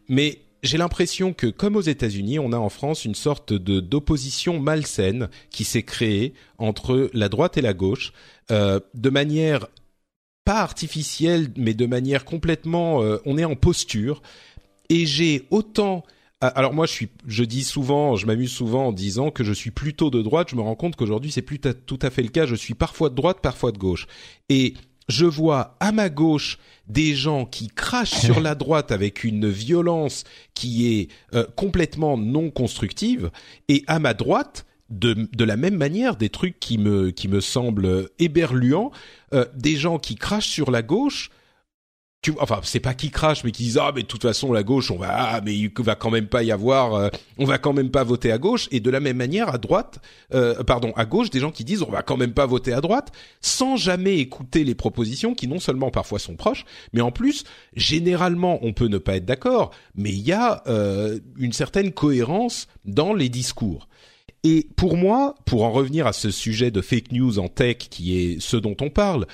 Mais 0.09 0.45
j'ai 0.65 0.79
l'impression 0.79 1.35
que, 1.35 1.47
comme 1.47 1.77
aux 1.77 1.83
États-Unis, 1.83 2.39
on 2.39 2.53
a 2.53 2.57
en 2.57 2.71
France 2.71 3.05
une 3.05 3.15
sorte 3.15 3.53
de 3.53 3.81
d'opposition 3.81 4.59
malsaine 4.59 5.29
qui 5.51 5.63
s'est 5.63 5.83
créée 5.83 6.33
entre 6.59 7.11
la 7.13 7.29
droite 7.29 7.59
et 7.59 7.61
la 7.61 7.75
gauche, 7.75 8.13
euh, 8.51 8.81
de 8.95 9.11
manière 9.11 9.69
pas 10.45 10.61
artificielle, 10.61 11.49
mais 11.57 11.75
de 11.75 11.87
manière 11.87 12.25
complètement, 12.25 13.03
euh, 13.03 13.19
on 13.25 13.39
est 13.39 13.45
en 13.45 13.57
posture. 13.57 14.23
Et 14.89 15.07
j'ai 15.07 15.47
autant 15.51 16.05
ah, 16.41 16.49
alors 16.49 16.75
moi, 16.75 16.85
je 16.85 16.93
suis, 16.93 17.09
je 17.27 17.43
dis 17.43 17.65
souvent, 17.65 18.17
je 18.17 18.27
m'amuse 18.27 18.53
souvent 18.53 18.89
en 18.89 18.93
disant 18.93 19.31
que 19.31 19.43
je 19.45 19.53
suis 19.55 19.71
plutôt 19.71 20.11
de 20.11 20.21
droite. 20.21 20.49
Je 20.51 20.57
me 20.57 20.61
rends 20.61 20.75
compte 20.75 20.95
qu'aujourd'hui, 20.95 21.33
c'est 21.33 21.41
plus 21.41 21.59
tout 21.59 21.99
à 22.03 22.11
fait 22.11 22.23
le 22.23 22.29
cas. 22.29 22.45
Je 22.45 22.55
suis 22.55 22.75
parfois 22.75 23.09
de 23.09 23.15
droite, 23.15 23.39
parfois 23.41 23.73
de 23.73 23.79
gauche. 23.79 24.07
Et 24.51 24.75
je 25.09 25.25
vois 25.25 25.77
à 25.81 25.93
ma 25.93 26.09
gauche 26.11 26.59
des 26.87 27.15
gens 27.15 27.47
qui 27.47 27.69
crachent 27.69 28.21
sur 28.21 28.41
la 28.41 28.55
droite 28.55 28.93
avec 28.93 29.25
une 29.25 29.49
violence 29.49 30.25
qui 30.55 30.99
est 30.99 31.09
euh, 31.35 31.47
complètement 31.57 32.19
non 32.19 32.51
constructive, 32.51 33.31
et 33.69 33.85
à 33.87 33.99
ma 33.99 34.15
droite, 34.15 34.67
de, 34.91 35.29
de 35.33 35.45
la 35.45 35.57
même 35.57 35.77
manière, 35.77 36.17
des 36.17 36.29
trucs 36.29 36.61
qui 36.61 36.79
me, 36.79 37.11
qui 37.11 37.29
me 37.29 37.41
semblent 37.41 38.09
éberluants, 38.19 38.91
euh, 39.33 39.47
des 39.55 39.77
gens 39.77 39.99
qui 39.99 40.17
crachent 40.17 40.49
sur 40.49 40.71
la 40.71 40.83
gauche 40.83 41.31
tu, 42.25 42.33
enfin 42.41 42.61
c'est 42.63 42.81
pas 42.81 42.95
qui 42.95 43.11
crache 43.11 43.45
mais 43.45 43.53
qui 43.53 43.65
disent 43.65 43.79
ah 43.79 43.93
mais 43.95 44.01
de 44.03 44.07
toute 44.07 44.23
façon 44.23 44.51
la 44.51 44.63
gauche 44.63 44.91
on 44.91 44.97
va 44.97 45.15
ah, 45.15 45.41
mais 45.45 45.55
il 45.55 45.71
va 45.79 45.95
quand 45.95 46.11
même 46.11 46.27
pas 46.27 46.43
y 46.43 46.51
avoir 46.51 46.95
euh, 46.95 47.09
on 47.37 47.45
va 47.45 47.59
quand 47.59 47.75
même 47.75 47.91
pas 47.91 48.03
voter 48.03 48.33
à 48.33 48.39
gauche. 48.39 48.67
Et 48.71 48.81
de 48.81 48.91
la 48.91 48.99
même 48.99 49.19
manière 49.19 49.51
à 49.51 49.59
droite 49.59 49.99
euh, 50.33 50.65
pardon 50.65 50.93
à 50.97 51.05
gauche 51.05 51.29
des 51.29 51.39
gens 51.39 51.51
qui 51.51 51.65
disent 51.65 51.83
on 51.83 51.91
va 51.91 52.03
quand 52.03 52.17
même 52.17 52.33
pas 52.33 52.47
voter 52.47 52.73
à 52.73 52.81
droite 52.81 53.13
sans 53.43 53.77
jamais 53.77 54.19
écouter 54.19 54.65
les 54.65 54.75
propositions 54.75 55.35
qui 55.35 55.47
non 55.47 55.61
seulement 55.61 55.91
parfois 55.91 56.19
sont 56.19 56.35
proches 56.35 56.65
mais 56.95 57.03
en 57.03 57.13
plus 57.13 57.45
généralement 57.77 58.59
on 58.63 58.73
peut 58.73 58.89
ne 58.89 58.99
pas 58.99 59.17
être 59.17 59.27
d'accord 59.27 59.71
mais 59.95 60.11
il 60.11 60.27
y 60.27 60.33
a 60.33 60.63
euh, 60.67 61.19
une 61.37 61.53
certaine 61.53 61.93
cohérence 61.93 62.69
dans 62.87 63.13
les 63.13 63.29
discours 63.29 63.87
et 64.45 64.69
pour 64.77 64.97
moi, 64.97 65.35
pour 65.47 65.65
en 65.65 65.73
revenir 65.73 66.07
à 66.07 66.13
ce 66.13 66.31
sujet 66.31 66.71
de 66.71 66.83
fake 66.83 67.13
news 67.13 67.39
en 67.39 67.49
tech 67.49 67.79
qui 67.79 68.19
est 68.19 68.41
ce 68.41 68.59
dont 68.59 68.77
on 68.83 68.91
parle, 68.91 69.27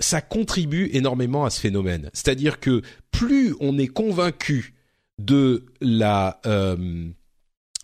ça 0.00 0.20
contribue 0.20 0.88
énormément 0.92 1.44
à 1.44 1.50
ce 1.50 1.60
phénomène. 1.60 2.10
C'est-à-dire 2.12 2.60
que 2.60 2.82
plus 3.10 3.56
on 3.60 3.76
est 3.76 3.88
convaincu 3.88 4.74
de 5.18 5.66
la 5.80 6.40
euh, 6.46 7.08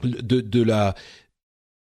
de, 0.04 0.62
la 0.62 0.94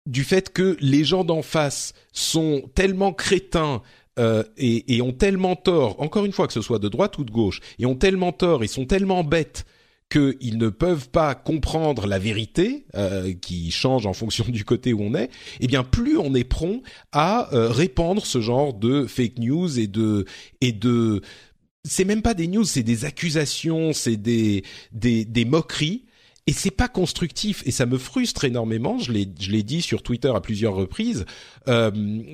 du 0.07 0.23
fait 0.23 0.51
que 0.51 0.77
les 0.79 1.03
gens 1.03 1.23
d'en 1.23 1.43
face 1.43 1.93
sont 2.11 2.63
tellement 2.73 3.13
crétins 3.13 3.83
euh, 4.19 4.43
et, 4.57 4.95
et, 4.95 5.01
ont 5.01 5.13
tellement 5.13 5.55
tort, 5.55 6.01
encore 6.01 6.25
une 6.25 6.31
fois 6.31 6.47
que 6.47 6.53
ce 6.53 6.61
soit 6.61 6.79
de 6.79 6.89
droite 6.89 7.17
ou 7.17 7.23
de 7.23 7.31
gauche, 7.31 7.59
et 7.79 7.85
ont 7.85 7.95
tellement 7.95 8.31
tort 8.31 8.63
et 8.63 8.67
sont 8.67 8.85
tellement 8.85 9.23
bêtes 9.23 9.65
qu'ils 10.11 10.57
ne 10.57 10.69
peuvent 10.69 11.09
pas 11.09 11.33
comprendre 11.35 12.05
la 12.05 12.19
vérité 12.19 12.85
euh, 12.95 13.33
qui 13.33 13.71
change 13.71 14.05
en 14.05 14.13
fonction 14.13 14.45
du 14.49 14.65
côté 14.65 14.91
où 14.91 15.01
on 15.01 15.15
est, 15.15 15.29
eh 15.61 15.67
bien 15.67 15.83
plus 15.83 16.17
on 16.17 16.35
est 16.35 16.43
prompt 16.43 16.83
à 17.13 17.53
euh, 17.53 17.69
répandre 17.69 18.25
ce 18.25 18.41
genre 18.41 18.73
de 18.73 19.05
fake 19.05 19.39
news 19.39 19.79
et 19.79 19.87
de 19.87 20.25
et 20.59 20.73
de 20.73 21.21
c'est 21.83 22.03
même 22.03 22.21
pas 22.21 22.33
des 22.33 22.47
news, 22.47 22.65
c'est 22.65 22.83
des 22.83 23.05
accusations, 23.05 23.93
c'est 23.93 24.17
des, 24.17 24.63
des 24.91 25.23
des 25.23 25.45
moqueries 25.45 26.03
et 26.45 26.51
c'est 26.51 26.71
pas 26.71 26.89
constructif 26.89 27.63
et 27.65 27.71
ça 27.71 27.85
me 27.85 27.97
frustre 27.97 28.43
énormément. 28.43 28.99
Je 28.99 29.13
l'ai 29.13 29.29
je 29.39 29.49
l'ai 29.49 29.63
dit 29.63 29.81
sur 29.81 30.03
Twitter 30.03 30.31
à 30.35 30.41
plusieurs 30.41 30.75
reprises 30.75 31.25
euh, 31.69 31.89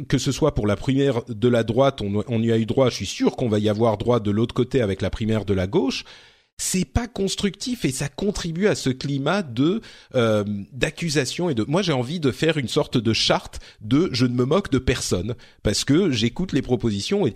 que 0.09 0.17
ce 0.17 0.31
soit 0.31 0.55
pour 0.55 0.65
la 0.65 0.75
primaire 0.75 1.21
de 1.29 1.47
la 1.47 1.63
droite, 1.63 2.01
on, 2.01 2.23
on 2.27 2.41
y 2.41 2.51
a 2.51 2.57
eu 2.57 2.65
droit. 2.65 2.89
Je 2.89 2.95
suis 2.95 3.05
sûr 3.05 3.35
qu'on 3.35 3.49
va 3.49 3.59
y 3.59 3.69
avoir 3.69 3.99
droit 3.99 4.19
de 4.19 4.31
l'autre 4.31 4.55
côté 4.55 4.81
avec 4.81 5.03
la 5.03 5.11
primaire 5.11 5.45
de 5.45 5.53
la 5.53 5.67
gauche 5.67 6.05
c'est 6.57 6.85
pas 6.85 7.07
constructif 7.07 7.85
et 7.85 7.91
ça 7.91 8.09
contribue 8.09 8.67
à 8.67 8.75
ce 8.75 8.89
climat 8.89 9.43
de 9.43 9.81
euh, 10.15 10.43
d'accusation 10.73 11.49
et 11.49 11.55
de 11.55 11.63
moi 11.67 11.83
j'ai 11.83 11.93
envie 11.93 12.19
de 12.19 12.31
faire 12.31 12.57
une 12.57 12.67
sorte 12.67 12.97
de 12.97 13.13
charte 13.13 13.59
de 13.81 14.09
je 14.11 14.25
ne 14.25 14.33
me 14.33 14.43
moque 14.43 14.71
de 14.71 14.79
personne 14.79 15.35
parce 15.61 15.85
que 15.85 16.11
j'écoute 16.11 16.53
les 16.53 16.61
propositions 16.61 17.27
et 17.27 17.33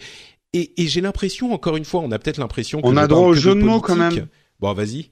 et, 0.53 0.73
j'ai 0.77 0.99
l'impression 0.99 1.53
encore 1.53 1.77
une 1.77 1.85
fois 1.85 2.01
on 2.01 2.11
a 2.11 2.19
peut-être 2.19 2.37
l'impression 2.37 2.81
on 2.83 2.97
a 2.97 3.07
droit 3.07 3.27
au 3.27 3.33
jeu 3.33 3.55
de, 3.55 3.61
mots 3.61 3.79
quand 3.79 3.95
même 3.95 4.27
bon 4.59 4.73
vas-y 4.73 5.11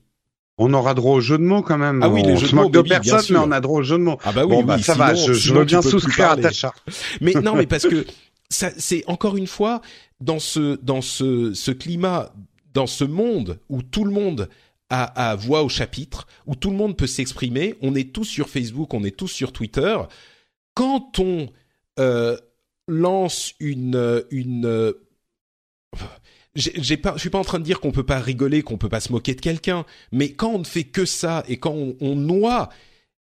on 0.57 0.74
aura 0.74 0.93
droit 0.93 1.16
au 1.16 1.22
jeu 1.22 1.38
de 1.38 1.43
mots 1.43 1.62
quand 1.62 1.78
même. 1.78 2.01
Ah 2.03 2.10
oui, 2.10 2.22
les 2.22 2.34
on 2.34 2.36
jeux 2.36 2.49
de 2.49 2.55
mots, 2.55 2.70
de 2.70 2.82
personne, 2.82 3.24
mais 3.30 3.38
on 3.38 3.51
a 3.51 3.62
droit 3.62 3.80
au 3.80 3.82
jeu 3.82 3.97
de 3.97 4.03
mots. 4.03 4.18
Ah 4.26 4.34
bah 4.34 4.43
oui, 4.43 4.57
bon, 4.57 4.64
bah, 4.66 4.78
ça 4.78 4.93
va, 4.93 5.16
je, 5.16 5.32
je 5.32 5.53
veux 5.53 5.64
bien 5.64 5.82
souscrire 5.82 6.32
à 6.32 6.36
ta 6.36 6.51
charte. 6.51 6.84
Mais 7.22 7.32
non, 7.32 7.55
mais 7.55 7.66
parce 7.66 7.84
que 7.88 8.05
ça, 8.49 8.70
c'est 8.78 9.05
encore 9.07 9.38
une 9.38 9.47
fois 9.47 9.82
dans 10.20 10.39
ce 10.39 10.78
dans 10.84 11.01
ce 11.01 11.53
ce 11.53 11.72
climat 11.72 12.34
dans 12.74 12.88
ce 12.88 13.03
monde 13.03 13.59
où 13.70 13.82
tout 13.82 14.05
le 14.05 14.11
monde 14.11 14.49
a, 14.89 15.36
voix 15.36 15.63
au 15.63 15.70
chapitre, 15.70 16.26
où 16.47 16.55
tout 16.55 16.72
le 16.72 16.76
monde 16.76 16.97
peut 16.97 17.07
s'exprimer, 17.07 17.76
on 17.82 17.93
est 17.93 18.11
tous 18.11 18.26
sur 18.26 18.49
Facebook, 18.49 18.93
on 18.95 19.03
est 19.03 19.15
tous 19.15 19.28
sur 19.28 19.51
Twitter. 19.51 19.97
Quand 20.74 21.20
on 21.20 21.47
euh, 21.99 22.38
lance 22.88 23.53
une 23.59 24.24
une 24.32 24.95
je 26.55 26.82
suis 26.82 26.97
pas 27.30 27.38
en 27.38 27.43
train 27.43 27.59
de 27.59 27.63
dire 27.63 27.80
qu'on 27.80 27.91
peut 27.91 28.05
pas 28.05 28.20
rigoler, 28.20 28.63
qu'on 28.63 28.78
peut 28.78 28.89
pas 28.89 28.99
se 28.99 29.11
moquer 29.11 29.36
de 29.36 29.41
quelqu'un, 29.41 29.86
mais 30.11 30.34
quand 30.34 30.51
on 30.51 30.59
ne 30.59 30.63
fait 30.65 30.84
que 30.84 31.05
ça 31.05 31.43
et 31.47 31.57
quand 31.57 31.76
on, 32.01 32.15
noie 32.15 32.70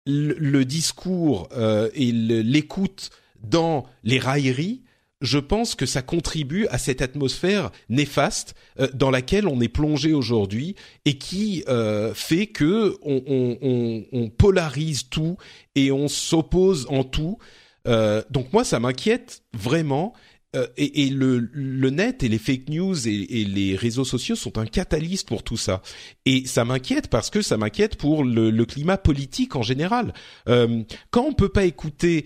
le, 0.06 0.64
discours 0.64 1.50
euh, 1.52 1.90
et 1.94 2.12
l'écoute 2.12 3.10
dans 3.44 3.86
les 4.04 4.20
railleries, 4.20 4.82
je 5.22 5.40
pense 5.40 5.76
que 5.76 5.86
ça 5.86 6.02
contribue 6.02 6.68
à 6.68 6.78
cette 6.78 7.02
atmosphère 7.02 7.72
néfaste 7.90 8.56
euh, 8.80 8.88
dans 8.94 9.10
laquelle 9.10 9.48
on 9.48 9.60
est 9.62 9.68
plongé 9.68 10.14
aujourd'hui 10.14 10.76
et 11.06 11.18
qui 11.18 11.64
euh, 11.68 12.14
fait 12.14 12.48
que 12.48 12.98
on, 13.04 14.30
polarise 14.38 15.10
tout 15.10 15.38
et 15.76 15.92
on 15.92 16.08
s'oppose 16.08 16.88
en 16.90 17.04
tout. 17.04 17.38
Euh, 17.88 18.22
donc 18.30 18.54
moi, 18.54 18.64
ça 18.64 18.80
m'inquiète 18.80 19.44
vraiment. 19.54 20.14
Et, 20.76 21.10
le, 21.12 21.90
net 21.92 22.24
et 22.24 22.30
les 22.30 22.40
fake 22.40 22.70
news 22.70 23.08
et, 23.08 23.44
les 23.44 23.76
réseaux 23.76 24.06
sociaux 24.06 24.36
sont 24.36 24.58
un 24.58 24.66
catalyste 24.66 25.28
pour 25.28 25.44
tout 25.44 25.58
ça. 25.58 25.84
Et 26.26 26.48
ça 26.48 26.66
m'inquiète 26.66 27.10
parce 27.10 27.30
que 27.30 27.44
ça 27.44 27.58
m'inquiète 27.58 27.96
pour 27.96 28.24
le, 28.24 28.50
le, 28.50 28.66
climat 28.66 28.98
politique 28.98 29.56
en 29.56 29.62
général. 29.62 30.16
quand 30.48 31.24
on 31.24 31.34
peut 31.34 31.50
pas 31.50 31.66
écouter 31.66 32.26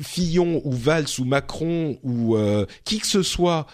Fillon 0.00 0.60
ou 0.64 0.72
Valls 0.72 1.06
ou 1.18 1.24
Macron 1.24 1.98
ou 2.02 2.36
euh, 2.36 2.66
qui 2.84 2.98
que 2.98 3.06
ce 3.06 3.22
soit 3.22 3.66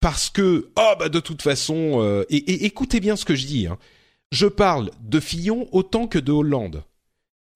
parce 0.00 0.30
que 0.30 0.70
oh 0.78 0.92
bah 0.98 1.08
de 1.08 1.20
toute 1.20 1.42
façon 1.42 2.00
euh, 2.00 2.24
et, 2.30 2.64
écoutez 2.66 3.00
bien 3.00 3.16
ce 3.16 3.24
que 3.24 3.34
je 3.34 3.46
dis 3.46 3.66
hein. 3.66 3.78
je 4.30 4.46
parle 4.46 4.90
de 5.00 5.20
Fillon 5.20 5.68
autant 5.72 6.06
que 6.06 6.18
de 6.18 6.32
Hollande 6.32 6.84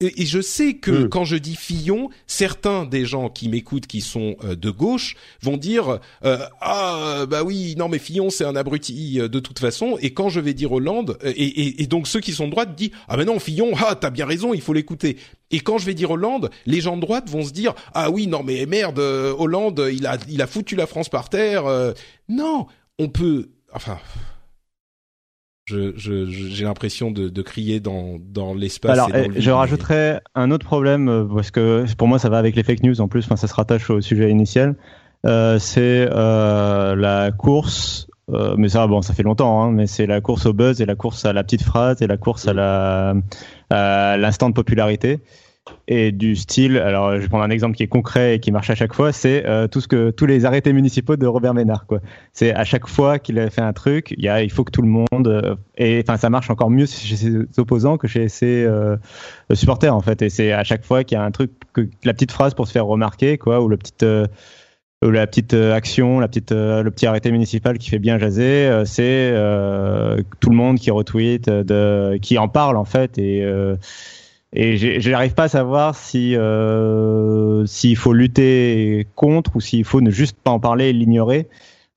et, 0.01 0.24
je 0.24 0.40
sais 0.40 0.74
que 0.74 0.90
hmm. 0.90 1.09
quand 1.11 1.24
je 1.24 1.36
dis 1.36 1.55
Fillon, 1.55 2.09
certains 2.26 2.86
des 2.86 3.05
gens 3.05 3.28
qui 3.28 3.48
m'écoutent 3.48 3.86
qui 3.86 4.01
sont 4.01 4.36
euh, 4.44 4.57
de 4.57 4.70
gauche 4.70 5.14
vont 5.42 5.59
dire 5.59 5.98
euh, 6.24 6.38
ah 6.61 7.26
bah 7.28 7.42
oui 7.42 7.74
non 7.76 7.88
mais 7.88 7.98
Fillon 7.98 8.30
c'est 8.30 8.44
un 8.44 8.57
abruti 8.57 9.20
euh, 9.20 9.28
de 9.28 9.40
toute 9.40 9.59
façon. 9.59 9.98
Et 10.01 10.14
quand 10.14 10.30
je 10.30 10.40
vais 10.40 10.55
dire 10.55 10.72
Hollande 10.72 11.18
et, 11.22 11.82
et, 11.82 11.86
donc 11.86 12.07
ceux 12.07 12.20
qui 12.20 12.32
sont 12.32 12.46
de 12.46 12.53
droite 12.53 12.74
disent 12.74 12.92
ah 13.09 13.16
ben 13.16 13.26
non 13.26 13.38
Fillon 13.38 13.72
ah 13.76 13.94
t'as 13.94 14.11
bien 14.11 14.24
raison 14.24 14.55
il 14.55 14.62
faut 14.62 14.72
l'écouter. 14.72 15.18
Et 15.51 15.61
quand 15.61 15.76
je 15.76 15.84
vais 15.84 15.94
dire 15.94 16.11
Hollande 16.11 16.51
les 16.64 16.80
gens 16.80 16.96
de 16.96 17.03
droite 17.03 17.28
vont 17.28 17.44
se 17.44 17.53
dire 17.53 17.74
ah 17.92 18.11
oui 18.11 18.26
non 18.26 18.42
mais 18.42 18.64
merde 18.64 18.98
Hollande 18.98 19.86
il 19.92 20.07
a 20.07 20.16
il 20.30 20.40
a 20.40 20.46
foutu 20.46 20.76
la 20.76 20.86
France 20.86 21.11
par 21.11 21.28
terre 21.28 21.64
non 22.28 22.66
on 22.98 23.09
peut 23.09 23.51
enfin 23.74 23.98
Je, 25.70 25.92
je, 25.96 26.26
j'ai 26.26 26.64
l'impression 26.64 27.10
de, 27.12 27.28
de 27.28 27.42
crier 27.42 27.78
dans, 27.80 28.18
dans 28.20 28.54
l'espace. 28.54 28.90
Alors, 28.90 29.08
et 29.10 29.22
dans 29.22 29.28
le 29.28 29.36
eh, 29.36 29.40
je 29.40 29.50
rajouterais 29.50 30.20
un 30.34 30.50
autre 30.50 30.66
problème 30.66 31.08
euh, 31.08 31.24
parce 31.24 31.50
que 31.50 31.84
pour 31.96 32.08
moi 32.08 32.18
ça 32.18 32.28
va 32.28 32.38
avec 32.38 32.56
les 32.56 32.64
fake 32.64 32.82
news 32.82 33.00
en 33.00 33.08
plus. 33.08 33.24
Enfin, 33.24 33.36
ça 33.36 33.46
se 33.46 33.54
rattache 33.54 33.88
au 33.90 34.00
sujet 34.00 34.30
initial. 34.30 34.74
Euh, 35.26 35.58
c'est 35.58 36.08
euh, 36.10 36.96
la 36.96 37.30
course. 37.30 38.08
euh, 38.32 38.54
mais 38.58 38.68
ça, 38.68 38.86
bon, 38.86 39.02
ça 39.02 39.14
fait 39.14 39.22
longtemps. 39.22 39.62
Hein, 39.62 39.70
mais 39.72 39.86
c'est 39.86 40.06
la 40.06 40.20
course 40.20 40.46
au 40.46 40.52
buzz 40.52 40.80
et 40.80 40.86
la 40.86 40.96
course 40.96 41.24
à 41.24 41.32
la 41.32 41.44
petite 41.44 41.62
phrase 41.62 42.02
et 42.02 42.06
la 42.06 42.16
course 42.16 42.48
à 42.48 42.52
la 42.52 43.14
à 43.70 44.16
l'instant 44.16 44.48
de 44.48 44.54
popularité 44.54 45.20
et 45.88 46.12
du 46.12 46.36
style. 46.36 46.78
Alors, 46.78 47.16
je 47.16 47.22
vais 47.22 47.28
prendre 47.28 47.44
un 47.44 47.50
exemple 47.50 47.76
qui 47.76 47.82
est 47.82 47.88
concret 47.88 48.36
et 48.36 48.40
qui 48.40 48.52
marche 48.52 48.70
à 48.70 48.74
chaque 48.74 48.94
fois. 48.94 49.12
C'est 49.12 49.46
euh, 49.46 49.66
tout 49.68 49.80
ce 49.80 49.88
que 49.88 50.11
tous 50.11 50.26
les 50.26 50.44
arrêtés 50.44 50.72
municipaux 50.72 51.16
de 51.16 51.26
Robert 51.26 51.54
Ménard. 51.54 51.86
C'est 52.32 52.54
à 52.54 52.64
chaque 52.64 52.86
fois 52.86 53.18
qu'il 53.18 53.38
a 53.38 53.50
fait 53.50 53.61
un 53.61 53.72
truc, 53.72 54.14
il 54.16 54.50
faut 54.50 54.64
que 54.64 54.70
tout 54.70 54.82
le 54.82 54.88
monde. 54.88 55.26
euh, 55.26 55.56
et 55.76 56.02
enfin, 56.06 56.16
ça 56.16 56.30
marche 56.30 56.50
encore 56.50 56.70
mieux 56.70 56.86
chez 56.86 57.16
ses 57.16 57.36
opposants 57.58 57.96
que 57.96 58.06
chez 58.06 58.28
ses 58.28 58.64
euh, 58.64 58.96
supporters 59.52 59.94
en 59.94 60.00
fait. 60.00 60.22
Et 60.22 60.30
c'est 60.30 60.52
à 60.52 60.64
chaque 60.64 60.84
fois 60.84 61.04
qu'il 61.04 61.16
y 61.16 61.20
a 61.20 61.24
un 61.24 61.30
truc, 61.30 61.50
la 62.04 62.12
petite 62.12 62.32
phrase 62.32 62.54
pour 62.54 62.66
se 62.66 62.72
faire 62.72 62.86
remarquer, 62.86 63.38
ou 63.44 63.68
la 63.68 65.26
petite 65.26 65.54
action, 65.54 66.20
la 66.20 66.28
petite, 66.28 66.52
le 66.52 66.88
petit 66.90 67.06
arrêté 67.06 67.32
municipal 67.32 67.78
qui 67.78 67.90
fait 67.90 67.98
bien 67.98 68.18
jaser, 68.18 68.82
c'est 68.84 69.34
tout 70.40 70.50
le 70.50 70.56
monde 70.56 70.78
qui 70.78 70.90
retweet, 70.90 71.50
qui 72.20 72.38
en 72.38 72.48
parle 72.48 72.76
en 72.76 72.84
fait, 72.84 73.18
et 74.53 74.76
je 75.01 75.11
n'arrive 75.11 75.34
pas 75.34 75.44
à 75.44 75.48
savoir 75.48 75.94
si 75.94 76.34
euh, 76.34 77.64
s'il 77.66 77.96
faut 77.96 78.12
lutter 78.12 79.07
contre 79.14 79.55
ou 79.55 79.61
s'il 79.61 79.84
faut 79.84 80.01
ne 80.01 80.11
juste 80.11 80.36
pas 80.42 80.51
en 80.51 80.59
parler 80.59 80.88
et 80.88 80.92
l'ignorer. 80.92 81.48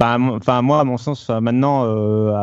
Enfin, 0.04 0.62
moi, 0.62 0.80
à 0.80 0.84
mon 0.84 0.98
sens, 0.98 1.30
maintenant, 1.30 1.86
euh, 1.86 2.34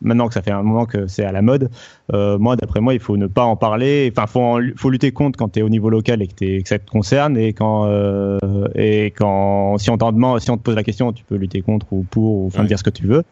maintenant 0.00 0.28
que 0.28 0.34
ça 0.34 0.42
fait 0.42 0.50
un 0.50 0.62
moment 0.62 0.86
que 0.86 1.06
c'est 1.06 1.24
à 1.24 1.32
la 1.32 1.42
mode, 1.42 1.70
euh, 2.14 2.38
moi, 2.38 2.56
d'après 2.56 2.80
moi, 2.80 2.94
il 2.94 3.00
faut 3.00 3.16
ne 3.16 3.26
pas 3.26 3.44
en 3.44 3.56
parler. 3.56 4.10
Enfin, 4.16 4.26
faut, 4.26 4.40
en- 4.40 4.60
faut 4.76 4.90
lutter 4.90 5.10
contre 5.12 5.38
quand 5.38 5.48
tu 5.52 5.58
es 5.58 5.62
au 5.62 5.68
niveau 5.68 5.90
local 5.90 6.22
et 6.22 6.28
que, 6.62 6.68
ça 6.68 6.78
te 6.78 6.88
concerne, 6.90 7.36
et 7.36 7.52
quand 7.52 7.86
euh, 7.86 8.38
et 8.74 9.12
quand 9.16 9.78
si 9.78 9.90
on 9.90 9.98
t'en 9.98 10.12
demande, 10.12 10.40
si 10.40 10.50
on 10.50 10.56
te 10.56 10.62
pose 10.62 10.76
la 10.76 10.84
question, 10.84 11.12
tu 11.12 11.24
peux 11.24 11.34
lutter 11.36 11.60
contre 11.62 11.86
ou 11.92 12.04
pour 12.10 12.42
ou 12.42 12.46
enfin 12.46 12.62
Ouais. 12.62 12.68
dire 12.68 12.78
ce 12.78 12.84
que 12.84 12.90
tu 12.90 13.06
veux. 13.06 13.22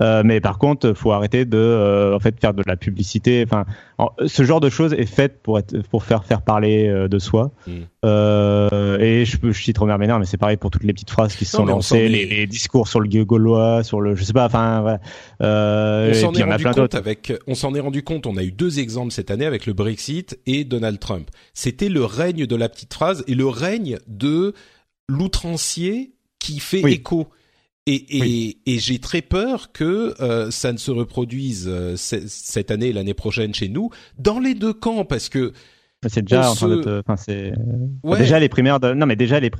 Euh, 0.00 0.22
mais 0.24 0.40
par 0.40 0.58
contre, 0.58 0.92
faut 0.94 1.12
arrêter 1.12 1.44
de 1.44 1.56
euh, 1.58 2.14
en 2.16 2.20
fait 2.20 2.38
faire 2.40 2.54
de 2.54 2.62
la 2.66 2.76
publicité. 2.76 3.44
Enfin, 3.46 3.64
en- 3.98 4.10
ce 4.26 4.42
genre 4.44 4.60
de 4.60 4.68
choses 4.68 4.92
est 4.92 5.06
fait 5.06 5.40
pour 5.42 5.58
être 5.58 5.82
pour 5.88 6.04
faire 6.04 6.24
faire 6.24 6.42
parler 6.42 6.88
euh, 6.88 7.08
de 7.08 7.18
soi. 7.18 7.50
Mm. 7.66 7.70
Euh, 8.06 8.98
et 9.00 9.24
je, 9.24 9.36
je 9.42 9.62
cite 9.62 9.76
Robert 9.78 9.98
Ménard, 9.98 10.18
mais 10.20 10.26
c'est 10.26 10.36
pareil 10.36 10.56
pour 10.56 10.70
toutes 10.70 10.84
les 10.84 10.92
petites 10.92 11.10
phrases 11.10 11.34
qui 11.36 11.44
se 11.44 11.56
Non, 11.56 11.64
sont 11.64 11.66
lancées, 11.66 12.08
les, 12.08 12.24
les 12.26 12.46
discours 12.46 12.86
sur 12.88 13.00
le 13.00 13.08
gaulois, 13.24 13.82
sur 13.82 14.00
le, 14.00 14.14
je 14.14 14.22
sais 14.24 14.32
pas, 14.32 14.46
enfin, 14.46 14.80
voilà. 14.80 15.00
Euh, 15.42 16.10
On 16.10 16.14
s'en 16.14 16.32
est 16.34 16.38
y 16.38 16.42
en 16.44 16.48
a 16.48 16.52
rendu 16.52 16.62
plein 16.62 16.70
compte 16.72 16.80
d'autres. 16.82 16.96
avec, 16.96 17.32
on 17.46 17.54
s'en 17.54 17.74
est 17.74 17.80
rendu 17.80 18.02
compte. 18.02 18.26
On 18.26 18.36
a 18.36 18.42
eu 18.44 18.52
deux 18.52 18.78
exemples 18.78 19.12
cette 19.12 19.30
année 19.30 19.44
avec 19.46 19.66
le 19.66 19.72
Brexit 19.72 20.38
et 20.46 20.64
Donald 20.64 20.98
Trump. 21.00 21.30
C'était 21.54 21.88
le 21.88 22.04
règne 22.04 22.46
de 22.46 22.56
la 22.56 22.68
petite 22.68 22.94
phrase 22.94 23.24
et 23.26 23.34
le 23.34 23.46
règne 23.48 23.98
de 24.06 24.54
l'outrancier 25.08 26.12
qui 26.38 26.60
fait 26.60 26.82
Oui. 26.82 26.92
écho. 26.94 27.28
Et, 27.88 27.94
et, 28.18 28.58
et 28.66 28.78
j'ai 28.80 28.98
très 28.98 29.22
peur 29.22 29.70
que 29.72 30.14
euh, 30.20 30.50
ça 30.50 30.72
ne 30.72 30.76
se 30.76 30.90
reproduise 30.90 31.66
euh, 31.68 31.96
ce- 31.96 32.26
cette 32.26 32.72
année 32.72 32.88
et 32.88 32.92
l'année 32.92 33.14
prochaine 33.14 33.54
chez 33.54 33.68
nous 33.68 33.90
déjà 34.18 34.40
les 34.40 34.54
deux 34.54 34.72
camps 34.72 35.04
parce 35.04 35.28
que 35.28 35.52
C'est 36.08 36.22
déjà 36.22 36.48
on 36.48 36.52
en 36.52 36.54
train 36.54 36.68
de 36.68 36.76
se- 36.76 36.80
te- 36.82 37.00
enfin, 37.00 37.16
c'est, 37.16 37.52
ouais, 38.04 38.18
déjà 38.18 38.38
les 38.38 38.48
primaires, 38.48 38.78
de- 38.78 38.92
non, 38.94 39.06
mais 39.06 39.16
déjà 39.16 39.40
les, 39.40 39.50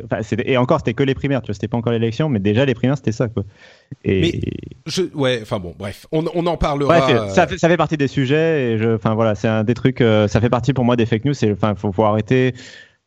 et 0.45 0.57
encore, 0.59 0.79
c'était 0.79 0.95
que 0.95 1.03
les 1.03 1.15
primaires, 1.15 1.41
tu 1.43 1.47
vois, 1.47 1.55
c'était 1.55 1.67
pas 1.67 1.77
encore 1.79 1.93
l'élection, 1.93 2.29
mais 2.29 2.39
déjà 2.39 2.65
les 2.65 2.75
primaires, 2.75 2.97
c'était 2.97 3.11
ça, 3.11 3.27
quoi. 3.29 3.43
Et, 4.05 4.21
Mais 4.21 4.41
je, 4.87 5.03
ouais, 5.15 5.41
enfin 5.43 5.59
bon, 5.59 5.75
bref, 5.79 6.07
on, 6.13 6.25
on 6.35 6.47
en 6.47 6.57
parlera. 6.57 6.99
Bref, 7.01 7.17
euh, 7.17 7.29
ça, 7.31 7.47
fait, 7.47 7.59
ça 7.59 7.69
fait 7.69 7.77
partie 7.79 7.97
des 7.97 8.07
sujets 8.07 8.73
et 8.75 8.79
je, 8.79 8.95
enfin 8.95 9.15
voilà, 9.15 9.35
c'est 9.35 9.49
un 9.49 9.65
des 9.65 9.75
trucs, 9.75 10.01
euh, 10.01 10.29
ça 10.29 10.41
fait 10.41 10.51
partie 10.51 10.73
pour 10.73 10.85
moi 10.85 10.95
des 10.95 11.07
fake 11.07 11.25
news. 11.25 11.35
C'est, 11.35 11.51
enfin, 11.51 11.75
faut, 11.75 11.91
faut 11.91 12.05
arrêter 12.05 12.55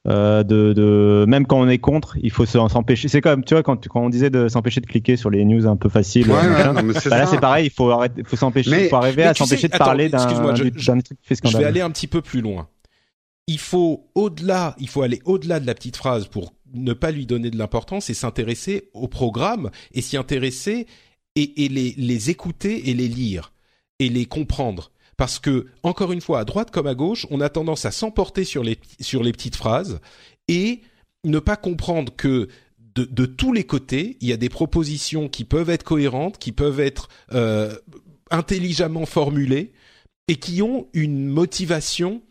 euh, 0.07 0.43
de, 0.43 0.73
de, 0.73 1.25
même 1.27 1.45
quand 1.45 1.59
on 1.59 1.69
est 1.69 1.77
contre, 1.77 2.17
il 2.21 2.32
faut 2.32 2.45
se- 2.45 2.57
s'empêcher. 2.67 3.07
C'est 3.09 3.21
comme, 3.21 3.45
tu 3.45 3.53
vois, 3.53 3.63
quand, 3.63 3.88
quand 3.88 4.01
on 4.01 4.09
disait 4.09 4.30
de 4.32 4.47
s'empêcher 4.47 4.82
de 4.82 4.86
cliquer 4.88 5.15
sur 5.17 5.30
les 5.30 5.45
news 5.45 5.67
un 5.67 5.75
peu 5.77 5.88
faciles. 5.88 6.30
Ouais, 6.30 6.36
euh, 6.36 6.41
ouais, 6.41 6.49
machin, 6.49 6.73
non, 6.73 6.84
mais 6.84 6.93
c'est 6.99 7.09
bah 7.09 7.19
là, 7.19 7.25
c'est 7.25 7.39
pareil, 7.39 7.67
il 7.67 7.71
faut 7.71 7.89
arrêter, 7.91 8.23
faut 8.25 8.36
s'empêcher, 8.38 8.71
Mais- 8.71 8.89
faut 8.89 8.95
arriver 8.95 9.23
à 9.23 9.34
s'empêcher 9.34 9.61
sais- 9.63 9.67
de 9.69 9.75
attends, 9.75 9.86
parler 9.86 10.09
d'un, 10.09 10.17
truc 10.17 10.30
qui 10.30 10.36
fait 11.21 11.36
je 11.47 11.57
vais 11.57 11.63
aller 11.65 11.82
un 11.82 11.91
petit 11.91 12.07
peu 12.07 12.21
plus 12.21 12.41
loin. 12.41 12.67
Il 13.49 13.57
faut 13.57 14.11
au-delà, 14.13 14.75
il 14.79 14.87
faut 14.87 15.01
aller 15.01 15.23
au-delà 15.25 15.59
de 15.59 15.65
la 15.65 15.73
petite 15.73 15.97
phrase 15.97 16.27
pour 16.27 16.53
ne 16.71 16.93
pas 16.93 17.09
lui 17.09 17.25
donner 17.25 17.49
de 17.49 17.57
l'importance 17.57 18.11
et 18.11 18.13
s'intéresser 18.13 18.91
au 18.93 19.07
programme 19.07 19.71
et 19.91 20.01
s'y 20.01 20.17
intéresser 20.17 20.85
et, 21.35 21.67
les, 21.67 21.95
les 21.97 22.29
écouter 22.29 22.91
et 22.91 22.93
les 22.93 23.07
lire 23.07 23.51
et 23.97 24.07
les 24.09 24.27
comprendre. 24.27 24.91
Parce 25.17 25.39
que, 25.39 25.65
encore 25.81 26.11
une 26.11 26.21
fois, 26.21 26.41
à 26.41 26.45
droite 26.45 26.69
comme 26.69 26.85
à 26.85 26.93
gauche, 26.93 27.25
on 27.31 27.41
a 27.41 27.49
tendance 27.49 27.85
à 27.85 27.91
s'emporter 27.91 28.43
sur 28.43 28.63
les, 28.63 28.77
sur 28.99 29.23
les 29.23 29.31
petites 29.31 29.55
phrases 29.55 29.99
et 30.47 30.81
ne 31.23 31.39
pas 31.39 31.55
comprendre 31.55 32.15
que 32.15 32.49
de, 32.77 33.05
de 33.05 33.25
tous 33.25 33.51
les 33.51 33.63
côtés, 33.63 34.17
il 34.21 34.27
y 34.27 34.33
a 34.33 34.37
des 34.37 34.49
propositions 34.49 35.27
qui 35.27 35.43
peuvent 35.43 35.71
être 35.71 35.83
cohérentes, 35.83 36.37
qui 36.37 36.51
peuvent 36.51 36.79
être 36.79 37.09
euh, 37.33 37.75
intelligemment 38.29 39.07
formulées 39.07 39.73
et 40.27 40.35
qui 40.35 40.61
ont 40.61 40.87
une 40.93 41.25
motivation 41.25 42.21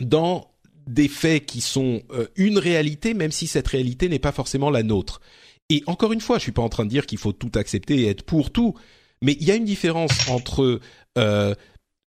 dans 0.00 0.50
des 0.86 1.08
faits 1.08 1.46
qui 1.46 1.60
sont 1.60 2.02
euh, 2.10 2.26
une 2.36 2.58
réalité, 2.58 3.14
même 3.14 3.30
si 3.30 3.46
cette 3.46 3.68
réalité 3.68 4.08
n'est 4.08 4.18
pas 4.18 4.32
forcément 4.32 4.70
la 4.70 4.82
nôtre. 4.82 5.20
Et 5.68 5.82
encore 5.86 6.12
une 6.12 6.20
fois, 6.20 6.38
je 6.38 6.42
suis 6.42 6.52
pas 6.52 6.62
en 6.62 6.68
train 6.68 6.84
de 6.84 6.90
dire 6.90 7.06
qu'il 7.06 7.18
faut 7.18 7.32
tout 7.32 7.52
accepter 7.54 8.00
et 8.00 8.08
être 8.08 8.24
pour 8.24 8.50
tout, 8.50 8.74
mais 9.22 9.36
il 9.40 9.46
y 9.46 9.50
a 9.52 9.54
une 9.54 9.64
différence 9.64 10.28
entre 10.28 10.80
euh, 11.16 11.54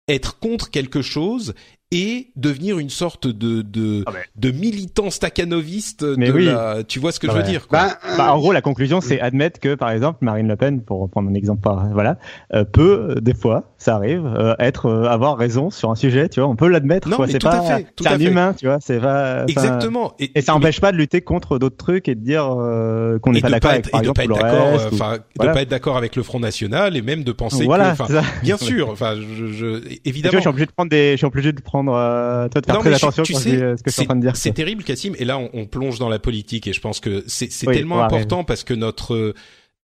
être 0.07 0.39
contre 0.39 0.69
quelque 0.69 1.01
chose 1.01 1.53
et 1.91 2.31
devenir 2.35 2.79
une 2.79 2.89
sorte 2.89 3.27
de 3.27 3.61
de, 3.61 4.03
Ah 4.07 4.11
de 4.37 4.51
militant 4.51 5.09
staccanoviste 5.09 6.03
Mais 6.17 6.27
de 6.27 6.31
oui. 6.33 6.45
la, 6.45 6.83
tu 6.87 6.99
vois 6.99 7.11
ce 7.11 7.19
que 7.19 7.27
Ah 7.27 7.31
je 7.31 7.37
veux 7.37 7.43
ouais. 7.43 7.49
dire 7.49 7.67
quoi. 7.67 7.79
Bah, 7.79 7.97
euh, 8.09 8.17
Bah, 8.17 8.33
en 8.33 8.37
gros, 8.39 8.51
la 8.53 8.61
conclusion, 8.61 9.01
c'est 9.01 9.19
admettre 9.19 9.59
que, 9.59 9.75
par 9.75 9.89
exemple, 9.91 10.19
Marine 10.21 10.47
Le 10.47 10.55
Pen, 10.55 10.81
pour 10.81 11.01
reprendre 11.01 11.29
un 11.29 11.33
exemple, 11.33 11.61
par, 11.61 11.87
voilà, 11.91 12.17
euh, 12.53 12.63
peut, 12.63 13.15
euh, 13.17 13.21
des 13.21 13.33
fois, 13.33 13.73
ça 13.77 13.95
arrive, 13.95 14.25
euh, 14.25 14.55
être, 14.59 14.85
euh, 14.87 15.03
avoir 15.05 15.37
raison 15.37 15.69
sur 15.69 15.89
un 15.91 15.95
sujet, 15.95 16.29
tu 16.29 16.39
vois, 16.39 16.49
on 16.49 16.55
peut 16.55 16.67
l'admettre, 16.67 17.09
Non, 17.09 17.17
quoi. 17.17 17.25
mais 17.25 17.31
C'est 17.33 17.39
tout 17.39 17.47
à 17.47 17.51
pas, 17.51 17.61
fait, 17.61 17.87
tout 17.95 18.03
c'est 18.03 18.09
à 18.09 18.13
un 18.13 18.17
fait. 18.19 18.23
humain, 18.25 18.53
tu 18.57 18.67
vois, 18.67 18.77
c'est 18.81 18.99
pas, 18.99 19.45
Exactement. 19.47 20.13
Et 20.19 20.41
ça 20.41 20.53
n'empêche 20.53 20.79
pas 20.79 20.91
de 20.91 20.97
lutter 20.97 21.21
contre 21.21 21.59
d'autres 21.59 21.77
trucs 21.77 22.07
et 22.07 22.15
de 22.15 22.21
dire 22.23 22.45
euh, 22.57 23.19
qu'on 23.19 23.31
n'est 23.31 23.41
pas 23.41 23.49
d'accord 23.49 23.73
et 23.73 23.81
de 23.81 23.87
exemple, 23.97 24.13
pas 24.13 24.23
être 24.23 24.33
d'accord, 24.33 24.67
euh, 24.79 24.89
enfin, 24.93 25.17
de 25.39 25.45
pas 25.45 25.61
être 25.61 25.69
d'accord 25.69 25.97
avec 25.97 26.15
le 26.15 26.23
Front 26.23 26.39
National 26.39 26.95
et 26.95 27.01
même 27.01 27.23
de 27.23 27.31
penser 27.31 27.65
voilà, 27.65 27.87
que, 27.87 27.91
enfin, 27.93 28.05
c'est 28.07 28.13
ça. 28.13 28.23
bien 28.43 28.57
sûr, 28.57 28.89
enfin, 28.89 29.15
je, 29.15 29.81
évidemment. 30.05 30.33
je 30.35 30.39
suis 30.39 30.47
obligé 30.49 30.65
de 30.67 30.71
prendre 30.71 30.89
des, 30.89 31.11
je 31.13 31.17
suis 31.17 31.25
obligé 31.25 31.51
de 31.51 31.61
prendre, 31.61 31.80
euh, 31.89 32.47
toi, 32.49 32.61
faire 32.65 32.75
Non, 32.75 32.81
très 32.81 32.91
je- 32.91 32.95
attention 32.95 33.23
tu 33.23 33.33
quand 33.33 33.39
sais, 33.39 33.49
je 33.51 33.55
dis 33.55 33.61
euh, 33.63 33.77
ce 33.77 33.83
que 33.83 33.89
je 33.89 33.93
suis 33.93 34.01
en 34.03 34.05
train 34.05 34.15
de 34.15 34.21
dire. 34.21 34.35
C'est 34.35 34.51
terrible, 34.53 34.83
Cassim. 34.83 35.13
Et 35.17 35.25
là, 35.25 35.37
on, 35.37 35.49
on 35.53 35.65
plonge 35.65 35.99
dans 35.99 36.09
la 36.09 36.19
politique, 36.19 36.67
et 36.67 36.73
je 36.73 36.81
pense 36.81 36.99
que 36.99 37.23
c'est 37.27 37.49
Oui, 37.67 37.73
tellement 37.75 37.97
ouais, 37.97 38.03
important 38.03 38.43
parce 38.43 38.63
que 38.63 38.73
notre 38.73 39.33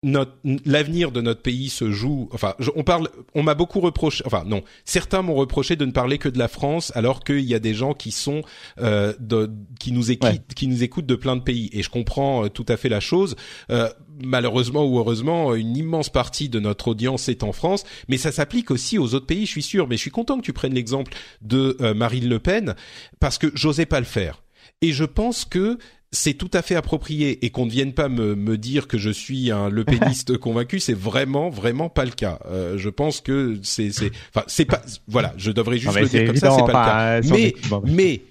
notre 0.03 0.33
l'avenir 0.65 1.11
de 1.11 1.19
notre 1.19 1.41
pays 1.41 1.67
se 1.69 1.89
joue. 1.89 2.29
Enfin, 2.31 2.53
je- 2.59 2.69
on 2.75 2.83
parle. 2.83 3.09
On 3.33 3.41
m'a 3.41 3.55
beaucoup 3.55 3.79
reproché. 3.79 4.23
Enfin, 4.27 4.43
non. 4.45 4.61
Certains 4.83 5.23
m'ont 5.23 5.33
reproché 5.33 5.75
de 5.77 5.85
ne 5.85 5.91
parler 5.91 6.19
que 6.19 6.29
de 6.29 6.37
la 6.37 6.47
France, 6.47 6.91
alors 6.95 7.23
qu'il 7.23 7.39
y 7.39 7.55
a 7.55 7.59
des 7.59 7.73
gens 7.73 7.93
qui 7.95 8.11
sont 8.11 8.41
euh, 8.79 9.13
de, 9.19 9.49
qui 9.79 9.91
nous 9.91 10.11
écoutent, 10.11 10.29
Ouais. 10.29 10.41
qui 10.55 10.67
nous 10.67 10.83
écoutent 10.83 11.07
de 11.07 11.15
plein 11.15 11.35
de 11.35 11.41
pays. 11.41 11.69
Et 11.73 11.81
je 11.81 11.89
comprends 11.89 12.45
euh, 12.45 12.49
tout 12.49 12.65
à 12.67 12.77
fait 12.77 12.89
la 12.89 12.99
chose. 12.99 13.35
Euh, 13.71 13.89
malheureusement 14.23 14.85
ou 14.85 14.97
heureusement, 14.99 15.55
une 15.55 15.75
immense 15.75 16.09
partie 16.09 16.49
de 16.49 16.59
notre 16.59 16.89
audience 16.89 17.29
est 17.29 17.43
en 17.43 17.51
France, 17.51 17.83
mais 18.07 18.17
ça 18.17 18.31
s'applique 18.31 18.71
aussi 18.71 18.97
aux 18.97 19.13
autres 19.13 19.25
pays, 19.25 19.45
je 19.45 19.51
suis 19.51 19.63
sûr. 19.63 19.87
Mais 19.87 19.97
je 19.97 20.01
suis 20.01 20.11
content 20.11 20.37
que 20.37 20.43
tu 20.43 20.53
prennes 20.53 20.73
l'exemple 20.73 21.13
de 21.41 21.77
euh, 21.81 21.93
Marine 21.93 22.27
Le 22.27 22.39
Pen 22.39 22.75
parce 23.19 23.37
que 23.37 23.51
j'osais 23.55 23.85
pas 23.85 23.99
le 23.99 24.05
faire. 24.05 24.43
Et 24.81 24.91
je 24.91 25.05
pense 25.05 25.45
que 25.45 25.77
c'est 26.11 26.33
tout 26.33 26.49
à 26.53 26.61
fait 26.61 26.75
approprié 26.75 27.45
et 27.45 27.49
qu'on 27.49 27.65
ne 27.65 27.71
vienne 27.71 27.93
pas 27.93 28.09
me, 28.09 28.35
me 28.35 28.57
dire 28.57 28.87
que 28.87 28.97
je 28.97 29.09
suis 29.09 29.51
un 29.51 29.69
Le 29.69 29.83
Peniste 29.83 30.37
convaincu, 30.39 30.79
c'est 30.79 30.93
vraiment 30.93 31.49
vraiment 31.49 31.89
pas 31.89 32.05
le 32.05 32.11
cas. 32.11 32.39
Euh, 32.45 32.77
je 32.77 32.89
pense 32.89 33.21
que 33.21 33.59
c'est 33.63 33.91
c'est 33.91 34.11
enfin 34.33 34.45
c'est 34.47 34.65
pas 34.65 34.81
voilà, 35.07 35.33
je 35.37 35.51
devrais 35.51 35.77
juste 35.77 35.99
le 35.99 36.07
dire 36.07 36.25
comme 36.25 36.35
ça, 36.37 36.51
c'est 36.51 36.71
pas 36.71 36.81
enfin, 36.81 37.15
le 37.17 37.21
cas. 37.21 37.27
sans 37.27 37.35
Mais 37.35 37.55
bon, 37.69 37.77
bref. 37.79 37.93
mais 37.93 38.21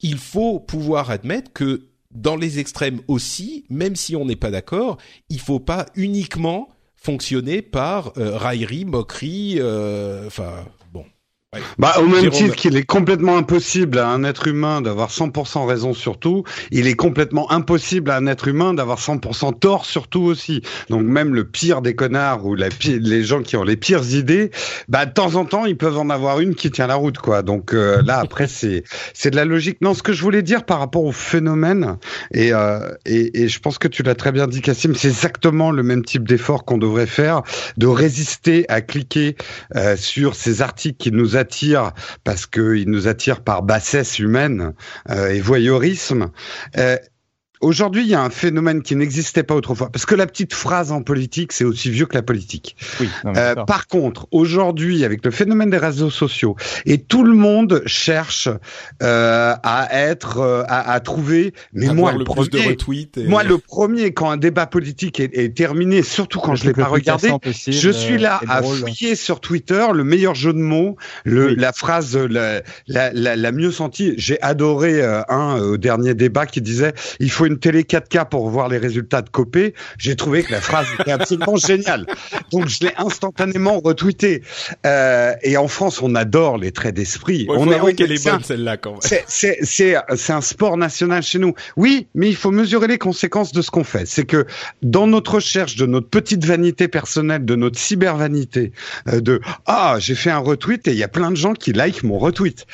il 0.00 0.16
faut 0.16 0.60
pouvoir 0.60 1.10
admettre 1.10 1.52
que 1.52 1.87
dans 2.10 2.36
les 2.36 2.58
extrêmes 2.58 3.00
aussi, 3.08 3.64
même 3.68 3.96
si 3.96 4.16
on 4.16 4.24
n'est 4.24 4.36
pas 4.36 4.50
d'accord, 4.50 4.98
il 5.28 5.40
faut 5.40 5.60
pas 5.60 5.86
uniquement 5.94 6.68
fonctionner 6.96 7.62
par 7.62 8.12
euh, 8.18 8.36
raillerie, 8.36 8.84
moquerie, 8.84 9.56
euh, 9.58 10.26
enfin 10.26 10.64
bon. 11.52 11.58
Bah, 11.78 11.94
au 11.98 12.06
même 12.06 12.30
titre 12.30 12.54
qu'il 12.56 12.76
est 12.76 12.84
complètement 12.84 13.36
impossible 13.36 13.98
à 13.98 14.08
un 14.08 14.24
être 14.24 14.48
humain 14.48 14.80
d'avoir 14.80 15.10
100% 15.10 15.66
raison 15.66 15.94
sur 15.94 16.18
tout, 16.18 16.44
il 16.70 16.86
est 16.86 16.94
complètement 16.94 17.50
impossible 17.50 18.10
à 18.10 18.16
un 18.16 18.26
être 18.26 18.48
humain 18.48 18.74
d'avoir 18.74 18.98
100% 18.98 19.58
tort 19.58 19.84
sur 19.86 20.08
tout 20.08 20.22
aussi. 20.22 20.62
Donc 20.90 21.02
même 21.02 21.34
le 21.34 21.44
pire 21.44 21.80
des 21.80 21.94
connards 21.94 22.44
ou 22.44 22.54
la 22.54 22.68
les 22.84 23.24
gens 23.24 23.42
qui 23.42 23.56
ont 23.56 23.64
les 23.64 23.76
pires 23.76 24.04
idées, 24.14 24.50
bah 24.88 25.06
de 25.06 25.12
temps 25.12 25.36
en 25.36 25.44
temps 25.44 25.64
ils 25.64 25.76
peuvent 25.76 25.98
en 25.98 26.10
avoir 26.10 26.40
une 26.40 26.54
qui 26.54 26.70
tient 26.70 26.86
la 26.86 26.96
route 26.96 27.18
quoi. 27.18 27.42
Donc 27.42 27.72
euh, 27.72 28.02
là 28.02 28.18
après 28.18 28.46
c'est 28.46 28.84
c'est 29.14 29.30
de 29.30 29.36
la 29.36 29.44
logique. 29.44 29.78
Non, 29.80 29.94
ce 29.94 30.02
que 30.02 30.12
je 30.12 30.22
voulais 30.22 30.42
dire 30.42 30.64
par 30.64 30.78
rapport 30.78 31.04
au 31.04 31.12
phénomène 31.12 31.96
et 32.32 32.52
euh, 32.52 32.80
et, 33.06 33.42
et 33.42 33.48
je 33.48 33.58
pense 33.60 33.78
que 33.78 33.88
tu 33.88 34.02
l'as 34.02 34.14
très 34.14 34.32
bien 34.32 34.46
dit 34.46 34.60
Cassim, 34.60 34.94
c'est 34.94 35.08
exactement 35.08 35.70
le 35.70 35.82
même 35.82 36.04
type 36.04 36.28
d'effort 36.28 36.64
qu'on 36.64 36.78
devrait 36.78 37.06
faire 37.06 37.42
de 37.76 37.86
résister 37.86 38.66
à 38.68 38.80
cliquer 38.80 39.36
euh, 39.76 39.96
sur 39.96 40.34
ces 40.34 40.62
articles 40.62 40.98
qui 40.98 41.12
nous 41.12 41.37
attire 41.38 41.92
parce 42.24 42.46
qu'il 42.46 42.90
nous 42.90 43.08
attire 43.08 43.40
par 43.40 43.62
bassesse 43.62 44.18
humaine 44.18 44.74
euh, 45.08 45.30
et 45.30 45.40
voyeurisme. 45.40 46.30
Euh, 46.76 46.98
Aujourd'hui, 47.60 48.02
il 48.02 48.08
y 48.08 48.14
a 48.14 48.22
un 48.22 48.30
phénomène 48.30 48.82
qui 48.82 48.94
n'existait 48.96 49.42
pas 49.42 49.54
autrefois, 49.54 49.90
parce 49.90 50.06
que 50.06 50.14
la 50.14 50.26
petite 50.26 50.54
phrase 50.54 50.92
en 50.92 51.02
politique, 51.02 51.52
c'est 51.52 51.64
aussi 51.64 51.90
vieux 51.90 52.06
que 52.06 52.14
la 52.14 52.22
politique. 52.22 52.76
Oui, 53.00 53.08
euh, 53.26 53.54
par 53.66 53.86
contre, 53.86 54.28
aujourd'hui, 54.30 55.04
avec 55.04 55.24
le 55.24 55.30
phénomène 55.30 55.70
des 55.70 55.78
réseaux 55.78 56.10
sociaux, 56.10 56.56
et 56.86 56.98
tout 56.98 57.24
le 57.24 57.34
monde 57.34 57.82
cherche 57.86 58.48
euh, 59.02 59.54
à 59.62 59.88
être, 59.90 60.38
euh, 60.38 60.62
à, 60.68 60.92
à, 60.92 61.00
trouver. 61.00 61.52
Mais 61.72 61.88
moi, 61.92 62.12
le, 62.12 62.24
premier, 62.24 62.48
de 62.48 63.26
moi, 63.26 63.42
le 63.42 63.58
premier, 63.58 64.12
quand 64.12 64.30
un 64.30 64.36
débat 64.36 64.66
politique 64.66 65.20
est, 65.20 65.36
est 65.36 65.56
terminé, 65.56 66.02
surtout 66.02 66.40
quand 66.40 66.54
je 66.54 66.64
l'ai 66.64 66.72
pas 66.72 66.86
regardé, 66.86 67.30
je 67.66 67.90
suis 67.90 68.18
là 68.18 68.40
à 68.48 68.62
fouiller 68.62 69.14
sur 69.14 69.40
Twitter 69.40 69.86
le 69.92 70.04
meilleur 70.04 70.34
jeu 70.34 70.52
de 70.52 70.58
mots, 70.58 70.96
le, 71.24 71.48
oui. 71.48 71.54
la 71.56 71.72
phrase 71.72 72.16
la, 72.16 72.62
la, 72.86 73.12
la, 73.12 73.36
la 73.36 73.52
mieux 73.52 73.72
sentie. 73.72 74.14
J'ai 74.16 74.40
adoré 74.42 75.02
euh, 75.02 75.22
un 75.28 75.58
au 75.60 75.76
dernier 75.76 76.14
débat 76.14 76.46
qui 76.46 76.60
disait 76.60 76.92
il 77.20 77.30
faut 77.30 77.46
une 77.48 77.58
télé 77.58 77.82
4K 77.82 78.28
pour 78.28 78.48
voir 78.48 78.68
les 78.68 78.78
résultats 78.78 79.22
de 79.22 79.28
Copé, 79.28 79.74
j'ai 79.98 80.16
trouvé 80.16 80.42
que 80.42 80.52
la 80.52 80.60
phrase 80.60 80.86
était 80.98 81.12
absolument 81.12 81.56
géniale. 81.66 82.06
Donc 82.52 82.68
je 82.68 82.80
l'ai 82.86 82.92
instantanément 82.96 83.80
retweeté. 83.80 84.42
Euh, 84.86 85.34
et 85.42 85.56
en 85.56 85.68
France, 85.68 86.00
on 86.02 86.14
adore 86.14 86.58
les 86.58 86.72
traits 86.72 86.94
d'esprit. 86.94 87.46
Ouais, 87.48 87.56
on 87.58 87.70
est 87.70 87.94
qu'elle 87.94 88.12
est 88.12 88.24
bonne 88.24 88.42
celle-là 88.42 88.76
quand 88.76 88.92
même. 88.92 89.00
C'est 89.02 89.24
c'est 89.28 89.58
c'est 90.14 90.32
un 90.32 90.40
sport 90.40 90.76
national 90.76 91.22
chez 91.22 91.38
nous. 91.38 91.54
Oui, 91.76 92.06
mais 92.14 92.28
il 92.28 92.36
faut 92.36 92.50
mesurer 92.50 92.86
les 92.86 92.98
conséquences 92.98 93.52
de 93.52 93.62
ce 93.62 93.70
qu'on 93.70 93.84
fait. 93.84 94.06
C'est 94.06 94.24
que 94.24 94.46
dans 94.82 95.06
notre 95.06 95.36
recherche 95.36 95.76
de 95.76 95.86
notre 95.86 96.08
petite 96.08 96.44
vanité 96.44 96.88
personnelle, 96.88 97.44
de 97.44 97.56
notre 97.56 97.78
cyber 97.78 98.16
vanité, 98.16 98.72
euh, 99.08 99.20
de 99.20 99.40
ah 99.66 99.96
j'ai 99.98 100.14
fait 100.14 100.30
un 100.30 100.38
retweet 100.38 100.86
et 100.88 100.92
il 100.92 100.98
y 100.98 101.04
a 101.04 101.08
plein 101.08 101.30
de 101.30 101.36
gens 101.36 101.54
qui 101.54 101.72
like 101.72 102.02
mon 102.02 102.18
retweet. 102.18 102.66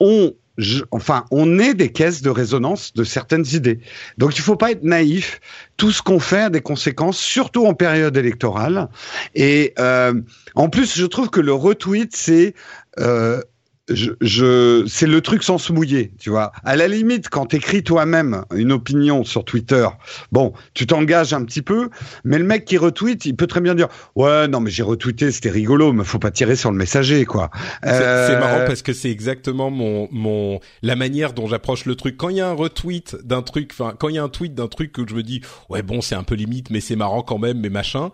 On 0.00 0.32
je, 0.58 0.82
enfin, 0.90 1.24
on 1.30 1.58
est 1.58 1.72
des 1.72 1.90
caisses 1.90 2.20
de 2.20 2.30
résonance 2.30 2.92
de 2.92 3.04
certaines 3.04 3.46
idées. 3.52 3.78
Donc, 4.18 4.36
il 4.36 4.42
faut 4.42 4.56
pas 4.56 4.72
être 4.72 4.82
naïf. 4.82 5.40
Tout 5.76 5.92
ce 5.92 6.02
qu'on 6.02 6.18
fait 6.18 6.42
a 6.42 6.50
des 6.50 6.60
conséquences, 6.60 7.18
surtout 7.18 7.64
en 7.66 7.74
période 7.74 8.16
électorale. 8.16 8.88
Et 9.36 9.72
euh, 9.78 10.12
en 10.56 10.68
plus, 10.68 10.98
je 10.98 11.06
trouve 11.06 11.30
que 11.30 11.40
le 11.40 11.52
retweet, 11.52 12.14
c'est 12.14 12.54
euh, 12.98 13.40
je, 13.88 14.12
je 14.20 14.84
c'est 14.86 15.06
le 15.06 15.20
truc 15.20 15.42
sans 15.42 15.58
se 15.58 15.72
mouiller, 15.72 16.12
tu 16.18 16.30
vois. 16.30 16.52
À 16.64 16.76
la 16.76 16.88
limite, 16.88 17.28
quand 17.28 17.46
t'écris 17.46 17.82
toi-même 17.82 18.44
une 18.54 18.72
opinion 18.72 19.24
sur 19.24 19.44
Twitter, 19.44 19.88
bon, 20.32 20.52
tu 20.74 20.86
t'engages 20.86 21.32
un 21.32 21.44
petit 21.44 21.62
peu, 21.62 21.90
mais 22.24 22.38
le 22.38 22.44
mec 22.44 22.64
qui 22.64 22.76
retweet, 22.76 23.24
il 23.24 23.36
peut 23.36 23.46
très 23.46 23.60
bien 23.60 23.74
dire, 23.74 23.88
ouais, 24.16 24.48
non, 24.48 24.60
mais 24.60 24.70
j'ai 24.70 24.82
retweeté, 24.82 25.30
c'était 25.30 25.50
rigolo, 25.50 25.92
mais 25.92 26.04
faut 26.04 26.18
pas 26.18 26.30
tirer 26.30 26.56
sur 26.56 26.70
le 26.70 26.76
messager, 26.76 27.24
quoi. 27.24 27.50
C'est 27.82 27.90
euh... 27.92 28.40
marrant 28.40 28.64
parce 28.66 28.82
que 28.82 28.92
c'est 28.92 29.10
exactement 29.10 29.70
mon 29.70 30.08
mon 30.10 30.60
la 30.82 30.96
manière 30.96 31.32
dont 31.32 31.46
j'approche 31.46 31.84
le 31.84 31.94
truc. 31.94 32.16
Quand 32.16 32.28
il 32.28 32.36
y 32.36 32.40
a 32.40 32.48
un 32.48 32.54
retweet 32.54 33.16
d'un 33.24 33.42
truc, 33.42 33.70
enfin, 33.72 33.94
quand 33.98 34.08
il 34.08 34.16
y 34.16 34.18
a 34.18 34.22
un 34.22 34.28
tweet 34.28 34.54
d'un 34.54 34.68
truc 34.68 34.96
où 34.98 35.06
je 35.08 35.14
me 35.14 35.22
dis, 35.22 35.42
ouais, 35.68 35.82
bon, 35.82 36.00
c'est 36.00 36.14
un 36.14 36.22
peu 36.22 36.34
limite, 36.34 36.70
mais 36.70 36.80
c'est 36.80 36.96
marrant 36.96 37.22
quand 37.22 37.38
même, 37.38 37.60
mais 37.60 37.70
machin. 37.70 38.10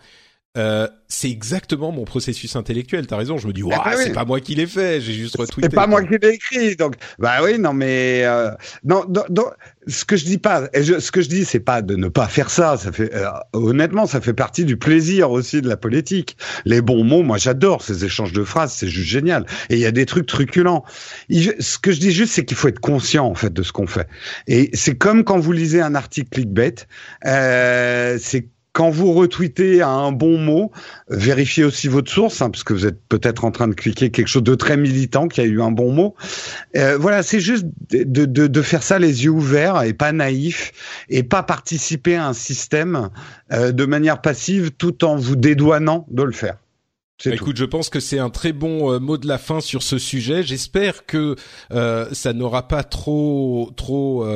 Euh, 0.56 0.86
c'est 1.08 1.30
exactement 1.30 1.90
mon 1.90 2.04
processus 2.04 2.54
intellectuel. 2.54 3.06
T'as 3.06 3.16
raison. 3.16 3.38
Je 3.38 3.48
me 3.48 3.52
dis, 3.52 3.62
ouais, 3.62 3.74
ah, 3.76 3.92
c'est 3.96 4.08
oui. 4.08 4.12
pas 4.12 4.24
moi 4.24 4.40
qui 4.40 4.54
l'ai 4.54 4.66
fait. 4.66 5.00
J'ai 5.00 5.12
juste 5.12 5.36
retweeté. 5.36 5.62
C'est 5.62 5.74
pas 5.74 5.86
moi 5.86 6.02
qui 6.02 6.16
l'ai 6.20 6.34
écrit. 6.34 6.76
Donc, 6.76 6.94
bah 7.18 7.38
oui, 7.42 7.58
non, 7.58 7.72
mais 7.72 8.22
euh, 8.24 8.50
non, 8.84 9.04
non, 9.08 9.24
non, 9.30 9.46
ce 9.86 10.04
que 10.04 10.16
je 10.16 10.24
dis 10.24 10.38
pas, 10.38 10.68
je, 10.74 11.00
ce 11.00 11.10
que 11.10 11.22
je 11.22 11.28
dis, 11.28 11.44
c'est 11.44 11.60
pas 11.60 11.82
de 11.82 11.96
ne 11.96 12.08
pas 12.08 12.28
faire 12.28 12.50
ça. 12.50 12.76
Ça 12.76 12.92
fait, 12.92 13.12
euh, 13.14 13.30
honnêtement, 13.52 14.06
ça 14.06 14.20
fait 14.20 14.32
partie 14.32 14.64
du 14.64 14.76
plaisir 14.76 15.30
aussi 15.30 15.60
de 15.60 15.68
la 15.68 15.76
politique. 15.76 16.36
Les 16.64 16.80
bons 16.80 17.04
mots, 17.04 17.22
moi, 17.22 17.36
j'adore 17.36 17.82
ces 17.82 18.04
échanges 18.04 18.32
de 18.32 18.44
phrases. 18.44 18.72
C'est 18.72 18.88
juste 18.88 19.08
génial. 19.08 19.46
Et 19.70 19.74
il 19.74 19.80
y 19.80 19.86
a 19.86 19.92
des 19.92 20.06
trucs 20.06 20.26
truculents. 20.26 20.84
Ce 21.30 21.78
que 21.78 21.90
je 21.90 21.98
dis 21.98 22.12
juste, 22.12 22.32
c'est 22.32 22.44
qu'il 22.44 22.56
faut 22.56 22.68
être 22.68 22.80
conscient 22.80 23.26
en 23.26 23.34
fait 23.34 23.52
de 23.52 23.62
ce 23.62 23.72
qu'on 23.72 23.88
fait. 23.88 24.08
Et 24.46 24.70
c'est 24.72 24.96
comme 24.96 25.24
quand 25.24 25.38
vous 25.38 25.52
lisez 25.52 25.80
un 25.80 25.94
article 25.94 26.28
clickbait. 26.30 26.86
Euh, 27.26 28.18
c'est 28.20 28.48
quand 28.74 28.90
vous 28.90 29.12
retweetez 29.12 29.82
à 29.82 29.88
un 29.88 30.10
bon 30.10 30.36
mot, 30.36 30.72
vérifiez 31.08 31.62
aussi 31.62 31.86
votre 31.86 32.10
source, 32.10 32.42
hein, 32.42 32.50
parce 32.50 32.64
que 32.64 32.72
vous 32.72 32.86
êtes 32.86 33.00
peut-être 33.08 33.44
en 33.44 33.52
train 33.52 33.68
de 33.68 33.74
cliquer 33.74 34.10
quelque 34.10 34.26
chose 34.26 34.42
de 34.42 34.56
très 34.56 34.76
militant 34.76 35.28
qui 35.28 35.40
a 35.40 35.44
eu 35.44 35.62
un 35.62 35.70
bon 35.70 35.92
mot. 35.92 36.16
Euh, 36.76 36.98
voilà, 36.98 37.22
c'est 37.22 37.38
juste 37.38 37.66
de, 37.90 38.24
de, 38.24 38.46
de, 38.48 38.62
faire 38.62 38.82
ça 38.82 38.98
les 38.98 39.24
yeux 39.24 39.30
ouverts 39.30 39.84
et 39.84 39.94
pas 39.94 40.10
naïf, 40.10 40.72
et 41.08 41.22
pas 41.22 41.44
participer 41.44 42.16
à 42.16 42.26
un 42.26 42.32
système 42.32 43.10
euh, 43.52 43.70
de 43.70 43.84
manière 43.84 44.20
passive 44.20 44.72
tout 44.72 45.04
en 45.04 45.14
vous 45.14 45.36
dédouanant 45.36 46.04
de 46.10 46.24
le 46.24 46.32
faire. 46.32 46.56
Bah, 47.24 47.32
écoute, 47.32 47.56
je 47.56 47.64
pense 47.64 47.90
que 47.90 48.00
c'est 48.00 48.18
un 48.18 48.28
très 48.28 48.52
bon 48.52 48.92
euh, 48.92 48.98
mot 48.98 49.18
de 49.18 49.28
la 49.28 49.38
fin 49.38 49.60
sur 49.60 49.84
ce 49.84 49.98
sujet. 49.98 50.42
J'espère 50.42 51.06
que 51.06 51.36
euh, 51.70 52.08
ça 52.10 52.32
n'aura 52.32 52.66
pas 52.66 52.82
trop 52.82 53.70
trop 53.76 54.26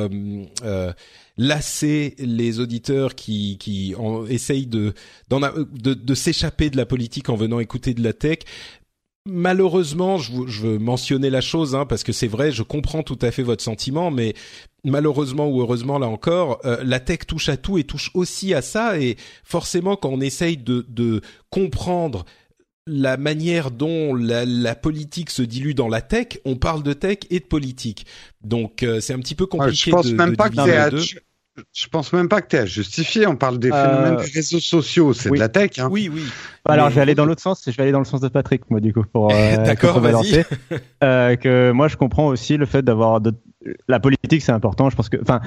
lassé 1.39 2.15
les 2.19 2.59
auditeurs 2.59 3.15
qui 3.15 3.57
qui 3.57 3.95
en, 3.97 4.25
essayent 4.27 4.67
de, 4.67 4.93
de 5.29 5.93
de 5.93 6.13
s'échapper 6.13 6.69
de 6.69 6.77
la 6.77 6.85
politique 6.85 7.29
en 7.29 7.35
venant 7.35 7.59
écouter 7.59 7.93
de 7.93 8.03
la 8.03 8.13
tech. 8.13 8.39
Malheureusement, 9.25 10.17
je, 10.17 10.31
je 10.47 10.61
veux 10.61 10.79
mentionner 10.79 11.29
la 11.29 11.41
chose 11.41 11.75
hein, 11.75 11.85
parce 11.85 12.03
que 12.03 12.11
c'est 12.11 12.27
vrai, 12.27 12.51
je 12.51 12.63
comprends 12.63 13.03
tout 13.03 13.19
à 13.21 13.31
fait 13.31 13.43
votre 13.43 13.63
sentiment, 13.63 14.11
mais 14.11 14.33
malheureusement 14.83 15.47
ou 15.47 15.61
heureusement 15.61 15.97
là 15.97 16.07
encore, 16.07 16.59
euh, 16.65 16.83
la 16.83 16.99
tech 16.99 17.19
touche 17.27 17.47
à 17.47 17.55
tout 17.55 17.77
et 17.77 17.83
touche 17.83 18.11
aussi 18.15 18.53
à 18.53 18.61
ça. 18.61 18.99
Et 18.99 19.15
forcément, 19.43 19.95
quand 19.95 20.09
on 20.09 20.21
essaye 20.21 20.57
de, 20.57 20.85
de 20.89 21.21
comprendre 21.49 22.25
la 22.85 23.17
manière 23.17 23.71
dont 23.71 24.15
la, 24.15 24.45
la, 24.45 24.75
politique 24.75 25.29
se 25.29 25.43
dilue 25.43 25.73
dans 25.73 25.87
la 25.87 26.01
tech, 26.01 26.39
on 26.43 26.55
parle 26.55 26.81
de 26.81 26.93
tech 26.93 27.19
et 27.29 27.39
de 27.39 27.45
politique. 27.45 28.05
Donc 28.41 28.83
euh, 28.83 28.99
c'est 28.99 29.13
un 29.13 29.19
petit 29.19 29.35
peu 29.35 29.45
compliqué 29.45 29.91
je 29.91 29.91
pense 29.91 30.07
de, 30.07 30.15
même 30.15 30.31
de 30.31 30.35
pas 30.35 30.49
que 30.49 30.55
les 30.55 30.97
deux. 30.97 31.19
Je 31.73 31.87
pense 31.87 32.13
même 32.13 32.29
pas 32.29 32.41
que 32.41 32.47
tu 32.47 32.55
es 32.55 32.59
à 32.59 32.65
justifier. 32.65 33.27
On 33.27 33.35
parle 33.35 33.59
des 33.59 33.69
phénomènes 33.69 34.15
euh... 34.19 34.23
des 34.23 34.31
réseaux 34.31 34.59
sociaux, 34.59 35.13
c'est 35.13 35.29
oui. 35.29 35.37
de 35.37 35.43
la 35.43 35.49
tech. 35.49 35.71
Hein. 35.79 35.87
Oui, 35.91 36.09
oui. 36.11 36.23
Alors, 36.65 36.85
Mais... 36.85 36.91
je 36.91 36.95
vais 36.95 37.01
aller 37.01 37.15
dans 37.15 37.25
l'autre 37.25 37.41
sens. 37.41 37.63
Je 37.65 37.75
vais 37.75 37.83
aller 37.83 37.91
dans 37.91 37.99
le 37.99 38.05
sens 38.05 38.21
de 38.21 38.27
Patrick, 38.27 38.69
moi, 38.69 38.79
du 38.79 38.93
coup, 38.93 39.03
pour 39.11 39.31
euh, 39.33 39.57
D'accord, 39.57 39.99
vas-y. 39.99 40.43
euh, 41.03 41.35
que 41.35 41.71
moi, 41.71 41.87
je 41.87 41.97
comprends 41.97 42.27
aussi 42.27 42.57
le 42.57 42.65
fait 42.65 42.81
d'avoir 42.81 43.21
de... 43.21 43.33
la 43.87 43.99
politique, 43.99 44.41
c'est 44.41 44.51
important. 44.51 44.89
Je 44.89 44.95
pense 44.95 45.09
que, 45.09 45.17
enfin, 45.21 45.41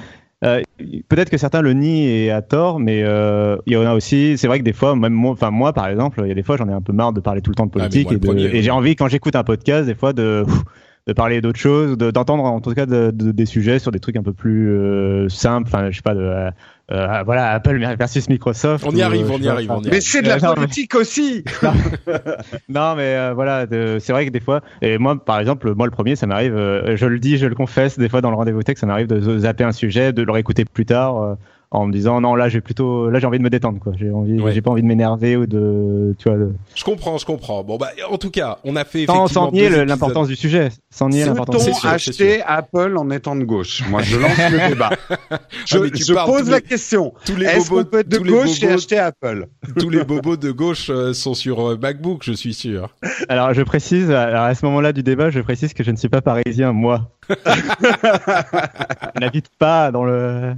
euh, 0.45 0.61
peut-être 1.09 1.31
que 1.31 1.37
certains 1.37 1.63
le 1.63 1.73
nient 1.73 2.09
et 2.09 2.31
à 2.31 2.43
tort, 2.43 2.81
mais 2.81 3.03
euh, 3.05 3.57
il 3.67 3.75
y 3.75 3.77
en 3.77 3.87
a 3.87 3.95
aussi. 3.95 4.37
C'est 4.37 4.49
vrai 4.49 4.59
que 4.59 4.65
des 4.65 4.73
fois, 4.73 4.97
même 4.97 5.13
moi, 5.13 5.31
enfin 5.31 5.51
moi 5.53 5.73
par 5.73 5.87
exemple, 5.87 6.21
il 6.25 6.29
y 6.29 6.33
a 6.33 6.35
des 6.35 6.43
fois 6.43 6.57
j'en 6.57 6.69
ai 6.69 6.73
un 6.73 6.81
peu 6.81 6.93
marre 6.93 7.13
de 7.13 7.21
parler 7.21 7.43
tout 7.43 7.51
le 7.51 7.55
temps 7.55 7.67
de 7.67 7.71
politique 7.71 8.09
ah, 8.11 8.15
et, 8.15 8.19
premier, 8.19 8.45
et 8.47 8.63
j'ai 8.63 8.73
envie 8.73 8.97
quand 8.97 9.07
j'écoute 9.07 9.37
un 9.37 9.45
podcast 9.45 9.87
des 9.87 9.95
fois 9.95 10.13
de 10.13 10.45
de 11.07 11.13
parler 11.13 11.41
d'autres 11.41 11.59
choses, 11.59 11.97
d'entendre 11.99 12.45
en 12.45 12.61
tout 12.61 12.73
cas 12.75 12.87
de, 12.87 13.11
de, 13.11 13.33
des 13.33 13.47
sujets 13.47 13.79
sur 13.79 13.91
des 13.91 13.99
trucs 13.99 14.17
un 14.17 14.23
peu 14.23 14.33
plus 14.33 14.71
euh, 14.71 15.29
simples. 15.29 15.69
Enfin, 15.69 15.91
je 15.91 15.97
sais 15.97 16.03
pas, 16.03 16.15
de, 16.15 16.51
euh, 16.93 17.23
voilà, 17.25 17.51
Apple 17.51 17.79
versus 17.99 18.29
Microsoft. 18.29 18.85
On 18.87 18.95
y 18.95 19.03
arrive, 19.03 19.31
on 19.31 19.39
y 19.39 19.49
arrive, 19.49 19.71
on 19.71 19.77
y 19.77 19.79
arrive. 19.79 19.93
Mais 19.93 20.01
c'est 20.01 20.23
de 20.23 20.29
la 20.29 20.39
politique 20.55 20.95
aussi. 20.95 21.43
non, 21.63 21.73
non, 22.69 22.95
mais 22.97 23.17
euh, 23.17 23.33
voilà, 23.35 23.67
c'est 23.69 24.13
vrai 24.13 24.27
que 24.27 24.31
des 24.31 24.41
fois, 24.41 24.61
et 24.81 24.99
moi, 24.99 25.17
par 25.23 25.41
exemple, 25.41 25.75
moi 25.75 25.87
le 25.87 25.93
premier, 25.93 26.17
ça 26.17 26.27
m'arrive, 26.27 26.55
euh, 26.55 26.97
je 26.97 27.07
le 27.07 27.19
dis, 27.19 27.39
je 27.39 27.47
le 27.47 27.55
confesse, 27.55 27.99
des 27.99 28.09
fois 28.09 28.21
dans 28.21 28.31
le 28.31 28.37
rendez-vous 28.37 28.63
tech, 28.63 28.77
ça 28.79 28.87
m'arrive 28.87 29.07
de 29.07 29.39
zapper 29.39 29.65
un 29.65 29.73
sujet, 29.73 30.13
de 30.13 30.23
le 30.23 30.33
réécouter 30.33 30.65
plus 30.65 30.87
tard 30.87 31.23
euh, 31.23 31.35
en 31.73 31.87
me 31.87 31.93
disant 31.93 32.21
non 32.21 32.35
là 32.35 32.51
j'ai 32.51 32.61
plutôt 32.61 33.09
là 33.09 33.19
j'ai 33.19 33.27
envie 33.27 33.39
de 33.39 33.43
me 33.43 33.51
détendre 33.51 33.79
quoi. 33.81 33.93
J'ai 33.97 34.11
envie 34.11 34.39
ouais. 34.39 34.53
j'ai 34.53 34.61
pas 34.61 34.71
envie 34.71 34.83
de 34.83 34.87
m'énerver 34.87 35.37
ou 35.37 35.47
de 35.47 36.15
tu 36.19 36.29
vois 36.29 36.39
de... 36.39 36.53
je 36.75 36.85
comprends 36.85 37.17
je 37.17 37.25
comprends. 37.25 37.65
Bon 37.65 37.79
bah 37.79 37.89
en 38.11 38.19
tout 38.19 38.31
cas 38.31 38.59
on 38.65 38.77
a 38.77 38.85
fait 38.85 39.07
sans, 39.07 39.27
sans 39.27 39.51
nier 39.51 39.71
l'importance 39.85 40.29
du 40.29 40.37
sujet. 40.37 40.69
Sans 40.91 41.09
nier 41.09 41.25
l'importance 41.25 41.65
peut-on 41.65 41.89
acheter 41.89 42.43
Apple 42.43 42.97
en 42.99 43.11
étant 43.11 43.35
de 43.37 43.45
gauche? 43.45 43.83
Moi 43.89 44.03
je 44.03 44.19
lance 44.19 44.37
le 44.51 44.69
débat. 44.69 44.91
Je, 45.65 45.79
ah, 45.79 45.87
je 45.95 46.27
pose 46.27 46.51
la 46.51 46.57
les, 46.57 46.63
question. 46.63 47.15
est-ce 47.27 47.71
qu'on 47.71 47.85
peut 47.85 48.01
être 48.01 48.09
de 48.09 48.19
gauche 48.19 48.61
bobos, 48.61 48.67
et 48.67 48.69
acheter 48.69 48.99
Apple? 48.99 49.47
tous 49.79 49.89
les 49.89 50.05
bobos 50.05 50.37
de 50.37 50.51
gauche 50.51 50.91
euh, 50.91 51.15
sont 51.15 51.33
sur 51.33 51.71
euh, 51.71 51.79
MacBook 51.81 52.23
je 52.23 52.33
suis 52.33 52.53
sûr. 52.53 52.95
Alors 53.31 53.55
je 53.55 53.63
précise 53.63 54.11
alors 54.11 54.43
à 54.43 54.55
ce 54.55 54.67
moment-là 54.67 54.93
du 54.93 55.03
débat 55.03 55.31
je 55.31 55.41
précise 55.41 55.73
que 55.73 55.83
je 55.83 55.91
ne 55.91 55.97
suis 55.97 56.11
pas 56.11 56.21
parisien 56.21 56.73
moi. 56.73 57.13
N'habite 59.21 59.49
pas 59.59 59.91
dans 59.91 60.05
le 60.05 60.55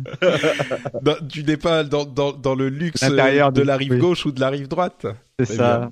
dans, 1.05 1.17
tu 1.29 1.45
n'es 1.45 1.57
pas 1.57 1.85
dans, 1.85 2.05
dans, 2.05 2.33
dans 2.33 2.55
le 2.55 2.69
luxe 2.69 3.03
de 3.03 3.63
la 3.63 3.77
rive 3.77 3.93
oui. 3.93 3.99
gauche 3.99 4.27
ou 4.27 4.33
de 4.33 4.41
la 4.41 4.51
rive 4.51 4.69
droite. 4.69 5.07
C'est 5.39 5.57
ça. 5.57 5.91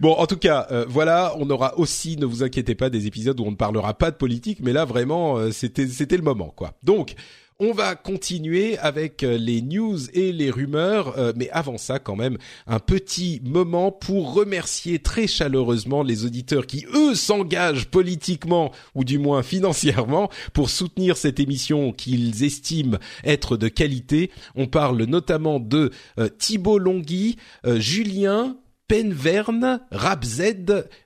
Bon, 0.00 0.12
en 0.12 0.26
tout 0.26 0.36
cas, 0.36 0.66
euh, 0.70 0.86
voilà, 0.88 1.34
on 1.38 1.48
aura 1.50 1.78
aussi, 1.78 2.16
ne 2.16 2.24
vous 2.24 2.42
inquiétez 2.42 2.74
pas, 2.74 2.90
des 2.90 3.06
épisodes 3.06 3.38
où 3.38 3.44
on 3.44 3.50
ne 3.50 3.56
parlera 3.56 3.92
pas 3.94 4.10
de 4.10 4.16
politique, 4.16 4.60
mais 4.62 4.72
là 4.72 4.84
vraiment, 4.84 5.36
euh, 5.36 5.50
c'était 5.50 5.86
c'était 5.86 6.16
le 6.16 6.22
moment, 6.22 6.52
quoi. 6.56 6.72
Donc, 6.82 7.14
on 7.60 7.72
va 7.72 7.94
continuer 7.96 8.78
avec 8.78 9.22
euh, 9.22 9.36
les 9.36 9.62
news 9.62 9.98
et 10.12 10.32
les 10.32 10.50
rumeurs, 10.50 11.16
mais 11.36 11.50
avant 11.50 11.78
ça, 11.78 11.98
quand 11.98 12.16
même, 12.16 12.38
un 12.66 12.78
petit 12.78 13.40
moment 13.44 13.90
pour 13.90 14.34
remercier 14.34 14.98
très 14.98 15.26
chaleureusement 15.26 16.02
les 16.02 16.24
auditeurs 16.24 16.66
qui, 16.66 16.86
eux, 16.94 17.14
s'engagent 17.14 17.86
politiquement 17.86 18.72
ou 18.94 19.04
du 19.04 19.18
moins 19.18 19.42
financièrement 19.42 20.30
pour 20.52 20.70
soutenir 20.70 21.16
cette 21.16 21.40
émission 21.40 21.92
qu'ils 21.92 22.44
estiment 22.44 22.98
être 23.24 23.56
de 23.56 23.68
qualité. 23.68 24.30
On 24.54 24.66
parle 24.66 25.02
notamment 25.04 25.60
de 25.60 25.90
Thibault 26.38 26.78
Longhi, 26.78 27.36
Julien, 27.64 28.56
Penverne, 28.88 29.80
Rapz, 29.90 30.40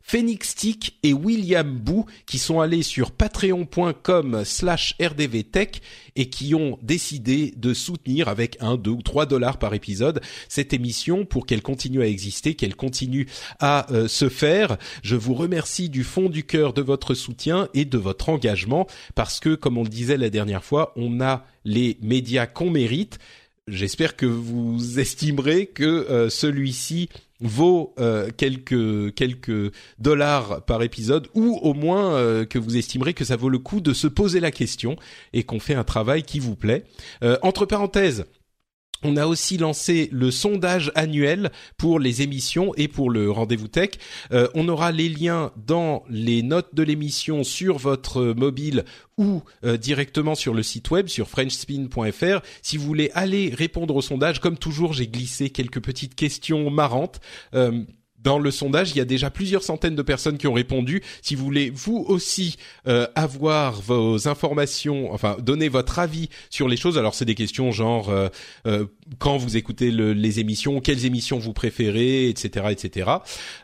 Phoenix 0.02 0.54
Tick 0.54 0.98
et 1.02 1.12
William 1.12 1.76
Bou 1.76 2.06
qui 2.26 2.38
sont 2.38 2.60
allés 2.60 2.84
sur 2.84 3.10
patreon.com 3.10 4.42
slash 4.44 4.94
rdvtech 5.00 5.82
et 6.14 6.28
qui 6.28 6.54
ont 6.54 6.78
décidé 6.80 7.52
de 7.56 7.74
soutenir 7.74 8.28
avec 8.28 8.56
un, 8.60 8.76
deux 8.76 8.92
ou 8.92 9.02
trois 9.02 9.26
dollars 9.26 9.59
par 9.59 9.74
épisode 9.74 10.20
cette 10.48 10.72
émission 10.72 11.24
pour 11.24 11.44
qu'elle 11.44 11.62
continue 11.62 12.02
à 12.02 12.06
exister, 12.06 12.54
qu'elle 12.54 12.76
continue 12.76 13.26
à 13.59 13.92
euh, 13.92 14.06
se 14.06 14.28
faire. 14.28 14.76
Je 15.02 15.16
vous 15.16 15.34
remercie 15.34 15.88
du 15.88 16.04
fond 16.04 16.28
du 16.28 16.44
cœur 16.44 16.74
de 16.74 16.82
votre 16.82 17.14
soutien 17.14 17.68
et 17.74 17.84
de 17.84 17.98
votre 17.98 18.28
engagement 18.28 18.86
parce 19.16 19.40
que, 19.40 19.56
comme 19.56 19.76
on 19.76 19.82
le 19.82 19.88
disait 19.88 20.18
la 20.18 20.30
dernière 20.30 20.64
fois, 20.64 20.92
on 20.94 21.20
a 21.20 21.44
les 21.64 21.98
médias 22.00 22.46
qu'on 22.46 22.70
mérite. 22.70 23.18
J'espère 23.68 24.16
que 24.16 24.26
vous 24.26 24.98
estimerez 24.98 25.66
que 25.66 25.84
euh, 25.84 26.28
celui-ci 26.28 27.09
vaut 27.43 27.94
euh, 27.98 28.31
quelques 28.36 29.14
quelques 29.14 29.73
dollars 29.98 30.64
par 30.64 30.82
épisode 30.82 31.28
ou 31.35 31.59
au 31.62 31.74
moins 31.74 32.14
euh, 32.14 32.44
que 32.44 32.59
vous 32.59 32.77
estimerez 32.77 33.14
que 33.14 33.24
ça 33.24 33.36
vaut 33.36 33.48
le 33.48 33.59
coup 33.59 33.81
de 33.81 33.93
se 33.93 34.06
poser 34.06 34.40
la 34.40 34.51
question 34.51 34.97
et 35.32 35.43
qu'on 35.43 35.60
fait 35.60 35.74
un 35.74 35.85
travail 35.85 36.23
qui 36.23 36.39
vous 36.39 36.56
plaît. 36.56 36.85
Euh, 37.23 37.36
entre 37.43 37.66
parenthèses, 37.66 38.24
on 39.02 39.16
a 39.16 39.26
aussi 39.26 39.58
lancé 39.58 40.08
le 40.12 40.30
sondage 40.30 40.92
annuel 40.94 41.50
pour 41.76 41.98
les 41.98 42.22
émissions 42.22 42.72
et 42.76 42.88
pour 42.88 43.10
le 43.10 43.30
rendez-vous 43.30 43.68
tech. 43.68 43.90
Euh, 44.32 44.48
on 44.54 44.68
aura 44.68 44.92
les 44.92 45.08
liens 45.08 45.52
dans 45.56 46.04
les 46.08 46.42
notes 46.42 46.74
de 46.74 46.82
l'émission 46.82 47.44
sur 47.44 47.78
votre 47.78 48.22
mobile 48.36 48.84
ou 49.18 49.42
euh, 49.64 49.76
directement 49.76 50.34
sur 50.34 50.54
le 50.54 50.62
site 50.62 50.90
web 50.90 51.08
sur 51.08 51.28
frenchspin.fr. 51.28 52.40
Si 52.62 52.76
vous 52.76 52.86
voulez 52.86 53.10
aller 53.14 53.52
répondre 53.56 53.94
au 53.94 54.02
sondage, 54.02 54.40
comme 54.40 54.56
toujours, 54.56 54.92
j'ai 54.92 55.06
glissé 55.06 55.50
quelques 55.50 55.80
petites 55.80 56.14
questions 56.14 56.70
marrantes. 56.70 57.20
Euh, 57.54 57.82
dans 58.22 58.38
le 58.38 58.50
sondage, 58.50 58.90
il 58.92 58.98
y 58.98 59.00
a 59.00 59.04
déjà 59.04 59.30
plusieurs 59.30 59.62
centaines 59.62 59.96
de 59.96 60.02
personnes 60.02 60.38
qui 60.38 60.46
ont 60.46 60.52
répondu. 60.52 61.02
Si 61.22 61.34
vous 61.34 61.44
voulez 61.44 61.70
vous 61.70 62.04
aussi 62.08 62.56
euh, 62.86 63.06
avoir 63.14 63.80
vos 63.80 64.28
informations, 64.28 65.12
enfin 65.12 65.36
donner 65.40 65.68
votre 65.68 65.98
avis 65.98 66.28
sur 66.50 66.68
les 66.68 66.76
choses, 66.76 66.98
alors 66.98 67.14
c'est 67.14 67.24
des 67.24 67.34
questions 67.34 67.72
genre 67.72 68.10
euh, 68.10 68.28
euh, 68.66 68.86
quand 69.18 69.36
vous 69.36 69.56
écoutez 69.56 69.90
le, 69.90 70.12
les 70.12 70.40
émissions, 70.40 70.80
quelles 70.80 71.04
émissions 71.04 71.38
vous 71.38 71.52
préférez, 71.52 72.28
etc., 72.28 72.66
etc. 72.70 73.10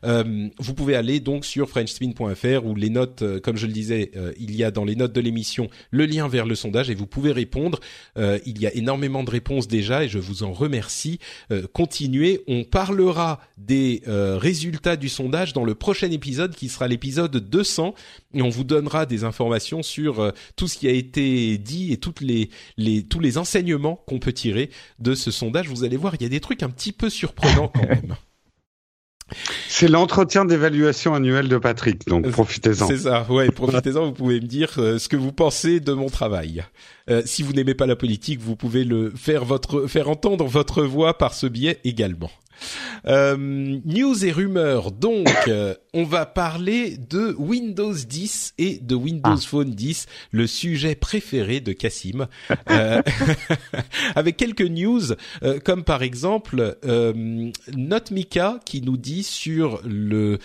vous 0.03 0.75
pouvez 0.75 0.97
aller 0.97 1.21
donc 1.21 1.45
sur 1.45 1.69
frenchspin.fr 1.69 2.67
où 2.67 2.75
les 2.75 2.91
notes, 2.91 3.41
comme 3.41 3.57
je 3.57 3.67
le 3.67 3.73
disais, 3.73 4.11
il 4.39 4.55
y 4.55 4.65
a 4.65 4.71
dans 4.71 4.85
les 4.85 4.97
notes 4.97 5.13
de 5.13 5.21
l'émission 5.21 5.69
le 5.91 6.07
lien 6.07 6.29
vers 6.29 6.47
le 6.47 6.55
sondage 6.55 6.91
et 6.91 6.95
vous 6.95 7.07
pouvez 7.07 7.33
répondre. 7.33 7.81
il 8.17 8.61
y 8.61 8.67
a 8.67 8.75
énormément 8.75 9.23
de 9.23 9.31
réponses 9.31 9.69
déjà 9.69 10.05
et 10.05 10.09
je 10.09 10.19
vous 10.19 10.43
en 10.43 10.53
remercie. 10.53 11.19
continuez, 11.73 12.43
on 12.47 12.65
parlera 12.65 13.41
des 13.57 14.03
résultats 14.49 14.97
du 14.97 15.11
sondage 15.11 15.53
dans 15.53 15.65
le 15.65 15.75
prochain 15.75 16.11
épisode 16.11 16.55
qui 16.55 16.71
sera 16.71 16.89
l'épisode 16.89 17.37
200 17.37 17.95
et 18.33 18.41
on 18.41 18.49
vous 18.49 18.65
donnera 18.65 19.05
des 19.05 19.25
informations 19.25 19.83
sur 19.83 20.21
euh, 20.21 20.31
tout 20.57 20.69
ce 20.69 20.79
qui 20.79 20.89
a 20.89 20.91
été 20.91 21.59
dit 21.59 21.93
et 21.93 21.99
toutes 21.99 22.23
les, 22.23 22.49
les 22.79 23.03
tous 23.03 23.21
les 23.21 23.37
enseignements 23.37 24.03
qu'on 24.07 24.19
peut 24.19 24.33
tirer 24.33 24.71
de 25.01 25.15
ce 25.15 25.31
sondage. 25.31 25.69
Vous 25.69 25.85
allez 25.85 25.99
voir, 25.99 26.15
il 26.15 26.23
y 26.23 26.25
a 26.25 26.31
des 26.31 26.41
trucs 26.41 26.63
un 26.63 26.71
petit 26.71 26.93
peu 26.93 27.11
surprenants 27.11 27.69
quand 27.69 27.87
même. 27.87 28.17
C'est 29.69 29.89
l'entretien 29.89 30.47
d'évaluation 30.47 31.13
annuel 31.13 31.49
de 31.49 31.59
Patrick, 31.59 32.09
donc 32.09 32.27
euh, 32.27 32.31
profitez-en. 32.31 32.87
C'est 32.87 32.97
ça, 32.97 33.27
ouais, 33.29 33.51
profitez-en. 33.51 34.07
vous 34.07 34.13
pouvez 34.13 34.41
me 34.41 34.47
dire 34.47 34.73
euh, 34.79 34.99
ce 34.99 35.11
que 35.11 35.17
vous 35.17 35.33
pensez 35.33 35.81
de 35.81 35.93
mon 35.93 36.09
travail. 36.09 36.65
si 37.27 37.43
vous 37.43 37.53
n'aimez 37.53 37.75
pas 37.75 37.85
la 37.85 37.97
politique, 37.97 38.41
vous 38.41 38.57
pouvez 38.57 38.85
le 38.85 39.11
faire 39.11 39.45
votre 39.45 39.87
faire 39.87 40.09
entendre 40.09 40.47
votre 40.47 40.83
voix 40.85 41.19
par 41.19 41.35
ce 41.35 41.47
biais 41.47 41.81
également. 41.85 42.31
Euh, 43.07 43.37
news 43.37 44.25
et 44.25 44.33
rumeurs. 44.33 44.93
Donc, 44.93 45.29
euh, 45.49 45.75
on 45.95 46.05
va 46.05 46.27
parler 46.27 46.97
de 46.97 47.35
Windows 47.39 47.95
10 47.95 48.55
et 48.59 48.79
de 48.79 48.95
Windows 48.95 49.31
ah. 49.37 49.47
Phone 49.47 49.71
10, 49.71 50.07
le 50.33 50.47
sujet 50.47 50.95
préféré 50.95 51.61
de 51.61 51.73
Cassim. 51.73 52.27
Euh, 52.71 53.03
avec 54.15 54.37
quelques 54.37 54.63
news, 54.63 55.15
comme 55.65 55.85
par 55.85 56.03
exemple 56.03 56.77
Notmika 57.75 58.61
qui 58.65 58.83
nous 58.83 58.97
dit 58.97 59.23
sur 59.23 59.81
le 59.85 60.39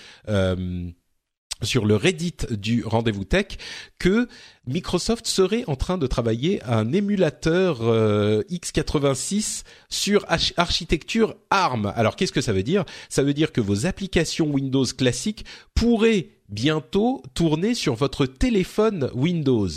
sur 1.65 1.85
le 1.85 1.95
Reddit 1.95 2.37
du 2.51 2.83
rendez-vous 2.85 3.23
tech 3.23 3.57
que 3.99 4.27
Microsoft 4.67 5.27
serait 5.27 5.63
en 5.67 5.75
train 5.75 5.97
de 5.97 6.07
travailler 6.07 6.63
un 6.63 6.93
émulateur 6.93 7.79
euh, 7.81 8.43
x86 8.49 9.63
sur 9.89 10.25
architecture 10.57 11.35
ARM. 11.49 11.91
Alors 11.95 12.15
qu'est-ce 12.15 12.31
que 12.31 12.41
ça 12.41 12.53
veut 12.53 12.63
dire? 12.63 12.85
Ça 13.09 13.23
veut 13.23 13.33
dire 13.33 13.51
que 13.51 13.61
vos 13.61 13.85
applications 13.85 14.47
Windows 14.47 14.85
classiques 14.85 15.45
pourraient 15.73 16.29
bientôt 16.53 17.21
tourner 17.33 17.73
sur 17.73 17.95
votre 17.95 18.25
téléphone 18.25 19.09
Windows. 19.13 19.69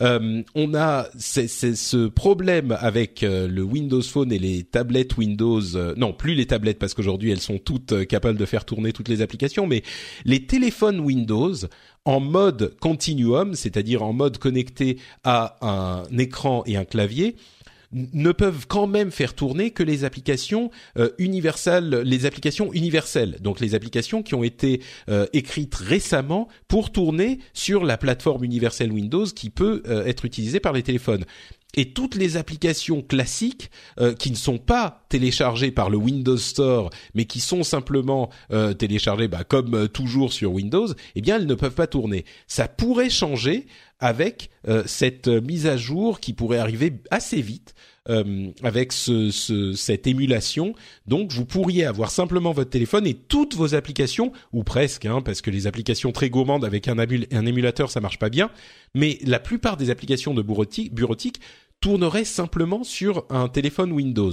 Euh, 0.00 0.42
on 0.54 0.74
a 0.74 1.06
ce 1.18 2.06
problème 2.08 2.76
avec 2.78 3.22
euh, 3.22 3.48
le 3.48 3.62
Windows 3.62 4.02
Phone 4.02 4.32
et 4.32 4.38
les 4.38 4.64
tablettes 4.64 5.16
Windows. 5.16 5.62
non, 5.96 6.12
plus 6.12 6.34
les 6.34 6.46
tablettes 6.46 6.78
parce 6.78 6.94
qu'aujourd'hui 6.94 7.30
elles 7.30 7.40
sont 7.40 7.58
toutes 7.58 8.06
capables 8.06 8.38
de 8.38 8.44
faire 8.44 8.64
tourner 8.64 8.92
toutes 8.92 9.08
les 9.08 9.22
applications, 9.22 9.66
mais 9.66 9.82
les 10.24 10.46
téléphones 10.46 11.00
Windows 11.00 11.54
en 12.04 12.20
mode 12.20 12.74
continuum, 12.80 13.54
c'est-à-dire 13.54 14.02
en 14.02 14.12
mode 14.12 14.38
connecté 14.38 14.98
à 15.24 15.56
un 15.60 16.04
écran 16.16 16.62
et 16.66 16.76
un 16.76 16.84
clavier, 16.84 17.36
ne 17.92 18.32
peuvent 18.32 18.66
quand 18.66 18.86
même 18.86 19.10
faire 19.10 19.34
tourner 19.34 19.70
que 19.70 19.82
les 19.82 20.04
applications 20.04 20.70
euh, 20.98 21.10
universelles, 21.18 22.02
les 22.04 22.26
applications 22.26 22.72
universelles, 22.72 23.38
donc 23.40 23.60
les 23.60 23.74
applications 23.74 24.22
qui 24.22 24.34
ont 24.34 24.42
été 24.42 24.82
euh, 25.08 25.26
écrites 25.32 25.74
récemment 25.74 26.48
pour 26.68 26.92
tourner 26.92 27.38
sur 27.54 27.84
la 27.84 27.96
plateforme 27.96 28.44
universelle 28.44 28.92
Windows 28.92 29.24
qui 29.24 29.50
peut 29.50 29.82
euh, 29.86 30.04
être 30.04 30.24
utilisée 30.24 30.60
par 30.60 30.72
les 30.72 30.82
téléphones 30.82 31.24
et 31.76 31.92
toutes 31.92 32.14
les 32.14 32.36
applications 32.36 33.02
classiques 33.02 33.70
euh, 34.00 34.14
qui 34.14 34.30
ne 34.30 34.36
sont 34.36 34.58
pas 34.58 35.04
téléchargées 35.08 35.70
par 35.70 35.90
le 35.90 35.96
Windows 35.96 36.36
Store, 36.36 36.90
mais 37.14 37.24
qui 37.24 37.40
sont 37.40 37.62
simplement 37.62 38.30
euh, 38.52 38.72
téléchargées 38.74 39.28
bah, 39.28 39.44
comme 39.44 39.74
euh, 39.74 39.86
toujours 39.86 40.32
sur 40.32 40.52
Windows, 40.52 40.88
eh 41.14 41.20
bien 41.20 41.36
elles 41.36 41.46
ne 41.46 41.54
peuvent 41.54 41.74
pas 41.74 41.86
tourner. 41.86 42.24
Ça 42.46 42.68
pourrait 42.68 43.10
changer 43.10 43.66
avec 44.00 44.50
cette 44.86 45.28
mise 45.28 45.66
à 45.66 45.76
jour 45.76 46.20
qui 46.20 46.32
pourrait 46.32 46.58
arriver 46.58 46.92
assez 47.10 47.40
vite 47.40 47.74
euh, 48.08 48.48
avec 48.62 48.92
ce, 48.92 49.30
ce, 49.30 49.74
cette 49.74 50.06
émulation. 50.06 50.72
Donc 51.06 51.30
vous 51.30 51.44
pourriez 51.44 51.84
avoir 51.84 52.10
simplement 52.10 52.52
votre 52.52 52.70
téléphone 52.70 53.06
et 53.06 53.12
toutes 53.12 53.54
vos 53.54 53.74
applications, 53.74 54.32
ou 54.52 54.64
presque, 54.64 55.04
hein, 55.04 55.20
parce 55.20 55.42
que 55.42 55.50
les 55.50 55.66
applications 55.66 56.10
très 56.10 56.30
gourmandes 56.30 56.64
avec 56.64 56.88
un, 56.88 56.98
un 56.98 57.46
émulateur 57.46 57.90
ça 57.90 58.00
marche 58.00 58.18
pas 58.18 58.30
bien, 58.30 58.50
mais 58.94 59.18
la 59.26 59.38
plupart 59.38 59.76
des 59.76 59.90
applications 59.90 60.32
de 60.32 60.40
bureautique, 60.40 60.94
bureautique 60.94 61.40
tourneraient 61.80 62.24
simplement 62.24 62.82
sur 62.82 63.26
un 63.28 63.48
téléphone 63.48 63.92
Windows. 63.92 64.32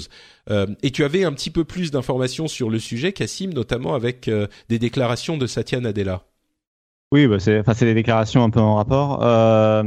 Euh, 0.49 0.67
et 0.81 0.91
tu 0.91 1.03
avais 1.03 1.25
un 1.25 1.33
petit 1.33 1.51
peu 1.51 1.65
plus 1.65 1.91
d'informations 1.91 2.47
sur 2.47 2.69
le 2.69 2.79
sujet, 2.79 3.11
Cassim, 3.11 3.53
notamment 3.53 3.93
avec 3.93 4.29
euh, 4.29 4.47
des 4.69 4.79
déclarations 4.79 5.37
de 5.37 5.47
Satya 5.47 5.79
Nadella. 5.81 6.23
Oui, 7.11 7.27
bah 7.27 7.37
c'est, 7.37 7.59
enfin, 7.59 7.73
c'est 7.75 7.85
des 7.85 7.93
déclarations 7.93 8.43
un 8.43 8.49
peu 8.49 8.59
en 8.59 8.75
rapport. 8.75 9.19
Euh, 9.23 9.83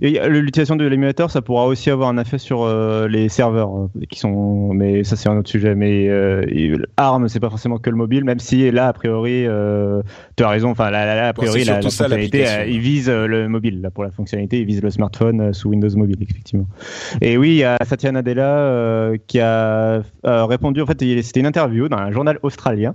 l'utilisation 0.00 0.74
de 0.74 0.86
l'émulateur, 0.86 1.30
ça 1.30 1.42
pourra 1.42 1.66
aussi 1.66 1.90
avoir 1.90 2.08
un 2.08 2.16
effet 2.16 2.38
sur 2.38 2.62
euh, 2.62 3.08
les 3.08 3.28
serveurs 3.28 3.76
euh, 3.76 3.88
qui 4.08 4.18
sont, 4.18 4.72
mais 4.72 5.04
ça 5.04 5.16
c'est 5.16 5.28
un 5.28 5.36
autre 5.36 5.50
sujet. 5.50 5.74
Mais 5.74 6.08
euh, 6.08 6.78
ARM, 6.96 7.28
c'est 7.28 7.40
pas 7.40 7.50
forcément 7.50 7.76
que 7.76 7.90
le 7.90 7.96
mobile, 7.96 8.24
même 8.24 8.38
si 8.38 8.70
là 8.70 8.88
a 8.88 8.92
priori, 8.94 9.46
euh, 9.46 10.02
tu 10.36 10.44
as 10.44 10.48
raison. 10.48 10.70
Enfin, 10.70 10.90
là, 10.90 11.28
a 11.28 11.32
priori, 11.34 11.64
la, 11.64 11.82
fonctionnalité, 11.82 12.46
il 12.66 12.80
vise 12.80 13.10
le 13.10 13.48
mobile. 13.48 13.82
Là, 13.82 13.90
pour 13.90 14.02
la 14.02 14.10
fonctionnalité, 14.10 14.60
il 14.60 14.66
vise 14.66 14.82
le 14.82 14.90
smartphone 14.90 15.52
sous 15.52 15.68
Windows 15.68 15.94
Mobile, 15.94 16.22
effectivement. 16.22 16.66
Et 17.20 17.36
oui, 17.36 17.50
il 17.50 17.56
y 17.56 17.64
a 17.64 17.76
Satya 17.84 18.12
Nadella 18.12 19.12
qui 19.26 19.40
a 19.40 20.02
répondu. 20.24 20.80
En 20.80 20.86
fait, 20.86 20.98
c'était 21.22 21.40
une 21.40 21.46
interview 21.46 21.90
dans 21.90 21.98
un 21.98 22.10
journal 22.10 22.38
australien 22.42 22.94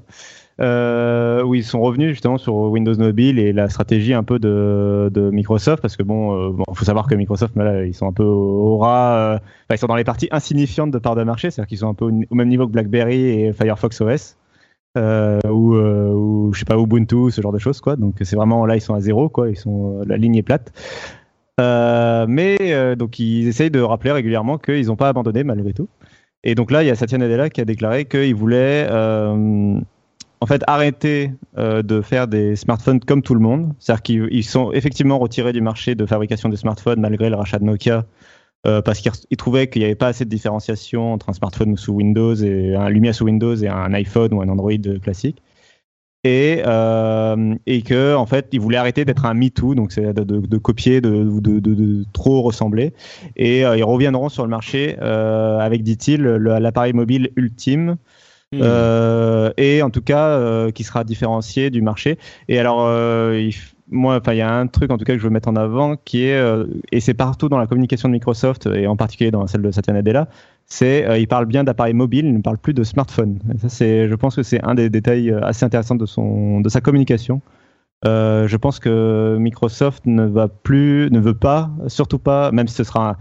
euh, 0.59 1.43
où 1.43 1.53
ils 1.53 1.63
sont 1.63 1.79
revenus 1.81 2.09
justement 2.09 2.37
sur 2.37 2.55
Windows 2.55 2.95
Mobile 2.97 3.37
et 3.37 3.53
la 3.53 3.69
stratégie 3.69 4.13
un 4.13 4.23
peu 4.23 4.39
de, 4.39 5.29
Microsoft, 5.31 5.81
parce 5.81 5.95
que 5.95 6.03
bon, 6.03 6.33
euh, 6.33 6.63
faut 6.73 6.85
savoir 6.85 7.07
que 7.07 7.15
Microsoft, 7.15 7.55
là, 7.55 7.85
ils 7.85 7.93
sont 7.93 8.07
un 8.07 8.13
peu 8.13 8.23
au 8.23 8.77
ras, 8.77 9.35
euh, 9.35 9.39
ils 9.71 9.77
sont 9.77 9.87
dans 9.87 9.95
les 9.95 10.03
parties 10.03 10.29
insignifiantes 10.31 10.91
de 10.91 10.97
part 10.97 11.15
de 11.15 11.23
marché, 11.23 11.51
c'est-à-dire 11.51 11.67
qu'ils 11.67 11.77
sont 11.79 11.89
un 11.89 11.93
peu 11.93 12.05
au 12.05 12.35
même 12.35 12.47
niveau 12.47 12.65
que 12.65 12.71
BlackBerry 12.71 13.41
et 13.41 13.53
Firefox 13.53 14.01
OS. 14.01 14.37
euh, 14.97 15.39
ou, 15.45 15.75
euh, 15.75 16.11
ou 16.11 16.53
je 16.53 16.59
sais 16.59 16.65
pas 16.65 16.75
Ubuntu, 16.77 17.29
ce 17.29 17.41
genre 17.41 17.51
de 17.51 17.59
choses 17.59 17.81
quoi. 17.81 17.95
Donc 17.95 18.15
c'est 18.21 18.35
vraiment 18.35 18.65
là 18.65 18.75
ils 18.75 18.81
sont 18.81 18.95
à 18.95 18.99
zéro 18.99 19.29
quoi, 19.29 19.49
ils 19.49 19.55
sont 19.55 20.01
la 20.07 20.17
ligne 20.17 20.37
est 20.37 20.43
plate. 20.43 20.71
Mais 21.59 22.95
donc 22.95 23.19
ils 23.19 23.47
essayent 23.47 23.69
de 23.69 23.81
rappeler 23.81 24.11
régulièrement 24.11 24.57
qu'ils 24.57 24.87
n'ont 24.87 24.95
pas 24.95 25.09
abandonné 25.09 25.43
malgré 25.43 25.73
tout. 25.73 25.87
Et 26.43 26.55
donc 26.55 26.71
là 26.71 26.81
il 26.81 26.87
y 26.87 26.89
a 26.89 26.95
Satya 26.95 27.19
Nadella 27.19 27.51
qui 27.51 27.61
a 27.61 27.65
déclaré 27.65 28.05
qu'il 28.05 28.33
voulait 28.33 28.87
en 30.39 30.45
fait 30.45 30.61
arrêter 30.67 31.31
euh, 31.57 31.81
de 31.81 32.01
faire 32.01 32.27
des 32.27 32.55
smartphones 32.55 32.99
comme 32.99 33.21
tout 33.21 33.33
le 33.33 33.39
monde, 33.39 33.73
c'est-à-dire 33.79 34.03
qu'ils 34.03 34.43
sont 34.43 34.71
effectivement 34.71 35.17
retirés 35.19 35.53
du 35.53 35.61
marché 35.61 35.95
de 35.95 36.05
fabrication 36.05 36.49
de 36.49 36.55
smartphones 36.55 36.99
malgré 36.99 37.29
le 37.29 37.35
rachat 37.35 37.59
de 37.59 37.63
Nokia 37.63 38.05
euh, 38.65 38.81
parce 38.81 38.99
qu'ils 38.99 39.37
trouvaient 39.37 39.67
qu'il 39.67 39.81
n'y 39.81 39.85
avait 39.85 39.95
pas 39.95 40.07
assez 40.07 40.25
de 40.25 40.29
différenciation 40.29 41.13
entre 41.13 41.29
un 41.29 41.33
smartphone 41.33 41.77
sous 41.77 41.93
Windows 41.93 42.35
et 42.35 42.75
un 42.75 42.89
Lumia 42.89 43.13
sous 43.13 43.25
Windows 43.25 43.55
et 43.55 43.67
un 43.67 43.93
iPhone 43.93 44.33
ou 44.33 44.41
un 44.41 44.49
Android 44.49 44.71
classique. 45.01 45.41
Et, 46.23 46.61
euh, 46.65 47.55
que 47.85 48.15
en 48.15 48.25
fait, 48.25 48.49
ils 48.51 48.59
voulaient 48.59 48.77
arrêter 48.77 49.05
d'être 49.05 49.25
un 49.25 49.33
MeToo, 49.33 49.75
donc 49.75 49.93
c'est 49.93 50.13
de, 50.13 50.23
de, 50.23 50.39
de, 50.39 50.57
copier, 50.57 50.99
de, 50.99 52.03
trop 52.11 52.41
ressembler. 52.41 52.93
Et 53.37 53.63
euh, 53.63 53.77
ils 53.77 53.83
reviendront 53.83 54.27
sur 54.27 54.43
le 54.43 54.49
marché 54.49 54.97
avec, 54.99 55.83
dit-il, 55.83 56.23
l'appareil 56.23 56.93
mobile 56.93 57.29
ultime. 57.37 57.95
Mmh. 58.53 58.59
Euh, 58.61 59.51
et 59.57 59.81
en 59.81 59.89
tout 59.89 60.01
cas 60.01 60.27
euh, 60.29 60.71
qui 60.71 60.85
sera 60.85 61.03
différencié 61.03 61.69
du 61.69 61.81
marché. 61.81 62.17
Et 62.47 62.59
alors, 62.59 62.85
euh, 62.85 63.37
il, 63.37 63.53
moi, 63.89 64.21
il 64.27 64.35
y 64.35 64.41
a 64.41 64.53
un 64.53 64.67
truc 64.67 64.89
en 64.89 64.97
tout 64.97 65.03
cas 65.03 65.13
que 65.13 65.19
je 65.19 65.23
veux 65.23 65.29
mettre 65.29 65.49
en 65.49 65.57
avant 65.57 65.97
qui 65.97 66.23
est, 66.23 66.41
et 66.91 66.99
c'est 67.01 67.13
partout 67.13 67.49
dans 67.49 67.57
la 67.57 67.67
communication 67.67 68.07
de 68.07 68.13
Microsoft 68.13 68.65
et 68.67 68.87
en 68.87 68.95
particulier 68.95 69.31
dans 69.31 69.47
celle 69.47 69.61
de 69.61 69.71
Satya 69.71 69.93
Nadella, 69.93 70.29
c'est, 70.65 71.05
euh, 71.05 71.17
il 71.17 71.27
parle 71.27 71.45
bien 71.45 71.63
d'appareils 71.63 71.93
mobiles, 71.93 72.25
il 72.25 72.33
ne 72.33 72.41
parle 72.41 72.57
plus 72.57 72.73
de 72.73 72.83
smartphone. 72.83 73.39
Et 73.53 73.57
ça, 73.57 73.69
c'est, 73.69 74.07
je 74.07 74.15
pense 74.15 74.35
que 74.35 74.43
c'est 74.43 74.63
un 74.63 74.75
des 74.75 74.89
détails 74.89 75.33
assez 75.41 75.65
intéressants 75.65 75.95
de 75.95 76.05
son, 76.05 76.61
de 76.61 76.69
sa 76.69 76.79
communication. 76.79 77.41
Je 78.03 78.55
pense 78.55 78.79
que 78.79 79.37
Microsoft 79.39 80.05
ne 80.05 80.25
va 80.25 80.47
plus, 80.47 81.09
ne 81.11 81.19
veut 81.19 81.33
pas, 81.33 81.71
surtout 81.87 82.19
pas, 82.19 82.51
même 82.51 82.67
si 82.67 82.75
ce 82.75 82.85
sera, 82.85 83.09
un, 83.09 83.17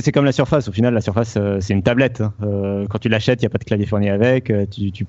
c'est 0.00 0.12
comme 0.12 0.24
la 0.24 0.32
Surface. 0.32 0.68
Au 0.68 0.72
final, 0.72 0.94
la 0.94 1.00
Surface, 1.00 1.36
euh, 1.36 1.58
c'est 1.60 1.74
une 1.74 1.82
tablette. 1.82 2.20
Hein. 2.20 2.32
Euh, 2.42 2.86
quand 2.88 2.98
tu 2.98 3.08
l'achètes, 3.08 3.42
il 3.42 3.44
n'y 3.44 3.46
a 3.46 3.50
pas 3.50 3.58
de 3.58 3.64
clavier 3.64 3.86
fourni 3.86 4.08
avec. 4.08 4.52
Tu, 4.70 4.92
tu 4.92 5.06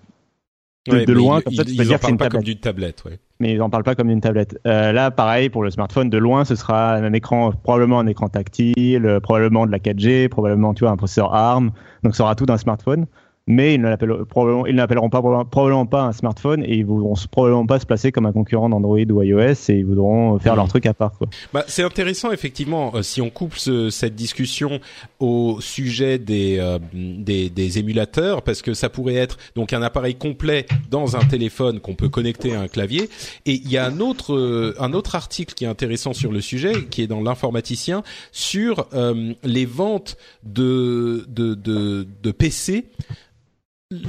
de, 0.88 0.98
ouais, 0.98 1.06
de 1.06 1.14
loin, 1.14 1.40
comme 1.42 1.54
ça, 1.54 1.64
tu 1.64 1.76
peux 1.76 1.86
dire 1.86 1.98
c'est 2.02 2.10
une 2.10 2.18
pas 2.18 2.26
tablette. 2.26 2.32
comme 2.32 2.44
d'une 2.44 2.60
tablette, 2.60 3.06
ouais. 3.06 3.20
Mais 3.40 3.54
ils 3.54 3.58
n'en 3.58 3.70
parlent 3.70 3.84
pas 3.84 3.96
comme 3.96 4.10
d'une 4.10 4.20
tablette. 4.20 4.60
Euh, 4.68 4.92
là, 4.92 5.12
pareil, 5.12 5.50
pour 5.50 5.64
le 5.64 5.70
smartphone, 5.70 6.10
de 6.10 6.18
loin, 6.18 6.44
ce 6.44 6.56
sera 6.56 6.96
un 6.96 7.14
écran, 7.14 7.54
probablement 7.64 8.00
un 8.00 8.08
écran 8.08 8.28
tactile, 8.28 9.20
probablement 9.24 9.66
de 9.66 9.72
la 9.72 9.80
4G, 9.80 10.28
probablement, 10.28 10.74
tu 10.74 10.84
vois, 10.84 10.92
un 10.92 10.98
processeur 10.98 11.34
ARM. 11.34 11.72
Donc, 12.04 12.16
ça 12.16 12.24
aura 12.24 12.36
tout 12.36 12.46
d'un 12.46 12.58
smartphone 12.58 13.06
mais 13.46 13.74
ils 13.74 13.82
n'appelleront 13.82 14.24
probablement, 14.26 14.66
ils 14.66 14.76
n'appelleront 14.76 15.10
pas 15.10 15.22
probablement 15.22 15.86
pas 15.86 16.04
un 16.04 16.14
smartphone 16.14 16.64
et 16.64 16.76
ils 16.76 16.86
voudront 16.86 17.14
probablement 17.30 17.66
pas 17.66 17.80
se 17.80 17.86
placer 17.86 18.12
comme 18.12 18.26
un 18.26 18.32
concurrent 18.32 18.70
d'Android 18.70 18.98
ou 18.98 19.22
iOS 19.22 19.70
et 19.70 19.74
ils 19.74 19.86
voudront 19.86 20.40
faire 20.40 20.56
leur 20.56 20.68
truc 20.70 20.86
à 20.86 20.94
part 20.94 21.12
quoi. 21.18 21.28
Bah, 21.54 21.66
c'est 21.68 21.84
intéressant 21.84 22.32
effectivement 22.32 22.94
euh, 22.96 23.02
si 23.02 23.22
on 23.22 23.30
couple 23.30 23.60
ce, 23.60 23.90
cette 23.90 24.16
discussion 24.16 24.80
au 25.20 25.58
sujet 25.60 26.20
des, 26.20 26.58
euh, 26.60 26.80
des, 26.94 27.50
des 27.50 27.80
émulateurs 27.80 28.44
parce 28.44 28.62
que 28.62 28.74
ça 28.74 28.90
pourrait 28.90 29.16
être 29.16 29.38
donc 29.56 29.74
un 29.74 29.82
appareil 29.82 30.16
complet 30.16 30.66
dans 30.90 31.18
un 31.18 31.26
téléphone 31.26 31.82
qu'on 31.82 31.96
peut 31.96 32.10
connecter 32.10 32.56
à 32.56 32.62
un 32.62 32.68
clavier 32.70 33.10
et 33.46 33.54
il 33.54 33.70
y 33.70 33.78
a 33.78 33.86
un 33.86 34.00
autre 34.00 34.34
euh, 34.36 34.74
un 34.80 34.94
autre 34.94 35.16
article 35.16 35.54
qui 35.54 35.66
est 35.66 35.68
intéressant 35.68 36.14
sur 36.14 36.32
le 36.32 36.40
sujet 36.40 36.86
qui 36.90 37.02
est 37.02 37.08
dans 37.08 37.22
l'informaticien 37.22 38.04
sur 38.32 38.88
euh, 38.94 39.34
les 39.44 39.66
ventes 39.66 40.16
de 40.44 41.26
de 41.28 41.56
de, 41.56 42.08
de 42.24 42.32
PC 42.32 42.86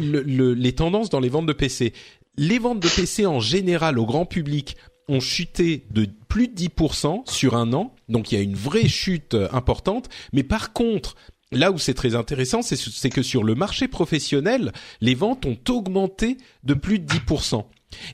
le, 0.00 0.22
le, 0.22 0.54
les 0.54 0.72
tendances 0.72 1.10
dans 1.10 1.20
les 1.20 1.28
ventes 1.28 1.46
de 1.46 1.52
PC. 1.52 1.92
Les 2.36 2.58
ventes 2.58 2.80
de 2.80 2.88
PC 2.88 3.26
en 3.26 3.40
général 3.40 3.98
au 3.98 4.06
grand 4.06 4.26
public 4.26 4.76
ont 5.08 5.20
chuté 5.20 5.86
de 5.90 6.08
plus 6.28 6.48
de 6.48 6.54
10% 6.54 7.30
sur 7.30 7.56
un 7.56 7.72
an, 7.72 7.94
donc 8.08 8.32
il 8.32 8.36
y 8.36 8.38
a 8.38 8.42
une 8.42 8.56
vraie 8.56 8.88
chute 8.88 9.36
importante. 9.52 10.08
Mais 10.32 10.42
par 10.42 10.72
contre, 10.72 11.14
là 11.52 11.70
où 11.70 11.78
c'est 11.78 11.94
très 11.94 12.14
intéressant, 12.14 12.62
c'est 12.62 13.10
que 13.10 13.22
sur 13.22 13.44
le 13.44 13.54
marché 13.54 13.88
professionnel, 13.88 14.72
les 15.00 15.14
ventes 15.14 15.46
ont 15.46 15.58
augmenté 15.68 16.38
de 16.64 16.74
plus 16.74 16.98
de 16.98 17.06
10%. 17.06 17.64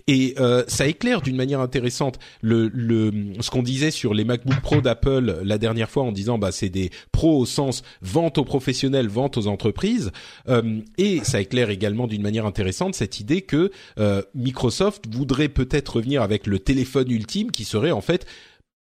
Et 0.06 0.34
euh, 0.38 0.64
ça 0.68 0.86
éclaire 0.86 1.22
d'une 1.22 1.36
manière 1.36 1.60
intéressante 1.60 2.18
le, 2.42 2.68
le 2.68 3.12
ce 3.40 3.50
qu'on 3.50 3.62
disait 3.62 3.90
sur 3.90 4.14
les 4.14 4.24
MacBook 4.24 4.60
Pro 4.60 4.80
d'Apple 4.80 5.40
la 5.44 5.58
dernière 5.58 5.90
fois 5.90 6.02
en 6.02 6.12
disant 6.12 6.38
bah 6.38 6.52
c'est 6.52 6.68
des 6.68 6.90
pros 7.12 7.38
au 7.38 7.46
sens 7.46 7.82
vente 8.02 8.38
aux 8.38 8.44
professionnels, 8.44 9.08
vente 9.08 9.36
aux 9.36 9.46
entreprises. 9.46 10.12
Euh, 10.48 10.80
et 10.98 11.20
ça 11.24 11.40
éclaire 11.40 11.70
également 11.70 12.06
d'une 12.06 12.22
manière 12.22 12.46
intéressante 12.46 12.94
cette 12.94 13.20
idée 13.20 13.42
que 13.42 13.70
euh, 13.98 14.22
Microsoft 14.34 15.04
voudrait 15.12 15.48
peut-être 15.48 15.96
revenir 15.96 16.22
avec 16.22 16.46
le 16.46 16.58
téléphone 16.58 17.10
ultime 17.10 17.50
qui 17.50 17.64
serait 17.64 17.90
en 17.90 18.00
fait 18.00 18.26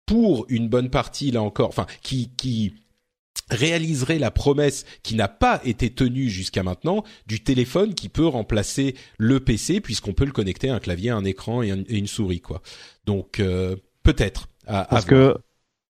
pour 0.07 0.47
une 0.49 0.69
bonne 0.69 0.91
partie 0.91 1.31
là 1.31 1.43
encore, 1.43 1.69
enfin 1.69 1.87
qui 2.03 2.31
qui 2.37 2.75
réaliserait 3.51 4.19
la 4.19 4.31
promesse 4.31 4.85
qui 5.03 5.15
n'a 5.15 5.29
pas 5.29 5.61
été 5.65 5.91
tenue 5.91 6.29
jusqu'à 6.29 6.63
maintenant 6.63 7.05
du 7.27 7.41
téléphone 7.41 7.95
qui 7.95 8.09
peut 8.09 8.27
remplacer 8.27 8.95
le 9.19 9.41
PC 9.41 9.81
puisqu'on 9.81 10.13
peut 10.13 10.25
le 10.25 10.33
connecter 10.33 10.69
à 10.69 10.75
un 10.75 10.81
clavier, 10.81 11.11
un 11.11 11.25
écran 11.25 11.63
et, 11.63 11.71
un, 11.71 11.79
et 11.89 11.99
une 11.99 12.07
souris 12.07 12.41
quoi. 12.41 12.63
Donc 13.05 13.41
euh, 13.41 13.77
peut-être 14.03 14.49
à, 14.67 14.85
parce 14.85 15.05
à 15.05 15.09
que 15.09 15.35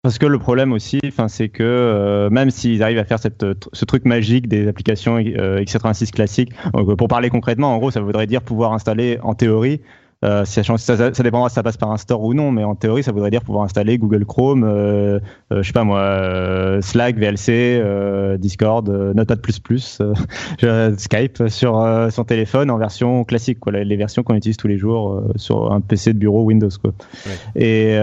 parce 0.03 0.19
que 0.19 0.27
le 0.27 0.39
problème 0.39 0.73
aussi, 0.73 1.01
enfin, 1.05 1.27
c'est 1.27 1.49
que 1.49 1.65
euh, 1.65 2.31
même 2.31 2.51
s'ils 2.51 2.81
arrivent 2.85 3.01
à 3.01 3.05
faire 3.05 3.19
cette, 3.19 3.45
ce 3.73 3.85
truc 3.85 4.05
magique 4.05 4.47
des 4.47 4.69
applications 4.69 5.17
euh, 5.17 5.59
x86 5.65 6.13
classiques, 6.13 6.53
pour 6.97 7.09
parler 7.09 7.29
concrètement, 7.29 7.75
en 7.75 7.79
gros, 7.79 7.91
ça 7.91 8.01
voudrait 8.01 8.29
dire 8.29 8.43
pouvoir 8.43 8.73
installer 8.73 9.19
en 9.25 9.35
théorie 9.35 9.81
euh, 10.25 10.47
ça, 10.47 10.63
ça, 10.63 10.79
ça, 10.79 11.23
dépendra 11.23 11.51
si 11.51 11.57
ça 11.57 11.63
passe 11.63 11.77
par 11.77 11.91
un 11.91 11.99
store 11.99 12.23
ou 12.23 12.33
non, 12.33 12.51
mais 12.51 12.65
en 12.65 12.75
théorie, 12.75 13.03
ça 13.03 13.13
voudrait 13.13 13.31
dire 13.31 13.43
pouvoir 13.43 13.65
installer 13.65 13.99
Google 13.99 14.25
Chrome, 14.25 14.65
euh, 14.65 15.21
euh, 15.53 15.63
je 15.63 15.67
sais 15.67 15.75
pas 15.75 15.85
moi, 15.85 16.01
euh, 16.01 16.81
Slack, 16.81 17.17
VLC, 17.17 17.51
euh, 17.51 18.39
Discord, 18.39 18.89
Notepad++, 18.89 19.37
Skype 20.97 21.49
sur 21.49 22.09
son 22.11 22.25
téléphone 22.25 22.71
en 22.71 22.79
version 22.79 23.25
classique, 23.25 23.61
quoi, 23.61 23.73
les 23.73 23.97
versions 23.97 24.23
qu'on 24.23 24.35
utilise 24.35 24.57
tous 24.57 24.69
les 24.69 24.79
jours 24.79 25.23
sur 25.37 25.71
un 25.71 25.83
PC 25.83 26.15
de 26.15 26.19
bureau 26.19 26.45
Windows. 26.45 26.71
Quoi. 26.81 26.93
Ouais. 27.27 27.63
Et 27.63 27.97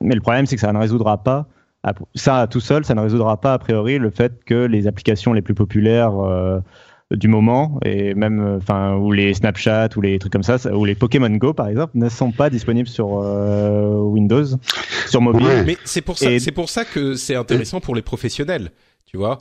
mais 0.00 0.14
le 0.14 0.20
problème, 0.20 0.46
c'est 0.46 0.54
que 0.54 0.60
ça 0.60 0.72
ne 0.72 0.78
résoudra 0.78 1.18
pas 1.18 1.46
ça 2.14 2.46
tout 2.48 2.60
seul, 2.60 2.84
ça 2.84 2.94
ne 2.94 3.00
résoudra 3.00 3.40
pas 3.40 3.54
a 3.54 3.58
priori 3.58 3.98
le 3.98 4.10
fait 4.10 4.32
que 4.46 4.66
les 4.66 4.86
applications 4.86 5.32
les 5.32 5.42
plus 5.42 5.54
populaires 5.54 6.12
du 7.16 7.28
moment 7.28 7.78
et 7.84 8.14
même 8.14 8.58
enfin 8.58 8.96
ou 8.96 9.12
les 9.12 9.34
Snapchat 9.34 9.90
ou 9.96 10.00
les 10.00 10.18
trucs 10.18 10.32
comme 10.32 10.42
ça 10.42 10.56
ou 10.74 10.84
les 10.84 10.94
Pokémon 10.94 11.30
Go 11.30 11.52
par 11.52 11.68
exemple 11.68 11.92
ne 11.94 12.08
sont 12.08 12.32
pas 12.32 12.50
disponibles 12.50 12.88
sur 12.88 13.20
euh, 13.22 13.96
Windows 13.96 14.44
sur 15.06 15.20
mobile 15.20 15.46
ouais. 15.46 15.64
mais 15.64 15.76
c'est 15.84 16.00
pour 16.00 16.18
ça 16.18 16.30
et... 16.30 16.38
c'est 16.38 16.52
pour 16.52 16.68
ça 16.68 16.84
que 16.84 17.14
c'est 17.14 17.34
intéressant 17.34 17.80
pour 17.80 17.94
les 17.94 18.02
professionnels 18.02 18.70
tu 19.06 19.16
vois 19.18 19.38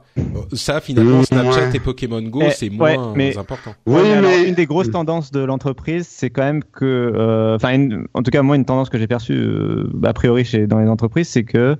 ça 0.54 0.82
finalement 0.82 1.24
Snapchat 1.24 1.70
ouais. 1.70 1.76
et 1.76 1.80
Pokémon 1.80 2.22
Go 2.22 2.44
c'est 2.52 2.70
moins 2.70 3.14
mais, 3.16 3.38
important 3.38 3.74
oui 3.86 4.02
mais 4.04 4.14
alors, 4.14 4.32
une 4.46 4.56
des 4.56 4.66
grosses 4.66 4.92
tendances 4.92 5.32
de 5.32 5.40
l'entreprise 5.42 6.08
c'est 6.08 6.30
quand 6.30 6.44
même 6.44 6.64
que 6.64 7.54
enfin 7.56 7.80
euh, 7.80 8.04
en 8.14 8.24
tout 8.24 8.32
cas 8.32 8.42
moi 8.42 8.56
une 8.56 8.66
tendance 8.66 8.90
que 8.90 8.98
j'ai 8.98 9.08
perçue 9.08 9.38
euh, 9.38 9.90
a 10.04 10.14
priori 10.14 10.46
chez 10.46 10.68
dans 10.68 10.80
les 10.80 10.90
entreprises 10.90 11.30
c'est 11.30 11.44
que 11.44 11.78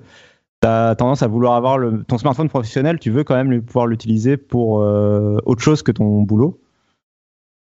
tu 0.62 0.68
as 0.68 0.94
tendance 0.94 1.22
à 1.22 1.26
vouloir 1.26 1.54
avoir 1.54 1.78
le, 1.78 2.04
ton 2.04 2.18
smartphone 2.18 2.48
professionnel, 2.48 2.98
tu 2.98 3.10
veux 3.10 3.24
quand 3.24 3.34
même 3.34 3.62
pouvoir 3.62 3.86
l'utiliser 3.86 4.36
pour 4.36 4.80
euh, 4.80 5.38
autre 5.44 5.62
chose 5.62 5.82
que 5.82 5.92
ton 5.92 6.22
boulot. 6.22 6.58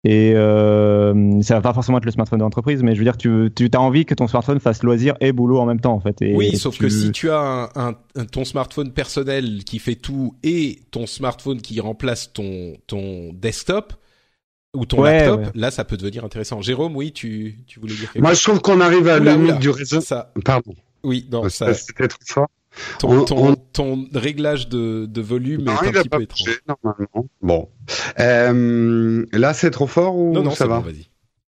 Et 0.05 0.33
euh, 0.35 1.41
ça 1.43 1.55
va 1.55 1.61
pas 1.61 1.73
forcément 1.73 1.99
être 1.99 2.05
le 2.05 2.11
smartphone 2.11 2.41
d'entreprise, 2.41 2.83
mais 2.83 2.95
je 2.95 2.99
veux 2.99 3.05
dire, 3.05 3.17
tu, 3.17 3.53
tu 3.55 3.71
as 3.73 3.81
envie 3.81 4.05
que 4.05 4.15
ton 4.15 4.27
smartphone 4.27 4.59
fasse 4.59 4.83
loisir 4.83 5.15
et 5.21 5.31
boulot 5.31 5.61
en 5.61 5.67
même 5.67 5.79
temps, 5.79 5.93
en 5.93 6.01
fait. 6.01 6.21
Et, 6.23 6.35
oui, 6.35 6.57
sauf 6.57 6.75
tu... 6.75 6.81
que 6.81 6.89
si 6.89 7.13
tu 7.13 7.31
as 7.31 7.39
un, 7.39 7.69
un, 7.77 7.95
un, 8.17 8.25
ton 8.25 8.45
smartphone 8.45 8.91
personnel 8.91 9.63
qui 9.65 9.79
fait 9.79 9.95
tout 9.95 10.35
et 10.43 10.81
ton 10.91 11.07
smartphone 11.07 11.63
qui 11.63 11.79
remplace 11.79 12.33
ton, 12.33 12.75
ton 12.89 13.33
desktop, 13.33 13.93
ou 14.75 14.87
ton 14.87 15.03
ouais, 15.03 15.27
laptop, 15.27 15.41
ouais. 15.41 15.51
là 15.55 15.71
ça 15.71 15.85
peut 15.85 15.97
devenir 15.97 16.25
intéressant. 16.25 16.63
Jérôme, 16.63 16.97
oui, 16.97 17.13
tu, 17.13 17.61
tu 17.67 17.79
voulais 17.79 17.95
dire 17.95 18.13
quelque 18.13 18.23
Moi, 18.23 18.35
je 18.35 18.43
trouve 18.43 18.61
qu'on 18.61 18.81
arrive 18.81 19.07
à 19.07 19.21
la 19.21 19.37
limite 19.37 19.59
du 19.59 19.71
réseau. 19.71 20.01
Ça. 20.01 20.33
Pardon. 20.45 20.75
Oui, 21.05 21.29
non, 21.31 21.49
ça. 21.49 21.75
C'était 21.75 22.09
trop 22.09 22.19
fort. 22.27 22.49
Ton, 22.99 23.21
on, 23.21 23.25
ton, 23.25 23.49
on... 23.49 23.55
ton, 23.55 24.09
réglage 24.15 24.69
de, 24.69 25.07
de 25.07 25.21
volume 25.21 25.63
non, 25.63 25.73
est 25.83 25.89
un 25.89 25.93
petit 25.93 26.09
peu 26.09 26.23
étrange. 26.23 26.63
Normalement. 26.69 27.27
Bon. 27.41 27.69
Euh, 28.21 29.27
là, 29.33 29.55
c'est 29.55 29.71
trop 29.71 29.87
fort 29.87 30.17
ou 30.17 30.33
non, 30.33 30.43
non, 30.43 30.51
ça 30.53 30.67
va 30.67 30.81
bon, 30.81 30.87
Vas-y. 30.87 31.09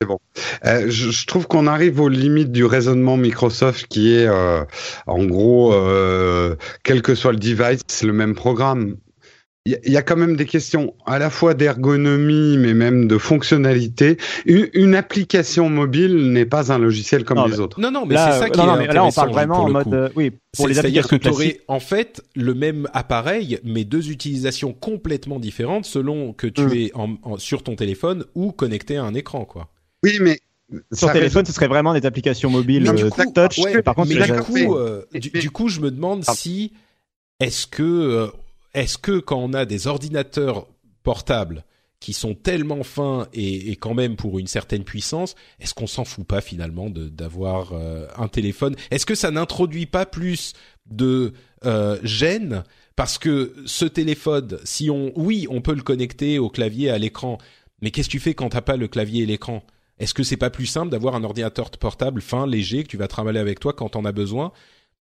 C'est 0.01 0.07
bon. 0.07 0.19
Euh, 0.65 0.85
je, 0.89 1.11
je, 1.11 1.27
trouve 1.27 1.47
qu'on 1.47 1.67
arrive 1.67 2.01
aux 2.01 2.09
limites 2.09 2.51
du 2.51 2.65
raisonnement 2.65 3.15
Microsoft 3.15 3.87
qui 3.87 4.13
est, 4.13 4.27
euh, 4.27 4.63
en 5.07 5.23
gros, 5.25 5.73
euh, 5.73 6.55
quel 6.83 7.01
que 7.01 7.15
soit 7.15 7.31
le 7.31 7.39
device, 7.39 8.03
le 8.03 8.13
même 8.13 8.35
programme. 8.35 8.97
Il 9.65 9.79
y, 9.85 9.95
a 9.95 10.01
quand 10.01 10.17
même 10.17 10.35
des 10.35 10.45
questions 10.45 10.93
à 11.05 11.19
la 11.19 11.29
fois 11.29 11.53
d'ergonomie, 11.53 12.57
mais 12.57 12.73
même 12.73 13.07
de 13.07 13.17
fonctionnalité. 13.17 14.17
Une, 14.45 14.93
application 14.93 15.69
mobile 15.69 16.33
n'est 16.33 16.45
pas 16.45 16.73
un 16.73 16.77
logiciel 16.77 17.23
comme 17.23 17.49
les 17.49 17.61
autres. 17.61 17.79
Non, 17.79 17.89
non, 17.89 18.05
mais 18.05 18.17
c'est 18.17 18.39
ça 18.39 18.49
qui 18.49 18.59
non, 18.59 18.75
est 18.75 18.87
mais 18.87 18.93
Là, 18.93 19.05
on 19.05 19.11
parle 19.11 19.31
vraiment 19.31 19.63
en 19.63 19.69
mode, 19.69 19.93
euh, 19.93 20.09
oui, 20.17 20.33
pour 20.57 20.67
les 20.67 20.79
applications 20.79 21.17
que 21.17 21.23
tu 21.23 21.29
aurais 21.29 21.61
en 21.69 21.79
fait 21.79 22.21
le 22.35 22.53
même 22.53 22.89
appareil, 22.91 23.59
mais 23.63 23.85
deux 23.85 24.11
utilisations 24.11 24.73
complètement 24.73 25.39
différentes 25.39 25.85
selon 25.85 26.33
que 26.33 26.47
tu 26.47 26.63
mm. 26.63 26.73
es 26.73 26.91
en, 26.93 27.37
sur 27.37 27.63
ton 27.63 27.77
téléphone 27.77 28.25
ou 28.35 28.51
connecté 28.51 28.97
à 28.97 29.05
un 29.05 29.13
écran, 29.13 29.45
quoi. 29.45 29.69
Oui, 30.03 30.17
mais 30.19 30.41
sur 30.91 31.09
téléphone, 31.13 31.45
ce 31.45 31.53
serait 31.53 31.69
vraiment 31.69 31.93
des 31.93 32.05
applications 32.05 32.49
mobiles 32.49 32.85
euh, 32.89 33.09
touch. 33.33 33.61
par 33.85 33.95
contre, 33.95 34.09
mais 34.09 34.25
du 34.25 34.33
coup, 34.41 34.75
euh, 34.75 35.05
du, 35.13 35.51
coup, 35.51 35.69
je 35.69 35.79
me 35.79 35.89
demande 35.89 36.25
si 36.25 36.73
est-ce 37.39 37.65
que 37.65 38.29
est-ce 38.73 38.97
que 38.97 39.19
quand 39.19 39.37
on 39.37 39.53
a 39.53 39.65
des 39.65 39.87
ordinateurs 39.87 40.67
portables 41.03 41.65
qui 41.99 42.11
sont 42.11 42.33
tellement 42.33 42.83
fins 42.83 43.27
et, 43.33 43.77
quand 43.77 43.93
même 43.93 44.17
pour 44.17 44.37
une 44.37 44.47
certaine 44.47 44.83
puissance, 44.83 45.35
est-ce 45.59 45.73
qu'on 45.73 45.87
s'en 45.87 46.03
fout 46.03 46.27
pas 46.27 46.41
finalement 46.41 46.89
d'avoir 46.89 47.71
euh, 47.71 48.07
un 48.17 48.27
téléphone? 48.27 48.75
Est-ce 48.91 49.05
que 49.05 49.15
ça 49.15 49.31
n'introduit 49.31 49.85
pas 49.85 50.05
plus 50.05 50.53
de 50.85 51.33
euh, 51.65 51.97
gêne? 52.03 52.63
Parce 52.97 53.17
que 53.17 53.55
ce 53.65 53.85
téléphone, 53.85 54.59
si 54.65 54.89
on, 54.89 55.17
oui, 55.17 55.47
on 55.49 55.61
peut 55.61 55.73
le 55.73 55.81
connecter 55.81 56.39
au 56.39 56.49
clavier 56.49 56.89
à 56.89 56.97
l'écran, 56.97 57.37
mais 57.81 57.89
qu'est-ce 57.89 58.07
que 58.07 58.11
tu 58.11 58.19
fais 58.19 58.33
quand 58.33 58.49
t'as 58.49 58.61
pas 58.61 58.75
le 58.75 58.89
clavier 58.89 59.23
et 59.23 59.25
l'écran? 59.25 59.63
Est-ce 59.97 60.13
que 60.13 60.23
c'est 60.23 60.37
pas 60.37 60.49
plus 60.49 60.65
simple 60.65 60.91
d'avoir 60.91 61.15
un 61.15 61.23
ordinateur 61.23 61.71
portable 61.71 62.21
fin, 62.21 62.45
léger 62.45 62.83
que 62.83 62.89
tu 62.89 62.97
vas 62.97 63.07
travailler 63.07 63.39
avec 63.39 63.59
toi 63.61 63.71
quand 63.71 63.95
on 63.95 64.03
a 64.03 64.11
besoin 64.11 64.51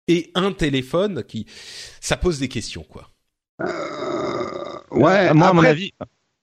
et 0.08 0.30
un 0.34 0.52
téléphone 0.52 1.24
qui, 1.24 1.46
ça 2.00 2.16
pose 2.16 2.38
des 2.38 2.48
questions 2.48 2.84
quoi. 2.84 3.13
Euh, 3.60 3.66
ouais, 4.90 5.32
moi, 5.34 5.48
à 5.48 5.52
mon 5.52 5.64
avis. 5.64 5.92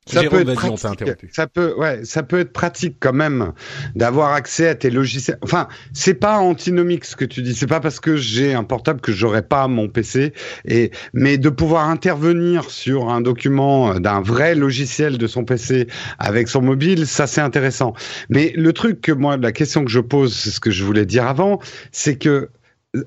Ça 0.08 0.24
peut, 0.24 0.42
être 0.42 0.56
pratique, 0.56 1.14
ça 1.32 1.46
peut, 1.46 1.76
ouais, 1.78 2.04
ça 2.06 2.24
peut 2.24 2.40
être 2.40 2.52
pratique 2.52 2.98
quand 3.00 3.14
même 3.14 3.54
d'avoir 3.96 4.34
accès 4.34 4.68
à 4.68 4.74
tes 4.74 4.90
logiciels. 4.90 5.38
Enfin, 5.44 5.68
c'est 5.94 6.16
pas 6.16 6.40
antinomique 6.40 7.06
ce 7.06 7.16
que 7.16 7.24
tu 7.24 7.44
dis. 7.44 7.54
C'est 7.54 7.68
pas 7.68 7.80
parce 7.80 8.00
que 8.00 8.18
j'ai 8.18 8.56
un 8.56 8.64
portable 8.64 9.00
que 9.00 9.12
j'aurais 9.12 9.44
pas 9.44 9.68
mon 9.68 9.90
PC. 9.90 10.34
Et 10.66 10.90
mais 11.14 11.38
de 11.38 11.50
pouvoir 11.50 11.88
intervenir 11.88 12.72
sur 12.72 13.10
un 13.10 13.22
document 13.22 14.00
d'un 14.00 14.22
vrai 14.22 14.56
logiciel 14.56 15.20
de 15.20 15.28
son 15.28 15.46
PC 15.46 15.88
avec 16.18 16.48
son 16.48 16.64
mobile, 16.64 17.06
ça 17.06 17.28
c'est 17.28 17.42
intéressant. 17.42 17.94
Mais 18.28 18.54
le 18.56 18.74
truc 18.74 19.02
que 19.02 19.12
moi, 19.12 19.38
la 19.38 19.52
question 19.52 19.86
que 19.86 19.92
je 19.92 20.00
pose, 20.00 20.36
c'est 20.36 20.50
ce 20.50 20.60
que 20.60 20.72
je 20.72 20.84
voulais 20.84 21.06
dire 21.06 21.28
avant, 21.28 21.60
c'est 21.92 22.18
que 22.18 22.50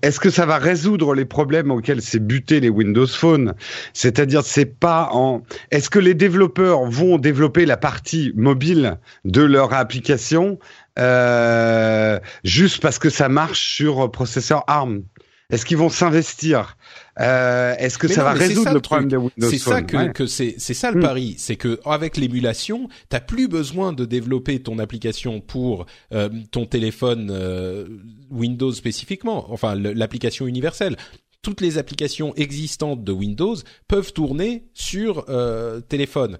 est-ce 0.01 0.19
que 0.19 0.31
ça 0.31 0.47
va 0.47 0.57
résoudre 0.57 1.15
les 1.15 1.27
problèmes 1.27 1.71
auxquels 1.71 2.01
s'est 2.01 2.19
buté 2.19 2.61
les 2.61 2.71
Windows 2.71 3.07
Phone? 3.07 3.55
C'est-à-dire, 3.93 4.43
c'est 4.43 4.65
pas 4.65 5.11
en. 5.13 5.43
Est-ce 5.71 5.91
que 5.91 5.99
les 5.99 6.15
développeurs 6.15 6.85
vont 6.85 7.19
développer 7.19 7.67
la 7.67 7.77
partie 7.77 8.33
mobile 8.35 8.99
de 9.27 9.43
leur 9.43 9.75
application 9.75 10.59
euh, 10.99 12.19
juste 12.45 12.81
parce 12.81 12.99
que 12.99 13.11
ça 13.11 13.29
marche 13.29 13.61
sur 13.61 14.11
processeur 14.11 14.65
ARM 14.69 15.03
Est-ce 15.51 15.67
qu'ils 15.67 15.77
vont 15.77 15.91
s'investir 15.91 16.77
euh, 17.21 17.75
Est-ce 17.79 17.99
que 17.99 18.09
ça 18.09 18.25
va 18.25 18.33
résoudre 18.33 18.73
le, 18.73 18.81
problème 18.81 19.09
de 19.09 19.17
Windows 19.17 19.51
C'est 19.51 19.59
ça 19.59 19.83
que, 19.83 20.13
que 20.13 20.27
c'est 20.27 20.55
c'est 20.59 20.75
ça 20.75 20.91
le 20.91 20.99
hmm. 20.99 21.03
pari, 21.03 21.35
c'est 21.39 21.57
que 21.57 21.81
avec 21.85 22.17
l'émulation, 22.17 22.89
t'as 23.09 23.21
plus 23.21 23.49
besoin 23.49 23.93
de 23.93 24.05
développer 24.05 24.61
ton 24.61 24.79
application 24.79 25.41
pour 25.41 25.87
euh, 26.13 26.29
ton 26.51 26.67
téléphone 26.67 27.29
euh, 27.31 27.87
Windows 28.31 28.73
spécifiquement, 28.73 29.53
enfin 29.53 29.75
l'application 29.75 30.47
universelle. 30.47 30.97
Toutes 31.43 31.61
les 31.61 31.77
applications 31.77 32.35
existantes 32.37 33.05
de 33.05 33.13
Windows 33.13 33.57
peuvent 33.87 34.13
tourner 34.15 34.65
sur 34.73 35.27
euh, 35.29 35.81
téléphone. 35.81 36.39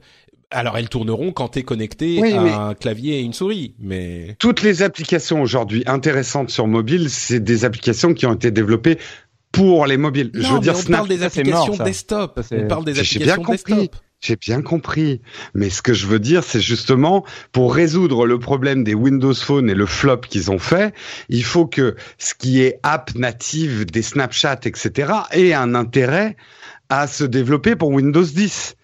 Alors 0.51 0.79
elles 0.79 0.89
tourneront 0.89 1.33
quand 1.33 1.49
tu 1.49 1.59
es 1.59 1.63
connecté 1.63 2.33
à 2.33 2.69
un 2.69 2.75
clavier 2.75 3.19
et 3.19 3.23
une 3.23 3.33
souris, 3.33 3.75
mais 3.79 4.37
toutes 4.39 4.63
les 4.63 4.83
applications 4.83 5.43
aujourd'hui 5.43 5.83
intéressantes 5.87 6.51
sur 6.51 6.67
mobile, 6.69 7.11
c'est 7.11 7.41
des 7.41 7.65
applications 7.65 8.15
qui 8.15 8.25
ont 8.27 8.35
été 8.35 8.51
développées 8.51 8.99
pour 9.55 9.87
les 9.87 9.97
mobiles. 9.97 10.31
je 10.35 10.53
veux 10.53 10.61
dire, 10.61 10.75
on 10.77 10.91
parle 10.91 11.09
des 11.09 11.23
applications 11.23 11.77
desktop. 11.77 12.41
on 12.51 12.67
parle 12.67 12.85
des 12.85 12.99
applications 12.99 13.43
desktop. 13.43 13.97
J'ai 14.21 14.37
bien 14.37 14.63
compris. 14.63 15.21
Mais 15.53 15.69
ce 15.69 15.83
que 15.83 15.93
je 15.93 16.07
veux 16.07 16.19
dire, 16.19 16.45
c'est 16.45 16.61
justement, 16.61 17.27
pour 17.53 17.75
résoudre 17.75 18.27
le 18.27 18.39
problème 18.39 18.83
des 18.83 18.95
Windows 18.95 19.35
Phone 19.35 19.69
et 19.69 19.75
le 19.75 19.85
flop 19.85 20.23
qu'ils 20.29 20.51
ont 20.51 20.59
fait, 20.59 20.95
il 21.29 21.45
faut 21.45 21.67
que 21.67 21.95
ce 22.17 22.33
qui 22.35 22.63
est 22.63 22.81
app 22.83 23.15
native 23.15 23.85
des 23.85 24.01
Snapchat, 24.01 24.61
etc., 24.65 25.13
ait 25.33 25.53
un 25.53 25.75
intérêt 25.75 26.37
à 26.89 27.07
se 27.07 27.25
développer 27.25 27.77
pour 27.77 27.91
Windows 27.91 28.23
10. 28.23 28.77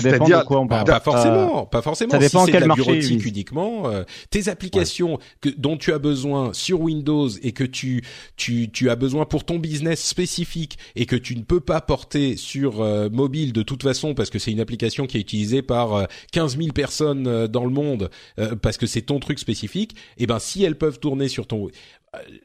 Ça 0.00 0.10
dépend 0.10 0.28
de 0.28 0.44
quoi 0.44 0.60
on 0.60 0.66
parle. 0.66 0.84
Pas, 0.86 1.00
forcément, 1.00 1.66
pas 1.66 1.82
forcément. 1.82 2.12
Ça 2.12 2.18
dépend 2.18 2.44
si 2.44 2.52
quel 2.52 2.64
de 2.64 2.68
la 2.68 2.74
bureautique 2.74 3.24
uniquement. 3.24 3.88
Euh, 3.88 4.04
tes 4.30 4.48
applications 4.48 5.18
que, 5.40 5.48
dont 5.48 5.76
tu 5.76 5.92
as 5.92 5.98
besoin 5.98 6.52
sur 6.52 6.80
Windows 6.80 7.28
et 7.42 7.52
que 7.52 7.64
tu, 7.64 8.02
tu, 8.36 8.70
tu 8.70 8.90
as 8.90 8.96
besoin 8.96 9.24
pour 9.24 9.44
ton 9.44 9.58
business 9.58 10.04
spécifique 10.04 10.78
et 10.96 11.06
que 11.06 11.16
tu 11.16 11.36
ne 11.36 11.42
peux 11.42 11.60
pas 11.60 11.80
porter 11.80 12.36
sur 12.36 12.80
euh, 12.80 13.08
mobile 13.10 13.52
de 13.52 13.62
toute 13.62 13.82
façon 13.82 14.14
parce 14.14 14.30
que 14.30 14.38
c'est 14.38 14.52
une 14.52 14.60
application 14.60 15.06
qui 15.06 15.18
est 15.18 15.20
utilisée 15.20 15.62
par 15.62 15.94
euh, 15.94 16.04
15 16.32 16.58
000 16.58 16.72
personnes 16.72 17.26
euh, 17.26 17.48
dans 17.48 17.64
le 17.64 17.70
monde 17.70 18.10
parce 18.62 18.76
que 18.76 18.86
c'est 18.86 19.02
ton 19.02 19.20
truc 19.20 19.38
spécifique. 19.38 19.92
Et 20.18 20.24
eh 20.24 20.26
ben 20.26 20.38
si 20.38 20.64
elles 20.64 20.76
peuvent 20.76 20.98
tourner 20.98 21.28
sur 21.28 21.46
ton 21.46 21.68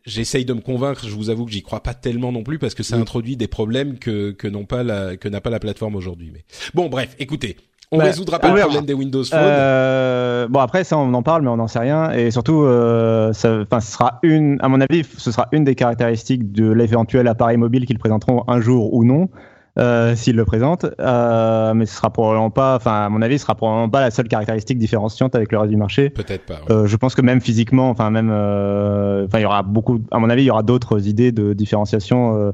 j'essaye 0.05 0.45
de 0.45 0.53
me 0.53 0.61
convaincre. 0.61 1.07
Je 1.07 1.15
vous 1.15 1.29
avoue 1.29 1.45
que 1.45 1.51
j'y 1.51 1.61
crois 1.61 1.81
pas 1.81 1.93
tellement 1.93 2.31
non 2.31 2.43
plus 2.43 2.59
parce 2.59 2.75
que 2.75 2.83
ça 2.83 2.95
introduit 2.95 3.37
des 3.37 3.47
problèmes 3.47 3.99
que 3.99 4.31
que 4.31 4.47
n'ont 4.47 4.65
pas 4.65 4.83
la 4.83 5.17
que 5.17 5.27
n'a 5.27 5.41
pas 5.41 5.49
la 5.49 5.59
plateforme 5.59 5.95
aujourd'hui. 5.95 6.31
Mais 6.33 6.43
bon, 6.73 6.89
bref, 6.89 7.15
écoutez. 7.19 7.57
On 7.91 7.97
bah, 7.97 8.03
résoudra 8.03 8.37
pas 8.37 8.53
le 8.53 8.61
problème 8.61 8.85
des 8.85 8.93
Windows 8.93 9.23
Phone. 9.23 9.39
Euh, 9.41 10.47
bon 10.47 10.59
après 10.59 10.83
ça 10.83 10.95
on 10.95 11.11
en 11.11 11.23
parle 11.23 11.41
mais 11.41 11.49
on 11.49 11.57
n'en 11.57 11.67
sait 11.67 11.79
rien 11.79 12.11
et 12.11 12.29
surtout 12.29 12.61
euh, 12.61 13.33
ça, 13.33 13.65
ce 13.67 13.91
sera 13.91 14.19
une 14.21 14.59
à 14.61 14.67
mon 14.67 14.79
avis 14.79 15.03
ce 15.17 15.31
sera 15.31 15.47
une 15.53 15.63
des 15.63 15.73
caractéristiques 15.73 16.51
de 16.51 16.71
l'éventuel 16.71 17.27
appareil 17.27 17.57
mobile 17.57 17.87
qu'ils 17.87 17.97
présenteront 17.97 18.43
un 18.47 18.61
jour 18.61 18.93
ou 18.93 19.03
non 19.03 19.29
euh, 19.77 20.15
s'il 20.15 20.35
le 20.35 20.45
présente, 20.45 20.85
euh, 20.99 21.73
mais 21.73 21.85
ce 21.85 21.95
sera 21.95 22.09
probablement 22.09 22.49
pas, 22.49 22.75
enfin 22.75 23.05
à 23.05 23.09
mon 23.09 23.21
avis, 23.21 23.37
ce 23.37 23.43
sera 23.43 23.55
probablement 23.55 23.89
pas 23.89 24.01
la 24.01 24.11
seule 24.11 24.27
caractéristique 24.27 24.77
différenciante 24.77 25.35
avec 25.35 25.51
le 25.51 25.59
reste 25.59 25.71
du 25.71 25.77
marché. 25.77 26.09
Peut-être 26.09 26.45
pas. 26.45 26.59
Euh, 26.69 26.87
je 26.87 26.95
pense 26.97 27.15
que 27.15 27.21
même 27.21 27.39
physiquement, 27.39 27.89
enfin 27.89 28.09
même, 28.09 28.29
euh, 28.31 29.25
enfin 29.25 29.39
il 29.39 29.43
y 29.43 29.45
aura 29.45 29.63
beaucoup, 29.63 30.01
à 30.11 30.19
mon 30.19 30.29
avis, 30.29 30.43
il 30.43 30.47
y 30.47 30.51
aura 30.51 30.63
d'autres 30.63 31.07
idées 31.07 31.31
de 31.31 31.53
différenciation 31.53 32.51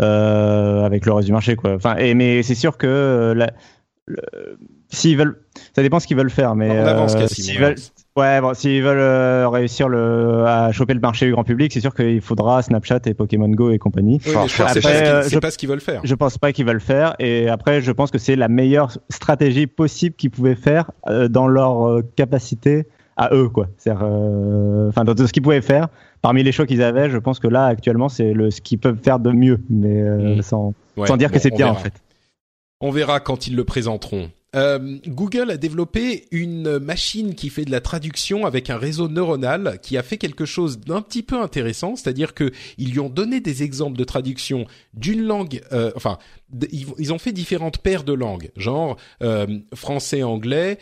euh, 0.00 0.84
avec 0.84 1.06
le 1.06 1.12
reste 1.12 1.26
du 1.26 1.32
marché, 1.32 1.56
quoi. 1.56 1.74
Enfin, 1.74 1.96
et 1.96 2.14
mais 2.14 2.42
c'est 2.42 2.54
sûr 2.54 2.76
que 2.76 3.32
la, 3.36 3.50
s'ils 4.88 5.16
veulent, 5.16 5.40
ça 5.74 5.82
dépend 5.82 6.00
ce 6.00 6.06
qu'ils 6.06 6.16
veulent 6.16 6.30
faire, 6.30 6.56
mais 6.56 6.70
on 6.70 6.86
avance, 6.86 7.16
s'ils 7.26 7.58
veulent, 7.58 7.76
Ouais, 8.16 8.40
bon, 8.40 8.54
s'ils 8.54 8.82
veulent 8.82 8.98
euh, 8.98 9.48
réussir 9.48 9.88
le, 9.88 10.44
à 10.44 10.72
choper 10.72 10.94
le 10.94 11.00
marché 11.00 11.26
du 11.26 11.32
grand 11.32 11.44
public, 11.44 11.72
c'est 11.72 11.80
sûr 11.80 11.94
qu'il 11.94 12.20
faudra 12.20 12.60
Snapchat 12.60 13.00
et 13.06 13.14
Pokémon 13.14 13.48
Go 13.48 13.70
et 13.70 13.78
compagnie. 13.78 14.20
Oui, 14.26 14.32
je 14.32 14.32
pense 14.32 14.76
euh, 14.76 15.22
c'est 15.22 15.40
pas 15.40 15.52
ce 15.52 15.58
qu'ils 15.58 15.68
veulent 15.68 15.80
faire. 15.80 16.00
Je 16.02 16.14
pense 16.16 16.36
pas 16.36 16.52
qu'ils 16.52 16.66
veulent 16.66 16.80
faire. 16.80 17.14
Et 17.20 17.48
après, 17.48 17.80
je 17.80 17.92
pense 17.92 18.10
que 18.10 18.18
c'est 18.18 18.34
la 18.34 18.48
meilleure 18.48 18.90
stratégie 19.10 19.68
possible 19.68 20.16
qu'ils 20.16 20.30
pouvaient 20.30 20.56
faire 20.56 20.90
euh, 21.06 21.28
dans 21.28 21.46
leur 21.46 22.02
capacité 22.16 22.88
à 23.16 23.32
eux, 23.32 23.48
quoi. 23.48 23.68
C'est, 23.76 23.92
enfin, 23.92 25.04
dans 25.04 25.16
ce 25.16 25.32
qu'ils 25.32 25.42
pouvaient 25.42 25.62
faire. 25.62 25.88
Parmi 26.20 26.42
les 26.42 26.52
choix 26.52 26.66
qu'ils 26.66 26.82
avaient, 26.82 27.10
je 27.10 27.16
pense 27.16 27.38
que 27.38 27.48
là, 27.48 27.66
actuellement, 27.66 28.08
c'est 28.08 28.32
le 28.32 28.50
ce 28.50 28.60
qu'ils 28.60 28.78
peuvent 28.78 28.98
faire 29.00 29.20
de 29.20 29.30
mieux, 29.30 29.60
mais 29.70 30.02
mm. 30.36 30.42
sans, 30.42 30.74
sans 31.04 31.16
dire 31.16 31.30
que 31.30 31.38
c'est 31.38 31.54
bien 31.54 31.68
en 31.68 31.76
fait. 31.76 31.94
On 32.80 32.90
verra 32.90 33.20
quand 33.20 33.46
ils 33.46 33.54
le 33.54 33.64
présenteront. 33.64 34.30
Euh, 34.56 34.98
Google 35.06 35.50
a 35.50 35.56
développé 35.56 36.26
une 36.32 36.78
machine 36.78 37.34
qui 37.34 37.50
fait 37.50 37.64
de 37.64 37.70
la 37.70 37.80
traduction 37.80 38.46
avec 38.46 38.68
un 38.68 38.78
réseau 38.78 39.08
neuronal 39.08 39.78
qui 39.80 39.96
a 39.96 40.02
fait 40.02 40.18
quelque 40.18 40.44
chose 40.44 40.80
d'un 40.80 41.02
petit 41.02 41.22
peu 41.22 41.40
intéressant, 41.40 41.94
c'est-à-dire 41.94 42.34
que 42.34 42.50
ils 42.76 42.90
lui 42.90 42.98
ont 42.98 43.08
donné 43.08 43.40
des 43.40 43.62
exemples 43.62 43.96
de 43.96 44.04
traduction 44.04 44.66
d'une 44.92 45.22
langue, 45.22 45.60
euh, 45.72 45.92
enfin, 45.94 46.18
ils, 46.72 47.12
ont 47.12 47.18
fait 47.18 47.32
différentes 47.32 47.78
paires 47.78 48.02
de 48.02 48.12
langues, 48.12 48.50
genre 48.56 48.96
euh, 49.22 49.46
français, 49.74 50.22
anglais, 50.22 50.78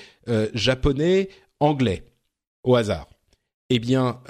japonais, 0.55 1.29
anglais, 1.61 2.05
au 2.65 2.75
hasard. 2.75 3.09
Eh 3.71 3.79
bien, 3.79 4.21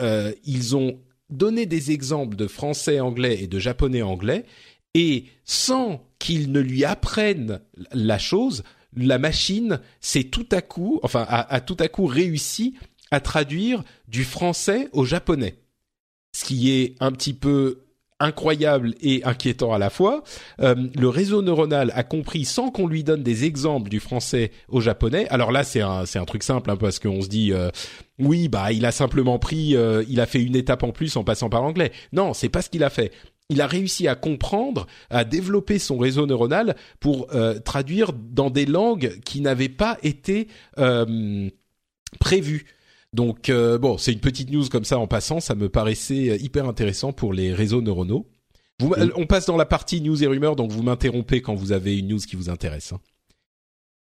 ils 0.44 0.76
ont 0.76 0.98
donné 1.30 1.66
des 1.66 1.90
exemples 1.90 2.36
de 2.36 2.46
français, 2.46 3.00
anglais 3.00 3.42
et 3.42 3.46
de 3.46 3.58
japonais, 3.58 4.02
anglais, 4.02 4.44
et 4.94 5.24
sans 5.44 6.04
qu'ils 6.18 6.50
ne 6.50 6.60
lui 6.60 6.84
apprennent 6.84 7.60
la 7.92 8.18
chose, 8.18 8.62
la 8.96 9.18
machine 9.18 9.80
s'est 10.00 10.24
tout 10.24 10.48
à 10.52 10.62
coup, 10.62 11.00
enfin, 11.02 11.26
a, 11.28 11.60
tout 11.60 11.76
à 11.80 11.88
coup 11.88 12.06
réussi 12.06 12.74
à 13.10 13.20
traduire 13.20 13.82
du 14.06 14.24
français 14.24 14.88
au 14.92 15.04
japonais. 15.04 15.56
Ce 16.34 16.44
qui 16.44 16.70
est 16.70 16.94
un 17.00 17.12
petit 17.12 17.34
peu 17.34 17.88
incroyable 18.20 18.94
et 19.00 19.22
inquiétant 19.24 19.72
à 19.72 19.78
la 19.78 19.90
fois. 19.90 20.22
Euh, 20.60 20.74
le 20.96 21.08
réseau 21.08 21.42
neuronal 21.42 21.92
a 21.94 22.02
compris 22.02 22.44
sans 22.44 22.70
qu'on 22.70 22.86
lui 22.86 23.04
donne 23.04 23.22
des 23.22 23.44
exemples 23.44 23.88
du 23.88 24.00
français 24.00 24.50
au 24.68 24.80
japonais. 24.80 25.28
Alors 25.28 25.52
là, 25.52 25.62
c'est 25.64 25.80
un 25.80 26.04
c'est 26.04 26.18
un 26.18 26.24
truc 26.24 26.42
simple 26.42 26.70
hein, 26.70 26.76
parce 26.76 26.98
qu'on 26.98 27.22
se 27.22 27.28
dit 27.28 27.52
euh, 27.52 27.70
oui 28.18 28.48
bah 28.48 28.72
il 28.72 28.84
a 28.86 28.92
simplement 28.92 29.38
pris, 29.38 29.76
euh, 29.76 30.04
il 30.08 30.20
a 30.20 30.26
fait 30.26 30.42
une 30.42 30.56
étape 30.56 30.82
en 30.82 30.90
plus 30.90 31.16
en 31.16 31.24
passant 31.24 31.48
par 31.48 31.62
l'anglais. 31.62 31.92
Non, 32.12 32.34
c'est 32.34 32.48
pas 32.48 32.62
ce 32.62 32.70
qu'il 32.70 32.82
a 32.82 32.90
fait 32.90 33.12
il 33.50 33.60
a 33.60 33.66
réussi 33.66 34.08
à 34.08 34.14
comprendre, 34.14 34.86
à 35.10 35.24
développer 35.24 35.78
son 35.78 35.98
réseau 35.98 36.26
neuronal 36.26 36.76
pour 37.00 37.28
euh, 37.34 37.58
traduire 37.58 38.12
dans 38.12 38.50
des 38.50 38.66
langues 38.66 39.18
qui 39.24 39.40
n'avaient 39.40 39.68
pas 39.68 39.98
été 40.02 40.48
euh, 40.78 41.48
prévues. 42.20 42.66
Donc 43.14 43.48
euh, 43.48 43.78
bon, 43.78 43.96
c'est 43.96 44.12
une 44.12 44.20
petite 44.20 44.50
news 44.50 44.68
comme 44.68 44.84
ça 44.84 44.98
en 44.98 45.06
passant, 45.06 45.40
ça 45.40 45.54
me 45.54 45.68
paraissait 45.68 46.36
hyper 46.38 46.66
intéressant 46.66 47.12
pour 47.12 47.32
les 47.32 47.54
réseaux 47.54 47.80
neuronaux. 47.80 48.28
On 48.80 49.26
passe 49.26 49.46
dans 49.46 49.56
la 49.56 49.66
partie 49.66 50.00
news 50.00 50.22
et 50.22 50.26
rumeurs, 50.26 50.54
donc 50.54 50.70
vous 50.70 50.84
m'interrompez 50.84 51.42
quand 51.42 51.54
vous 51.54 51.72
avez 51.72 51.98
une 51.98 52.08
news 52.08 52.18
qui 52.18 52.36
vous 52.36 52.48
intéresse. 52.48 52.92
Hein. 52.92 53.00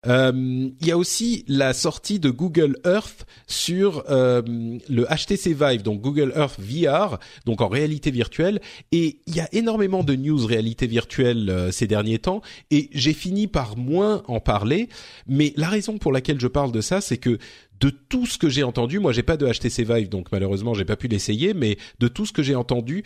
Euh, 0.07 0.71
il 0.81 0.87
y 0.87 0.91
a 0.91 0.97
aussi 0.97 1.45
la 1.47 1.75
sortie 1.75 2.19
de 2.19 2.31
Google 2.31 2.79
Earth 2.87 3.27
sur 3.47 4.05
euh, 4.09 4.41
le 4.89 5.05
HTC 5.05 5.53
Vive, 5.53 5.83
donc 5.83 6.01
Google 6.01 6.33
Earth 6.35 6.59
VR, 6.59 7.19
donc 7.45 7.61
en 7.61 7.69
réalité 7.69 8.11
virtuelle. 8.11 8.61
Et 8.93 9.21
il 9.27 9.37
y 9.37 9.41
a 9.41 9.49
énormément 9.53 10.03
de 10.03 10.15
news 10.15 10.47
réalité 10.47 10.87
virtuelle 10.87 11.51
euh, 11.51 11.71
ces 11.71 11.87
derniers 11.87 12.19
temps, 12.19 12.41
et 12.71 12.89
j'ai 12.93 13.13
fini 13.13 13.47
par 13.47 13.77
moins 13.77 14.23
en 14.27 14.41
parler. 14.41 14.89
Mais 15.27 15.53
la 15.57 15.69
raison 15.69 15.99
pour 15.99 16.13
laquelle 16.13 16.41
je 16.41 16.49
parle 16.49 16.73
de 16.73 16.81
ça, 16.81 17.01
c'est 17.01 17.19
que 17.19 17.39
de 17.81 17.91
tout 17.91 18.27
ce 18.27 18.39
que 18.39 18.49
j'ai 18.49 18.63
entendu, 18.63 18.99
moi 18.99 19.13
j'ai 19.13 19.23
pas 19.23 19.37
de 19.37 19.47
HTC 19.47 19.85
Vive, 19.85 20.09
donc 20.09 20.29
malheureusement 20.33 20.75
j'ai 20.75 20.85
pas 20.85 20.97
pu 20.97 21.09
l'essayer, 21.09 21.55
mais 21.55 21.79
de 21.99 22.09
tout 22.09 22.27
ce 22.27 22.33
que 22.33 22.43
j'ai 22.43 22.55
entendu, 22.55 23.05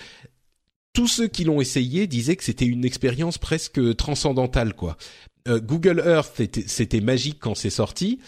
tous 0.94 1.08
ceux 1.08 1.28
qui 1.28 1.44
l'ont 1.44 1.60
essayé 1.60 2.06
disaient 2.06 2.36
que 2.36 2.44
c'était 2.44 2.64
une 2.64 2.84
expérience 2.84 3.36
presque 3.36 3.96
transcendantale, 3.96 4.72
quoi. 4.74 4.96
Euh, 5.46 5.60
Google 5.60 6.02
Earth, 6.06 6.40
c'était 6.66 7.02
magique 7.02 7.38
quand 7.40 7.54
c'est 7.54 7.68
sorti. 7.68 8.20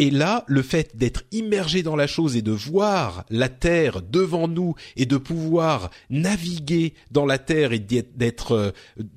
Et 0.00 0.10
là, 0.10 0.44
le 0.46 0.62
fait 0.62 0.96
d'être 0.96 1.24
immergé 1.32 1.82
dans 1.82 1.96
la 1.96 2.06
chose 2.06 2.36
et 2.36 2.42
de 2.42 2.52
voir 2.52 3.24
la 3.30 3.48
Terre 3.48 4.00
devant 4.00 4.46
nous 4.46 4.76
et 4.96 5.06
de 5.06 5.16
pouvoir 5.16 5.90
naviguer 6.08 6.94
dans 7.10 7.26
la 7.26 7.38
Terre 7.38 7.72
et 7.72 7.80
d'être 7.80 8.52
euh, 8.52 8.70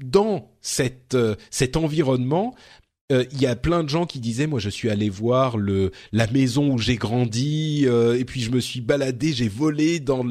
dans 0.04 0.50
cette, 0.60 1.14
euh, 1.14 1.36
cet 1.52 1.78
environnement, 1.78 2.56
il 3.32 3.42
y 3.42 3.46
a 3.46 3.56
plein 3.56 3.84
de 3.84 3.90
gens 3.90 4.06
qui 4.06 4.20
disaient 4.20 4.48
moi 4.48 4.60
je 4.60 4.70
suis 4.70 4.90
allé 4.90 5.10
voir 5.10 5.58
le 5.58 5.92
la 6.12 6.28
maison 6.28 6.74
où 6.74 6.78
j'ai 6.78 6.96
grandi 6.96 7.86
et 7.86 8.26
puis 8.26 8.42
je 8.42 8.52
me 8.52 8.60
suis 8.60 8.82
baladé 8.82 9.34
j'ai 9.34 9.50
volé 9.50 10.00
dans 10.00 10.26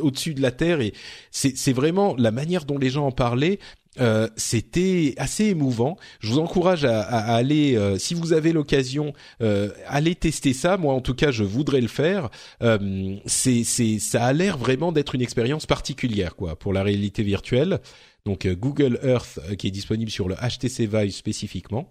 au-dessus 0.00 0.34
de 0.34 0.42
la 0.42 0.50
terre 0.50 0.80
et 0.80 0.92
c'est 1.30 1.56
c'est 1.56 1.72
vraiment 1.72 2.14
la 2.16 2.30
manière 2.30 2.64
dont 2.64 2.78
les 2.78 2.90
gens 2.90 3.06
en 3.06 3.12
parlaient 3.12 3.58
euh, 3.98 4.28
c'était 4.36 5.14
assez 5.16 5.46
émouvant. 5.46 5.96
Je 6.20 6.32
vous 6.32 6.38
encourage 6.38 6.84
à, 6.84 7.00
aller, 7.02 7.76
euh, 7.76 7.98
si 7.98 8.14
vous 8.14 8.32
avez 8.32 8.52
l'occasion, 8.52 9.12
euh, 9.42 9.70
aller 9.86 10.14
tester 10.14 10.52
ça. 10.52 10.76
Moi, 10.76 10.94
en 10.94 11.00
tout 11.00 11.14
cas, 11.14 11.30
je 11.30 11.44
voudrais 11.44 11.80
le 11.80 11.88
faire. 11.88 12.30
Euh, 12.62 13.16
c'est, 13.26 13.64
c'est, 13.64 13.98
ça 13.98 14.24
a 14.24 14.32
l'air 14.32 14.58
vraiment 14.58 14.92
d'être 14.92 15.14
une 15.14 15.22
expérience 15.22 15.66
particulière, 15.66 16.36
quoi, 16.36 16.56
pour 16.56 16.72
la 16.72 16.82
réalité 16.82 17.22
virtuelle. 17.22 17.80
Donc 18.26 18.46
Google 18.46 19.00
Earth, 19.02 19.40
qui 19.56 19.68
est 19.68 19.70
disponible 19.70 20.10
sur 20.10 20.28
le 20.28 20.34
HTC 20.34 20.86
Vive 20.86 21.10
spécifiquement. 21.10 21.90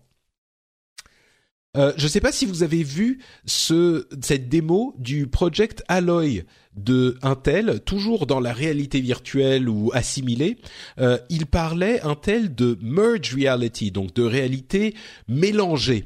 Euh, 1.78 1.94
je 1.98 2.04
ne 2.04 2.10
sais 2.10 2.20
pas 2.20 2.32
si 2.32 2.46
vous 2.46 2.64
avez 2.64 2.82
vu 2.82 3.20
ce, 3.46 4.08
cette 4.22 4.50
démo 4.50 4.96
du 4.98 5.28
Project 5.28 5.84
Alloy 5.88 6.44
de 6.76 7.18
Intel, 7.22 7.82
toujours 7.86 8.26
dans 8.26 8.40
la 8.40 8.54
réalité 8.54 9.02
virtuelle 9.02 9.70
ou 9.70 9.92
assimilée. 9.94 10.58
Euh, 11.00 11.20
il 11.30 11.46
parlait 11.46 12.02
Intel 12.02 12.56
de 12.56 12.78
merge 12.82 13.36
reality, 13.36 13.92
donc 13.92 14.14
de 14.16 14.24
réalité 14.24 14.96
mélangée. 15.28 16.06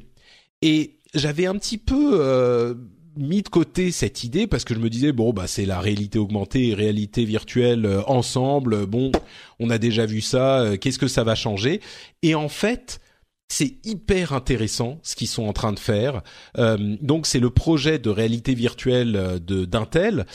Et 0.61 0.99
j'avais 1.13 1.45
un 1.45 1.55
petit 1.55 1.77
peu 1.77 2.11
euh, 2.19 2.73
mis 3.15 3.41
de 3.41 3.49
côté 3.49 3.91
cette 3.91 4.25
idée 4.25 4.47
parce 4.47 4.65
que 4.65 4.73
je 4.73 4.79
me 4.79 4.89
disais 4.89 5.11
bon 5.11 5.31
bah 5.31 5.45
c'est 5.47 5.65
la 5.65 5.79
réalité 5.79 6.17
augmentée 6.17 6.69
et 6.69 6.73
réalité 6.73 7.23
virtuelle 7.23 7.87
ensemble. 8.07 8.85
Bon, 8.85 9.13
on 9.59 9.69
a 9.69 9.77
déjà 9.77 10.05
vu 10.05 10.19
ça. 10.19 10.73
Qu'est-ce 10.81 10.99
que 10.99 11.07
ça 11.07 11.23
va 11.23 11.35
changer? 11.35 11.79
Et 12.21 12.35
en 12.35 12.49
fait 12.49 12.99
c'est 13.47 13.77
hyper 13.85 14.33
intéressant 14.33 14.99
ce 15.03 15.15
qu'ils 15.15 15.27
sont 15.27 15.43
en 15.43 15.53
train 15.53 15.73
de 15.73 15.79
faire. 15.79 16.23
Euh, 16.57 16.97
donc 17.01 17.27
c'est 17.27 17.39
le 17.39 17.51
projet 17.51 17.99
de 17.99 18.09
réalité 18.09 18.55
virtuelle 18.55 19.15
euh, 19.15 19.39
d'Intel. 19.39 20.25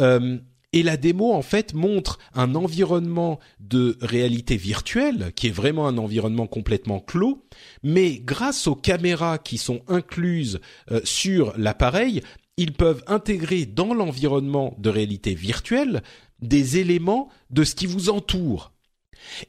Euh, 0.00 0.38
et 0.72 0.82
la 0.82 0.96
démo 0.96 1.32
en 1.32 1.42
fait 1.42 1.72
montre 1.72 2.18
un 2.34 2.56
environnement 2.56 3.38
de 3.60 3.96
réalité 4.00 4.56
virtuelle 4.56 5.32
qui 5.36 5.46
est 5.46 5.52
vraiment 5.52 5.86
un 5.86 5.98
environnement 5.98 6.48
complètement 6.48 6.98
clos, 6.98 7.46
mais 7.84 8.18
grâce 8.18 8.66
aux 8.66 8.74
caméras 8.74 9.38
qui 9.38 9.56
sont 9.56 9.82
incluses 9.86 10.58
sur 11.04 11.54
l'appareil, 11.56 12.22
ils 12.56 12.72
peuvent 12.72 13.04
intégrer 13.06 13.66
dans 13.66 13.94
l'environnement 13.94 14.74
de 14.78 14.90
réalité 14.90 15.36
virtuelle 15.36 16.02
des 16.40 16.78
éléments 16.78 17.28
de 17.50 17.62
ce 17.62 17.76
qui 17.76 17.86
vous 17.86 18.10
entoure. 18.10 18.73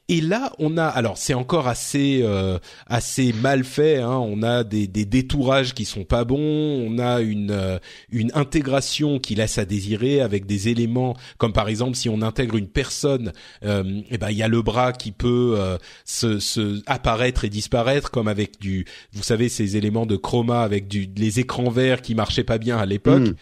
Et 0.09 0.21
là, 0.21 0.51
on 0.59 0.77
a, 0.77 0.85
alors 0.85 1.17
c'est 1.17 1.33
encore 1.33 1.67
assez 1.67 2.21
euh, 2.23 2.57
assez 2.87 3.33
mal 3.33 3.63
fait. 3.63 3.97
Hein, 3.97 4.17
on 4.17 4.43
a 4.43 4.63
des, 4.63 4.87
des 4.87 5.05
détourages 5.05 5.73
qui 5.73 5.85
sont 5.85 6.03
pas 6.03 6.23
bons. 6.23 6.37
On 6.39 6.99
a 6.99 7.21
une 7.21 7.51
euh, 7.51 7.79
une 8.09 8.31
intégration 8.33 9.19
qui 9.19 9.35
laisse 9.35 9.57
à 9.57 9.65
désirer 9.65 10.21
avec 10.21 10.45
des 10.45 10.69
éléments 10.69 11.15
comme 11.37 11.53
par 11.53 11.67
exemple 11.67 11.95
si 11.95 12.09
on 12.09 12.21
intègre 12.21 12.55
une 12.55 12.67
personne, 12.67 13.31
euh, 13.63 13.83
et 13.83 14.05
eh 14.11 14.17
ben 14.17 14.29
il 14.29 14.37
y 14.37 14.43
a 14.43 14.47
le 14.47 14.61
bras 14.61 14.93
qui 14.93 15.11
peut 15.11 15.55
euh, 15.57 15.77
se, 16.05 16.39
se, 16.39 16.81
apparaître 16.85 17.45
et 17.45 17.49
disparaître 17.49 18.11
comme 18.11 18.27
avec 18.27 18.59
du, 18.59 18.85
vous 19.13 19.23
savez 19.23 19.49
ces 19.49 19.77
éléments 19.77 20.05
de 20.05 20.15
chroma 20.15 20.61
avec 20.61 20.87
du 20.87 21.09
les 21.15 21.39
écrans 21.39 21.69
verts 21.69 22.01
qui 22.01 22.15
marchaient 22.15 22.43
pas 22.43 22.57
bien 22.57 22.77
à 22.77 22.85
l'époque. 22.85 23.29
Hmm. 23.29 23.33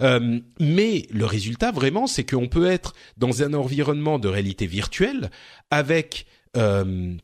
Euh, 0.00 0.40
mais 0.60 1.06
le 1.10 1.24
résultat 1.24 1.72
vraiment, 1.72 2.06
c'est 2.06 2.24
qu'on 2.24 2.48
peut 2.48 2.66
être 2.66 2.94
dans 3.16 3.42
un 3.42 3.54
environnement 3.54 4.18
de 4.18 4.28
réalité 4.28 4.66
virtuelle 4.66 5.30
avec 5.70 6.26
euh, 6.56 7.14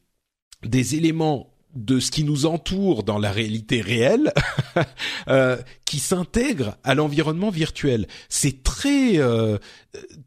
des 0.62 0.96
éléments 0.96 1.54
de 1.74 1.98
ce 1.98 2.10
qui 2.10 2.24
nous 2.24 2.46
entoure 2.46 3.02
dans 3.02 3.18
la 3.18 3.32
réalité 3.32 3.80
réelle 3.80 4.32
euh, 5.28 5.56
qui 5.84 5.98
s'intègrent 5.98 6.76
à 6.84 6.94
l'environnement 6.94 7.50
virtuel. 7.50 8.06
C'est 8.28 8.62
très 8.62 9.18
euh, 9.18 9.58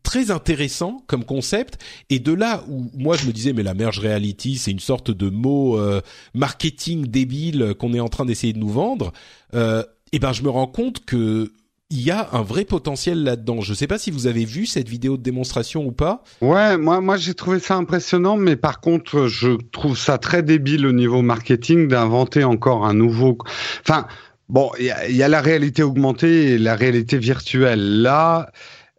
très 0.03 0.29
intéressant 0.31 1.03
comme 1.07 1.23
concept 1.23 1.79
et 2.09 2.19
de 2.19 2.33
là 2.33 2.63
où 2.67 2.91
moi 2.93 3.15
je 3.15 3.25
me 3.25 3.31
disais 3.31 3.53
mais 3.53 3.63
la 3.63 3.73
merge 3.73 3.99
reality 3.99 4.57
c'est 4.57 4.71
une 4.71 4.79
sorte 4.79 5.09
de 5.11 5.29
mot 5.29 5.79
euh, 5.79 6.01
marketing 6.33 7.07
débile 7.07 7.75
qu'on 7.79 7.93
est 7.93 7.99
en 7.99 8.09
train 8.09 8.25
d'essayer 8.25 8.53
de 8.53 8.59
nous 8.59 8.69
vendre. 8.69 9.13
et 9.53 9.81
eh 10.11 10.19
ben 10.19 10.33
je 10.33 10.43
me 10.43 10.49
rends 10.49 10.67
compte 10.67 11.05
que 11.05 11.51
il 11.89 12.01
y 12.01 12.11
a 12.11 12.29
un 12.33 12.41
vrai 12.41 12.65
potentiel 12.65 13.23
là-dedans. 13.23 13.61
Je 13.61 13.71
ne 13.71 13.75
sais 13.75 13.87
pas 13.87 13.97
si 13.97 14.11
vous 14.11 14.27
avez 14.27 14.43
vu 14.43 14.65
cette 14.65 14.89
vidéo 14.89 15.15
de 15.15 15.23
démonstration 15.23 15.85
ou 15.85 15.91
pas. 15.91 16.21
Ouais, 16.41 16.77
moi, 16.77 16.99
moi 16.99 17.15
j'ai 17.15 17.33
trouvé 17.33 17.59
ça 17.59 17.75
impressionnant, 17.75 18.35
mais 18.35 18.57
par 18.57 18.81
contre, 18.81 19.27
je 19.27 19.51
trouve 19.71 19.97
ça 19.97 20.17
très 20.17 20.43
débile 20.43 20.85
au 20.85 20.91
niveau 20.91 21.21
marketing 21.21 21.87
d'inventer 21.87 22.43
encore 22.43 22.85
un 22.85 22.93
nouveau. 22.93 23.37
Enfin, 23.81 24.05
bon, 24.49 24.69
il 24.79 24.85
y 24.85 25.15
y 25.15 25.23
a, 25.23 25.27
la 25.29 25.41
réalité 25.41 25.81
augmentée 25.81 26.51
et 26.51 26.57
la 26.57 26.75
réalité 26.75 27.17
virtuelle. 27.17 28.01
Là, 28.01 28.51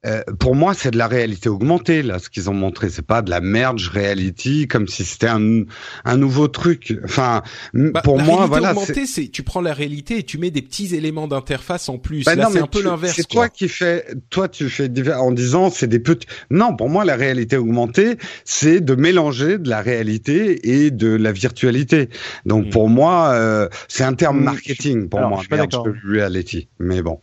euh, 0.07 0.23
pour 0.39 0.55
moi, 0.55 0.75
c'est 0.75 0.91
de 0.91 0.99
la 0.99 1.09
réalité 1.09 1.49
augmentée 1.49 2.03
là, 2.03 2.19
ce 2.19 2.29
qu'ils 2.29 2.49
ont 2.49 2.55
montré. 2.55 2.89
C'est 2.89 3.07
pas 3.07 3.23
de 3.23 3.31
la 3.31 3.41
merge 3.41 3.89
reality 3.89 4.69
comme 4.69 4.87
si 4.87 5.05
c'était 5.05 5.29
un, 5.29 5.65
un 6.05 6.17
nouveau 6.17 6.49
truc. 6.49 6.97
Enfin, 7.05 7.43
bah, 7.75 8.03
pour 8.03 8.19
moi, 8.21 8.47
voilà. 8.47 8.71
Augmentée, 8.71 9.07
c'est 9.07 9.29
tu 9.29 9.43
prends 9.43 9.61
la 9.61 9.75
réalité 9.75 10.19
et 10.19 10.23
tu 10.23 10.39
mets 10.39 10.51
des 10.51 10.63
petits 10.63 10.95
éléments 10.95 11.27
d'interface 11.27 11.89
en 11.89 11.99
plus. 11.99 12.25
Bah 12.25 12.35
là, 12.35 12.49
c'est 12.53 12.61
un 12.61 12.67
peu 12.67 12.83
l'inverse. 12.83 13.17
C'est 13.17 13.29
toi 13.29 13.49
qui 13.49 13.69
fais, 13.69 14.05
toi 14.31 14.49
tu 14.49 14.69
fais 14.69 14.89
en 15.15 15.33
disant 15.33 15.71
c'est 15.71 15.89
des 15.89 15.99
petits. 15.99 16.29
Non, 16.51 16.77
pour 16.77 16.89
moi, 16.89 17.05
la 17.05 17.17
réalité 17.17 17.57
augmentée, 17.57 18.17
c'est 18.45 18.81
de 18.81 18.95
mélanger 18.95 19.59
de 19.59 19.69
la 19.69 19.81
réalité 19.81 20.79
et 20.79 20.91
de 20.91 21.09
la 21.09 21.33
virtualité. 21.33 22.09
Donc 22.47 22.67
hmm. 22.67 22.71
pour 22.71 22.89
moi, 22.89 23.31
euh, 23.33 23.69
c'est 23.89 24.05
un 24.05 24.15
terme 24.15 24.41
hmm. 24.41 24.45
marketing 24.45 25.09
pour 25.09 25.21
moi. 25.21 25.39
Je 25.39 25.41
suis 25.41 25.49
pas 25.49 25.57
d'accord. 25.57 25.87
Reality, 26.05 26.69
mais 26.79 27.03
bon. 27.03 27.21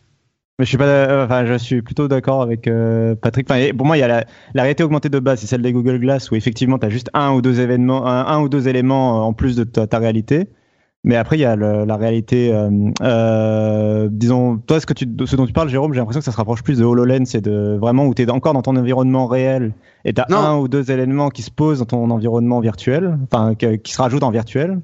Mais 0.58 0.64
je 0.64 0.70
suis 0.70 0.78
pas, 0.78 0.84
euh, 0.86 1.26
enfin, 1.26 1.44
je 1.44 1.54
suis 1.54 1.82
plutôt 1.82 2.08
d'accord 2.08 2.40
avec 2.40 2.66
euh, 2.66 3.14
Patrick. 3.14 3.50
Enfin, 3.50 3.60
pour 3.76 3.86
moi, 3.86 3.98
il 3.98 4.00
y 4.00 4.02
a 4.02 4.08
la, 4.08 4.24
la 4.54 4.62
réalité 4.62 4.84
augmentée 4.84 5.10
de 5.10 5.18
base, 5.18 5.40
c'est 5.40 5.46
celle 5.46 5.60
des 5.60 5.72
Google 5.72 5.98
Glass, 5.98 6.30
où 6.30 6.34
effectivement, 6.34 6.78
tu 6.78 6.86
as 6.86 6.88
juste 6.88 7.10
un 7.12 7.32
ou 7.32 7.42
deux 7.42 7.60
événements, 7.60 8.06
un, 8.06 8.40
ou 8.40 8.48
deux 8.48 8.66
éléments 8.66 9.26
en 9.26 9.34
plus 9.34 9.54
de 9.54 9.64
ta, 9.64 9.98
réalité. 9.98 10.48
Mais 11.04 11.16
après, 11.16 11.36
il 11.36 11.40
y 11.40 11.44
a 11.44 11.56
la 11.56 11.96
réalité, 11.96 12.52
euh, 12.54 12.70
euh, 13.02 14.08
disons, 14.10 14.56
toi, 14.56 14.80
ce, 14.80 14.86
que 14.86 14.94
tu, 14.94 15.06
ce 15.26 15.36
dont 15.36 15.46
tu 15.46 15.52
parles, 15.52 15.68
Jérôme, 15.68 15.92
j'ai 15.92 16.00
l'impression 16.00 16.20
que 16.20 16.24
ça 16.24 16.32
se 16.32 16.36
rapproche 16.38 16.62
plus 16.62 16.78
de 16.78 16.84
HoloLens 16.84 17.34
et 17.34 17.42
de 17.42 17.76
vraiment 17.78 18.06
où 18.06 18.14
tu 18.14 18.22
es 18.22 18.30
encore 18.30 18.54
dans 18.54 18.62
ton 18.62 18.76
environnement 18.76 19.26
réel 19.26 19.74
et 20.06 20.14
tu 20.14 20.22
as 20.22 20.26
un 20.34 20.56
ou 20.56 20.68
deux 20.68 20.90
éléments 20.90 21.28
qui 21.28 21.42
se 21.42 21.50
posent 21.50 21.80
dans 21.80 21.84
ton 21.84 22.10
environnement 22.10 22.60
virtuel, 22.60 23.18
enfin, 23.30 23.54
qui 23.54 23.92
se 23.92 24.00
rajoutent 24.00 24.24
en 24.24 24.30
virtuel. 24.30 24.80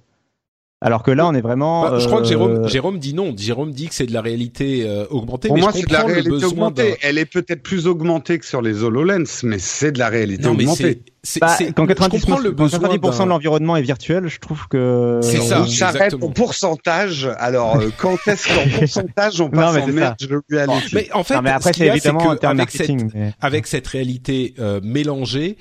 Alors 0.82 1.02
que 1.02 1.10
là, 1.10 1.26
on 1.26 1.34
est 1.34 1.40
vraiment. 1.40 1.82
Bah, 1.82 1.98
je 1.98 2.06
crois 2.06 2.20
que 2.20 2.26
Jérôme, 2.26 2.64
euh, 2.64 2.68
Jérôme 2.68 2.98
dit 2.98 3.14
non. 3.14 3.34
Jérôme 3.36 3.72
dit 3.72 3.88
que 3.88 3.94
c'est 3.94 4.06
de 4.06 4.12
la 4.12 4.20
réalité 4.20 4.84
euh, 4.86 5.06
augmentée. 5.10 5.48
Pour 5.48 5.56
mais 5.56 5.62
moi, 5.62 5.72
c'est 5.72 5.86
de 5.86 5.92
la 5.92 6.04
réalité 6.04 6.44
augmentée. 6.44 6.96
Elle 7.02 7.18
est 7.18 7.26
peut-être 7.26 7.62
plus 7.62 7.86
augmentée 7.86 8.38
que 8.38 8.46
sur 8.46 8.62
les 8.62 8.82
HoloLens, 8.82 9.42
mais 9.44 9.58
c'est 9.58 9.92
de 9.92 9.98
la 9.98 10.08
réalité 10.08 10.44
non, 10.44 10.52
augmentée. 10.52 11.02
C'est, 11.24 11.38
bah, 11.38 11.56
quand 11.76 11.86
90%, 11.86 12.42
le 12.42 12.50
90 12.50 13.20
de 13.20 13.28
l'environnement 13.28 13.76
est 13.76 13.82
virtuel, 13.82 14.26
je 14.26 14.40
trouve 14.40 14.66
que 14.66 15.20
c'est 15.22 15.40
ça. 15.40 15.64
J'arrête 15.68 16.14
au 16.14 16.30
pourcentage. 16.30 17.30
Alors, 17.38 17.76
euh, 17.76 17.90
quand 17.96 18.16
est-ce 18.26 18.48
qu'en 18.48 18.78
pourcentage 18.80 19.40
on 19.40 19.48
passe 19.48 19.76
non, 19.76 19.82
en 19.82 19.86
merge 19.86 20.16
reality 20.50 20.94
Mais 20.94 21.08
en 21.12 21.22
fait, 21.22 21.36
non, 21.36 21.42
mais 21.42 21.50
après, 21.50 21.72
c'est 21.72 21.86
évidemment 21.86 22.30
avec 22.30 22.70
cette, 22.72 22.90
avec 23.40 23.68
cette 23.68 23.86
réalité 23.86 24.54
euh, 24.58 24.80
mélangée, 24.82 25.58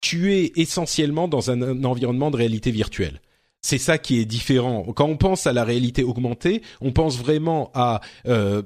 tu 0.00 0.34
es 0.34 0.52
essentiellement 0.56 1.28
dans 1.28 1.52
un, 1.52 1.84
environnement 1.84 2.32
de 2.32 2.36
réalité 2.36 2.72
virtuelle. 2.72 3.20
C'est 3.66 3.78
ça 3.78 3.98
qui 3.98 4.20
est 4.20 4.24
différent. 4.24 4.86
Quand 4.94 5.06
on 5.06 5.16
pense 5.16 5.48
à 5.48 5.52
la 5.52 5.64
réalité 5.64 6.04
augmentée, 6.04 6.62
on 6.80 6.92
pense 6.92 7.18
vraiment 7.18 7.72
à, 7.74 8.00
euh, 8.28 8.62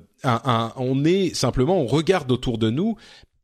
on 0.77 1.07
est 1.07 1.35
simplement, 1.35 1.81
on 1.81 1.87
regarde 1.87 2.31
autour 2.31 2.59
de 2.59 2.69
nous, 2.69 2.97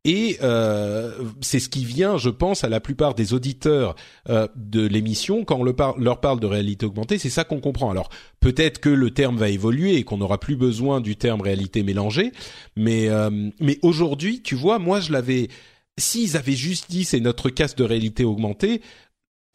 et 0.04 0.36
euh, 0.42 1.12
c'est 1.40 1.58
ce 1.58 1.70
qui 1.70 1.86
vient, 1.86 2.18
je 2.18 2.28
pense, 2.28 2.62
à 2.62 2.68
la 2.68 2.78
plupart 2.78 3.14
des 3.14 3.32
auditeurs 3.32 3.96
euh, 4.28 4.46
de 4.54 4.86
l'émission 4.86 5.46
quand 5.46 5.58
on 5.58 5.64
leur 5.64 6.20
parle 6.20 6.40
de 6.40 6.46
réalité 6.46 6.84
augmentée. 6.84 7.16
C'est 7.16 7.30
ça 7.30 7.44
qu'on 7.44 7.60
comprend. 7.60 7.90
Alors 7.90 8.10
peut-être 8.40 8.78
que 8.78 8.90
le 8.90 9.10
terme 9.10 9.38
va 9.38 9.48
évoluer 9.48 9.96
et 9.96 10.04
qu'on 10.04 10.18
n'aura 10.18 10.38
plus 10.38 10.56
besoin 10.56 11.00
du 11.00 11.16
terme 11.16 11.40
réalité 11.40 11.82
mélangée. 11.82 12.32
Mais 12.76 13.08
euh, 13.08 13.30
mais 13.60 13.78
aujourd'hui, 13.80 14.42
tu 14.42 14.56
vois, 14.56 14.78
moi 14.78 15.00
je 15.00 15.10
l'avais. 15.10 15.48
S'ils 15.98 16.36
avaient 16.36 16.52
juste 16.52 16.90
dit 16.90 17.04
c'est 17.04 17.20
notre 17.20 17.48
casque 17.48 17.78
de 17.78 17.84
réalité 17.84 18.22
augmentée, 18.22 18.82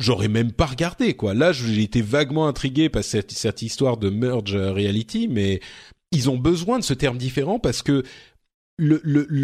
j'aurais 0.02 0.28
même 0.28 0.52
pas 0.52 0.66
regardé 0.66 1.14
quoi. 1.14 1.34
Là, 1.34 1.52
j'ai 1.52 1.84
été 1.84 2.02
vaguement 2.02 2.48
intrigué 2.48 2.90
par 2.90 3.04
cette, 3.04 3.32
cette 3.32 3.62
histoire 3.62 3.98
de 3.98 4.10
merge 4.10 4.56
reality, 4.56 5.28
mais 5.28 5.60
ils 6.12 6.30
ont 6.30 6.38
besoin 6.38 6.80
de 6.80 6.84
ce 6.84 6.94
terme 6.94 7.18
différent 7.18 7.60
parce 7.60 7.82
que 7.82 8.04
le, 8.78 9.00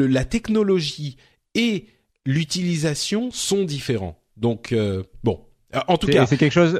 la 0.07 0.25
technologie 0.25 1.17
et 1.55 1.85
l'utilisation 2.25 3.29
sont 3.31 3.63
différents. 3.63 4.17
Donc 4.35 4.71
euh, 4.71 5.03
bon, 5.23 5.41
euh, 5.75 5.79
en 5.87 5.97
tout 5.97 6.07
cas, 6.07 6.25
c'est 6.25 6.37
quelque 6.37 6.51
chose. 6.51 6.79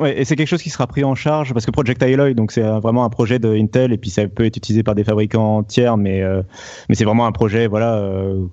Ouais, 0.00 0.20
et 0.20 0.24
c'est 0.24 0.36
quelque 0.36 0.48
chose 0.48 0.62
qui 0.62 0.70
sera 0.70 0.86
pris 0.86 1.02
en 1.02 1.16
charge 1.16 1.52
parce 1.52 1.66
que 1.66 1.72
Project 1.72 2.00
Alloy, 2.04 2.32
donc 2.32 2.52
c'est 2.52 2.62
vraiment 2.62 3.04
un 3.04 3.08
projet 3.08 3.40
de 3.40 3.52
Intel 3.52 3.92
et 3.92 3.98
puis 3.98 4.10
ça 4.10 4.28
peut 4.28 4.44
être 4.44 4.56
utilisé 4.56 4.84
par 4.84 4.94
des 4.94 5.02
fabricants 5.02 5.64
tiers, 5.64 5.96
mais 5.96 6.22
euh, 6.22 6.42
mais 6.88 6.94
c'est 6.94 7.04
vraiment 7.04 7.26
un 7.26 7.32
projet, 7.32 7.66
voilà, 7.66 8.00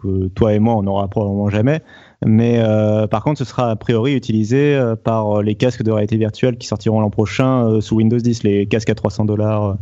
que 0.02 0.28
toi 0.30 0.54
et 0.54 0.60
moi 0.60 0.74
on 0.74 0.82
n'aura 0.82 1.08
probablement 1.08 1.50
jamais. 1.50 1.84
Mais 2.24 2.62
par 3.10 3.24
contre, 3.24 3.40
ce 3.40 3.46
sera 3.46 3.72
a 3.72 3.76
priori 3.76 4.14
utilisé 4.14 4.80
par 5.04 5.42
les 5.42 5.56
casques 5.56 5.84
de 5.84 5.92
réalité 5.92 6.18
virtuelle 6.18 6.58
qui 6.58 6.68
sortiront 6.68 7.02
l'an 7.02 7.10
prochain 7.10 7.82
sous 7.82 7.96
Windows 7.96 8.18
10, 8.18 8.44
les 8.44 8.66
casques 8.68 8.90
à 8.90 8.96
300 8.96 9.26
dollars 9.26 9.78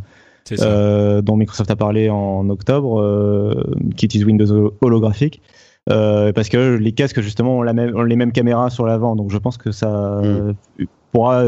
euh, 0.52 1.22
dont 1.22 1.38
Microsoft 1.38 1.72
a 1.72 1.76
parlé 1.76 2.10
en 2.10 2.50
octobre, 2.50 3.00
euh, 3.00 3.64
qui 3.96 4.06
utilise 4.06 4.26
Windows 4.26 4.74
holographique. 4.82 5.42
Euh, 5.90 6.32
parce 6.32 6.48
que 6.48 6.76
les 6.78 6.94
casques 6.94 7.20
justement 7.20 7.58
ont, 7.58 7.62
la 7.62 7.74
même, 7.74 8.02
les 8.04 8.16
mêmes 8.16 8.32
caméras 8.32 8.70
sur 8.70 8.86
l'avant, 8.86 9.18
donc 9.18 9.32
je 9.32 9.38
pense 9.38 9.58
que 9.58 9.72
ça 9.72 10.22
mm. 10.24 10.54
pourra 11.12 11.44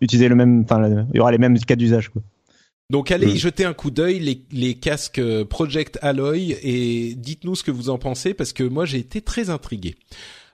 utiliser 0.00 0.28
le 0.28 0.34
même, 0.34 0.62
enfin 0.62 1.06
il 1.12 1.16
y 1.16 1.20
aura 1.20 1.30
les 1.30 1.38
mêmes 1.38 1.58
cas 1.58 1.76
d'usage. 1.76 2.10
Donc 2.90 3.10
allez 3.10 3.28
y 3.28 3.34
mm. 3.34 3.38
jeter 3.38 3.64
un 3.64 3.74
coup 3.74 3.90
d'œil 3.90 4.20
les, 4.20 4.42
les 4.52 4.74
casques 4.74 5.20
Project 5.44 5.98
Alloy 6.02 6.52
et 6.62 7.14
dites-nous 7.16 7.56
ce 7.56 7.64
que 7.64 7.70
vous 7.70 7.90
en 7.90 7.98
pensez 7.98 8.32
parce 8.32 8.52
que 8.52 8.62
moi 8.62 8.84
j'ai 8.84 8.98
été 8.98 9.20
très 9.20 9.50
intrigué. 9.50 9.96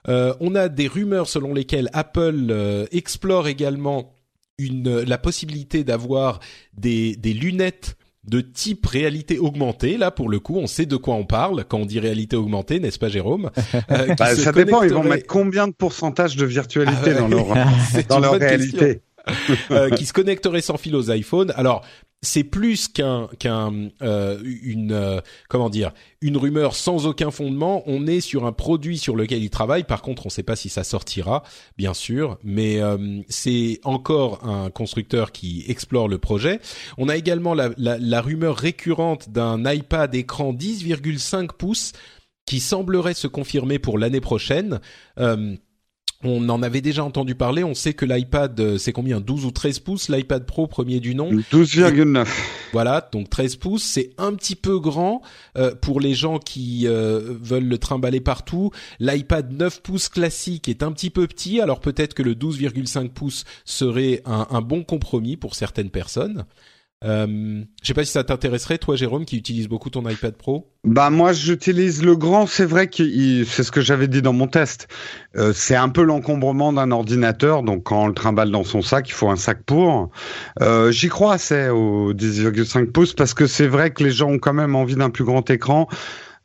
Euh, 0.09 0.33
on 0.39 0.55
a 0.55 0.67
des 0.67 0.87
rumeurs 0.87 1.29
selon 1.29 1.53
lesquelles 1.53 1.89
Apple 1.93 2.87
explore 2.91 3.47
également 3.47 4.15
une, 4.57 5.01
la 5.01 5.17
possibilité 5.17 5.83
d'avoir 5.83 6.39
des, 6.73 7.15
des 7.15 7.33
lunettes 7.33 7.97
de 8.25 8.39
type 8.41 8.85
réalité 8.85 9.37
augmentée. 9.37 9.97
Là, 9.97 10.11
pour 10.11 10.29
le 10.29 10.39
coup, 10.39 10.57
on 10.57 10.67
sait 10.67 10.85
de 10.85 10.95
quoi 10.95 11.15
on 11.15 11.25
parle 11.25 11.65
quand 11.67 11.79
on 11.79 11.85
dit 11.85 11.99
réalité 11.99 12.35
augmentée, 12.35 12.79
n'est-ce 12.79 12.99
pas, 12.99 13.09
Jérôme 13.09 13.51
euh, 13.91 14.15
bah, 14.17 14.35
Ça 14.35 14.51
dépend. 14.51 14.83
Ils 14.83 14.93
vont 14.93 15.03
mettre 15.03 15.27
combien 15.27 15.67
de 15.67 15.73
pourcentage 15.73 16.35
de 16.35 16.45
virtualité 16.45 17.11
ah 17.11 17.13
dans 17.13 17.27
leur 17.27 17.47
dans 18.07 18.19
leur 18.19 18.33
réalité 18.33 19.01
euh, 19.71 19.89
Qui 19.89 20.05
se 20.05 20.13
connecterait 20.13 20.61
sans 20.61 20.77
fil 20.77 20.95
aux 20.95 21.11
iPhones. 21.11 21.53
Alors, 21.55 21.83
c'est 22.23 22.43
plus 22.43 22.87
qu'un 22.87 23.27
qu'un 23.37 23.89
euh, 24.01 24.41
une 24.63 24.93
euh, 24.93 25.19
comment 25.49 25.69
dire 25.69 25.91
une 26.21 26.37
rumeur 26.37 26.75
sans 26.75 27.05
aucun 27.05 27.29
fondement. 27.29 27.83
On 27.85 28.07
est 28.07 28.21
sur 28.21 28.45
un 28.45 28.53
produit 28.53 28.97
sur 28.97 29.15
lequel 29.15 29.43
il 29.43 29.49
travaille. 29.49 29.83
Par 29.83 30.01
contre, 30.01 30.25
on 30.25 30.29
ne 30.29 30.31
sait 30.31 30.41
pas 30.41 30.55
si 30.55 30.69
ça 30.69 30.83
sortira, 30.83 31.43
bien 31.77 31.93
sûr, 31.93 32.39
mais 32.43 32.81
euh, 32.81 33.21
c'est 33.27 33.81
encore 33.83 34.45
un 34.47 34.71
constructeur 34.71 35.33
qui 35.33 35.65
explore 35.67 36.07
le 36.07 36.17
projet. 36.17 36.59
On 36.97 37.09
a 37.09 37.17
également 37.17 37.53
la, 37.53 37.69
la, 37.77 37.97
la 37.99 38.21
rumeur 38.21 38.55
récurrente 38.55 39.29
d'un 39.29 39.69
iPad 39.69 40.15
écran 40.15 40.53
10,5 40.53 41.49
pouces 41.57 41.91
qui 42.45 42.59
semblerait 42.59 43.13
se 43.13 43.27
confirmer 43.27 43.79
pour 43.79 43.97
l'année 43.97 44.21
prochaine. 44.21 44.79
Euh, 45.17 45.55
on 46.23 46.47
en 46.49 46.63
avait 46.63 46.81
déjà 46.81 47.03
entendu 47.03 47.35
parler. 47.35 47.63
On 47.63 47.73
sait 47.73 47.93
que 47.93 48.05
l'iPad, 48.05 48.59
euh, 48.59 48.77
c'est 48.77 48.91
combien 48.91 49.19
12 49.19 49.45
ou 49.45 49.51
13 49.51 49.79
pouces 49.79 50.09
L'iPad 50.09 50.45
Pro, 50.45 50.67
premier 50.67 50.99
du 50.99 51.15
nom 51.15 51.31
12,9. 51.31 52.27
Voilà, 52.71 53.07
donc 53.11 53.29
13 53.29 53.57
pouces. 53.57 53.83
C'est 53.83 54.11
un 54.17 54.33
petit 54.33 54.55
peu 54.55 54.79
grand 54.79 55.21
euh, 55.57 55.75
pour 55.75 55.99
les 55.99 56.13
gens 56.13 56.39
qui 56.39 56.87
euh, 56.87 57.37
veulent 57.41 57.67
le 57.67 57.77
trimballer 57.77 58.21
partout. 58.21 58.71
L'iPad 58.99 59.51
9 59.51 59.81
pouces 59.81 60.09
classique 60.09 60.69
est 60.69 60.83
un 60.83 60.91
petit 60.91 61.09
peu 61.09 61.27
petit. 61.27 61.61
Alors 61.61 61.79
peut-être 61.79 62.13
que 62.13 62.23
le 62.23 62.33
12,5 62.35 63.09
pouces 63.09 63.43
serait 63.65 64.21
un, 64.25 64.47
un 64.49 64.61
bon 64.61 64.83
compromis 64.83 65.37
pour 65.37 65.55
certaines 65.55 65.89
personnes. 65.89 66.45
Euh, 67.03 67.63
je 67.81 67.87
sais 67.87 67.93
pas 67.93 68.05
si 68.05 68.11
ça 68.11 68.23
t'intéresserait, 68.23 68.77
toi, 68.77 68.95
Jérôme, 68.95 69.25
qui 69.25 69.37
utilise 69.37 69.67
beaucoup 69.67 69.89
ton 69.89 70.07
iPad 70.07 70.35
Pro. 70.35 70.71
Bah 70.85 71.09
moi, 71.09 71.33
j'utilise 71.33 72.03
le 72.03 72.15
grand. 72.15 72.47
C'est 72.47 72.65
vrai 72.65 72.87
que 72.87 73.43
c'est 73.43 73.63
ce 73.63 73.71
que 73.71 73.81
j'avais 73.81 74.07
dit 74.07 74.21
dans 74.21 74.33
mon 74.33 74.47
test. 74.47 74.87
Euh, 75.35 75.51
c'est 75.53 75.75
un 75.75 75.89
peu 75.89 76.03
l'encombrement 76.03 76.71
d'un 76.71 76.91
ordinateur. 76.91 77.63
Donc 77.63 77.83
quand 77.83 78.03
on 78.03 78.07
le 78.07 78.13
trimballe 78.13 78.51
dans 78.51 78.63
son 78.63 78.81
sac, 78.81 79.09
il 79.09 79.13
faut 79.13 79.29
un 79.29 79.35
sac 79.35 79.63
pour. 79.63 80.11
Euh, 80.61 80.91
J'y 80.91 81.09
crois 81.09 81.33
assez 81.33 81.69
au 81.69 82.13
10,5 82.13 82.91
pouces 82.91 83.13
parce 83.13 83.33
que 83.33 83.47
c'est 83.47 83.67
vrai 83.67 83.91
que 83.91 84.03
les 84.03 84.11
gens 84.11 84.29
ont 84.29 84.39
quand 84.39 84.53
même 84.53 84.75
envie 84.75 84.95
d'un 84.95 85.09
plus 85.09 85.25
grand 85.25 85.49
écran. 85.49 85.87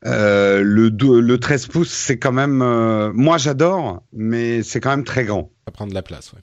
Euh, 0.06 0.62
le, 0.62 0.88
le 0.88 1.38
13 1.38 1.66
pouces, 1.66 1.90
c'est 1.90 2.18
quand 2.18 2.32
même. 2.32 2.58
Moi, 3.14 3.38
j'adore, 3.38 4.02
mais 4.12 4.62
c'est 4.62 4.80
quand 4.80 4.90
même 4.90 5.04
très 5.04 5.24
grand. 5.24 5.50
Ça 5.66 5.72
prend 5.72 5.86
de 5.86 5.94
la 5.94 6.02
place, 6.02 6.32
ouais. 6.32 6.40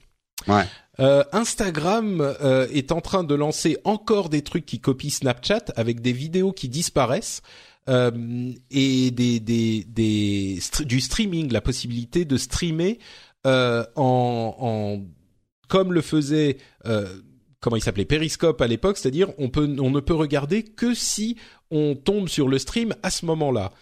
Ouais. 0.48 0.64
Euh, 0.98 1.24
Instagram 1.32 2.20
euh, 2.20 2.66
est 2.72 2.90
en 2.90 3.00
train 3.00 3.22
de 3.24 3.34
lancer 3.34 3.76
encore 3.84 4.28
des 4.28 4.42
trucs 4.42 4.64
qui 4.64 4.80
copient 4.80 5.10
Snapchat 5.10 5.64
avec 5.76 6.00
des 6.00 6.12
vidéos 6.12 6.52
qui 6.52 6.68
disparaissent 6.68 7.42
euh, 7.88 8.50
et 8.70 9.10
des, 9.10 9.38
des, 9.40 9.84
des 9.84 10.58
du 10.84 11.00
streaming, 11.00 11.52
la 11.52 11.60
possibilité 11.60 12.24
de 12.24 12.36
streamer 12.36 12.98
en, 13.44 13.86
en 13.96 15.02
comme 15.68 15.92
le 15.92 16.00
faisait 16.00 16.56
comment 17.60 17.76
il 17.76 17.82
s'appelait 17.82 18.04
Periscope 18.04 18.60
à 18.60 18.66
l'époque, 18.66 18.96
c'est-à-dire 18.98 19.28
on 19.38 19.50
on 19.56 19.90
ne 19.90 20.00
peut 20.00 20.14
regarder 20.14 20.64
que 20.64 20.94
si 20.94 21.36
on 21.70 21.94
tombe 21.94 22.28
sur 22.28 22.48
le 22.48 22.58
stream 22.58 22.94
à 23.02 23.10
ce 23.10 23.26
moment-là. 23.26 23.72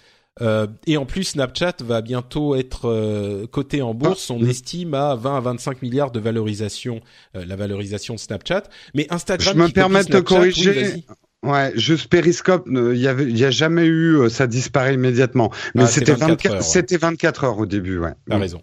Euh, 0.43 0.67
et 0.87 0.97
en 0.97 1.07
plus, 1.07 1.25
Snapchat 1.25 1.77
va 1.85 2.01
bientôt 2.01 2.57
être 2.57 2.89
euh, 2.89 3.47
coté 3.47 3.83
en 3.83 3.95
bourse. 3.95 4.31
On 4.31 4.45
ah. 4.45 4.49
estime 4.49 4.95
à 4.95 5.15
20 5.15 5.37
à 5.37 5.41
25 5.41 5.83
milliards 5.83 6.11
de 6.11 6.19
valorisation, 6.19 7.01
euh, 7.37 7.45
la 7.45 7.57
valorisation 7.57 8.15
de 8.15 8.21
Snapchat. 8.21 8.65
Mais 8.95 9.07
Instagram, 9.11 9.55
je 9.57 9.63
me 9.63 9.69
permets 9.69 10.05
de 10.05 10.11
te 10.11 10.17
corriger. 10.19 11.05
Ouais, 11.45 11.73
juste 11.75 12.09
Periscope, 12.09 12.67
il 12.67 12.97
y 12.97 13.07
avait, 13.07 13.25
il 13.25 13.37
y 13.37 13.45
a 13.45 13.51
jamais 13.51 13.85
eu, 13.85 14.31
ça 14.31 14.47
disparaît 14.47 14.95
immédiatement. 14.95 15.53
Mais 15.75 15.83
ah, 15.83 15.87
c'était 15.87 16.15
24, 16.15 16.63
c'était 16.63 16.97
24 16.97 17.45
heures 17.45 17.59
au 17.59 17.67
début, 17.67 17.99
ouais. 17.99 18.15
T'as 18.31 18.39
raison. 18.39 18.63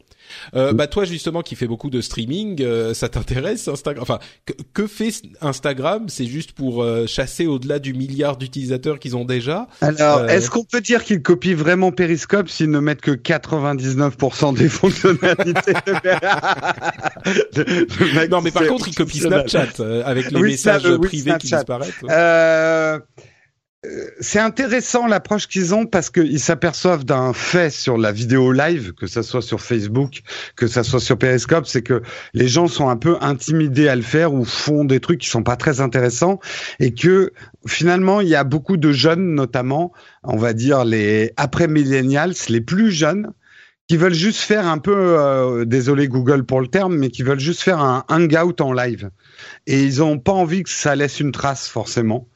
Euh, 0.56 0.74
bah 0.74 0.88
toi 0.88 1.06
justement 1.06 1.42
qui 1.42 1.56
fais 1.56 1.68
beaucoup 1.68 1.90
de 1.90 2.02
streaming, 2.02 2.62
euh, 2.62 2.94
ça 2.94 3.10
t'intéresse 3.10 3.68
Instagram 3.68 4.02
Enfin, 4.02 4.20
que, 4.74 4.88
fait 4.88 5.12
Instagram? 5.42 6.06
C'est 6.10 6.26
juste 6.26 6.54
pour 6.54 6.84
euh, 6.84 7.06
chasser 7.08 7.48
au-delà 7.48 7.80
du 7.80 7.94
milliard 7.94 8.38
d'utilisateurs 8.38 9.00
qu'ils 9.00 9.16
ont 9.16 9.26
déjà? 9.26 9.68
Alors, 9.82 10.26
est-ce 10.30 10.50
qu'on 10.50 10.64
peut 10.64 10.82
dire 10.82 11.04
qu'ils 11.04 11.22
copient 11.22 11.56
vraiment 11.56 11.92
Periscope 11.92 12.50
s'ils 12.50 12.70
ne 12.70 12.80
mettent 12.80 13.02
que 13.02 13.12
99% 13.12 14.58
des 14.58 14.70
fonctionnalités 14.70 15.74
Non, 18.30 18.42
mais 18.42 18.52
par 18.52 18.66
contre, 18.68 18.88
ils 18.88 18.96
copient 18.96 19.28
Snapchat 19.28 19.84
avec 20.06 20.32
les 20.32 20.42
messages 20.42 20.98
privés 20.98 21.34
qui 21.40 21.48
disparaissent. 21.48 21.92
Euh, 22.10 23.00
c'est 24.20 24.38
intéressant 24.38 25.08
l'approche 25.08 25.48
qu'ils 25.48 25.74
ont 25.74 25.88
parce 25.88 26.12
qu'ils 26.12 26.40
s'aperçoivent 26.40 27.04
d'un 27.04 27.34
fait 27.34 27.72
sur 27.72 27.98
la 27.98 28.12
vidéo 28.12 28.52
live, 28.52 28.94
que 28.94 29.08
ça 29.08 29.24
soit 29.24 29.42
sur 29.42 29.60
Facebook, 29.60 30.22
que 30.56 30.68
ça 30.68 30.84
soit 30.84 31.00
sur 31.00 31.18
Periscope, 31.18 31.66
c'est 31.66 31.82
que 31.82 32.04
les 32.36 32.48
gens 32.48 32.68
sont 32.68 32.90
un 32.90 32.96
peu 32.96 33.18
intimidés 33.22 33.88
à 33.88 33.96
le 33.96 34.04
faire 34.04 34.36
ou 34.36 34.46
font 34.46 34.86
des 34.86 35.00
trucs 35.00 35.22
qui 35.22 35.30
sont 35.30 35.42
pas 35.42 35.56
très 35.56 35.82
intéressants 35.82 36.40
et 36.80 36.94
que 36.94 37.34
finalement 37.66 38.22
il 38.22 38.28
y 38.28 38.36
a 38.36 38.44
beaucoup 38.44 38.78
de 38.78 38.92
jeunes, 38.92 39.34
notamment, 39.34 39.94
on 40.24 40.38
va 40.38 40.54
dire 40.54 40.86
les 40.86 41.34
après 41.36 41.68
millennials, 41.68 42.34
les 42.50 42.62
plus 42.62 42.92
jeunes, 42.92 43.32
qui 43.88 43.98
veulent 43.98 44.14
juste 44.14 44.42
faire 44.42 44.68
un 44.68 44.78
peu, 44.78 45.20
euh, 45.20 45.66
désolé 45.66 46.08
Google 46.08 46.46
pour 46.46 46.62
le 46.62 46.68
terme, 46.68 46.96
mais 46.98 47.10
qui 47.10 47.24
veulent 47.24 47.40
juste 47.40 47.62
faire 47.62 47.80
un 47.80 48.06
hangout 48.10 48.62
en 48.62 48.74
live 48.74 49.10
et 49.66 49.84
ils 49.84 50.04
ont 50.04 50.20
pas 50.20 50.34
envie 50.34 50.62
que 50.62 50.70
ça 50.70 50.96
laisse 50.96 51.20
une 51.20 51.32
trace 51.32 51.68
forcément. 51.68 52.28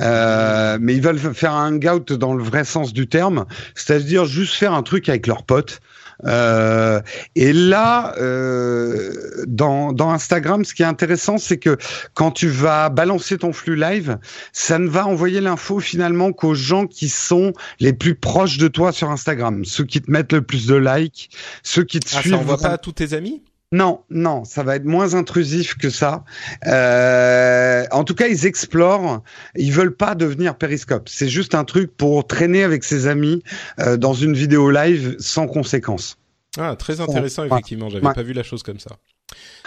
Euh, 0.00 0.78
mais 0.80 0.94
ils 0.94 1.02
veulent 1.02 1.18
faire 1.18 1.52
un 1.52 1.74
hangout 1.74 2.12
dans 2.12 2.34
le 2.34 2.42
vrai 2.42 2.64
sens 2.64 2.92
du 2.92 3.08
terme, 3.08 3.46
c'est-à-dire 3.74 4.24
juste 4.24 4.54
faire 4.54 4.72
un 4.72 4.82
truc 4.82 5.08
avec 5.08 5.26
leurs 5.26 5.42
potes. 5.42 5.80
Euh, 6.24 7.00
et 7.36 7.52
là, 7.52 8.14
euh, 8.18 9.44
dans, 9.46 9.92
dans 9.92 10.10
Instagram, 10.10 10.64
ce 10.64 10.74
qui 10.74 10.82
est 10.82 10.86
intéressant, 10.86 11.38
c'est 11.38 11.58
que 11.58 11.76
quand 12.14 12.32
tu 12.32 12.48
vas 12.48 12.88
balancer 12.88 13.38
ton 13.38 13.52
flux 13.52 13.76
live, 13.76 14.18
ça 14.52 14.78
ne 14.78 14.88
va 14.88 15.06
envoyer 15.06 15.40
l'info 15.40 15.78
finalement 15.78 16.32
qu'aux 16.32 16.54
gens 16.54 16.86
qui 16.86 17.08
sont 17.08 17.52
les 17.78 17.92
plus 17.92 18.14
proches 18.14 18.58
de 18.58 18.68
toi 18.68 18.92
sur 18.92 19.10
Instagram, 19.10 19.64
ceux 19.64 19.84
qui 19.84 20.00
te 20.00 20.10
mettent 20.10 20.32
le 20.32 20.42
plus 20.42 20.66
de 20.66 20.74
likes, 20.74 21.30
ceux 21.62 21.84
qui 21.84 22.00
te 22.00 22.08
ah, 22.16 22.20
suivent. 22.20 22.32
Ça 22.32 22.38
envoie 22.38 22.58
pas 22.58 22.70
à 22.70 22.78
tous 22.78 22.92
tes 22.92 23.14
amis? 23.14 23.42
Non, 23.70 24.00
non, 24.08 24.44
ça 24.44 24.62
va 24.62 24.76
être 24.76 24.86
moins 24.86 25.14
intrusif 25.14 25.76
que 25.76 25.90
ça. 25.90 26.24
Euh, 26.66 27.84
en 27.90 28.04
tout 28.04 28.14
cas, 28.14 28.28
ils 28.28 28.46
explorent. 28.46 29.22
Ils 29.56 29.72
veulent 29.72 29.94
pas 29.94 30.14
devenir 30.14 30.56
périscope. 30.56 31.08
C'est 31.08 31.28
juste 31.28 31.54
un 31.54 31.64
truc 31.64 31.94
pour 31.94 32.26
traîner 32.26 32.64
avec 32.64 32.82
ses 32.82 33.06
amis 33.06 33.42
euh, 33.78 33.98
dans 33.98 34.14
une 34.14 34.32
vidéo 34.32 34.70
live 34.70 35.16
sans 35.18 35.46
conséquence. 35.46 36.16
Ah, 36.56 36.76
très 36.76 37.00
intéressant, 37.00 37.44
effectivement. 37.44 37.90
J'avais 37.90 38.12
pas 38.12 38.22
vu 38.22 38.32
la 38.32 38.42
chose 38.42 38.62
comme 38.62 38.80
ça. 38.80 38.96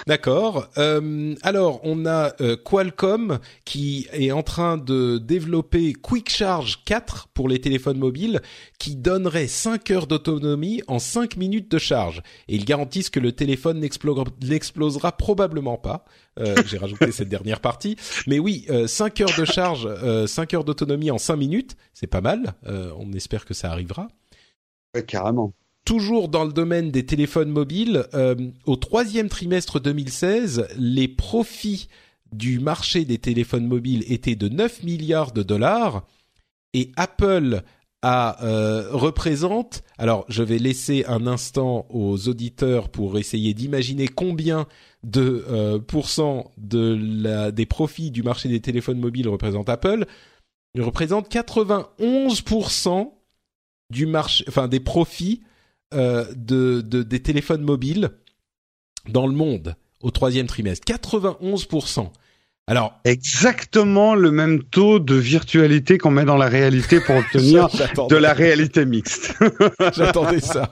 D'accord. 0.07 0.69
Euh, 0.77 1.35
alors, 1.43 1.79
on 1.83 2.05
a 2.05 2.33
euh, 2.41 2.55
Qualcomm 2.57 3.39
qui 3.65 4.07
est 4.11 4.31
en 4.31 4.43
train 4.43 4.77
de 4.77 5.17
développer 5.17 5.93
Quick 5.93 6.29
Charge 6.29 6.83
4 6.85 7.27
pour 7.33 7.47
les 7.47 7.61
téléphones 7.61 7.99
mobiles 7.99 8.41
qui 8.79 8.95
donnerait 8.95 9.47
5 9.47 9.91
heures 9.91 10.07
d'autonomie 10.07 10.81
en 10.87 10.99
5 10.99 11.37
minutes 11.37 11.69
de 11.69 11.77
charge. 11.77 12.23
Et 12.47 12.55
ils 12.55 12.65
garantissent 12.65 13.09
que 13.09 13.19
le 13.19 13.31
téléphone 13.31 13.79
n'explosera 13.79 15.11
probablement 15.11 15.77
pas. 15.77 16.05
Euh, 16.39 16.55
J'ai 16.65 16.77
rajouté 16.77 17.11
cette 17.11 17.29
dernière 17.29 17.59
partie. 17.59 17.95
Mais 18.27 18.39
oui, 18.39 18.67
5 18.87 19.21
heures 19.21 19.37
de 19.37 19.45
charge, 19.45 19.87
5 20.27 20.53
heures 20.53 20.63
d'autonomie 20.63 21.11
en 21.11 21.17
5 21.17 21.35
minutes, 21.35 21.75
c'est 21.93 22.07
pas 22.07 22.21
mal. 22.21 22.53
on 22.65 23.11
espère 23.13 23.45
que 23.45 23.53
ça 23.53 23.71
arrivera. 23.71 24.07
Ouais, 24.95 25.05
carrément 25.05 25.53
toujours 25.85 26.29
dans 26.29 26.45
le 26.45 26.53
domaine 26.53 26.91
des 26.91 27.05
téléphones 27.05 27.49
mobiles, 27.49 28.05
euh, 28.13 28.35
au 28.65 28.75
troisième 28.75 29.29
trimestre 29.29 29.79
2016, 29.79 30.67
les 30.77 31.07
profits 31.07 31.87
du 32.31 32.59
marché 32.59 33.05
des 33.05 33.17
téléphones 33.17 33.67
mobiles 33.67 34.03
étaient 34.11 34.35
de 34.35 34.47
9 34.47 34.83
milliards 34.83 35.31
de 35.31 35.43
dollars 35.43 36.05
et 36.73 36.91
Apple 36.95 37.63
a, 38.01 38.43
euh, 38.43 38.89
représente, 38.91 39.83
alors 39.97 40.25
je 40.27 40.41
vais 40.41 40.57
laisser 40.57 41.05
un 41.07 41.27
instant 41.27 41.85
aux 41.89 42.27
auditeurs 42.29 42.89
pour 42.89 43.19
essayer 43.19 43.53
d'imaginer 43.53 44.07
combien 44.07 44.67
de 45.03 45.45
euh, 45.49 45.77
pourcents 45.79 46.51
des 46.57 47.65
profits 47.67 48.11
du 48.11 48.23
marché 48.23 48.49
des 48.49 48.61
téléphones 48.61 48.99
mobiles 48.99 49.27
représente 49.27 49.69
Apple. 49.69 50.05
Il 50.73 50.81
représente 50.81 51.29
91% 51.29 53.11
du 53.89 54.05
marché, 54.05 54.45
des 54.69 54.79
profits 54.79 55.41
euh, 55.93 56.25
de, 56.35 56.81
de, 56.81 57.03
des 57.03 57.21
téléphones 57.21 57.61
mobiles 57.61 58.11
dans 59.09 59.27
le 59.27 59.33
monde 59.33 59.75
au 60.01 60.11
troisième 60.11 60.47
trimestre. 60.47 60.85
91%. 60.87 62.09
Alors 62.67 62.99
exactement 63.03 64.15
le 64.15 64.31
même 64.31 64.63
taux 64.63 64.99
de 64.99 65.15
virtualité 65.15 65.97
qu'on 65.97 66.11
met 66.11 66.25
dans 66.25 66.37
la 66.37 66.47
réalité 66.47 67.01
pour 67.01 67.15
obtenir 67.15 67.67
de 68.09 68.15
la 68.15 68.33
réalité 68.33 68.85
mixte. 68.85 69.33
J'attendais 69.93 70.39
ça. 70.39 70.71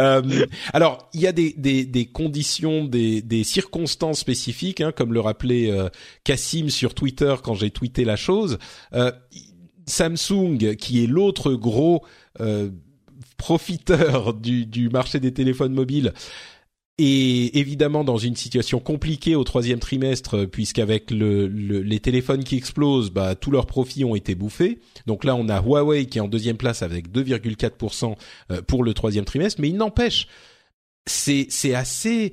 euh, 0.00 0.46
alors, 0.72 1.08
il 1.14 1.20
y 1.20 1.28
a 1.28 1.32
des, 1.32 1.54
des, 1.56 1.84
des 1.84 2.06
conditions, 2.06 2.84
des, 2.84 3.22
des, 3.22 3.44
circonstances 3.44 4.18
spécifiques, 4.18 4.80
hein, 4.80 4.90
comme 4.90 5.12
le 5.12 5.20
rappelait 5.20 5.70
euh, 5.70 5.88
Cassim 6.24 6.70
sur 6.70 6.94
Twitter 6.94 7.36
quand 7.44 7.54
j'ai 7.54 7.70
tweeté 7.70 8.04
la 8.04 8.16
chose. 8.16 8.58
Euh, 8.94 9.12
Samsung, 9.86 10.74
qui 10.76 11.04
est 11.04 11.06
l'autre 11.06 11.52
gros 11.52 12.04
euh, 12.40 12.70
profiteur 13.36 14.34
du, 14.34 14.66
du 14.66 14.88
marché 14.88 15.20
des 15.20 15.32
téléphones 15.32 15.72
mobiles 15.72 16.12
et 16.96 17.58
évidemment 17.58 18.04
dans 18.04 18.18
une 18.18 18.36
situation 18.36 18.78
compliquée 18.78 19.34
au 19.34 19.42
troisième 19.42 19.80
trimestre, 19.80 20.44
puisqu'avec 20.44 21.10
le, 21.10 21.48
les 21.48 21.98
téléphones 21.98 22.44
qui 22.44 22.56
explosent, 22.56 23.10
bah, 23.10 23.34
tous 23.34 23.50
leurs 23.50 23.66
profits 23.66 24.04
ont 24.04 24.14
été 24.14 24.36
bouffés. 24.36 24.80
Donc 25.06 25.24
là, 25.24 25.34
on 25.34 25.48
a 25.48 25.60
Huawei 25.60 26.06
qui 26.06 26.18
est 26.18 26.20
en 26.20 26.28
deuxième 26.28 26.56
place 26.56 26.82
avec 26.82 27.10
2,4% 27.10 28.14
euh, 28.52 28.62
pour 28.62 28.84
le 28.84 28.94
troisième 28.94 29.24
trimestre, 29.24 29.60
mais 29.60 29.68
il 29.68 29.76
n'empêche, 29.76 30.28
c'est 31.06 31.74
assez 31.74 32.32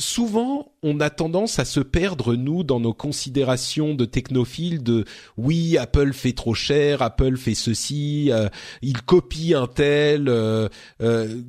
souvent, 0.00 0.71
on 0.82 1.00
a 1.00 1.10
tendance 1.10 1.58
à 1.58 1.64
se 1.64 1.80
perdre, 1.80 2.34
nous, 2.34 2.64
dans 2.64 2.80
nos 2.80 2.92
considérations 2.92 3.94
de 3.94 4.04
technophiles 4.04 4.82
de 4.82 5.04
oui, 5.36 5.78
Apple 5.78 6.12
fait 6.12 6.32
trop 6.32 6.54
cher, 6.54 7.02
Apple 7.02 7.36
fait 7.36 7.54
ceci, 7.54 8.30
euh, 8.32 8.48
il 8.82 9.02
copie 9.02 9.54
un 9.54 9.68
tel, 9.68 10.28
euh, 10.28 10.68
euh, 11.00 11.40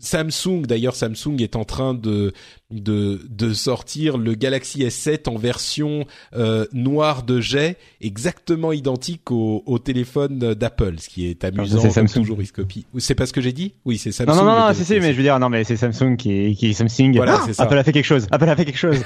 Samsung, 0.00 0.62
d'ailleurs 0.66 0.96
Samsung 0.96 1.40
est 1.40 1.56
en 1.56 1.64
train 1.64 1.94
de 1.94 2.32
de, 2.70 3.20
de 3.30 3.54
sortir 3.54 4.18
le 4.18 4.34
Galaxy 4.34 4.80
S7 4.80 5.28
en 5.28 5.38
version 5.38 6.04
euh, 6.36 6.66
noire 6.72 7.22
de 7.22 7.40
jet, 7.40 7.78
exactement 8.00 8.72
identique 8.72 9.30
au, 9.30 9.62
au 9.64 9.78
téléphone 9.78 10.38
d'Apple, 10.38 10.96
ce 10.98 11.08
qui 11.08 11.26
est 11.26 11.44
amusant. 11.44 11.80
C'est 11.80 11.90
Samsung. 11.90 12.20
Toujours, 12.20 12.42
il 12.42 12.52
copie. 12.52 12.84
C'est 12.98 13.14
pas 13.14 13.26
ce 13.26 13.32
que 13.32 13.40
j'ai 13.40 13.52
dit? 13.52 13.74
Oui, 13.86 13.96
c'est 13.96 14.12
Samsung. 14.12 14.36
Non, 14.36 14.44
non, 14.44 14.58
non, 14.58 14.70
c'est 14.74 14.84
si, 14.84 15.00
mais 15.00 15.12
je 15.12 15.16
veux 15.16 15.22
dire, 15.22 15.38
non, 15.38 15.48
mais 15.48 15.64
c'est 15.64 15.76
Samsung 15.76 16.16
qui, 16.16 16.54
qui 16.56 16.68
est 16.68 16.72
Samsung. 16.74 17.14
Voilà, 17.16 17.40
ah, 17.46 17.62
Apple 17.62 17.78
a 17.78 17.84
fait 17.84 17.92
quelque 17.92 18.04
chose. 18.04 18.26
Apple 18.30 18.47
a 18.48 18.56
fait 18.56 18.64
quelque 18.64 18.78
chose. 18.78 19.02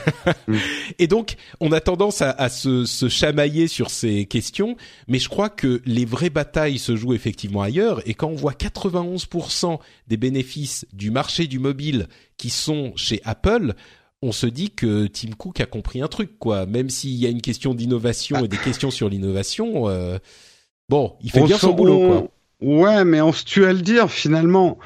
Et 0.98 1.06
donc, 1.06 1.36
on 1.60 1.72
a 1.72 1.80
tendance 1.80 2.22
à, 2.22 2.30
à 2.30 2.48
se, 2.48 2.84
se 2.84 3.08
chamailler 3.08 3.68
sur 3.68 3.90
ces 3.90 4.26
questions, 4.26 4.76
mais 5.08 5.18
je 5.18 5.28
crois 5.28 5.48
que 5.48 5.82
les 5.84 6.04
vraies 6.04 6.30
batailles 6.30 6.78
se 6.78 6.96
jouent 6.96 7.14
effectivement 7.14 7.62
ailleurs. 7.62 8.00
Et 8.08 8.14
quand 8.14 8.28
on 8.28 8.36
voit 8.36 8.52
91% 8.52 9.78
des 10.08 10.16
bénéfices 10.16 10.86
du 10.92 11.10
marché 11.10 11.46
du 11.46 11.58
mobile 11.58 12.08
qui 12.36 12.50
sont 12.50 12.92
chez 12.96 13.20
Apple, 13.24 13.74
on 14.22 14.32
se 14.32 14.46
dit 14.46 14.70
que 14.70 15.06
Tim 15.08 15.30
Cook 15.36 15.60
a 15.60 15.66
compris 15.66 16.00
un 16.00 16.08
truc, 16.08 16.38
quoi. 16.38 16.64
Même 16.66 16.90
s'il 16.90 17.14
y 17.14 17.26
a 17.26 17.28
une 17.28 17.42
question 17.42 17.74
d'innovation 17.74 18.44
et 18.44 18.48
des 18.48 18.56
questions 18.56 18.90
sur 18.90 19.08
l'innovation, 19.08 19.88
euh, 19.88 20.18
bon, 20.88 21.16
il 21.22 21.30
fait 21.30 21.42
bien 21.42 21.58
son 21.58 21.72
boulot, 21.72 21.98
quoi. 21.98 22.28
Ouais, 22.62 23.04
mais 23.04 23.20
on 23.20 23.32
se 23.32 23.44
tue 23.44 23.66
à 23.66 23.72
le 23.72 23.80
dire 23.80 24.10
finalement. 24.10 24.78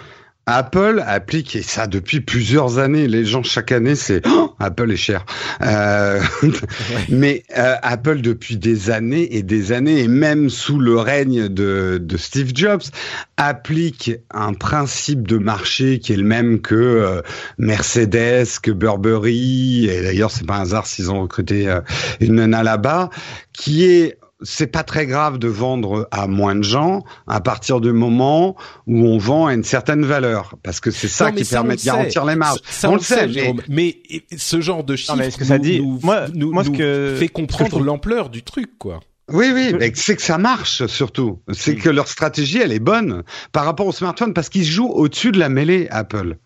Apple 0.49 1.03
applique 1.05 1.57
et 1.57 1.63
ça 1.63 1.89
depuis 1.89 2.21
plusieurs 2.21 2.79
années. 2.79 3.09
Les 3.09 3.25
gens 3.25 3.43
chaque 3.43 3.73
année 3.73 3.97
c'est 3.97 4.23
oh, 4.29 4.55
Apple 4.61 4.93
est 4.93 4.97
cher, 4.97 5.27
euh, 5.63 6.23
mais 7.09 7.43
euh, 7.59 7.75
Apple 7.83 8.21
depuis 8.21 8.57
des 8.57 8.91
années 8.91 9.37
et 9.37 9.43
des 9.43 9.73
années 9.73 10.01
et 10.01 10.09
même 10.09 10.49
sous 10.49 10.79
le 10.79 10.97
règne 10.99 11.49
de, 11.49 11.99
de, 12.01 12.17
Steve 12.17 12.53
Jobs 12.55 12.83
applique 13.37 14.13
un 14.31 14.55
principe 14.55 15.27
de 15.27 15.39
marché 15.39 15.99
qui 15.99 16.13
est 16.13 16.17
le 16.17 16.23
même 16.23 16.61
que 16.61 16.77
euh, 16.77 17.23
Mercedes, 17.59 18.47
que 18.63 18.71
Burberry 18.71 19.89
et 19.89 20.01
d'ailleurs 20.01 20.31
c'est 20.31 20.47
pas 20.47 20.59
un 20.59 20.63
hasard 20.63 20.87
s'ils 20.87 21.11
ont 21.11 21.23
recruté 21.23 21.77
une 22.21 22.37
nana 22.37 22.63
là-bas, 22.63 23.11
qui 23.53 23.85
est 23.85 24.19
c'est 24.43 24.67
pas 24.67 24.83
très 24.83 25.07
grave 25.07 25.39
de 25.39 25.49
vendre 25.49 26.09
à 26.11 26.27
moins 26.27 26.55
de 26.55 26.63
gens 26.63 27.05
à 27.27 27.41
partir 27.41 27.81
du 27.81 27.93
moment 27.93 28.57
où 28.87 29.07
on 29.07 29.19
vend 29.19 29.47
à 29.47 29.55
une 29.55 29.65
certaine 29.65 30.05
valeur, 30.05 30.55
parce 30.63 30.81
que 30.81 30.91
c'est 30.91 31.09
ça 31.09 31.33
qui 31.33 31.45
permet 31.45 31.77
de 31.77 31.83
garantir 31.83 32.25
les 32.25 32.37
marges. 32.37 32.61
on, 32.85 32.95
le 32.95 33.01
sait, 33.01 33.29
mais... 33.69 33.97
ce 34.37 34.61
genre 34.61 34.85
de 34.85 34.97
chiffre 34.97 35.31
ce 35.31 35.37
que 35.37 35.45
ça 35.45 35.59
dit 35.59 35.81
nous, 35.81 36.01
moi, 36.03 36.27
moi, 36.35 36.65
ce 36.65 36.71
que... 36.71 37.17
fait 37.19 37.29
comprendre 37.29 37.81
l'ampleur 37.81 38.29
du 38.29 38.43
truc, 38.43 38.79
quoi. 38.79 39.01
Oui, 39.33 39.51
oui, 39.53 39.75
mais 39.77 39.91
c'est 39.95 40.15
que 40.15 40.23
ça 40.23 40.39
marche 40.39 40.87
surtout. 40.87 41.41
C'est 41.53 41.75
que 41.75 41.89
leur 41.89 42.07
stratégie, 42.07 42.59
elle 42.59 42.71
est 42.71 42.79
bonne 42.79 43.25
par 43.51 43.65
rapport 43.65 43.87
au 43.87 43.93
smartphone 43.93 44.33
parce 44.33 44.49
qu'ils 44.49 44.65
jouent 44.65 44.93
au-dessus 44.93 45.33
de 45.33 45.39
la 45.41 45.49
mêlée 45.49 45.89
Apple. 45.91 46.37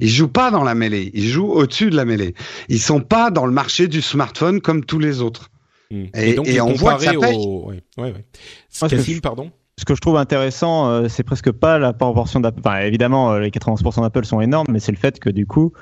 Ils 0.00 0.08
jouent 0.08 0.26
pas 0.26 0.50
dans 0.50 0.64
la 0.64 0.74
mêlée, 0.74 1.12
ils 1.14 1.28
jouent 1.28 1.52
au-dessus 1.52 1.90
de 1.90 1.96
la 1.96 2.04
mêlée. 2.04 2.34
Ils 2.68 2.80
sont 2.80 3.00
pas 3.00 3.30
dans 3.30 3.46
le 3.46 3.52
marché 3.52 3.86
du 3.86 4.02
smartphone 4.02 4.60
comme 4.60 4.84
tous 4.84 4.98
les 4.98 5.20
autres. 5.20 5.50
Mm. 5.94 6.06
Et, 6.14 6.34
donc, 6.34 6.48
on 6.62 6.72
voit 6.72 6.96
que 6.96 7.04
ça 7.04 7.12
paye. 7.12 7.36
Au... 7.36 7.68
Ouais, 7.68 7.82
ouais, 7.98 8.12
ouais. 8.12 9.20
pardon 9.22 9.50
ce 9.76 9.84
que 9.84 9.94
je 9.94 10.00
trouve 10.00 10.16
intéressant, 10.16 10.88
euh, 10.88 11.08
c'est 11.08 11.24
presque 11.24 11.50
pas 11.50 11.78
la 11.78 11.92
proportion 11.92 12.40
d'Apple. 12.40 12.60
Enfin, 12.64 12.78
évidemment, 12.80 13.32
euh, 13.32 13.40
les 13.40 13.50
91% 13.50 14.02
d'Apple 14.02 14.24
sont 14.24 14.40
énormes, 14.40 14.68
mais 14.70 14.78
c'est 14.78 14.92
le 14.92 14.98
fait 14.98 15.18
que 15.18 15.30
du 15.30 15.46
coup, 15.46 15.72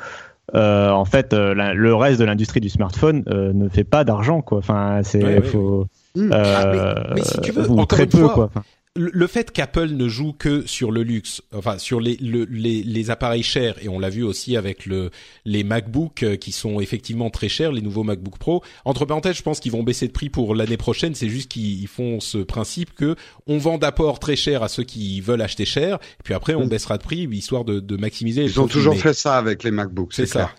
euh, 0.55 0.90
en 0.90 1.05
fait, 1.05 1.32
euh, 1.32 1.55
le 1.55 1.94
reste 1.94 2.18
de 2.18 2.24
l'industrie 2.24 2.60
du 2.60 2.70
smartphone 2.70 3.22
ne 3.26 3.68
fait 3.68 3.84
pas 3.84 4.05
d'argent, 4.05 4.40
quoi. 4.40 4.59
Enfin, 4.59 5.01
c'est 5.02 5.43
faut. 5.43 5.86
Ah, 6.16 7.01
mais, 7.06 7.14
mais, 7.16 7.22
si 7.22 7.40
tu 7.40 7.52
veux, 7.52 7.70
ou 7.70 7.84
très 7.86 8.06
peu, 8.06 8.18
fois, 8.18 8.34
quoi 8.34 8.51
le 8.94 9.27
fait 9.27 9.51
qu'Apple 9.51 9.89
ne 9.89 10.06
joue 10.06 10.35
que 10.35 10.66
sur 10.66 10.90
le 10.90 11.02
luxe, 11.02 11.40
enfin 11.55 11.78
sur 11.78 11.98
les, 11.98 12.16
les, 12.20 12.82
les, 12.82 13.10
appareils 13.10 13.43
chers, 13.43 13.82
et 13.82 13.89
on 13.89 13.98
l'a 13.98 14.10
vu 14.10 14.23
aussi 14.23 14.55
avec 14.55 14.85
le, 14.85 15.10
les 15.47 15.64
MacBook 15.64 16.23
euh, 16.23 16.36
qui 16.36 16.52
sont 16.52 16.78
effectivement 16.78 17.31
très 17.31 17.48
chers, 17.48 17.73
les 17.73 17.81
nouveaux 17.81 18.02
MacBook 18.02 18.36
Pro. 18.36 18.62
Entre 18.85 19.06
parenthèses, 19.06 19.36
je 19.36 19.43
pense 19.43 19.60
qu'ils 19.60 19.73
vont 19.73 19.82
baisser 19.82 20.09
de 20.09 20.12
prix 20.12 20.28
pour 20.28 20.55
l'année 20.55 20.77
prochaine. 20.77 21.14
C'est 21.14 21.31
juste 21.31 21.51
qu'ils 21.51 21.89
font 21.89 22.20
ce 22.20 22.39
principe 22.39 22.94
que 22.94 23.16
on 23.47 23.56
vend 23.56 23.78
d'abord 23.78 24.19
très 24.19 24.36
cher 24.36 24.62
à 24.62 24.69
ceux 24.69 24.85
qui 24.85 25.23
veulent 25.23 25.43
acheter 25.43 25.64
cher, 25.64 25.97
et 26.20 26.23
puis 26.23 26.35
après 26.35 26.55
on 26.55 26.66
mm. 26.66 26.69
baissera 26.69 26.98
de 26.98 27.02
prix 27.02 27.28
histoire 27.32 27.64
de, 27.64 27.81
de 27.81 27.97
maximiser. 27.97 28.44
Ils 28.44 28.60
ont 28.60 28.69
toujours 28.69 28.97
fait 28.97 29.14
ça 29.14 29.39
avec 29.39 29.64
les 29.64 29.70
MacBooks. 29.70 30.12
C'est 30.12 30.27
ça. 30.27 30.51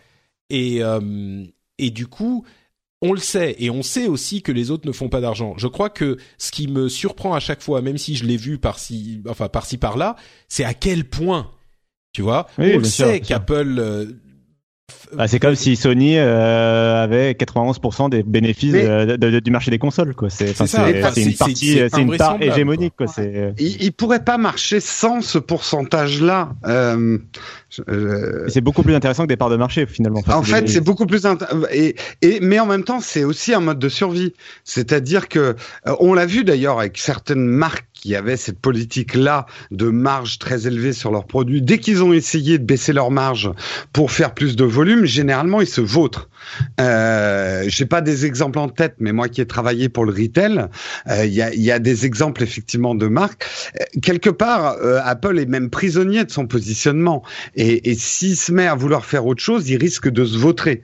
Et 0.50 0.84
euh, 0.84 1.44
et 1.78 1.92
du 1.92 2.08
coup 2.08 2.46
on 3.04 3.12
le 3.12 3.20
sait 3.20 3.58
et 3.60 3.70
on 3.70 3.84
sait 3.84 4.08
aussi 4.08 4.42
que 4.42 4.54
les 4.54 4.72
autres 4.72 4.88
ne 4.88 4.94
font 4.94 5.10
pas 5.10 5.20
d'argent. 5.20 5.56
Je 5.58 5.68
crois 5.68 5.90
que 5.90 6.18
ce 6.38 6.52
qui 6.52 6.68
me 6.68 6.88
surprend 6.88 7.34
à 7.34 7.42
chaque 7.42 7.62
fois, 7.62 7.82
même 7.82 7.98
si 7.98 8.16
je 8.16 8.24
l'ai 8.24 8.38
vu 8.38 8.58
par-ci, 8.58 9.22
enfin 9.28 9.50
par-ci 9.50 9.78
par-là, 9.78 10.16
c'est 10.48 10.64
à 10.64 10.74
quel 10.74 11.04
point, 11.04 11.52
tu 12.14 12.22
vois, 12.22 12.48
on 12.58 12.78
le 12.78 12.86
sait 12.86 13.20
qu'Apple 13.20 13.76
euh, 13.78 14.06
bah, 15.14 15.28
c'est 15.28 15.40
comme 15.40 15.56
si 15.56 15.76
Sony 15.76 16.18
euh, 16.18 17.04
avait 17.04 17.32
91% 17.34 18.10
des 18.10 18.24
bénéfices 18.24 18.74
du 18.74 19.52
marché 19.52 19.72
des 19.72 19.78
consoles. 19.78 20.14
C'est, 20.30 20.50
une 20.50 21.34
partie, 21.36 21.80
c'est, 21.90 22.02
une 22.02 22.18
part 22.18 22.42
hégémonique. 22.42 22.94
Quoi. 22.98 23.08
C'est... 23.08 23.54
Il, 23.60 23.82
il 23.82 23.94
pourrait 23.94 24.24
pas 24.24 24.38
marcher 24.38 24.80
sans 24.80 25.22
ce 25.22 25.38
pourcentage-là. 25.38 26.54
Euh, 26.66 27.18
c'est 28.48 28.62
beaucoup 28.62 28.84
plus 28.84 28.96
intéressant 28.96 29.24
que 29.24 29.30
des 29.30 29.38
parts 29.38 29.50
de 29.50 29.56
marché 29.56 29.86
finalement. 29.86 30.22
en 30.28 30.44
fait, 30.44 30.68
c'est 30.68 30.82
beaucoup 30.84 31.06
plus 31.06 31.26
et, 31.72 31.96
et 32.22 32.40
mais 32.42 32.60
en 32.60 32.66
même 32.66 32.84
temps, 32.84 33.00
c'est 33.00 33.24
aussi 33.24 33.54
un 33.54 33.62
mode 33.62 33.80
de 33.80 33.90
survie. 33.90 34.34
C'est-à-dire 34.64 35.30
que 35.30 35.56
euh, 35.88 35.96
on 36.00 36.14
l'a 36.14 36.26
vu 36.26 36.44
d'ailleurs 36.44 36.80
avec 36.80 36.98
certaines 36.98 37.46
marques 37.46 37.86
qui 38.04 38.18
avaient 38.18 38.36
cette 38.36 38.60
politique-là 38.60 39.46
de 39.72 39.88
marge 39.88 40.38
très 40.38 40.68
élevée 40.68 40.92
sur 40.92 41.10
leurs 41.10 41.26
produits. 41.26 41.62
Dès 41.62 41.78
qu'ils 41.78 42.04
ont 42.04 42.12
essayé 42.12 42.58
de 42.58 42.66
baisser 42.66 42.92
leur 42.92 43.12
marge 43.12 43.50
pour 43.94 44.12
faire 44.12 44.34
plus 44.34 44.58
de 44.58 44.66
volume, 44.66 45.06
généralement 45.06 45.62
ils 45.62 45.68
se 45.68 45.80
vautrent. 45.80 46.28
Euh, 46.82 47.64
J'ai 47.68 47.86
pas 47.86 48.02
des 48.02 48.26
exemples 48.26 48.60
en 48.60 48.68
tête, 48.68 48.96
mais 49.00 49.14
moi 49.14 49.30
qui 49.30 49.40
ai 49.40 49.46
travaillé 49.46 49.88
pour 49.88 50.04
le 50.04 50.12
retail, 50.12 50.68
euh, 51.08 51.26
il 51.26 51.34
y, 51.34 51.42
a, 51.42 51.56
y, 51.56 51.72
a, 51.72 51.80
des 51.80 52.06
exemples 52.06 52.44
effectivement 52.44 52.94
de 52.94 53.08
marques. 53.08 53.46
Euh, 53.80 53.86
quelque 54.02 54.30
part, 54.30 54.76
euh, 54.82 55.00
Apple 55.06 55.40
est 55.40 55.46
même 55.46 55.70
prisonnier 55.70 56.26
de 56.26 56.32
son 56.32 56.46
positionnement. 56.46 57.24
Et, 57.56 57.90
et 57.90 57.96
s'il 57.96 58.36
se 58.36 58.52
met 58.52 58.68
à 58.68 58.76
vouloir 58.76 59.06
faire 59.06 59.26
autre 59.26 59.42
chose, 59.42 59.70
il 59.70 59.78
risque 59.78 60.10
de 60.10 60.26
se 60.26 60.38
vautrer. 60.38 60.82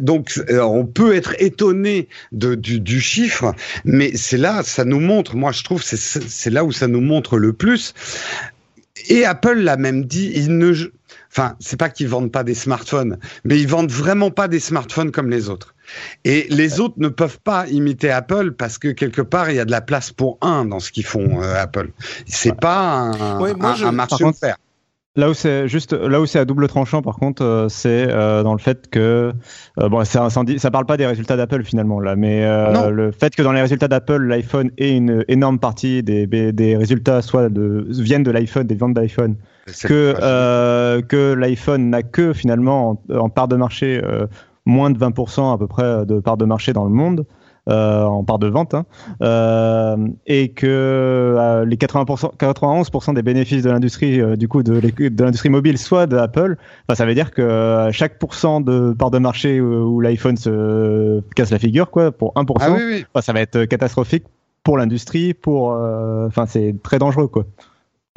Donc, 0.00 0.40
on 0.48 0.86
peut 0.86 1.14
être 1.14 1.34
étonné 1.38 2.08
de, 2.32 2.54
du, 2.54 2.80
du 2.80 3.02
chiffre, 3.02 3.54
mais 3.84 4.12
c'est 4.16 4.38
là, 4.38 4.62
ça 4.62 4.86
nous 4.86 5.00
montre. 5.00 5.36
Moi, 5.36 5.52
je 5.52 5.62
trouve, 5.62 5.82
c'est 5.82 6.21
là 6.50 6.64
où 6.64 6.72
ça 6.72 6.88
nous 6.88 7.00
montre 7.00 7.38
le 7.38 7.52
plus. 7.52 7.94
Et 9.08 9.24
Apple 9.24 9.58
l'a 9.58 9.76
même 9.76 10.04
dit, 10.04 10.30
il 10.34 10.58
ne, 10.58 10.72
enfin, 11.30 11.56
c'est 11.60 11.78
pas 11.78 11.88
qu'ils 11.88 12.08
vendent 12.08 12.30
pas 12.30 12.44
des 12.44 12.54
smartphones, 12.54 13.18
mais 13.44 13.58
ils 13.60 13.66
vendent 13.66 13.90
vraiment 13.90 14.30
pas 14.30 14.48
des 14.48 14.60
smartphones 14.60 15.10
comme 15.10 15.30
les 15.30 15.48
autres. 15.48 15.74
Et 16.24 16.46
les 16.50 16.80
autres 16.80 16.94
ne 16.98 17.08
peuvent 17.08 17.40
pas 17.42 17.66
imiter 17.68 18.10
Apple 18.10 18.52
parce 18.52 18.78
que 18.78 18.88
quelque 18.88 19.22
part 19.22 19.50
il 19.50 19.56
y 19.56 19.60
a 19.60 19.64
de 19.64 19.70
la 19.70 19.80
place 19.80 20.12
pour 20.12 20.38
un 20.40 20.64
dans 20.64 20.80
ce 20.80 20.92
qu'ils 20.92 21.04
font 21.04 21.42
euh, 21.42 21.54
Apple. 21.54 21.90
C'est 22.26 22.56
pas 22.56 22.78
un, 22.78 23.40
ouais, 23.40 23.54
moi, 23.54 23.70
un, 23.70 23.74
je, 23.74 23.84
un 23.86 23.92
marché 23.92 24.24
offert. 24.24 24.56
Là 25.14 25.28
où 25.28 25.34
c'est 25.34 25.68
juste, 25.68 25.92
là 25.92 26.22
où 26.22 26.26
c'est 26.26 26.38
à 26.38 26.46
double 26.46 26.68
tranchant, 26.68 27.02
par 27.02 27.16
contre, 27.16 27.44
euh, 27.44 27.68
c'est 27.68 28.06
euh, 28.08 28.42
dans 28.42 28.54
le 28.54 28.58
fait 28.58 28.88
que 28.88 29.34
euh, 29.78 29.88
bon, 29.90 30.02
ça, 30.06 30.30
ça, 30.30 30.70
parle 30.70 30.86
pas 30.86 30.96
des 30.96 31.04
résultats 31.04 31.36
d'Apple 31.36 31.64
finalement 31.64 32.00
là, 32.00 32.16
mais 32.16 32.46
euh, 32.46 32.88
le 32.88 33.12
fait 33.12 33.36
que 33.36 33.42
dans 33.42 33.52
les 33.52 33.60
résultats 33.60 33.88
d'Apple, 33.88 34.22
l'iPhone 34.22 34.70
ait 34.78 34.96
une 34.96 35.22
énorme 35.28 35.58
partie 35.58 36.02
des, 36.02 36.26
des 36.26 36.76
résultats 36.78 37.20
soit 37.20 37.50
de 37.50 37.84
viennent 37.90 38.22
de 38.22 38.30
l'iPhone, 38.30 38.66
des 38.66 38.74
ventes 38.74 38.94
d'iPhone, 38.94 39.36
que 39.84 40.14
euh, 40.18 41.02
que 41.02 41.34
l'iPhone 41.34 41.90
n'a 41.90 42.02
que 42.02 42.32
finalement 42.32 43.02
en, 43.10 43.14
en, 43.14 43.28
part 43.28 43.48
de 43.48 43.56
marché 43.56 44.00
moins 44.64 44.88
de 44.88 44.98
20% 44.98 45.52
à 45.52 45.58
peu 45.58 45.66
près 45.66 46.06
de 46.06 46.20
part 46.20 46.38
de 46.38 46.46
marché 46.46 46.72
dans 46.72 46.84
le 46.84 46.90
monde. 46.90 47.26
Euh, 47.68 48.02
en 48.02 48.24
part 48.24 48.40
de 48.40 48.48
vente, 48.48 48.74
hein, 48.74 48.86
euh, 49.22 49.96
et 50.26 50.48
que 50.48 50.66
euh, 50.66 51.64
les 51.64 51.76
80%, 51.76 52.36
91% 52.36 53.14
des 53.14 53.22
bénéfices 53.22 53.62
de 53.62 53.70
l'industrie, 53.70 54.20
du 54.36 54.48
coup, 54.48 54.64
de, 54.64 54.80
de 54.80 55.22
l'industrie 55.22 55.48
mobile, 55.48 55.78
soit 55.78 56.08
de 56.08 56.16
Apple, 56.16 56.56
enfin, 56.88 56.96
ça 56.96 57.06
veut 57.06 57.14
dire 57.14 57.30
que 57.30 57.88
chaque 57.92 58.18
pourcent 58.18 58.60
de 58.60 58.92
part 58.94 59.12
de 59.12 59.18
marché 59.18 59.60
où, 59.60 60.00
l'iPhone 60.00 60.36
se 60.36 61.20
casse 61.36 61.52
la 61.52 61.60
figure, 61.60 61.92
quoi, 61.92 62.10
pour 62.10 62.32
1%, 62.34 62.56
ah 62.58 62.70
oui, 62.72 62.82
oui. 62.84 63.06
Enfin, 63.14 63.22
ça 63.22 63.32
va 63.32 63.40
être 63.40 63.64
catastrophique 63.66 64.24
pour 64.64 64.76
l'industrie, 64.76 65.32
pour, 65.32 65.66
enfin, 66.26 66.46
c'est 66.46 66.74
très 66.82 66.98
dangereux, 66.98 67.28
quoi. 67.28 67.44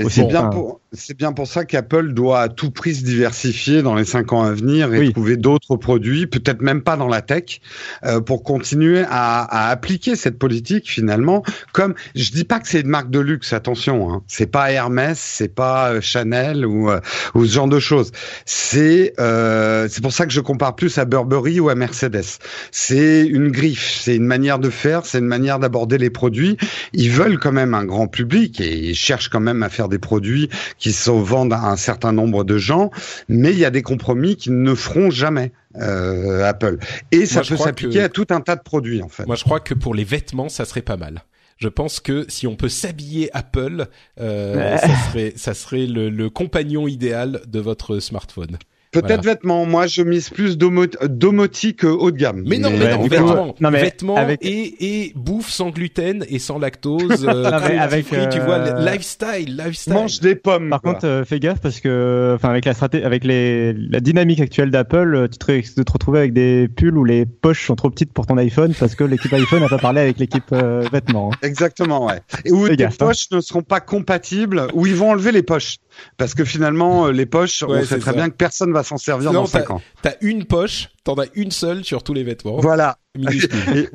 C'est 0.09 0.27
bien, 0.27 0.43
pour, 0.47 0.81
bien 1.17 1.31
pour 1.31 1.47
ça 1.47 1.63
qu'Apple 1.63 2.11
doit 2.11 2.41
à 2.41 2.49
tout 2.49 2.69
prix 2.69 2.95
se 2.95 3.05
diversifier 3.05 3.81
dans 3.81 3.95
les 3.95 4.03
cinq 4.03 4.33
ans 4.33 4.43
à 4.43 4.51
venir 4.51 4.93
et 4.93 4.99
oui. 4.99 5.13
trouver 5.13 5.37
d'autres 5.37 5.77
produits, 5.77 6.27
peut-être 6.27 6.61
même 6.61 6.81
pas 6.81 6.97
dans 6.97 7.07
la 7.07 7.21
tech, 7.21 7.61
euh, 8.03 8.19
pour 8.19 8.43
continuer 8.43 9.05
à, 9.07 9.41
à, 9.43 9.69
appliquer 9.69 10.17
cette 10.17 10.37
politique 10.37 10.89
finalement. 10.89 11.43
Comme 11.71 11.95
je 12.13 12.29
dis 12.31 12.43
pas 12.43 12.59
que 12.59 12.67
c'est 12.67 12.81
une 12.81 12.89
marque 12.89 13.09
de 13.09 13.19
luxe, 13.19 13.53
attention, 13.53 14.11
hein. 14.11 14.23
c'est 14.27 14.51
pas 14.51 14.69
Hermès, 14.69 15.17
c'est 15.17 15.55
pas 15.55 15.93
euh, 15.93 16.01
Chanel 16.01 16.65
ou, 16.65 16.89
euh, 16.89 16.99
ou 17.33 17.45
ce 17.45 17.53
genre 17.53 17.69
de 17.69 17.79
choses. 17.79 18.11
C'est 18.43 19.13
euh, 19.17 19.87
c'est 19.89 20.01
pour 20.01 20.11
ça 20.11 20.25
que 20.25 20.33
je 20.33 20.41
compare 20.41 20.75
plus 20.75 20.97
à 20.97 21.05
Burberry 21.05 21.61
ou 21.61 21.69
à 21.69 21.75
Mercedes. 21.75 22.39
C'est 22.69 23.25
une 23.25 23.49
griffe, 23.49 24.01
c'est 24.01 24.17
une 24.17 24.25
manière 24.25 24.59
de 24.59 24.69
faire, 24.69 25.05
c'est 25.05 25.19
une 25.19 25.25
manière 25.25 25.57
d'aborder 25.57 25.97
les 25.97 26.09
produits. 26.09 26.57
Ils 26.91 27.11
veulent 27.11 27.39
quand 27.39 27.53
même 27.53 27.73
un 27.73 27.85
grand 27.85 28.07
public 28.07 28.59
et 28.59 28.89
ils 28.89 28.95
cherchent 28.95 29.29
quand 29.29 29.39
même 29.39 29.63
à 29.63 29.69
faire 29.69 29.84
des 29.89 29.99
produits 29.99 30.49
qui 30.77 30.91
se 30.91 31.11
vendent 31.11 31.53
à 31.53 31.63
un 31.63 31.77
certain 31.77 32.11
nombre 32.11 32.43
de 32.43 32.57
gens, 32.57 32.91
mais 33.29 33.51
il 33.51 33.59
y 33.59 33.65
a 33.65 33.71
des 33.71 33.81
compromis 33.81 34.35
qui 34.35 34.51
ne 34.51 34.75
feront 34.75 35.09
jamais. 35.09 35.51
Euh, 35.77 36.45
Apple. 36.45 36.77
Et 37.11 37.25
ça 37.25 37.41
Moi, 37.41 37.49
peut 37.49 37.57
s'appliquer 37.57 37.99
que... 37.99 38.03
à 38.05 38.09
tout 38.09 38.27
un 38.29 38.39
tas 38.39 38.55
de 38.55 38.61
produits 38.61 39.01
en 39.01 39.09
fait. 39.09 39.25
Moi 39.25 39.35
je 39.35 39.43
crois 39.43 39.59
que 39.59 39.73
pour 39.73 39.93
les 39.93 40.05
vêtements 40.05 40.47
ça 40.47 40.63
serait 40.63 40.81
pas 40.81 40.95
mal. 40.95 41.25
Je 41.57 41.67
pense 41.67 41.99
que 41.99 42.25
si 42.29 42.47
on 42.47 42.55
peut 42.55 42.69
s'habiller 42.69 43.29
Apple, 43.35 43.87
euh, 44.19 44.77
ça 44.77 44.95
serait 45.09 45.33
ça 45.35 45.53
serait 45.53 45.85
le, 45.85 46.09
le 46.09 46.29
compagnon 46.29 46.87
idéal 46.87 47.41
de 47.47 47.59
votre 47.59 47.99
smartphone. 47.99 48.57
Peut-être 49.01 49.23
voilà. 49.23 49.33
vêtements. 49.33 49.65
Moi, 49.65 49.87
je 49.87 50.01
mise 50.01 50.29
plus 50.29 50.57
domotique 50.57 51.83
haut 51.83 52.11
de 52.11 52.17
gamme. 52.17 52.43
Mais 52.45 52.57
non, 52.57 52.69
mais, 52.71 52.77
mais 52.79 52.91
non, 52.95 53.01
vêtements, 53.03 53.55
non, 53.59 53.71
mais 53.71 53.81
vêtements 53.81 54.15
avec... 54.15 54.43
et, 54.43 55.03
et 55.03 55.13
bouffe 55.15 55.49
sans 55.49 55.69
gluten 55.69 56.25
et 56.29 56.39
sans 56.39 56.59
lactose. 56.59 57.25
Euh, 57.27 57.43
avec, 57.79 58.11
euh... 58.13 58.27
tu 58.29 58.39
vois, 58.39 58.79
lifestyle, 58.79 59.55
lifestyle. 59.57 59.93
Mange 59.93 60.19
des 60.19 60.35
pommes. 60.35 60.69
Par 60.69 60.81
quoi. 60.81 60.93
contre, 60.93 61.05
euh, 61.05 61.25
fais 61.25 61.39
gaffe 61.39 61.59
parce 61.59 61.79
que, 61.79 62.33
enfin, 62.35 62.49
avec 62.49 62.65
la 62.65 62.73
stratégie, 62.73 63.03
avec 63.03 63.23
les, 63.23 63.73
la 63.73 63.99
dynamique 63.99 64.39
actuelle 64.39 64.71
d'Apple, 64.71 65.15
euh, 65.15 65.27
tu 65.27 65.37
te, 65.37 65.79
de 65.79 65.83
te 65.83 65.91
retrouver 65.91 66.19
avec 66.19 66.33
des 66.33 66.67
pulls 66.67 66.97
où 66.97 67.03
les 67.03 67.25
poches 67.25 67.65
sont 67.65 67.75
trop 67.75 67.89
petites 67.89 68.13
pour 68.13 68.25
ton 68.25 68.37
iPhone 68.37 68.73
parce 68.79 68.95
que 68.95 69.03
l'équipe 69.03 69.33
iPhone 69.33 69.61
n'a 69.61 69.69
pas 69.69 69.77
parlé 69.77 70.01
avec 70.01 70.19
l'équipe 70.19 70.51
euh, 70.51 70.87
vêtements. 70.91 71.31
Hein. 71.33 71.37
Exactement, 71.41 72.05
ouais. 72.05 72.21
Et 72.45 72.51
où 72.51 72.67
tes 72.67 72.75
gaffe, 72.75 72.97
poches 72.97 73.27
hein. 73.31 73.37
ne 73.37 73.41
seront 73.41 73.63
pas 73.63 73.79
compatibles, 73.79 74.67
où 74.73 74.85
ils 74.85 74.95
vont 74.95 75.11
enlever 75.11 75.31
les 75.31 75.43
poches. 75.43 75.77
Parce 76.17 76.33
que 76.33 76.43
finalement, 76.43 77.07
les 77.07 77.25
poches, 77.25 77.63
ouais, 77.63 77.79
on 77.81 77.85
sait 77.85 77.99
très 77.99 78.11
ça. 78.11 78.17
bien 78.17 78.29
que 78.29 78.35
personne 78.35 78.73
va 78.73 78.83
s'en 78.85 78.97
servir 78.97 79.33
non, 79.33 79.41
dans 79.41 79.45
5 79.47 79.69
ans. 79.71 79.81
T'as 80.01 80.13
une 80.21 80.45
poche, 80.45 80.89
t'en 81.03 81.15
as 81.15 81.25
une 81.33 81.51
seule 81.51 81.83
sur 81.83 82.03
tous 82.03 82.13
les 82.13 82.23
vêtements. 82.23 82.59
Voilà. 82.59 82.97
et, 83.17 83.89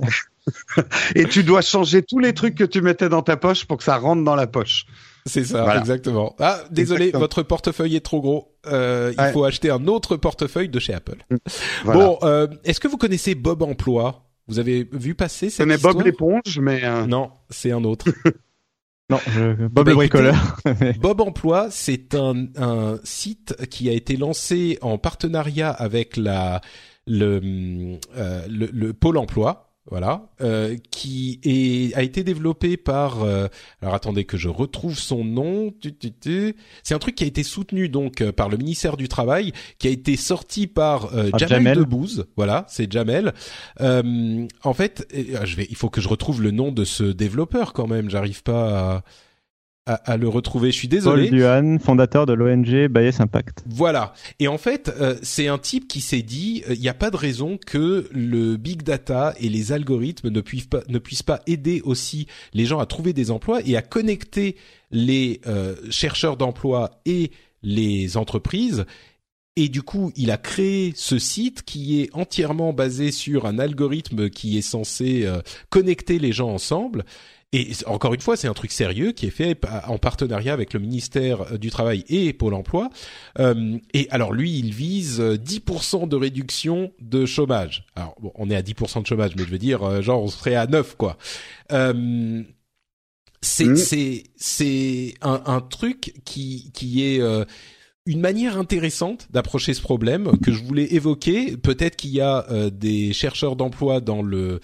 et 1.15 1.25
tu 1.27 1.45
dois 1.45 1.62
changer 1.62 2.03
tous 2.03 2.19
les 2.19 2.35
trucs 2.35 2.55
que 2.55 2.65
tu 2.65 2.83
mettais 2.83 3.09
dans 3.09 3.23
ta 3.23 3.37
poche 3.37 3.65
pour 3.65 3.79
que 3.79 3.85
ça 3.85 3.97
rentre 3.97 4.25
dans 4.25 4.37
la 4.37 4.47
poche. 4.47 4.87
C'est 5.27 5.45
ça, 5.45 5.62
voilà. 5.62 5.81
exactement. 5.81 6.35
Ah, 6.39 6.61
désolé, 6.71 7.05
exactement. 7.05 7.21
votre 7.21 7.43
portefeuille 7.43 7.97
est 7.97 8.01
trop 8.05 8.21
gros. 8.21 8.57
Euh, 8.67 9.12
il 9.17 9.21
ouais. 9.21 9.33
faut 9.33 9.45
acheter 9.45 9.71
un 9.71 9.87
autre 9.87 10.17
portefeuille 10.17 10.69
de 10.69 10.79
chez 10.79 10.95
Apple. 10.95 11.19
Voilà. 11.85 12.01
Bon, 12.01 12.19
euh, 12.23 12.47
est-ce 12.65 12.81
que 12.81 12.89
vous 12.89 12.97
connaissez 12.97 13.35
Bob 13.35 13.62
Emploi? 13.62 14.25
Vous 14.49 14.59
avez 14.59 14.89
vu 14.93 15.15
passer 15.15 15.51
cette 15.51 15.69
Je 15.69 15.75
histoire? 15.75 15.95
Bob 15.95 16.05
l'éponge, 16.05 16.59
mais 16.61 16.83
euh... 16.85 17.07
non, 17.07 17.31
c'est 17.51 17.71
un 17.71 17.85
autre. 17.85 18.07
Non, 19.11 19.19
je... 19.28 19.66
Bob 19.66 19.73
bah, 19.73 19.91
le 19.91 19.95
bricoleur. 19.95 20.57
Bob 21.01 21.20
Emploi, 21.20 21.69
c'est 21.70 22.15
un, 22.15 22.47
un 22.57 22.99
site 23.03 23.57
qui 23.66 23.89
a 23.89 23.93
été 23.93 24.16
lancé 24.16 24.78
en 24.82 24.99
partenariat 24.99 25.70
avec 25.70 26.16
la 26.16 26.61
le, 27.07 27.99
euh, 28.16 28.47
le, 28.49 28.66
le 28.73 28.93
pôle 28.93 29.19
emploi. 29.19 29.70
Voilà, 29.86 30.28
euh, 30.43 30.77
qui 30.90 31.40
est, 31.43 31.97
a 31.97 32.02
été 32.02 32.23
développé 32.23 32.77
par. 32.77 33.23
Euh, 33.23 33.48
alors 33.81 33.94
attendez 33.94 34.24
que 34.24 34.36
je 34.36 34.48
retrouve 34.48 34.97
son 34.97 35.24
nom. 35.24 35.73
C'est 36.82 36.94
un 36.94 36.98
truc 36.98 37.15
qui 37.15 37.24
a 37.24 37.27
été 37.27 37.43
soutenu 37.43 37.89
donc 37.89 38.20
euh, 38.20 38.31
par 38.31 38.51
le 38.51 38.59
ministère 38.59 38.98
du 38.98 39.09
Travail, 39.09 39.52
qui 39.78 39.89
a 39.89 39.90
été 39.90 40.16
sorti 40.16 40.66
par 40.66 41.15
euh, 41.15 41.31
ah, 41.32 41.39
Jamel, 41.39 41.48
Jamel 41.48 41.78
Debbouze. 41.78 42.27
Voilà, 42.36 42.66
c'est 42.69 42.93
Jamel. 42.93 43.32
Euh, 43.81 44.47
en 44.62 44.74
fait, 44.74 45.09
je 45.12 45.57
vais, 45.57 45.66
il 45.70 45.77
faut 45.77 45.89
que 45.89 46.02
je 46.02 46.09
retrouve 46.09 46.43
le 46.43 46.51
nom 46.51 46.73
de 46.73 46.85
ce 46.85 47.05
développeur 47.05 47.73
quand 47.73 47.86
même. 47.86 48.11
J'arrive 48.11 48.43
pas 48.43 48.97
à 48.97 49.05
à, 49.86 49.94
à, 49.94 50.16
le 50.16 50.28
retrouver. 50.28 50.70
Je 50.70 50.77
suis 50.77 50.89
désolé. 50.89 51.28
Paul 51.28 51.39
Duhan, 51.39 51.78
fondateur 51.78 52.27
de 52.27 52.32
l'ONG 52.32 52.89
Bayes 52.89 53.20
Impact. 53.20 53.65
Voilà. 53.66 54.12
Et 54.39 54.48
en 54.48 54.59
fait, 54.59 54.93
euh, 55.01 55.16
c'est 55.23 55.48
un 55.48 55.59
type 55.59 55.89
qui 55.89 56.01
s'est 56.01 56.23
dit, 56.23 56.62
il 56.66 56.73
euh, 56.73 56.77
n'y 56.77 56.89
a 56.89 56.94
pas 56.94 57.11
de 57.11 57.16
raison 57.16 57.59
que 57.65 58.09
le 58.12 58.57
big 58.57 58.82
data 58.82 59.35
et 59.40 59.48
les 59.48 59.73
algorithmes 59.73 60.28
ne 60.28 60.40
puissent 60.40 60.66
pas 60.66 60.82
ne 60.89 60.98
puissent 60.98 61.23
pas 61.23 61.40
aider 61.47 61.81
aussi 61.85 62.27
les 62.52 62.66
gens 62.66 62.78
à 62.78 62.86
trouver 62.86 63.12
des 63.12 63.31
emplois 63.31 63.61
et 63.65 63.77
à 63.77 63.82
connecter 63.82 64.57
les 64.90 65.40
euh, 65.47 65.74
chercheurs 65.90 66.36
d'emploi 66.36 67.01
et 67.07 67.31
les 67.62 68.16
entreprises. 68.16 68.85
Et 69.57 69.69
du 69.69 69.82
coup, 69.82 70.12
il 70.16 70.31
a 70.31 70.36
créé 70.36 70.93
ce 70.94 71.19
site 71.19 71.65
qui 71.65 72.01
est 72.01 72.09
entièrement 72.15 72.73
basé 72.73 73.11
sur 73.11 73.47
un 73.47 73.59
algorithme 73.59 74.31
qui 74.31 74.57
est 74.57 74.62
censé 74.62 75.24
euh, 75.24 75.40
connecter 75.70 76.19
les 76.19 76.32
gens 76.32 76.51
ensemble 76.51 77.05
et 77.53 77.73
encore 77.87 78.15
une 78.15 78.21
fois, 78.21 78.37
c'est 78.37 78.47
un 78.47 78.55
truc 78.55 78.71
sérieux 78.71 79.11
qui 79.11 79.27
est 79.27 79.31
fait 79.31 79.59
en 79.87 79.99
partenariat 79.99 80.53
avec 80.53 80.73
le 80.73 80.79
ministère 80.79 81.59
du 81.59 81.71
Travail 81.71 82.05
et 82.09 82.33
Pôle 82.33 82.55
Emploi. 82.55 82.91
Euh, 83.41 83.77
et 83.93 84.09
alors 84.11 84.33
lui, 84.33 84.59
il 84.59 84.73
vise 84.73 85.21
10% 85.21 86.09
de 86.09 86.17
réduction 86.17 86.93
de 87.01 87.27
chômage. 87.27 87.87
Alors 87.97 88.15
bon, 88.21 88.31
on 88.37 88.51
est 88.51 88.57
à 88.57 88.63
10% 88.63 89.03
de 89.03 89.07
chômage, 89.07 89.33
mais 89.37 89.45
je 89.45 89.51
veux 89.51 89.59
dire, 89.59 89.83
euh, 89.83 90.01
genre 90.01 90.23
on 90.23 90.29
serait 90.29 90.55
à 90.55 90.69
9 90.69 90.97
quoi. 90.97 91.19
Euh, 91.73 92.43
c'est 93.43 93.65
mmh. 93.65 93.77
c'est 93.77 94.25
c'est 94.37 95.15
un, 95.23 95.43
un, 95.47 95.61
truc 95.61 96.15
qui 96.25 96.71
qui 96.73 97.05
est 97.05 97.21
euh, 97.21 97.45
une 98.07 98.21
manière 98.21 98.59
intéressante 98.59 99.29
d'approcher 99.31 99.75
ce 99.75 99.81
problème 99.81 100.39
que 100.43 100.53
je 100.53 100.63
voulais 100.63 100.95
évoquer. 100.95 101.57
Peut-être 101.57 101.97
qu'il 101.97 102.11
y 102.11 102.21
a 102.21 102.47
euh, 102.51 102.71
des 102.71 103.13
chercheurs 103.13 103.57
d'emploi 103.57 104.01
dans 104.01 104.23
le 104.23 104.39
euh, 104.39 104.59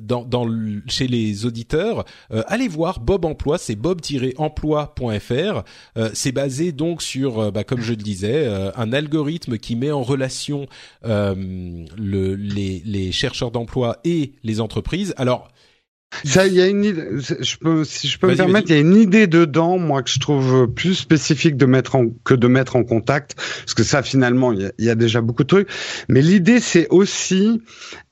dans, 0.00 0.24
dans 0.24 0.46
chez 0.86 1.06
les 1.06 1.46
auditeurs, 1.46 2.04
euh, 2.32 2.42
allez 2.46 2.68
voir 2.68 3.00
Bob 3.00 3.24
Emploi, 3.24 3.58
c'est 3.58 3.76
bob-emploi.fr. 3.76 5.62
Euh, 5.96 6.10
c'est 6.14 6.32
basé 6.32 6.72
donc 6.72 7.02
sur, 7.02 7.52
bah, 7.52 7.64
comme 7.64 7.80
je 7.80 7.90
le 7.90 7.96
disais, 7.96 8.46
un 8.76 8.92
algorithme 8.92 9.58
qui 9.58 9.76
met 9.76 9.90
en 9.90 10.02
relation 10.02 10.66
le, 11.02 12.34
les, 12.34 12.82
les 12.84 13.12
chercheurs 13.12 13.50
d'emploi 13.50 13.98
et 14.04 14.32
les 14.44 14.60
entreprises. 14.60 15.14
Alors 15.16 15.48
ça, 16.24 16.46
il 16.46 16.54
y 16.54 16.60
a 16.60 16.66
une 16.66 16.84
idée, 16.84 17.04
je 17.18 17.56
peux, 17.56 17.84
si 17.84 18.08
je 18.08 18.18
peux 18.18 18.28
me 18.28 18.36
permettre, 18.36 18.70
il 18.70 18.74
y 18.74 18.78
a 18.78 18.80
une 18.80 18.96
idée 18.96 19.26
dedans, 19.26 19.78
moi, 19.78 20.02
que 20.02 20.10
je 20.10 20.18
trouve 20.18 20.68
plus 20.68 20.94
spécifique 20.94 21.56
de 21.56 21.66
mettre 21.66 21.96
en, 21.96 22.06
que 22.24 22.34
de 22.34 22.46
mettre 22.46 22.76
en 22.76 22.84
contact, 22.84 23.34
parce 23.36 23.74
que 23.74 23.82
ça, 23.82 24.02
finalement, 24.02 24.52
il 24.52 24.72
y 24.78 24.90
a, 24.90 24.94
déjà 24.94 25.20
beaucoup 25.20 25.42
de 25.42 25.48
trucs. 25.48 25.68
Mais 26.08 26.22
l'idée, 26.22 26.60
c'est 26.60 26.86
aussi 26.88 27.60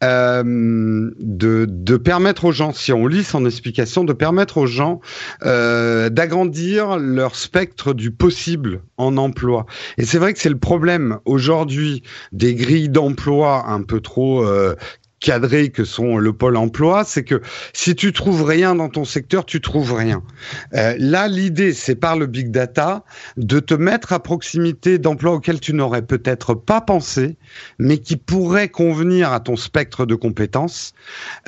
euh, 0.03 0.43
de, 0.45 1.67
de 1.69 1.97
permettre 1.97 2.45
aux 2.45 2.53
gens, 2.53 2.73
si 2.73 2.93
on 2.93 3.07
lit 3.07 3.25
son 3.25 3.47
explication, 3.47 4.05
de 4.05 4.13
permettre 4.13 4.59
aux 4.59 4.67
gens 4.67 5.01
euh, 5.45 6.11
d'agrandir 6.11 6.99
leur 6.99 7.37
spectre 7.37 7.95
du 7.95 8.11
possible 8.11 8.83
en 8.97 9.17
emploi. 9.17 9.67
Et 9.99 10.05
c'est 10.05 10.19
vrai 10.19 10.35
que 10.35 10.41
c'est 10.41 10.51
le 10.51 10.59
problème 10.59 11.19
aujourd'hui 11.25 12.03
des 12.33 12.55
grilles 12.55 12.89
d'emploi 12.91 13.65
un 13.69 13.83
peu 13.83 14.01
trop 14.01 14.45
euh, 14.45 14.75
cadrés 15.25 15.71
que 15.71 15.85
sont 15.85 16.19
le 16.19 16.35
pôle 16.35 16.57
emploi, 16.57 17.03
c'est 17.03 17.25
que 17.25 17.41
si 17.73 17.95
tu 17.95 18.13
trouves 18.13 18.45
rien 18.45 18.75
dans 18.75 18.91
ton 18.91 19.07
secteur, 19.07 19.47
tu 19.47 19.63
trouves 19.63 19.95
rien. 19.95 20.23
Euh, 20.75 20.95
là, 20.99 21.29
l'idée, 21.29 21.73
c'est 21.73 21.95
par 21.95 22.19
le 22.19 22.27
big 22.27 22.51
data 22.51 23.05
de 23.39 23.59
te 23.59 23.73
mettre 23.73 24.13
à 24.13 24.23
proximité 24.23 24.99
d'emplois 24.99 25.33
auxquels 25.33 25.61
tu 25.61 25.73
n'aurais 25.73 26.03
peut-être 26.03 26.53
pas 26.53 26.83
pensé, 26.83 27.37
mais 27.79 27.97
qui 27.97 28.17
pourraient 28.17 28.69
convenir 28.69 29.33
à 29.33 29.41
ton 29.41 29.57
spectre 29.57 30.05
de 30.05 30.15
compétences, 30.15 30.93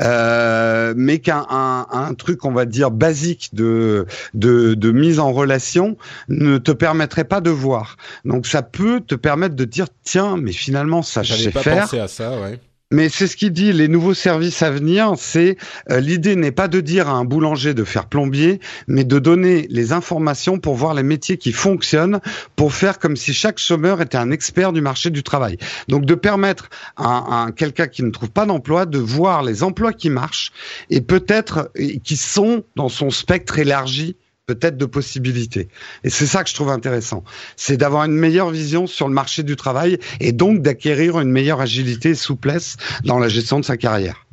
euh, 0.01 0.94
mais 0.97 1.19
qu'un 1.19 1.44
un, 1.51 1.86
un, 1.90 2.15
truc, 2.15 2.47
on 2.47 2.53
va 2.53 2.65
dire, 2.65 2.90
basique 2.90 3.51
de, 3.53 4.07
de, 4.32 4.73
de 4.73 4.90
mise 4.90 5.19
en 5.19 5.32
relation 5.32 5.98
ne 6.31 6.57
te 6.57 6.73
permettrait 6.73 7.24
pas 7.24 7.43
de 7.43 7.51
voir. 7.51 7.98
Donc 8.24 8.47
ça 8.47 8.62
peut 8.62 9.03
te 9.03 9.15
permettre 9.15 9.55
de 9.55 9.65
dire, 9.66 9.89
tiens, 10.03 10.39
mais 10.39 10.53
finalement, 10.53 11.03
ça, 11.03 11.23
je 11.23 11.35
sais 11.35 11.51
pas 11.51 11.61
faire. 11.61 11.82
Pensé 11.82 11.98
à 11.98 12.09
ça, 12.09 12.40
ouais. 12.40 12.59
Mais 12.92 13.08
c'est 13.08 13.26
ce 13.26 13.36
qu'il 13.36 13.50
dit, 13.50 13.72
les 13.72 13.88
nouveaux 13.88 14.14
services 14.14 14.62
à 14.62 14.70
venir, 14.70 15.14
c'est 15.16 15.56
euh, 15.90 15.98
l'idée 15.98 16.36
n'est 16.36 16.52
pas 16.52 16.68
de 16.68 16.80
dire 16.80 17.08
à 17.08 17.14
un 17.14 17.24
boulanger 17.24 17.74
de 17.74 17.82
faire 17.82 18.06
plombier, 18.06 18.60
mais 18.86 19.02
de 19.02 19.18
donner 19.18 19.66
les 19.70 19.92
informations 19.92 20.60
pour 20.60 20.76
voir 20.76 20.94
les 20.94 21.02
métiers 21.02 21.36
qui 21.36 21.50
fonctionnent, 21.50 22.20
pour 22.54 22.72
faire 22.72 23.00
comme 23.00 23.16
si 23.16 23.34
chaque 23.34 23.58
chômeur 23.58 24.00
était 24.00 24.18
un 24.18 24.30
expert 24.30 24.72
du 24.72 24.82
marché 24.82 25.10
du 25.10 25.24
travail. 25.24 25.58
Donc 25.88 26.06
de 26.06 26.14
permettre 26.14 26.70
à, 26.96 27.46
à 27.46 27.50
quelqu'un 27.50 27.88
qui 27.88 28.04
ne 28.04 28.10
trouve 28.10 28.30
pas 28.30 28.46
d'emploi 28.46 28.86
de 28.86 28.98
voir 28.98 29.42
les 29.42 29.64
emplois 29.64 29.92
qui 29.92 30.08
marchent 30.08 30.52
et 30.88 31.00
peut-être 31.00 31.72
qui 32.04 32.16
sont 32.16 32.62
dans 32.76 32.88
son 32.88 33.10
spectre 33.10 33.58
élargi 33.58 34.14
peut-être 34.47 34.77
de 34.77 34.86
possibilités. 34.86 35.68
Et 36.05 36.10
c'est 36.10 36.27
ça 36.27 36.44
que 36.44 36.51
je 36.51 36.55
trouve 36.55 36.70
intéressant. 36.70 37.24
C'est 37.56 37.77
d'avoir 37.77 38.05
une 38.05 38.14
meilleure 38.14 38.51
vision 38.51 38.86
sur 38.86 39.09
le 39.09 39.14
marché 39.14 39.43
du 39.43 39.56
travail 39.56 39.98
et 40.20 40.32
donc 40.32 40.62
d'acquérir 40.62 41.18
une 41.20 41.31
meilleure 41.31 41.60
agilité 41.60 42.10
et 42.10 42.14
souplesse 42.14 42.77
dans 43.05 43.18
la 43.18 43.28
gestion 43.28 43.60
de 43.60 43.64
sa 43.64 43.77
carrière. 43.77 44.27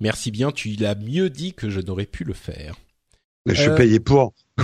Merci 0.00 0.30
bien, 0.30 0.50
tu 0.50 0.70
l'as 0.70 0.96
mieux 0.96 1.30
dit 1.30 1.52
que 1.52 1.70
je 1.70 1.80
n'aurais 1.80 2.06
pu 2.06 2.24
le 2.24 2.32
faire. 2.32 2.74
Mais 3.46 3.54
je 3.54 3.62
suis 3.62 3.70
euh, 3.70 3.76
payé 3.76 4.00
pour. 4.00 4.32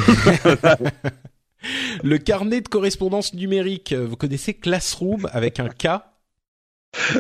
le 2.02 2.18
carnet 2.18 2.60
de 2.60 2.68
correspondance 2.68 3.34
numérique, 3.34 3.92
vous 3.92 4.16
connaissez 4.16 4.54
Classroom 4.54 5.28
avec 5.32 5.60
un 5.60 5.68
K? 5.68 6.00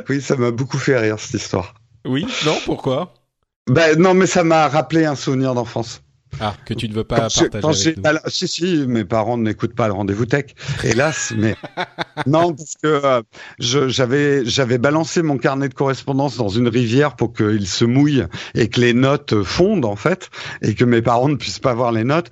Oui, 0.08 0.20
ça 0.22 0.36
m'a 0.36 0.50
beaucoup 0.50 0.78
fait 0.78 0.98
rire 0.98 1.18
cette 1.18 1.40
histoire. 1.40 1.74
Oui, 2.04 2.26
non, 2.46 2.56
pourquoi? 2.64 3.14
Ben 3.68 3.98
non, 3.98 4.14
mais 4.14 4.26
ça 4.26 4.44
m'a 4.44 4.66
rappelé 4.68 5.04
un 5.04 5.14
souvenir 5.14 5.54
d'enfance. 5.54 6.02
Ah, 6.40 6.54
que 6.64 6.74
tu 6.74 6.88
ne 6.88 6.94
veux 6.94 7.04
pas 7.04 7.16
partager 7.16 7.46
avec 7.52 7.64
nous. 7.64 7.72
si, 8.28 8.48
si, 8.48 8.86
mes 8.86 9.04
parents 9.04 9.38
n'écoutent 9.38 9.74
pas 9.74 9.86
le 9.88 9.92
rendez-vous 9.94 10.26
tech, 10.26 10.54
hélas, 10.84 11.32
mais 11.36 11.56
non, 12.26 12.54
parce 12.54 12.74
que 12.82 13.00
euh, 13.04 13.22
j'avais 13.58 14.44
j'avais 14.44 14.78
balancé 14.78 15.22
mon 15.22 15.38
carnet 15.38 15.68
de 15.68 15.74
correspondance 15.74 16.36
dans 16.36 16.48
une 16.48 16.68
rivière 16.68 17.16
pour 17.16 17.32
qu'il 17.32 17.66
se 17.66 17.84
mouille 17.84 18.24
et 18.54 18.68
que 18.68 18.80
les 18.80 18.92
notes 18.94 19.42
fondent 19.42 19.84
en 19.84 19.96
fait, 19.96 20.30
et 20.62 20.74
que 20.74 20.84
mes 20.84 21.02
parents 21.02 21.28
ne 21.28 21.36
puissent 21.36 21.58
pas 21.58 21.74
voir 21.74 21.92
les 21.92 22.04
notes. 22.04 22.30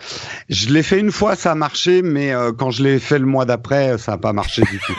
Je 0.49 0.69
l'ai 0.69 0.83
fait 0.83 1.01
une 1.01 1.13
fois, 1.13 1.37
ça 1.37 1.53
a 1.53 1.55
marché, 1.55 2.03
mais 2.03 2.33
euh, 2.33 2.53
quand 2.53 2.71
je 2.71 2.83
l'ai 2.83 2.99
fait 2.99 3.19
le 3.19 3.27
mois 3.27 3.45
d'après, 3.45 3.99
ça 3.99 4.13
n'a 4.13 4.19
pas 4.19 4.33
marché 4.33 4.63
du 4.71 4.81
tout. 4.81 4.97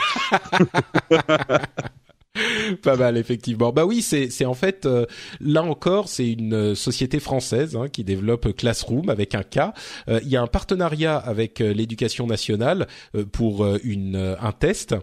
Pas 2.82 2.96
mal, 2.96 3.16
effectivement. 3.16 3.72
Bah 3.72 3.84
oui, 3.84 4.02
c'est 4.02 4.44
en 4.44 4.54
fait 4.54 4.86
euh, 4.86 5.06
là 5.40 5.62
encore, 5.62 6.08
c'est 6.08 6.30
une 6.30 6.54
euh, 6.54 6.74
société 6.74 7.20
française 7.20 7.76
hein, 7.76 7.88
qui 7.88 8.04
développe 8.04 8.54
Classroom 8.56 9.08
avec 9.08 9.34
un 9.34 9.42
K. 9.42 9.72
Euh, 10.08 10.20
il 10.22 10.28
y 10.28 10.36
a 10.36 10.42
un 10.42 10.46
partenariat 10.46 11.16
avec 11.16 11.58
l'éducation 11.58 12.26
nationale 12.26 12.86
pour 13.32 13.66
une 13.82 14.36
un 14.40 14.52
test. 14.52 14.94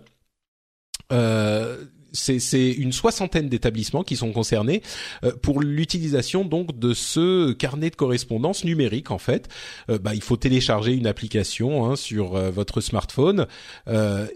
Euh, 1.12 1.86
c'est 2.16 2.72
une 2.72 2.92
soixantaine 2.92 3.50
d'établissements 3.50 4.04
qui 4.04 4.16
sont 4.16 4.32
concernés 4.32 4.82
euh, 5.24 5.32
pour 5.42 5.62
l'utilisation 5.62 6.46
donc 6.46 6.78
de 6.78 6.94
ce 6.94 7.52
carnet 7.52 7.90
de 7.90 7.96
correspondance 7.96 8.64
numérique 8.64 9.12
en 9.12 9.18
fait. 9.18 9.48
Euh, 9.90 10.00
bah, 10.00 10.16
il 10.16 10.22
faut 10.22 10.38
télécharger 10.38 10.94
une 10.94 11.08
application 11.08 11.86
hein, 11.86 11.96
sur 11.96 12.36
euh, 12.36 12.50
votre 12.50 12.82
smartphone 12.82 13.48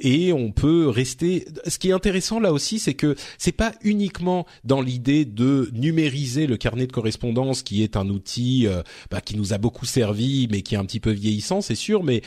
et 0.01 0.33
on 0.33 0.51
peut 0.51 0.89
rester. 0.89 1.45
Ce 1.67 1.77
qui 1.79 1.89
est 1.89 1.93
intéressant 1.93 2.39
là 2.39 2.51
aussi, 2.51 2.79
c'est 2.79 2.93
que 2.93 3.15
c'est 3.37 3.51
pas 3.51 3.71
uniquement 3.81 4.45
dans 4.63 4.81
l'idée 4.81 5.25
de 5.25 5.69
numériser 5.73 6.47
le 6.47 6.57
carnet 6.57 6.87
de 6.87 6.91
correspondance 6.91 7.63
qui 7.63 7.83
est 7.83 7.95
un 7.95 8.09
outil 8.09 8.67
bah, 9.09 9.21
qui 9.21 9.37
nous 9.37 9.53
a 9.53 9.57
beaucoup 9.57 9.85
servi 9.85 10.47
mais 10.51 10.61
qui 10.61 10.75
est 10.75 10.77
un 10.77 10.85
petit 10.85 10.99
peu 10.99 11.11
vieillissant, 11.11 11.61
c'est 11.61 11.75
sûr, 11.75 12.03
mais 12.03 12.21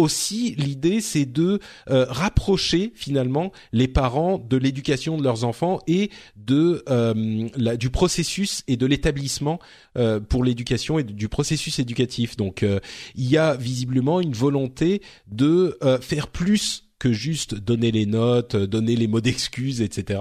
aussi 0.00 0.54
l'idée 0.56 1.00
c'est 1.00 1.26
de 1.26 1.60
euh, 1.88 2.06
rapprocher 2.08 2.92
finalement 2.94 3.52
les 3.72 3.88
parents 3.88 4.38
de 4.38 4.56
l'éducation 4.56 5.16
de 5.16 5.22
leurs 5.22 5.44
enfants 5.44 5.80
et 5.86 6.10
de 6.36 6.82
euh, 6.88 7.76
du 7.76 7.90
processus 7.90 8.62
et 8.66 8.76
de 8.76 8.86
l'établissement 8.86 9.58
euh, 9.96 10.20
pour 10.20 10.44
l'éducation 10.44 10.98
et 10.98 11.04
du 11.04 11.28
processus 11.28 11.78
éducatif. 11.78 12.36
Donc 12.36 12.64
il 13.14 13.28
y 13.28 13.36
a 13.36 13.54
visiblement 13.56 14.20
une 14.20 14.32
volonté 14.32 15.02
de 15.26 15.78
faire 16.00 16.28
plus 16.28 16.89
que 17.00 17.12
juste 17.12 17.56
donner 17.56 17.90
les 17.90 18.06
notes, 18.06 18.54
donner 18.54 18.94
les 18.94 19.08
mots 19.08 19.20
d'excuses, 19.20 19.82
etc. 19.82 20.20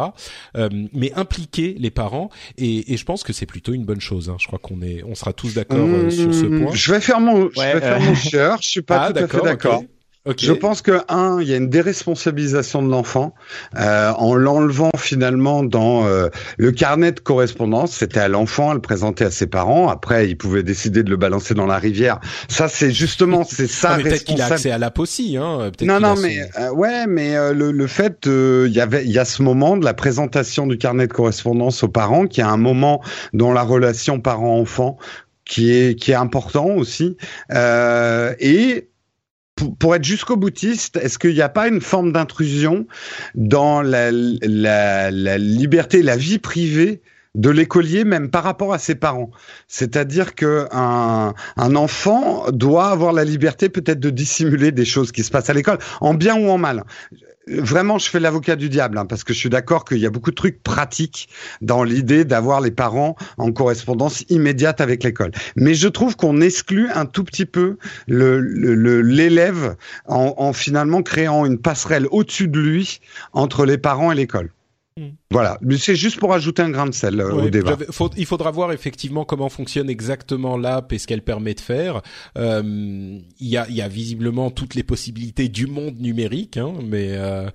Euh, 0.57 0.69
mais 0.93 1.13
impliquer 1.13 1.75
les 1.77 1.91
parents 1.91 2.31
et, 2.57 2.93
et 2.93 2.97
je 2.97 3.05
pense 3.05 3.23
que 3.23 3.33
c'est 3.33 3.45
plutôt 3.45 3.73
une 3.73 3.85
bonne 3.85 4.01
chose. 4.01 4.29
Hein. 4.29 4.37
Je 4.39 4.47
crois 4.47 4.57
qu'on 4.59 4.81
est, 4.81 5.03
on 5.03 5.13
sera 5.13 5.33
tous 5.33 5.53
d'accord 5.53 5.77
euh, 5.77 6.09
sur 6.09 6.33
ce 6.33 6.45
mmh, 6.45 6.63
point. 6.63 6.73
Je 6.73 6.91
vais 6.91 7.01
faire 7.01 7.19
mon, 7.19 7.49
je 7.51 7.59
vais 7.59 7.79
faire 7.79 7.99
mon 7.99 8.15
cher. 8.15 8.57
Je 8.61 8.67
suis 8.67 8.81
pas 8.81 9.03
ah, 9.03 9.13
tout 9.13 9.19
à 9.19 9.27
fait 9.27 9.41
d'accord. 9.43 9.83
Je 10.37 10.51
pense 10.53 10.81
que 10.81 10.99
un, 11.07 11.41
il 11.41 11.47
y 11.47 11.53
a 11.53 11.57
une 11.57 11.69
déresponsabilisation 11.69 12.81
de 12.81 12.89
l'enfant 12.89 13.33
euh, 13.77 14.11
en 14.11 14.35
l'enlevant 14.35 14.91
finalement 14.97 15.63
dans 15.63 16.05
euh, 16.05 16.27
le 16.57 16.71
carnet 16.71 17.11
de 17.11 17.19
correspondance. 17.19 17.93
C'était 17.93 18.19
à 18.19 18.27
l'enfant 18.27 18.71
à 18.71 18.73
le 18.73 18.81
présenter 18.81 19.25
à 19.25 19.31
ses 19.31 19.47
parents. 19.47 19.89
Après, 19.89 20.29
il 20.29 20.37
pouvait 20.37 20.63
décider 20.63 21.03
de 21.03 21.09
le 21.09 21.17
balancer 21.17 21.53
dans 21.53 21.65
la 21.65 21.77
rivière. 21.77 22.19
Ça, 22.47 22.67
c'est 22.67 22.91
justement 22.91 23.43
c'est 23.43 23.67
ça. 23.67 23.93
Ah, 23.93 23.97
peut-être 23.97 24.23
qu'il 24.23 24.41
a 24.41 24.45
accès 24.45 24.71
à 24.71 24.77
la 24.77 24.91
aussi. 24.99 25.37
Hein. 25.37 25.71
Non, 25.81 25.99
non, 25.99 26.15
mais 26.21 26.41
euh, 26.59 26.71
ouais, 26.71 27.07
mais 27.07 27.35
euh, 27.35 27.53
le, 27.53 27.71
le, 27.71 27.87
fait, 27.87 28.25
il 28.25 28.71
y 28.71 28.81
avait, 28.81 29.05
il 29.05 29.11
y 29.11 29.19
a 29.19 29.25
ce 29.25 29.41
moment 29.41 29.77
de 29.77 29.85
la 29.85 29.93
présentation 29.93 30.67
du 30.67 30.77
carnet 30.77 31.07
de 31.07 31.13
correspondance 31.13 31.83
aux 31.83 31.87
parents, 31.87 32.27
qui 32.27 32.41
est 32.41 32.45
un 32.45 32.57
moment 32.57 33.01
dans 33.33 33.53
la 33.53 33.61
relation 33.61 34.19
parent-enfant 34.19 34.97
qui 35.49 35.71
est 35.73 35.95
qui 35.95 36.11
est 36.11 36.15
important 36.15 36.67
aussi. 36.67 37.17
Euh, 37.51 38.33
et 38.39 38.89
pour, 39.79 39.95
être 39.95 40.03
jusqu'au 40.03 40.35
boutiste, 40.35 40.97
est-ce 40.97 41.17
qu'il 41.17 41.33
n'y 41.33 41.41
a 41.41 41.49
pas 41.49 41.67
une 41.67 41.81
forme 41.81 42.11
d'intrusion 42.11 42.87
dans 43.35 43.81
la, 43.81 44.11
liberté, 45.37 46.01
la 46.01 46.17
vie 46.17 46.39
privée 46.39 47.01
de 47.35 47.49
l'écolier 47.51 48.05
même 48.05 48.29
par 48.29 48.43
rapport 48.43 48.73
à 48.73 48.79
ses 48.79 48.95
parents? 48.95 49.31
C'est-à-dire 49.67 50.35
que 50.35 50.67
un, 50.71 51.33
un, 51.57 51.75
enfant 51.75 52.45
doit 52.51 52.89
avoir 52.89 53.13
la 53.13 53.23
liberté 53.23 53.69
peut-être 53.69 53.99
de 53.99 54.09
dissimuler 54.09 54.71
des 54.71 54.85
choses 54.85 55.11
qui 55.11 55.23
se 55.23 55.31
passent 55.31 55.49
à 55.49 55.53
l'école, 55.53 55.79
en 56.01 56.13
bien 56.13 56.35
ou 56.35 56.49
en 56.49 56.57
mal 56.57 56.83
vraiment, 57.49 57.97
je 57.97 58.09
fais 58.09 58.19
l'avocat 58.19 58.55
du 58.55 58.69
diable, 58.69 58.97
hein, 58.97 59.05
parce 59.05 59.23
que 59.23 59.33
je 59.33 59.39
suis 59.39 59.49
d'accord 59.49 59.85
qu'il 59.85 59.97
y 59.99 60.05
a 60.05 60.09
beaucoup 60.09 60.31
de 60.31 60.35
trucs 60.35 60.61
pratiques 60.63 61.29
dans 61.61 61.83
l'idée 61.83 62.25
d'avoir 62.25 62.61
les 62.61 62.71
parents 62.71 63.15
en 63.37 63.51
correspondance 63.51 64.23
immédiate 64.29 64.81
avec 64.81 65.03
l'école. 65.03 65.31
Mais 65.55 65.73
je 65.73 65.87
trouve 65.87 66.15
qu'on 66.15 66.41
exclut 66.41 66.89
un 66.89 67.05
tout 67.05 67.23
petit 67.23 67.45
peu 67.45 67.77
l'élève 68.07 69.75
en 70.05 70.53
finalement 70.53 71.01
créant 71.01 71.45
une 71.45 71.59
passerelle 71.59 72.07
au-dessus 72.11 72.47
de 72.47 72.59
lui 72.59 72.99
entre 73.33 73.65
les 73.65 73.77
parents 73.77 74.11
et 74.11 74.15
l'école. 74.15 74.51
Hmm. 74.99 75.11
Voilà, 75.31 75.57
mais 75.61 75.77
c'est 75.77 75.95
juste 75.95 76.19
pour 76.19 76.33
ajouter 76.33 76.61
un 76.61 76.71
grain 76.71 76.85
de 76.85 76.93
sel 76.93 77.21
euh, 77.21 77.31
au 77.31 77.49
débat. 77.49 77.77
il 78.17 78.25
faudra 78.25 78.51
voir 78.51 78.73
effectivement 78.73 79.23
comment 79.23 79.47
fonctionne 79.47 79.89
exactement 79.89 80.57
l'app 80.57 80.91
et 80.91 80.97
ce 80.97 81.07
qu'elle 81.07 81.21
permet 81.21 81.53
de 81.53 81.61
faire. 81.61 82.01
Euh, 82.37 82.61
il 83.39 83.47
y, 83.47 83.55
a, 83.55 83.69
y, 83.69 83.81
a, 83.81 83.87
visiblement 83.87 84.51
toutes 84.51 84.75
les 84.75 84.83
possibilités 84.83 85.47
du 85.47 85.67
monde 85.67 85.97
numérique, 85.99 86.57
hein, 86.57 86.73
mais 86.83 87.11
euh, 87.11 87.49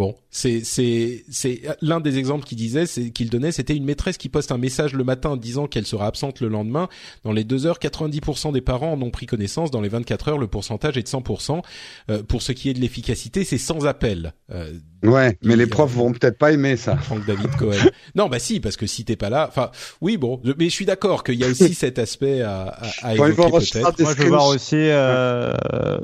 Bon, 0.00 0.16
c'est 0.30 0.62
c'est 0.64 1.24
c'est 1.28 1.62
l'un 1.82 2.00
des 2.00 2.18
exemples 2.18 2.44
qu'il 2.44 2.58
disait, 2.58 2.86
c'est 2.86 3.10
qu'il 3.10 3.30
donnait, 3.30 3.50
c'était 3.50 3.76
une 3.76 3.84
maîtresse 3.84 4.16
qui 4.16 4.28
poste 4.28 4.52
un 4.52 4.58
message 4.58 4.92
le 4.94 5.02
matin 5.02 5.36
disant 5.36 5.66
qu'elle 5.66 5.86
sera 5.86 6.06
absente 6.06 6.40
le 6.40 6.48
lendemain. 6.48 6.88
Dans 7.24 7.32
les 7.32 7.44
deux 7.44 7.66
heures, 7.66 7.78
90% 7.78 8.52
des 8.52 8.60
parents 8.60 8.92
en 8.92 9.02
ont 9.02 9.10
pris 9.10 9.26
connaissance. 9.26 9.70
Dans 9.70 9.80
les 9.80 9.88
24 9.88 10.28
heures, 10.28 10.38
le 10.38 10.46
pourcentage 10.46 10.96
est 10.96 11.02
de 11.02 11.08
100%. 11.08 11.62
Euh, 12.10 12.22
pour 12.22 12.42
ce 12.42 12.52
qui 12.52 12.70
est 12.70 12.74
de 12.74 12.80
l'efficacité, 12.80 13.44
c'est 13.44 13.58
sans 13.58 13.86
appel. 13.86 14.34
Euh, 14.52 14.72
ouais, 15.02 15.36
mais 15.42 15.56
les 15.56 15.66
profs 15.66 15.92
vont 15.92 16.12
peut-être 16.12 16.38
pas 16.38 16.52
aimer 16.52 16.76
ça. 16.76 16.96
Franck 17.02 17.26
David 17.26 17.50
Cohen. 17.56 17.90
non, 18.14 18.28
bah 18.28 18.38
si, 18.38 18.60
parce 18.60 18.76
que 18.76 18.86
si 18.86 19.04
t'es 19.04 19.16
pas 19.16 19.30
là, 19.30 19.46
enfin, 19.48 19.70
oui, 20.00 20.16
bon, 20.16 20.40
mais 20.58 20.66
je 20.66 20.74
suis 20.74 20.86
d'accord 20.86 21.24
qu'il 21.24 21.36
y 21.36 21.44
a 21.44 21.48
aussi 21.48 21.74
cet 21.74 21.98
aspect 21.98 22.42
à, 22.42 22.68
à, 22.68 22.88
à 23.02 23.14
évoquer 23.14 23.42
peut-être. 23.42 24.00
Moi, 24.00 24.14
je 24.16 24.22
veux 24.22 24.28
voir 24.28 24.46
aussi 24.46 24.76
euh, 24.76 25.52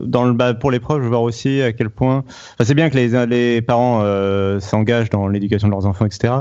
dans 0.03 0.25
le 0.25 0.33
bah, 0.33 0.55
pour 0.55 0.71
les 0.73 0.81
profs, 0.81 0.99
je 0.99 1.05
veux 1.05 1.11
voir 1.11 1.23
aussi 1.23 1.63
à 1.63 1.73
quel 1.73 1.91
point. 1.91 2.25
Enfin, 2.55 2.65
c'est 2.65 2.75
bien 2.75 2.91
que 2.91 2.97
les 2.97 3.27
les 3.27 3.63
parents 3.63 4.03
euh, 4.17 4.61
s'engagent 4.61 5.11
dans 5.11 5.29
l'éducation 5.29 5.69
de 5.69 5.73
leurs 5.73 5.87
enfants, 5.87 6.07
etc. 6.07 6.35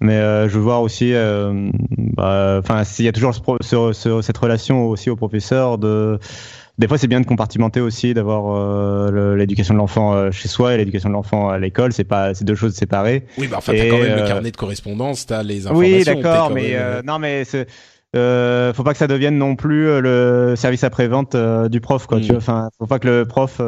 Mais 0.00 0.14
euh, 0.14 0.48
je 0.48 0.54
veux 0.54 0.60
voir 0.60 0.82
aussi, 0.82 1.14
euh, 1.14 1.70
bah, 1.98 2.58
enfin, 2.58 2.84
s'il 2.84 3.04
y 3.04 3.08
a 3.08 3.12
toujours 3.12 3.34
cette 3.34 4.38
relation 4.38 4.88
aussi 4.88 5.10
au 5.10 5.16
professeur 5.16 5.78
de 5.78 6.18
des 6.78 6.88
fois 6.88 6.96
c'est 6.96 7.08
bien 7.08 7.20
de 7.20 7.26
compartimenter 7.26 7.80
aussi 7.80 8.14
d'avoir 8.14 9.12
l'éducation 9.12 9.74
de 9.74 9.78
l'enfant 9.78 10.30
chez 10.30 10.48
soi 10.48 10.72
et 10.72 10.78
l'éducation 10.78 11.10
de 11.10 11.14
l'enfant 11.14 11.50
à 11.50 11.58
l'école 11.58 11.92
c'est 11.92 12.04
pas 12.04 12.32
c'est 12.32 12.46
deux 12.46 12.54
choses 12.54 12.72
séparées 12.72 13.26
oui 13.36 13.48
bah 13.48 13.56
enfin 13.58 13.74
t'as 13.76 13.86
quand 13.86 13.98
même 13.98 14.16
le 14.16 14.26
carnet 14.26 14.50
de 14.50 14.56
correspondance 14.56 15.26
t'as 15.26 15.42
les 15.42 15.66
informations 15.66 15.98
oui 15.98 16.04
d'accord 16.04 16.48
mais 16.48 16.74
non 17.04 17.18
mais 17.18 17.44
euh, 18.16 18.72
faut 18.72 18.82
pas 18.82 18.92
que 18.92 18.98
ça 18.98 19.06
devienne 19.08 19.36
non 19.36 19.56
plus 19.56 20.00
le 20.00 20.54
service 20.56 20.82
après 20.82 21.06
vente 21.06 21.36
du 21.36 21.80
prof 21.82 22.06
quoi 22.06 22.18
tu 22.18 22.32
mm. 22.32 22.36
enfin 22.36 22.70
faut 22.78 22.86
pas 22.86 22.98
que 22.98 23.08
le 23.08 23.26
prof 23.26 23.60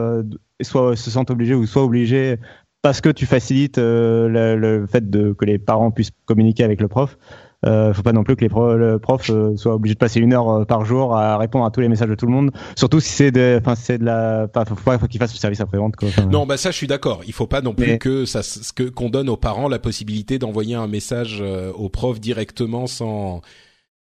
soit 0.62 0.97
se 0.97 1.10
sente 1.10 1.30
obligé 1.30 1.55
ou 1.55 1.66
soit 1.66 1.84
obligé 1.84 2.39
parce 2.82 3.00
que 3.00 3.09
tu 3.09 3.26
facilites 3.26 3.78
euh, 3.78 4.56
le, 4.56 4.86
fait 4.86 5.09
de, 5.09 5.32
que 5.32 5.44
les 5.44 5.59
parents 5.59 5.90
puissent 5.90 6.10
communiquer 6.26 6.64
avec 6.64 6.80
le 6.80 6.88
prof. 6.88 7.16
Euh, 7.64 7.94
faut 7.94 8.02
pas 8.02 8.12
non 8.12 8.24
plus 8.24 8.34
que 8.34 8.40
les 8.40 8.48
le 8.48 8.98
prof 8.98 9.30
euh, 9.30 9.56
soit 9.56 9.74
obligé 9.76 9.94
de 9.94 9.98
passer 9.98 10.18
une 10.18 10.32
heure 10.32 10.48
euh, 10.50 10.64
par 10.64 10.84
jour 10.84 11.16
à 11.16 11.38
répondre 11.38 11.64
à 11.64 11.70
tous 11.70 11.80
les 11.80 11.88
messages 11.88 12.09
de 12.09 12.16
tout 12.16 12.26
le 12.26 12.32
monde. 12.32 12.50
Surtout 12.76 12.98
si 12.98 13.10
c'est 13.10 13.30
de, 13.30 13.60
enfin 13.60 13.76
c'est 13.76 13.98
de 13.98 14.04
la, 14.04 14.48
faut 14.66 14.74
pas 14.74 14.98
qu'il 14.98 15.20
fasse 15.20 15.32
le 15.32 15.38
service 15.38 15.60
après 15.60 15.78
vente. 15.78 15.94
Quoi. 15.94 16.09
non, 16.28 16.44
bah 16.44 16.56
ça 16.56 16.72
je 16.72 16.76
suis 16.76 16.88
d'accord. 16.88 17.20
Il 17.24 17.32
faut 17.32 17.46
pas 17.46 17.60
non 17.60 17.72
plus 17.72 17.98
que 17.98 18.24
ça, 18.24 18.40
que 18.74 18.88
qu'on 18.88 19.10
donne 19.10 19.28
aux 19.28 19.36
parents 19.36 19.68
la 19.68 19.78
possibilité 19.78 20.40
d'envoyer 20.40 20.74
un 20.74 20.88
message 20.88 21.40
au 21.76 21.88
prof 21.88 22.18
directement 22.18 22.88
sans 22.88 23.42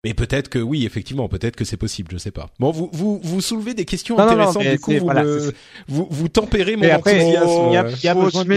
mais 0.04 0.14
peut-être 0.14 0.50
que 0.50 0.60
oui, 0.60 0.86
effectivement, 0.86 1.30
peut-être 1.30 1.56
que 1.56 1.64
c'est 1.64 1.78
possible, 1.78 2.10
je 2.12 2.18
sais 2.18 2.32
pas. 2.32 2.48
Bon, 2.60 2.72
vous 2.72 2.90
vous 2.92 3.22
vous 3.24 3.40
soulevez 3.40 3.74
des 3.74 3.86
questions 3.86 4.20
intéressantes. 4.20 4.64
du 4.64 4.80
coup, 4.80 4.92
vous, 4.92 5.10
vous, 5.88 6.08
vous 6.10 6.28
tempérez 6.28 6.76
mon 6.76 6.92
enthousiasme. 6.94 7.50
Il 7.70 7.74
y 7.74 7.78
a, 7.78 7.86
y 8.04 8.08
a 8.10 8.14
besoin, 8.14 8.44
de, 8.44 8.54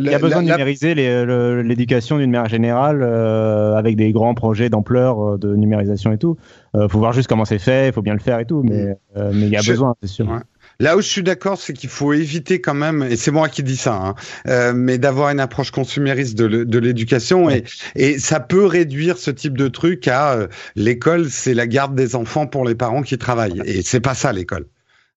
y 0.00 0.14
a 0.14 0.18
besoin 0.18 0.42
de 0.42 0.50
numériser 0.50 0.94
l'éducation 0.96 2.18
d'une 2.18 2.32
manière 2.32 2.48
générale 2.48 3.02
euh, 3.02 3.76
avec 3.76 3.94
des 3.94 4.10
grands 4.10 4.34
projets 4.34 4.68
d'ampleur 4.68 5.34
euh, 5.34 5.38
de 5.38 5.54
numérisation 5.54 6.10
et 6.12 6.18
tout. 6.18 6.36
Euh, 6.74 6.88
faut 6.88 6.98
voir 6.98 7.12
juste 7.12 7.28
comment 7.28 7.44
c'est 7.44 7.58
fait, 7.58 7.88
il 7.88 7.92
faut 7.92 8.02
bien 8.02 8.14
le 8.14 8.20
faire 8.20 8.40
et 8.40 8.44
tout, 8.44 8.62
mais 8.64 8.96
euh, 9.16 9.30
mais 9.32 9.46
il 9.46 9.52
y 9.52 9.56
a 9.56 9.62
besoin, 9.62 9.94
c'est 10.02 10.08
sûr. 10.08 10.28
Ouais. 10.28 10.40
Là 10.80 10.96
où 10.96 11.00
je 11.00 11.08
suis 11.08 11.24
d'accord, 11.24 11.60
c'est 11.60 11.72
qu'il 11.72 11.90
faut 11.90 12.12
éviter 12.12 12.60
quand 12.60 12.74
même, 12.74 13.02
et 13.02 13.16
c'est 13.16 13.32
moi 13.32 13.48
qui 13.48 13.64
dis 13.64 13.76
ça, 13.76 13.94
hein, 13.94 14.14
euh, 14.46 14.72
mais 14.72 14.96
d'avoir 14.98 15.30
une 15.30 15.40
approche 15.40 15.72
consumériste 15.72 16.36
de 16.36 16.78
l'éducation, 16.78 17.50
et, 17.50 17.64
et 17.96 18.20
ça 18.20 18.38
peut 18.38 18.64
réduire 18.64 19.18
ce 19.18 19.32
type 19.32 19.58
de 19.58 19.66
truc 19.66 20.06
à 20.06 20.34
euh, 20.34 20.46
l'école, 20.76 21.30
c'est 21.30 21.54
la 21.54 21.66
garde 21.66 21.96
des 21.96 22.14
enfants 22.14 22.46
pour 22.46 22.64
les 22.64 22.76
parents 22.76 23.02
qui 23.02 23.18
travaillent, 23.18 23.60
et 23.64 23.82
c'est 23.82 23.98
pas 23.98 24.14
ça 24.14 24.32
l'école. 24.32 24.66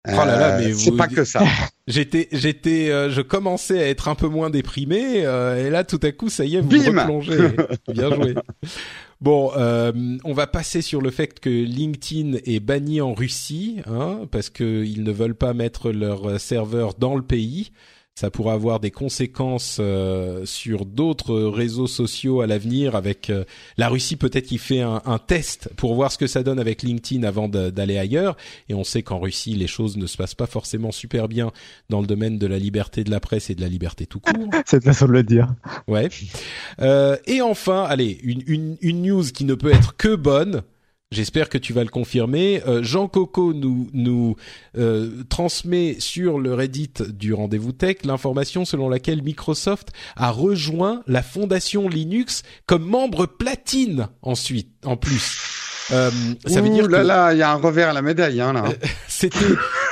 Oh 0.07 0.25
là 0.25 0.39
là, 0.39 0.59
mais 0.59 0.71
euh, 0.71 0.75
c'est 0.75 0.97
pas 0.97 1.09
que 1.09 1.25
ça. 1.25 1.43
J'étais, 1.89 2.29
j'étais, 2.33 2.91
euh, 2.91 3.09
je 3.09 3.23
commençais 3.23 3.83
à 3.83 3.89
être 3.89 4.09
un 4.09 4.15
peu 4.15 4.29
moins 4.29 4.51
déprimé, 4.51 5.25
euh, 5.25 5.67
et 5.67 5.71
là, 5.71 5.85
tout 5.85 6.01
à 6.03 6.13
coup, 6.13 6.29
ça 6.29 6.45
y 6.45 6.57
est, 6.57 6.61
vous 6.61 6.69
Bim 6.69 7.01
replongez. 7.01 7.39
Bien 7.89 8.15
joué. 8.15 8.35
Bon, 9.21 9.51
euh, 9.57 9.93
on 10.25 10.33
va 10.33 10.47
passer 10.47 10.81
sur 10.81 11.01
le 11.01 11.11
fait 11.11 11.41
que 11.41 11.51
LinkedIn 11.51 12.39
est 12.45 12.61
banni 12.61 13.01
en 13.01 13.15
Russie, 13.15 13.81
hein, 13.87 14.29
parce 14.31 14.49
qu'ils 14.49 15.03
ne 15.03 15.11
veulent 15.11 15.35
pas 15.35 15.55
mettre 15.55 15.91
leur 15.91 16.41
serveur 16.41 16.95
dans 16.95 17.17
le 17.17 17.23
pays 17.23 17.73
ça 18.19 18.33
pourrait 18.33 18.55
avoir 18.55 18.81
des 18.81 18.91
conséquences 18.91 19.77
euh, 19.79 20.45
sur 20.45 20.87
d'autres 20.87 21.39
réseaux 21.39 21.87
sociaux 21.87 22.41
à 22.41 22.49
l'avenir. 22.49 22.97
Avec 22.97 23.31
euh, 23.31 23.45
la 23.77 23.89
Russie, 23.89 24.17
peut-être 24.17 24.47
qu'il 24.47 24.59
fait 24.59 24.81
un, 24.81 25.01
un, 25.07 25.21
test 25.21 25.71
pour 25.77 25.95
voir 25.95 26.11
ce 26.11 26.19
que 26.19 26.27
ça 26.27 26.43
donne 26.43 26.59
avec 26.59 26.83
LinkedIn 26.83 27.23
avant 27.23 27.47
d'aller 27.49 27.97
ailleurs. 27.97 28.37
Et 28.69 28.75
on 28.75 28.83
sait 28.83 29.03
qu'en 29.03 29.21
Russie, 29.21 29.55
les 29.55 29.69
choses 29.69 29.97
ne 29.97 30.09
se 30.09 30.17
passent 30.17 30.35
pas 30.35 30.49
forcément 30.49 30.91
super 30.91 31.29
bien 31.29 31.53
dans 31.91 32.01
le 32.01 32.09
domaine 32.09 32.39
de 32.39 32.49
la 32.49 32.59
liberté 32.59 33.05
de 33.05 33.11
la 33.13 33.21
presse 33.21 33.51
et 33.51 33.55
de 33.55 33.61
la 33.61 33.69
liberté 33.69 34.05
tout 34.05 34.19
court. 34.19 34.51
C'est 34.67 34.85
la 34.85 34.93
façon 34.93 35.07
de 35.07 35.13
le 35.13 35.23
dire. 35.23 35.55
Ouais. 35.87 36.09
Euh, 36.81 37.17
et 37.25 37.41
enfin, 37.41 37.85
allez, 37.85 38.19
une, 38.25 38.43
une, 38.49 38.79
une 38.81 39.03
news 39.03 39.23
qui 39.33 39.45
ne 39.45 39.55
peut 39.55 39.73
être 39.73 39.97
que 39.97 40.17
bonne. 40.17 40.65
J'espère 41.11 41.49
que 41.49 41.57
tu 41.57 41.73
vas 41.73 41.85
le 41.85 41.89
confirmer. 41.89 42.63
Euh, 42.67 42.83
Jean 42.83 43.09
Coco 43.09 43.55
nous, 43.55 43.89
nous 43.95 44.37
euh, 44.77 45.23
transmet 45.31 45.97
sur 46.01 46.39
le 46.39 46.53
Reddit 46.53 46.93
du 47.09 47.33
Rendez-vous 47.33 47.73
Tech 47.73 48.05
l'information 48.05 48.67
selon 48.67 48.91
laquelle 48.91 49.23
Microsoft 49.23 49.89
a 50.17 50.31
rejoint 50.31 51.03
la 51.07 51.23
fondation 51.23 51.89
Linux 51.89 52.43
comme 52.67 52.85
membre 52.85 53.25
platine 53.25 54.09
ensuite, 54.21 54.69
en 54.85 54.99
plus. 54.99 55.39
Euh, 55.93 56.11
ça 56.45 56.61
veut 56.61 56.69
dire 56.69 56.87
là, 56.87 57.01
que 57.01 57.07
là, 57.07 57.33
il 57.33 57.39
y 57.39 57.43
a 57.43 57.53
un 57.53 57.57
revers 57.57 57.89
à 57.89 57.93
la 57.95 58.03
médaille. 58.03 58.43
Hein, 58.43 58.53
là. 58.53 58.65
C'était 59.09 59.39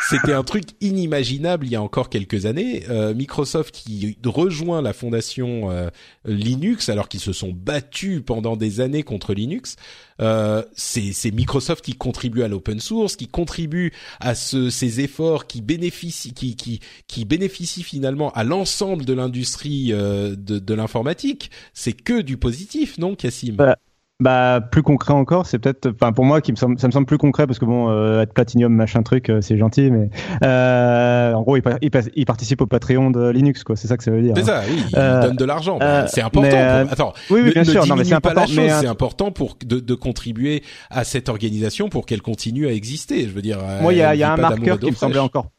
c'était 0.08 0.32
un 0.32 0.44
truc 0.44 0.64
inimaginable 0.80 1.66
il 1.66 1.72
y 1.72 1.76
a 1.76 1.82
encore 1.82 2.08
quelques 2.08 2.46
années. 2.46 2.84
Euh, 2.88 3.14
Microsoft 3.14 3.74
qui 3.74 4.16
rejoint 4.24 4.82
la 4.82 4.92
fondation 4.92 5.70
euh, 5.70 5.88
Linux 6.24 6.88
alors 6.88 7.08
qu'ils 7.08 7.20
se 7.20 7.32
sont 7.32 7.52
battus 7.52 8.22
pendant 8.24 8.56
des 8.56 8.80
années 8.80 9.02
contre 9.02 9.34
Linux. 9.34 9.76
Euh, 10.20 10.62
c'est 10.74 11.30
Microsoft 11.32 11.84
qui 11.84 11.94
contribue 11.94 12.42
à 12.42 12.48
l'open 12.48 12.80
source, 12.80 13.16
qui 13.16 13.26
contribue 13.26 13.92
à 14.20 14.34
ce, 14.34 14.70
ces 14.70 15.00
efforts 15.00 15.46
qui 15.46 15.60
bénéficient, 15.60 16.32
qui, 16.32 16.56
qui, 16.56 16.80
qui 17.06 17.24
bénéficient 17.24 17.82
finalement 17.82 18.30
à 18.32 18.44
l'ensemble 18.44 19.04
de 19.04 19.12
l'industrie 19.12 19.92
euh, 19.92 20.34
de, 20.36 20.58
de 20.58 20.74
l'informatique. 20.74 21.50
C'est 21.74 21.92
que 21.92 22.22
du 22.22 22.36
positif, 22.36 22.98
non, 22.98 23.14
Cassim? 23.14 23.56
Bah, 23.56 23.76
bah 24.18 24.62
plus 24.72 24.82
concret 24.82 25.12
encore, 25.12 25.44
c'est 25.44 25.58
peut-être, 25.58 25.90
enfin 25.90 26.12
pour 26.12 26.24
moi 26.24 26.40
qui 26.40 26.50
me 26.50 26.56
semble, 26.56 26.78
ça 26.78 26.86
me 26.86 26.92
semble 26.92 27.06
plus 27.06 27.18
concret 27.18 27.46
parce 27.46 27.58
que 27.58 27.66
bon, 27.66 27.90
euh, 27.90 28.22
être 28.22 28.32
platinium 28.32 28.72
machin 28.72 29.02
truc, 29.02 29.28
euh, 29.28 29.42
c'est 29.42 29.58
gentil, 29.58 29.90
mais 29.90 30.08
euh, 30.42 31.34
en 31.34 31.42
gros 31.42 31.58
il, 31.58 31.62
il, 31.82 32.24
participe 32.24 32.62
au 32.62 32.66
Patreon 32.66 33.10
de 33.10 33.28
Linux 33.28 33.62
quoi, 33.62 33.76
c'est 33.76 33.88
ça 33.88 33.98
que 33.98 34.04
ça 34.04 34.10
veut 34.10 34.22
dire. 34.22 34.32
C'est 34.34 34.44
ça, 34.44 34.62
oui, 34.66 34.82
il 34.88 34.94
donne 34.94 35.36
de 35.36 35.44
l'argent, 35.44 35.78
c'est 36.06 36.22
important. 36.22 36.48
pour... 36.48 36.92
Attends, 36.92 37.12
oui, 37.30 37.42
oui 37.44 37.52
bien 37.52 37.64
sûr, 37.64 37.86
non 37.86 37.96
mais 37.96 38.04
c'est 38.04 38.14
important, 38.14 38.46
c'est 38.46 38.86
important 38.86 39.32
pour 39.32 39.58
de, 39.66 39.80
de, 39.80 39.94
contribuer 39.94 40.62
à 40.88 41.04
cette 41.04 41.28
organisation 41.28 41.90
pour 41.90 42.06
qu'elle 42.06 42.22
continue 42.22 42.66
à 42.66 42.72
exister. 42.72 43.28
Je 43.28 43.34
veux 43.34 43.42
dire. 43.42 43.58
Moi 43.82 43.92
il 43.92 43.98
y 43.98 44.02
a, 44.02 44.14
y 44.14 44.22
a 44.22 44.32
un 44.32 44.36
marqueur 44.36 44.78
qui 44.78 44.90
me 44.90 44.96
semblait 44.96 45.18
encore 45.18 45.50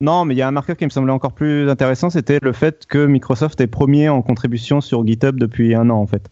non, 0.00 0.26
mais 0.26 0.34
il 0.34 0.36
y 0.36 0.42
a 0.42 0.48
un 0.48 0.52
marqueur 0.52 0.76
qui 0.76 0.84
me 0.84 0.90
semblait 0.90 1.12
encore 1.12 1.32
plus 1.32 1.70
intéressant, 1.70 2.10
c'était 2.10 2.38
le 2.42 2.52
fait 2.52 2.84
que 2.86 3.06
Microsoft 3.06 3.58
est 3.62 3.66
premier 3.66 4.10
en 4.10 4.20
contribution 4.20 4.82
sur 4.82 5.06
GitHub 5.06 5.38
depuis 5.38 5.74
un 5.74 5.88
an 5.88 5.96
en 5.96 6.06
fait. 6.06 6.28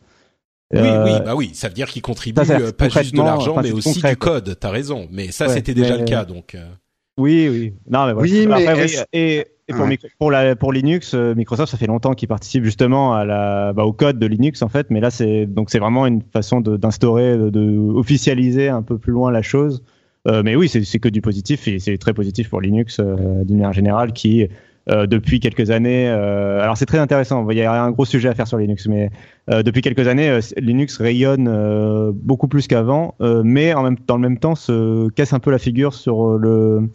Oui, 0.73 0.81
oui, 0.81 0.89
euh, 0.89 1.19
bah 1.21 1.35
oui, 1.35 1.51
ça 1.55 1.69
veut 1.69 1.75
dire 1.75 1.89
qu'il 1.89 2.03
contribue 2.03 2.41
euh, 2.51 2.73
pas 2.73 2.89
juste 2.89 3.15
de 3.15 3.23
l'argent, 3.23 3.57
mais 3.63 3.73
aussi 3.73 4.01
du 4.01 4.17
code. 4.17 4.57
T'as 4.59 4.71
raison, 4.71 5.09
mais 5.11 5.31
ça 5.31 5.49
c'était 5.49 5.75
déjà 5.75 5.97
le 5.97 6.05
cas, 6.05 6.25
donc. 6.25 6.55
Euh. 6.55 6.69
Oui, 7.17 7.49
oui, 7.49 7.75
non, 7.89 8.07
mais 8.07 8.13
voilà. 8.13 8.29
Oui, 8.29 8.47
mais 8.49 8.87
et, 9.13 9.47
et 9.69 9.73
pour, 9.73 9.87
pour, 10.19 10.31
la, 10.33 10.57
pour 10.57 10.73
Linux, 10.73 11.15
Microsoft, 11.15 11.71
ça 11.71 11.79
fait 11.79 11.87
longtemps 11.87 12.15
qu'il 12.15 12.27
participe 12.27 12.65
justement 12.65 13.15
à 13.15 13.25
la, 13.25 13.73
bah, 13.73 13.85
au 13.85 13.93
code 13.93 14.19
de 14.19 14.27
Linux 14.27 14.63
en 14.63 14.69
fait, 14.69 14.89
mais 14.91 15.01
là 15.01 15.11
c'est 15.11 15.47
donc 15.47 15.71
c'est 15.71 15.79
vraiment 15.79 16.07
une 16.07 16.23
façon 16.23 16.61
d'instaurer, 16.61 17.39
de, 17.39 17.51
de, 17.51 17.79
officialiser 17.79 18.69
un 18.69 18.83
peu 18.83 18.99
plus 18.99 19.13
loin 19.13 19.31
la 19.31 19.43
chose. 19.43 19.85
Euh, 20.27 20.43
mais 20.43 20.57
oui, 20.57 20.69
c'est 20.69 20.99
que 20.99 21.09
du 21.09 21.21
positif 21.21 21.69
et 21.69 21.79
c'est 21.79 21.99
très 21.99 22.15
positif 22.15 22.49
pour 22.49 22.61
Linux 22.61 22.99
d'une 22.99 23.59
manière 23.59 23.75
générale 23.75 24.13
qui 24.13 24.49
euh, 24.91 25.07
depuis 25.07 25.41
quelques 25.41 25.71
années. 25.71 26.09
Euh, 26.09 26.61
alors 26.61 26.77
c'est 26.77 26.87
très 26.87 26.99
intéressant. 26.99 27.49
Il 27.51 27.57
y 27.57 27.63
a 27.63 27.83
un 27.83 27.91
gros 27.91 28.05
sujet 28.05 28.29
à 28.29 28.35
faire 28.35 28.47
sur 28.47 28.59
Linux, 28.59 28.87
mais 28.87 29.11
euh, 29.51 29.63
depuis 29.63 29.81
quelques 29.81 30.07
années, 30.09 30.39
Linux 30.57 30.99
rayonne 30.99 32.13
beaucoup 32.13 32.49
plus 32.49 32.67
qu'avant, 32.67 33.15
mais 33.21 33.75
en 33.75 33.83
même, 33.83 33.97
dans 34.07 34.17
le 34.17 34.23
même 34.23 34.39
temps 34.39 34.55
se 34.55 35.09
casse 35.11 35.33
un 35.33 35.41
peu 35.41 35.51
la 35.51 35.59
figure 35.59 35.95
sur 35.95 36.39
le 36.39 36.89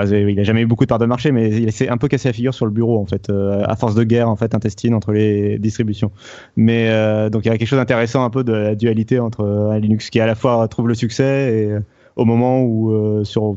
il 0.00 0.40
a 0.40 0.42
jamais 0.42 0.62
eu 0.62 0.66
beaucoup 0.66 0.84
de 0.84 0.88
parts 0.88 0.98
de 0.98 1.06
marché, 1.06 1.32
mais 1.32 1.50
il 1.50 1.72
s'est 1.72 1.88
un 1.88 1.98
peu 1.98 2.08
cassé 2.08 2.28
la 2.28 2.32
figure 2.32 2.54
sur 2.54 2.66
le 2.66 2.72
bureau 2.72 2.98
en 2.98 3.06
fait, 3.06 3.28
euh, 3.30 3.62
à 3.66 3.76
force 3.76 3.94
de 3.94 4.04
guerre 4.04 4.28
en 4.28 4.36
fait 4.36 4.54
intestine 4.54 4.94
entre 4.94 5.12
les 5.12 5.58
distributions. 5.58 6.10
Mais 6.56 6.88
euh, 6.88 7.28
donc 7.28 7.44
il 7.44 7.48
y 7.48 7.50
a 7.50 7.58
quelque 7.58 7.68
chose 7.68 7.78
d'intéressant 7.78 8.24
un 8.24 8.30
peu 8.30 8.44
de 8.44 8.52
la 8.52 8.74
dualité 8.74 9.18
entre 9.18 9.76
Linux 9.80 10.10
qui 10.10 10.20
à 10.20 10.26
la 10.26 10.34
fois 10.34 10.66
trouve 10.68 10.88
le 10.88 10.94
succès 10.94 11.54
et 11.54 11.76
au 12.16 12.24
moment 12.24 12.62
où 12.62 13.24
sur 13.24 13.56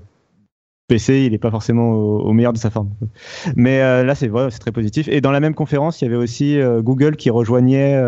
PC, 0.88 1.26
il 1.26 1.32
n'est 1.32 1.38
pas 1.38 1.52
forcément 1.52 1.92
au, 1.92 2.32
meilleur 2.34 2.54
de 2.54 2.58
sa 2.58 2.70
forme. 2.70 2.92
Mais 3.56 3.80
là, 3.80 4.14
c'est 4.16 4.28
vrai, 4.28 4.52
c'est 4.52 4.60
très 4.60 4.72
positif. 4.72 5.08
Et 5.08 5.20
dans 5.22 5.32
la 5.32 5.40
même 5.40 5.56
conférence, 5.56 6.02
il 6.02 6.06
y 6.06 6.08
avait 6.08 6.18
aussi 6.18 6.60
Google 6.84 7.16
qui 7.16 7.30
rejoignait 7.30 8.00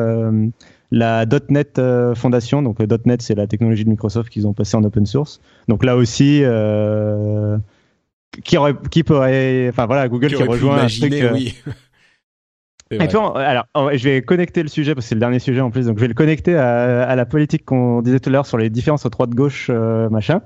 la 0.91 1.26
.NET 1.49 1.80
euh, 1.80 2.16
Fondation. 2.16 2.62
Donc 2.62 2.80
euh, 2.80 2.98
.NET, 3.06 3.22
c'est 3.22 3.36
la 3.36 3.48
technologie 3.48 3.84
de 3.84 3.90
Microsoft 3.90 4.30
qu'ils 4.30 4.48
ont 4.48 4.54
passé 4.54 4.78
en 4.78 4.84
open 4.84 5.06
source. 5.06 5.41
Donc 5.68 5.84
là 5.84 5.95
aussi, 5.95 6.41
euh, 6.44 7.58
qui, 8.44 8.58
aurait, 8.58 8.76
qui 8.90 9.04
pourrait, 9.04 9.68
enfin 9.70 9.86
voilà, 9.86 10.08
Google 10.08 10.30
qui, 10.30 10.44
rejoint 10.44 10.84
un 10.84 10.88
truc. 10.88 11.14
Oui. 11.34 11.56
alors, 13.36 13.66
je 13.94 14.04
vais 14.04 14.22
connecter 14.22 14.64
le 14.64 14.70
sujet 14.70 14.95
parce 14.95 15.06
que 15.06 15.10
c'est 15.10 15.16
le 15.16 15.20
dernier 15.20 15.40
sujet 15.40 15.60
en 15.60 15.72
plus, 15.72 15.88
donc 15.88 15.98
je 15.98 16.02
vais 16.02 16.08
le 16.08 16.14
connecter 16.14 16.56
à, 16.56 17.16
la 17.16 17.26
politique 17.26 17.66
qu'on 17.66 18.02
disait 18.02 18.20
tout 18.20 18.30
à 18.30 18.34
l'heure 18.34 18.45
sur 18.45 18.58
les 18.58 18.70
différences 18.70 19.06
entre 19.06 19.18
droite 19.18 19.32
gauche 19.32 19.70
machin. 19.70 20.41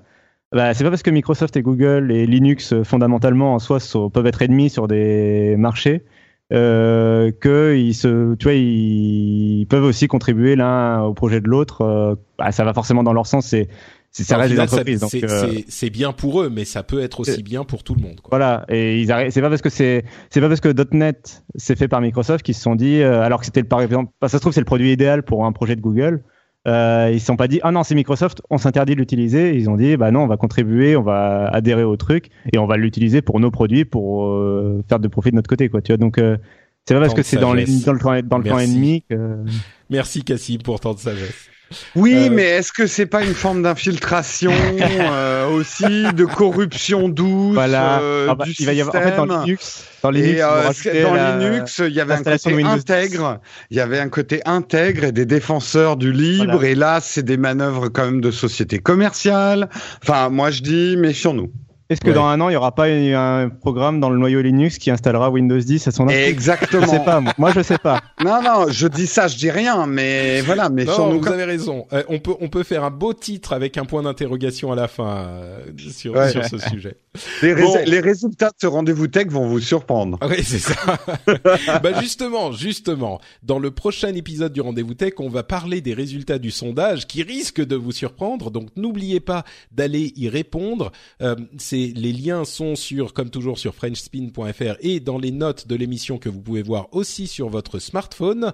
Bah, 0.52 0.73
c'est 0.73 0.84
pas 0.84 0.90
parce 0.90 1.03
que 1.03 1.11
Microsoft 1.11 1.56
et 1.56 1.61
Google 1.61 2.11
et 2.11 2.26
Linux 2.26 2.73
fondamentalement 2.84 3.53
en 3.53 3.60
soi 3.60 3.80
peuvent 4.14 4.28
être 4.28 4.41
ennemis 4.41 4.69
sur 4.69 4.88
des 4.88 5.56
marchés 5.57 6.03
euh, 6.52 7.32
qu'ils 7.32 7.95
se, 7.95 8.36
tu 8.36 8.44
vois, 8.44 8.53
ils, 8.53 9.65
peuvent 9.69 9.84
aussi 9.84 10.07
contribuer 10.07 10.56
l'un 10.56 11.03
au 11.03 11.14
projet 11.14 11.40
de 11.40 11.48
l'autre. 11.48 11.82
Euh, 11.82 12.15
bah, 12.38 12.52
ça 12.52 12.64
va 12.64 12.73
forcément 12.73 13.03
dans 13.03 13.14
leur 13.14 13.26
sens. 13.26 13.45
C'est 13.48 13.69
ça 14.11 14.36
reste 14.36 14.53
des 14.53 14.60
entreprises. 14.60 15.02
Euh, 15.23 15.61
c'est 15.69 15.90
bien 15.90 16.11
pour 16.11 16.41
eux, 16.41 16.49
mais 16.49 16.65
ça 16.65 16.84
peut 16.84 17.02
être 17.02 17.22
aussi 17.22 17.44
bien 17.44 17.64
pour 17.64 17.84
tout 17.84 17.95
le 17.95 18.02
monde. 18.02 18.19
Quoi. 18.19 18.38
Voilà, 18.38 18.65
et 18.68 18.99
ils 18.99 19.07
C'est 19.07 19.41
pas 19.41 19.49
parce 19.49 19.61
que 19.61 19.69
c'est 19.69 20.03
c'est 20.30 20.41
pas 20.41 20.49
parce 20.49 20.60
que 20.60 20.73
.NET 20.94 21.44
c'est 21.56 21.78
fait 21.78 21.88
par 21.88 22.02
Microsoft 22.02 22.44
qu'ils 22.44 22.56
se 22.56 22.61
sont 22.61 22.76
dit, 22.76 23.02
euh, 23.02 23.22
alors 23.22 23.40
que 23.40 23.45
c'était 23.45 23.64
par 23.64 23.82
exemple, 23.82 24.11
ça 24.22 24.28
se 24.28 24.38
trouve 24.38 24.52
c'est 24.52 24.60
le 24.60 24.65
produit 24.65 24.91
idéal 24.91 25.23
pour 25.23 25.45
un 25.45 25.53
projet 25.53 25.78
de 25.78 25.82
Google. 25.82 26.23
Euh, 26.67 27.09
ils 27.11 27.19
se 27.19 27.25
sont 27.25 27.38
pas 27.38 27.47
dit 27.47 27.59
ah 27.63 27.71
non 27.71 27.83
c'est 27.83 27.95
Microsoft, 27.95 28.41
on 28.51 28.57
s'interdit 28.57 28.93
de 28.93 28.99
l'utiliser. 28.99 29.55
Ils 29.55 29.69
ont 29.69 29.77
dit 29.77 29.97
bah 29.97 30.11
non 30.11 30.21
on 30.21 30.27
va 30.27 30.38
contribuer, 30.38 30.95
on 30.95 31.01
va 31.01 31.47
adhérer 31.47 31.83
au 31.83 31.97
truc 31.97 32.29
et 32.53 32.59
on 32.59 32.67
va 32.67 32.77
l'utiliser 32.77 33.21
pour 33.21 33.39
nos 33.39 33.49
produits 33.49 33.85
pour 33.85 34.27
euh, 34.27 34.83
faire 34.88 34.99
de 34.99 35.07
profit 35.07 35.31
de 35.31 35.35
notre 35.35 35.49
côté 35.49 35.69
quoi. 35.69 35.81
Tu 35.81 35.91
vois 35.91 35.97
donc 35.97 36.17
euh, 36.19 36.38
c'est 36.85 36.93
pas 36.93 36.99
parce 36.99 37.13
que 37.13 37.23
c'est 37.23 37.38
dans, 37.38 37.49
dans, 37.49 37.53
le 37.53 38.21
dans 38.21 38.38
le 38.38 38.43
plan 38.43 38.59
ennemi 38.59 39.03
que. 39.09 39.43
Merci 39.89 40.23
Cassie 40.23 40.57
pour 40.57 40.79
tant 40.79 40.93
de 40.93 40.99
sagesse. 40.99 41.51
Oui, 41.95 42.27
euh, 42.27 42.30
mais 42.31 42.43
est-ce 42.43 42.72
que 42.72 42.88
c'est 42.88 43.06
pas 43.06 43.23
une 43.23 43.34
forme 43.34 43.64
d'infiltration 43.64 44.52
euh, 44.81 45.48
aussi, 45.49 45.84
de 46.14 46.26
corruption 46.26 47.10
douce 47.10 47.53
voilà. 47.53 47.99
Euh, 48.02 48.27
ah 48.30 48.35
bah, 48.35 48.45
du 48.45 48.53
il 48.60 48.65
va 48.65 48.73
y 48.73 48.81
avoir, 48.81 48.95
en 48.95 48.99
fait, 49.02 49.15
dans 49.15 49.26
Linux, 49.26 49.85
dans 50.03 50.10
Linux, 50.10 51.02
dans 51.02 51.14
Linux 51.38 51.81
il 51.88 51.93
y 51.93 51.99
avait 51.99 52.14
un 52.14 52.23
côté 52.23 52.64
intègre, 52.64 53.39
il 53.69 53.77
y 53.77 53.80
avait 53.80 53.99
un 53.99 54.10
côté 54.10 54.41
intègre 54.45 55.03
et 55.06 55.11
des 55.11 55.26
défenseurs 55.26 55.98
du 55.98 56.11
libre, 56.11 56.64
et 56.64 56.76
là, 56.76 56.99
c'est 57.02 57.23
des 57.23 57.38
manœuvres 57.38 57.89
quand 57.89 58.06
même 58.06 58.22
de 58.22 58.31
société 58.31 58.80
commerciale. 58.80 59.69
Enfin, 60.02 60.30
moi, 60.30 60.52
je 60.52 60.61
dis, 60.61 60.98
méfions-nous. 60.98 61.52
Est-ce 61.91 61.99
que 61.99 62.09
dans 62.09 62.26
un 62.26 62.39
an, 62.39 62.47
il 62.47 62.53
n'y 62.53 62.57
aura 62.57 62.73
pas 62.73 62.85
un 62.85 63.49
programme 63.49 63.99
dans 63.99 64.09
le 64.09 64.18
noyau 64.18 64.41
Linux 64.41 64.77
qui 64.77 64.91
installera 64.91 65.30
Windows 65.30 65.57
10 65.57 65.89
à 65.89 65.91
son 65.91 66.07
Exactement. 66.07 66.85
Je 66.85 66.89
sais 66.89 67.03
pas. 67.03 67.22
Moi, 67.38 67.51
je 67.53 67.61
sais 67.61 67.77
pas. 67.77 67.99
non, 68.23 68.41
non, 68.41 68.68
je 68.69 68.88
dis 68.88 69.07
ça, 69.07 69.27
je 69.27 69.35
dis 69.35 69.51
rien, 69.51 69.85
mais 69.88 70.39
voilà. 70.39 70.69
Mais 70.69 70.85
non, 70.85 71.18
vous 71.18 71.27
avez 71.27 71.43
raison. 71.43 71.88
Euh, 71.91 72.03
on 72.07 72.19
peut, 72.19 72.35
on 72.39 72.47
peut 72.47 72.63
faire 72.63 72.85
un 72.85 72.91
beau 72.91 73.13
titre 73.13 73.51
avec 73.51 73.77
un 73.77 73.84
point 73.84 74.03
d'interrogation 74.03 74.72
à 74.72 74.76
la 74.77 74.88
fin 74.88 75.18
euh, 75.18 75.65
sur, 75.77 76.15
sur 76.30 76.45
ce 76.45 76.57
sujet. 76.59 76.95
Les, 77.41 77.55
les, 77.85 77.99
résultats 77.99 78.51
de 78.51 78.55
ce 78.61 78.68
rendez-vous 78.68 79.07
tech 79.07 79.27
vont 79.27 79.49
vous 79.49 79.59
surprendre. 79.59 80.18
Oui, 80.22 80.41
c'est 80.43 80.59
ça. 80.59 80.97
bah 81.84 81.99
justement, 81.99 82.53
justement, 82.53 83.19
dans 83.43 83.59
le 83.59 83.69
prochain 83.72 84.13
épisode 84.13 84.53
du 84.53 84.61
rendez-vous 84.61 84.93
tech, 84.93 85.15
on 85.19 85.27
va 85.27 85.43
parler 85.43 85.81
des 85.81 85.93
résultats 85.93 86.39
du 86.39 86.51
sondage 86.51 87.07
qui 87.07 87.23
risquent 87.23 87.65
de 87.65 87.76
vous 87.76 87.91
surprendre. 87.91 88.49
Donc, 88.49 88.69
n'oubliez 88.77 89.19
pas 89.19 89.43
d'aller 89.73 90.13
y 90.15 90.30
répondre. 90.30 90.93
Euh, 91.22 91.35
c'est 91.57 91.81
les 91.88 92.14
liens 92.14 92.45
sont 92.45 92.76
sur, 92.76 93.14
comme 93.14 93.30
toujours, 93.30 93.60
sur 93.60 93.76
FrenchSpin.fr 93.76 94.76
et 94.82 94.99
dans 94.99 95.18
les 95.18 95.32
notes 95.32 95.68
de 95.68 95.76
l'émission 95.76 96.18
que 96.18 96.30
vous 96.30 96.41
pouvez 96.41 96.62
voir 96.62 96.88
aussi 96.91 97.28
sur 97.28 97.49
votre 97.49 97.80
smartphone. 97.80 98.53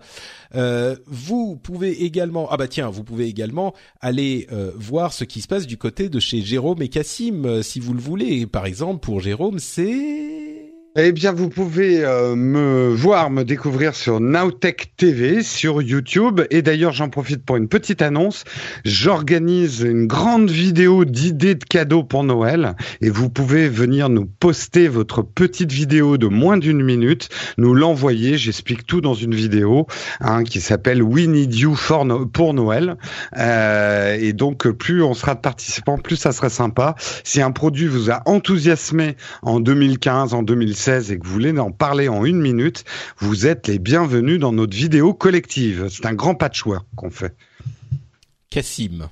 Euh, 0.56 0.96
vous 1.06 1.56
pouvez 1.56 2.04
également, 2.04 2.48
ah 2.50 2.58
bah 2.58 2.68
tiens, 2.68 2.90
vous 2.90 3.04
pouvez 3.04 3.28
également 3.28 3.74
aller 4.02 4.48
euh, 4.52 4.72
voir 4.76 5.14
ce 5.14 5.24
qui 5.24 5.42
se 5.42 5.48
passe 5.48 5.68
du 5.68 5.78
côté 5.78 6.10
de 6.10 6.20
chez 6.20 6.42
Jérôme 6.42 6.82
et 6.82 6.90
Cassim, 6.90 7.46
euh, 7.46 7.62
si 7.62 7.80
vous 7.80 7.94
le 7.94 8.02
voulez. 8.02 8.48
Par 8.48 8.66
exemple, 8.66 9.00
pour 9.00 9.20
Jérôme, 9.20 9.60
c'est 9.60 10.47
eh 10.96 11.12
bien, 11.12 11.32
vous 11.32 11.50
pouvez 11.50 12.04
euh, 12.04 12.36
me 12.36 12.90
voir, 12.90 13.30
me 13.30 13.44
découvrir 13.44 13.94
sur 13.94 14.20
Nowtech 14.20 14.94
TV, 14.98 15.44
sur 15.44 15.84
YouTube. 15.84 16.42
Et 16.50 16.64
d'ailleurs, 16.64 16.92
j'en 16.92 17.10
profite 17.10 17.46
pour 17.46 17.56
une 17.56 17.68
petite 17.68 18.02
annonce. 18.02 18.46
J'organise 18.84 19.82
une 19.82 20.08
grande 20.08 20.50
vidéo 20.50 21.06
d'idées 21.06 21.54
de 21.54 21.64
cadeaux 21.64 22.04
pour 22.04 22.24
Noël. 22.24 22.76
Et 23.02 23.12
vous 23.12 23.30
pouvez 23.30 23.70
venir 23.70 24.10
nous 24.10 24.26
poster 24.26 24.88
votre 24.88 25.22
petite 25.22 25.72
vidéo 25.72 26.18
de 26.18 26.26
moins 26.26 26.58
d'une 26.58 26.82
minute, 26.82 27.30
nous 27.60 27.76
l'envoyer. 27.76 28.40
J'explique 28.40 28.88
tout 28.88 29.02
dans 29.02 29.14
une 29.14 29.36
vidéo 29.36 29.86
hein, 30.20 30.44
qui 30.44 30.62
s'appelle 30.62 31.04
We 31.04 31.28
Need 31.28 31.54
You 31.54 31.76
for 31.76 32.08
pour 32.34 32.56
Noël. 32.56 32.98
Euh, 33.38 34.18
et 34.20 34.34
donc, 34.34 34.68
plus 34.70 35.04
on 35.04 35.14
sera 35.14 35.36
de 35.36 35.42
participants, 35.42 36.00
plus 36.00 36.16
ça 36.16 36.32
sera 36.32 36.50
sympa. 36.50 36.96
Si 37.24 37.40
un 37.40 37.52
produit 37.52 37.86
vous 37.86 38.10
a 38.10 38.24
enthousiasmé 38.26 39.16
en 39.44 39.60
2015, 39.60 40.34
en 40.34 40.42
2016, 40.42 40.87
et 40.88 41.20
que 41.20 41.26
vous 41.26 41.34
voulez 41.34 41.58
en 41.60 41.72
parler 41.72 42.08
en 42.08 42.24
une 42.24 42.40
minute, 42.40 42.86
vous 43.18 43.46
êtes 43.46 43.68
les 43.68 43.80
bienvenus 43.80 44.40
dans 44.40 44.54
notre 44.54 44.76
vidéo 44.76 45.14
collective. 45.14 45.88
C'est 45.90 46.06
un 46.06 46.14
grand 46.14 46.36
patchwork 46.36 46.86
qu'on 46.96 47.10
fait. 47.10 47.36
Cassim. 48.50 49.10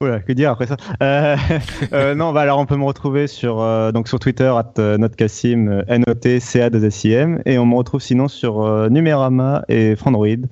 Voilà, 0.00 0.20
que 0.20 0.32
dire 0.32 0.50
après 0.50 0.66
ça? 0.66 0.76
Euh, 1.02 1.36
euh, 1.92 2.14
Non, 2.14 2.32
bah 2.32 2.42
alors 2.42 2.58
on 2.58 2.66
peut 2.66 2.76
me 2.76 2.84
retrouver 2.84 3.26
sur 3.26 3.60
euh, 3.60 3.92
donc 3.92 4.08
sur 4.08 4.18
Twitter 4.18 4.52
at 4.54 4.74
notcassim 4.98 5.82
n 5.88 6.04
o 6.06 6.14
t 6.14 6.38
c 6.38 6.60
a 6.60 6.70
2 6.70 6.84
s 6.84 7.04
i 7.04 7.12
m 7.12 7.42
et 7.46 7.58
on 7.58 7.66
me 7.66 7.74
retrouve 7.74 8.02
sinon 8.02 8.28
sur 8.28 8.90
Numérama 8.90 9.64
et 9.68 9.96
Frandroid 9.96 10.46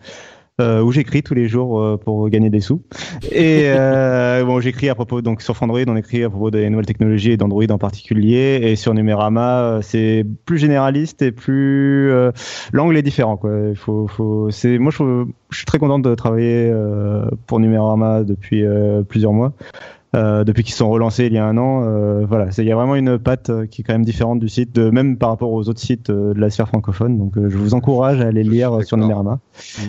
euh, 0.61 0.83
où 0.83 0.93
j'écris 0.93 1.23
tous 1.23 1.35
les 1.35 1.49
jours 1.49 1.81
euh, 1.81 1.97
pour 1.97 2.29
gagner 2.29 2.51
des 2.51 2.61
sous. 2.61 2.83
Et 3.33 3.65
euh, 3.67 4.45
bon, 4.45 4.61
j'écris 4.61 4.89
à 4.89 4.95
propos 4.95 5.21
donc 5.21 5.43
sur 5.43 5.61
Android, 5.63 5.81
on 5.87 5.97
écrit 5.97 6.23
à 6.23 6.31
propos 6.31 6.51
des 6.51 6.69
nouvelles 6.71 6.87
technologies 6.87 7.33
et 7.33 7.37
d'Android 7.37 7.71
en 7.71 7.79
particulier. 7.79 8.61
Et 8.63 8.77
sur 8.77 8.95
Numérama, 8.95 9.61
euh, 9.61 9.83
c'est 9.83 10.25
plus 10.45 10.59
généraliste 10.59 11.23
et 11.23 11.33
plus 11.33 12.11
euh, 12.11 12.31
l'angle 12.73 12.97
est 12.97 13.03
différent. 13.03 13.37
Quoi. 13.37 13.51
Il 13.71 13.77
faut, 13.77 14.07
faut, 14.07 14.51
c'est 14.51 14.79
moi 14.79 14.93
je, 14.93 15.25
je, 15.51 15.57
suis 15.57 15.67
très 15.67 15.79
content 15.79 15.99
de 15.99 16.15
travailler 16.15 16.73
pour 17.47 17.59
Numérama 17.61 18.23
depuis 18.23 18.65
plusieurs 19.09 19.33
mois. 19.33 19.53
Euh, 20.15 20.45
depuis 20.45 20.63
qu'ils 20.63 20.75
sont 20.75 20.89
relancés 20.89 21.27
il 21.27 21.33
y 21.33 21.39
a 21.39 21.45
un 21.45 21.57
an. 21.57 21.83
Euh, 21.85 22.25
voilà, 22.27 22.47
il 22.57 22.65
y 22.65 22.73
a 22.73 22.77
vraiment 22.77 22.95
une 22.95 23.19
patte 23.19 23.51
euh, 23.51 23.67
qui 23.67 23.81
est 23.81 23.85
quand 23.85 23.95
même 23.95 24.05
différente 24.05 24.39
du 24.39 24.49
site, 24.49 24.75
de, 24.75 24.91
même 24.91 25.17
par 25.19 25.31
rapport 25.31 25.53
aux 25.53 25.69
autres 25.69 25.81
sites 25.81 26.11
de 26.11 26.39
la 26.39 26.51
sphère 26.51 26.69
francophone. 26.69 27.19
Donc, 27.19 27.33
je 27.37 27.57
vous 27.57 27.75
encourage 27.75 28.21
à 28.21 28.29
aller 28.29 28.45
lire 28.45 28.85
sur 28.85 28.97
Numérama. 28.97 29.41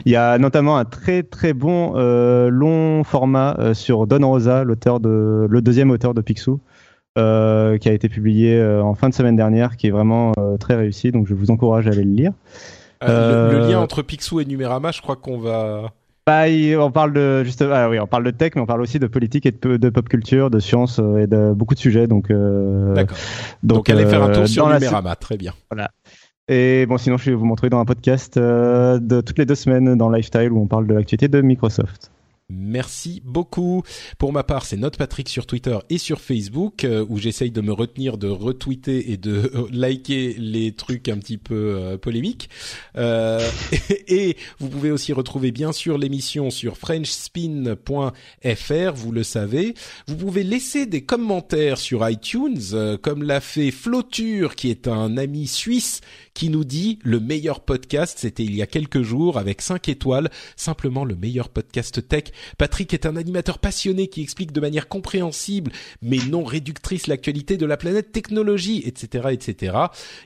Il 0.06 0.11
y 0.11 0.15
a 0.15 0.38
notamment 0.38 0.77
un 0.77 0.85
très 0.85 1.23
très 1.23 1.53
bon 1.53 1.93
long 2.49 3.03
format 3.03 3.73
sur 3.73 4.07
Don 4.07 4.27
Rosa, 4.27 4.64
l'auteur 4.64 4.99
de 4.99 5.47
le 5.49 5.61
deuxième 5.61 5.91
auteur 5.91 6.14
de 6.14 6.22
Picsou. 6.22 6.60
Euh, 7.18 7.77
qui 7.77 7.88
a 7.88 7.93
été 7.93 8.10
publié 8.10 8.61
en 8.61 8.93
fin 8.93 9.07
de 9.07 9.14
semaine 9.14 9.38
dernière, 9.38 9.77
qui 9.77 9.88
est 9.88 9.91
vraiment 9.91 10.34
très 10.60 10.76
réussi. 10.76 11.11
Donc 11.11 11.27
je 11.27 11.34
vous 11.34 11.49
encourage 11.49 11.88
à 11.88 11.91
aller 11.91 12.03
le 12.03 12.11
lire. 12.11 12.31
le, 13.02 13.52
le, 13.53 13.69
lien 13.69 13.80
entre 13.80 14.02
Picsou 14.02 14.41
et 14.41 14.45
Numérama, 14.45 14.91
je 14.91 15.02
crois 15.02 15.15
qu'on 15.15 15.39
va 15.39 15.93
bah, 16.26 16.45
on 16.80 16.91
parle 16.91 17.14
de 17.14 17.43
juste, 17.43 17.61
ah 17.61 17.88
oui, 17.88 17.99
on 17.99 18.07
parle 18.07 18.23
de 18.23 18.31
tech, 18.31 18.53
mais 18.56 18.61
on 18.61 18.65
parle 18.65 18.81
aussi 18.81 18.97
de 18.97 19.06
politique 19.06 19.45
et 19.45 19.52
de, 19.52 19.77
de 19.77 19.89
pop 19.89 20.10
culture, 20.10 20.49
de 20.49 20.60
science 20.60 20.99
euh, 20.99 21.19
et 21.19 21.27
de 21.27 21.53
beaucoup 21.53 21.76
de 21.76 21.80
sujets. 21.80 22.07
Donc, 22.07 22.31
euh, 22.31 22.95
d'accord. 22.95 23.18
Donc, 23.61 23.89
allez 23.91 24.07
faire 24.07 24.23
un 24.23 24.31
tour 24.31 24.43
euh, 24.43 24.47
sur 24.47 24.68
Numérama, 24.68 25.15
très 25.15 25.38
bien. 25.38 25.53
Voilà. 25.69 25.91
Et 26.47 26.88
bon, 26.88 26.97
sinon, 26.97 27.18
je 27.18 27.30
vais 27.30 27.35
vous 27.35 27.45
montrer 27.45 27.69
dans 27.69 27.80
un 27.80 27.85
podcast 27.85 28.39
de 28.39 29.22
toutes 29.22 29.38
les 29.38 29.45
deux 29.45 29.56
semaines 29.56 29.95
dans 29.95 30.10
Lifestyle 30.10 30.52
où 30.52 30.61
on 30.61 30.68
parle 30.68 30.88
de 30.88 30.95
l'actualité 30.95 31.27
de 31.27 31.41
Microsoft. 31.41 32.11
Merci 32.49 33.23
beaucoup. 33.26 33.81
Pour 34.19 34.31
ma 34.31 34.43
part, 34.43 34.65
c'est 34.65 34.77
Note 34.77 34.97
Patrick 34.97 35.30
sur 35.30 35.47
Twitter 35.47 35.80
et 35.89 35.97
sur 35.97 36.22
Facebook 36.22 36.84
euh, 36.84 37.03
où 37.09 37.17
j'essaye 37.17 37.49
de 37.49 37.59
me 37.59 37.73
retenir 37.73 38.19
de 38.19 38.27
retweeter 38.27 39.11
et 39.11 39.17
de 39.17 39.51
euh, 39.55 39.67
liker 39.72 40.35
les 40.38 40.73
trucs 40.73 41.09
un 41.09 41.17
petit 41.17 41.39
peu 41.39 41.55
euh, 41.55 41.97
polémiques. 41.97 42.51
et, 42.95 44.38
vous 44.59 44.69
pouvez 44.69 44.91
aussi 44.91 45.11
retrouver 45.11 45.51
bien 45.51 45.72
sûr 45.72 45.97
l'émission 45.97 46.51
sur 46.51 46.77
frenchspin.fr, 46.77 48.93
vous 48.93 49.11
le 49.11 49.23
savez. 49.23 49.73
Vous 50.07 50.15
pouvez 50.15 50.43
laisser 50.43 50.85
des 50.85 51.01
commentaires 51.01 51.80
sur 51.80 52.07
iTunes 52.07 52.99
comme 53.01 53.23
l'a 53.23 53.41
fait 53.41 53.72
Floture 53.72 54.55
qui 54.55 54.69
est 54.69 54.88
un 54.88 55.17
ami 55.17 55.47
suisse 55.47 56.01
qui 56.35 56.49
nous 56.49 56.63
dit 56.63 56.99
le 57.03 57.19
meilleur 57.19 57.61
podcast, 57.61 58.19
c'était 58.19 58.43
il 58.43 58.55
y 58.55 58.61
a 58.61 58.67
quelques 58.67 59.01
jours 59.01 59.39
avec 59.39 59.61
5 59.61 59.89
étoiles, 59.89 60.30
simplement 60.57 61.05
le 61.05 61.15
meilleur 61.15 61.49
podcast 61.49 62.07
tech 62.07 62.26
Patrick 62.57 62.94
est 62.94 63.06
un 63.06 63.16
animateur 63.16 63.60
passionné 63.60 64.07
qui 64.07 64.22
explique 64.22 64.52
de 64.52 64.62
manière 64.62 64.88
compréhensible 64.88 65.72
mais 66.02 66.18
non 66.30 66.44
réductrice 66.44 67.07
l'actualité 67.07 67.57
de 67.57 67.66
la 67.66 67.78
planète 67.78 68.12
technologie, 68.12 68.84
etc., 68.86 69.30
etc. 69.32 69.78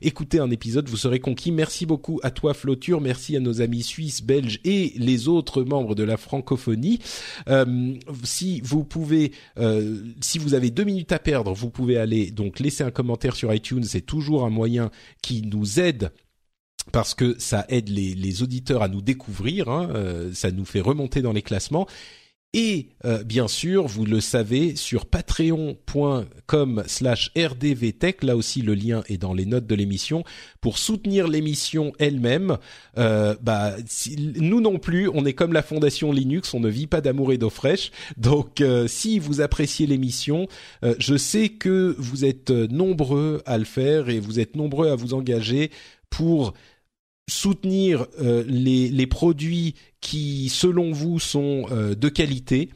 Écoutez 0.01 0.39
un 0.39 0.51
épisode, 0.51 0.89
vous 0.89 0.97
serez 0.97 1.19
conquis. 1.19 1.51
Merci 1.51 1.85
beaucoup 1.85 2.19
à 2.23 2.31
toi 2.31 2.53
Floture, 2.53 3.01
merci 3.01 3.35
à 3.35 3.39
nos 3.39 3.61
amis 3.61 3.83
suisses, 3.83 4.21
belges 4.21 4.59
et 4.63 4.93
les 4.97 5.27
autres 5.27 5.63
membres 5.63 5.95
de 5.95 6.03
la 6.03 6.17
francophonie. 6.17 6.99
Euh, 7.47 7.93
si 8.23 8.61
vous 8.61 8.83
pouvez, 8.83 9.31
euh, 9.57 10.01
si 10.21 10.39
vous 10.39 10.53
avez 10.53 10.69
deux 10.69 10.83
minutes 10.83 11.11
à 11.11 11.19
perdre, 11.19 11.53
vous 11.53 11.69
pouvez 11.69 11.97
aller 11.97 12.31
donc 12.31 12.59
laisser 12.59 12.83
un 12.83 12.91
commentaire 12.91 13.35
sur 13.35 13.53
iTunes. 13.53 13.83
C'est 13.83 14.01
toujours 14.01 14.45
un 14.45 14.49
moyen 14.49 14.91
qui 15.21 15.41
nous 15.41 15.79
aide 15.79 16.11
parce 16.91 17.13
que 17.13 17.35
ça 17.39 17.65
aide 17.69 17.89
les, 17.89 18.43
auditeurs 18.43 18.83
à 18.83 18.87
nous 18.87 19.01
découvrir, 19.01 19.69
hein, 19.69 19.89
euh, 19.93 20.31
ça 20.33 20.51
nous 20.51 20.65
fait 20.65 20.81
remonter 20.81 21.21
dans 21.21 21.33
les 21.33 21.41
classements. 21.41 21.87
Et 22.51 22.87
euh, 23.05 23.23
bien 23.23 23.47
sûr, 23.47 23.85
vous 23.85 24.05
le 24.05 24.19
savez, 24.21 24.75
sur 24.75 25.05
patreon.com 25.05 26.83
slash 26.87 27.31
rdvtech, 27.37 28.23
là 28.23 28.35
aussi 28.35 28.63
le 28.63 28.73
lien 28.73 29.03
est 29.07 29.19
dans 29.19 29.35
les 29.35 29.45
notes 29.45 29.67
de 29.67 29.75
l'émission, 29.75 30.23
pour 30.59 30.79
soutenir 30.79 31.27
l'émission 31.27 31.93
elle-même. 31.99 32.57
Euh, 32.97 33.35
bah, 33.43 33.75
nous 34.39 34.61
non 34.61 34.79
plus, 34.79 35.09
on 35.13 35.27
est 35.27 35.33
comme 35.33 35.53
la 35.53 35.61
fondation 35.61 36.11
Linux, 36.11 36.55
on 36.55 36.59
ne 36.59 36.69
vit 36.69 36.87
pas 36.87 37.01
d'amour 37.01 37.33
et 37.33 37.37
d'eau 37.37 37.51
fraîche. 37.51 37.91
Donc 38.17 38.63
si 38.87 39.19
vous 39.19 39.41
appréciez 39.41 39.85
l'émission, 39.85 40.47
je 40.81 41.17
sais 41.17 41.49
que 41.49 41.95
vous 41.99 42.25
êtes 42.25 42.49
nombreux 42.49 43.43
à 43.45 43.59
le 43.59 43.65
faire 43.65 44.09
et 44.09 44.19
vous 44.19 44.39
êtes 44.39 44.55
nombreux 44.55 44.89
à 44.89 44.95
vous 44.95 45.13
engager 45.13 45.69
pour 46.09 46.53
soutenir 47.29 48.07
euh, 48.19 48.43
les, 48.47 48.89
les, 48.89 49.07
produits 49.07 49.75
qui, 50.01 50.49
selon 50.49 50.91
vous, 50.91 51.19
sont 51.19 51.65
euh, 51.71 51.95
de 51.95 52.09
qualité. 52.09 52.69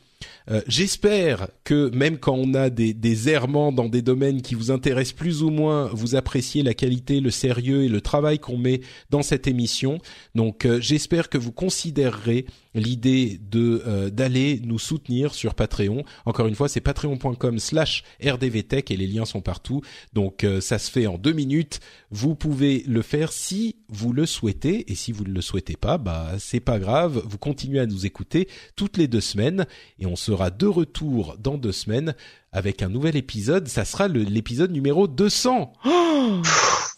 Euh, 0.49 0.61
j'espère 0.67 1.47
que 1.63 1.89
même 1.95 2.17
quand 2.17 2.35
on 2.35 2.53
a 2.53 2.69
des, 2.69 2.93
des, 2.93 3.29
errements 3.29 3.71
dans 3.71 3.89
des 3.89 4.01
domaines 4.01 4.41
qui 4.41 4.55
vous 4.55 4.71
intéressent 4.71 5.13
plus 5.13 5.43
ou 5.43 5.49
moins, 5.49 5.89
vous 5.93 6.15
appréciez 6.15 6.63
la 6.63 6.73
qualité, 6.73 7.19
le 7.19 7.31
sérieux 7.31 7.83
et 7.83 7.89
le 7.89 8.01
travail 8.01 8.39
qu'on 8.39 8.57
met 8.57 8.81
dans 9.09 9.21
cette 9.21 9.47
émission. 9.47 9.99
Donc 10.35 10.67
j'espère 10.79 11.29
que 11.29 11.37
vous 11.37 11.51
considérerez 11.51 12.45
l'idée 12.73 13.39
de 13.51 13.83
euh, 13.85 14.09
d'aller 14.09 14.59
nous 14.63 14.79
soutenir 14.79 15.33
sur 15.33 15.55
Patreon. 15.55 16.03
Encore 16.25 16.47
une 16.47 16.55
fois, 16.55 16.67
c'est 16.67 16.81
patreon.com/slash 16.81 18.03
rdvtech 18.23 18.91
et 18.91 18.97
les 18.97 19.07
liens 19.07 19.25
sont 19.25 19.41
partout. 19.41 19.81
Donc 20.13 20.43
euh, 20.43 20.61
ça 20.61 20.79
se 20.79 20.89
fait 20.89 21.07
en 21.07 21.17
deux 21.17 21.33
minutes. 21.33 21.79
Vous 22.11 22.35
pouvez 22.35 22.83
le 22.87 23.01
faire 23.01 23.31
si 23.31 23.75
vous 23.89 24.13
le 24.13 24.25
souhaitez 24.25 24.91
et 24.91 24.95
si 24.95 25.11
vous 25.11 25.23
ne 25.23 25.33
le 25.33 25.41
souhaitez 25.41 25.75
pas, 25.75 25.97
bah 25.97 26.31
c'est 26.39 26.59
pas 26.59 26.79
grave. 26.79 27.23
Vous 27.25 27.37
continuez 27.37 27.79
à 27.79 27.85
nous 27.85 28.05
écouter 28.05 28.47
toutes 28.75 28.97
les 28.97 29.07
deux 29.07 29.21
semaines 29.21 29.65
et 29.99 30.05
on 30.05 30.15
sera 30.33 30.49
de 30.49 30.65
retour 30.65 31.35
dans 31.37 31.59
deux 31.59 31.71
semaines 31.71 32.15
avec 32.51 32.81
un 32.81 32.89
nouvel 32.89 33.15
épisode. 33.15 33.67
Ça 33.67 33.85
sera 33.85 34.07
l'épisode 34.07 34.71
numéro 34.71 35.07
200. 35.07 35.73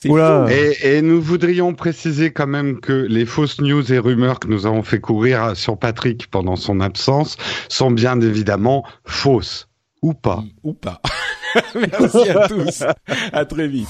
Et, 0.05 1.01
nous 1.01 1.21
voudrions 1.21 1.73
préciser 1.73 2.31
quand 2.31 2.47
même 2.47 2.79
que 2.79 2.93
les 2.93 3.25
fausses 3.25 3.59
news 3.59 3.91
et 3.91 3.97
rumeurs 3.97 4.39
que 4.39 4.47
nous 4.47 4.65
avons 4.67 4.83
fait 4.83 5.01
courir 5.01 5.57
sur 5.57 5.77
Patrick 5.77 6.27
pendant 6.27 6.55
son 6.55 6.79
absence 6.79 7.35
sont 7.67 7.91
bien 7.91 8.21
évidemment 8.21 8.85
fausses. 9.03 9.67
Ou 10.01 10.13
pas. 10.13 10.43
Ou 10.63 10.73
pas. 10.73 11.01
Merci 11.75 12.29
à 12.29 12.47
tous. 12.47 12.83
À 13.33 13.45
très 13.45 13.67
vite. 13.67 13.89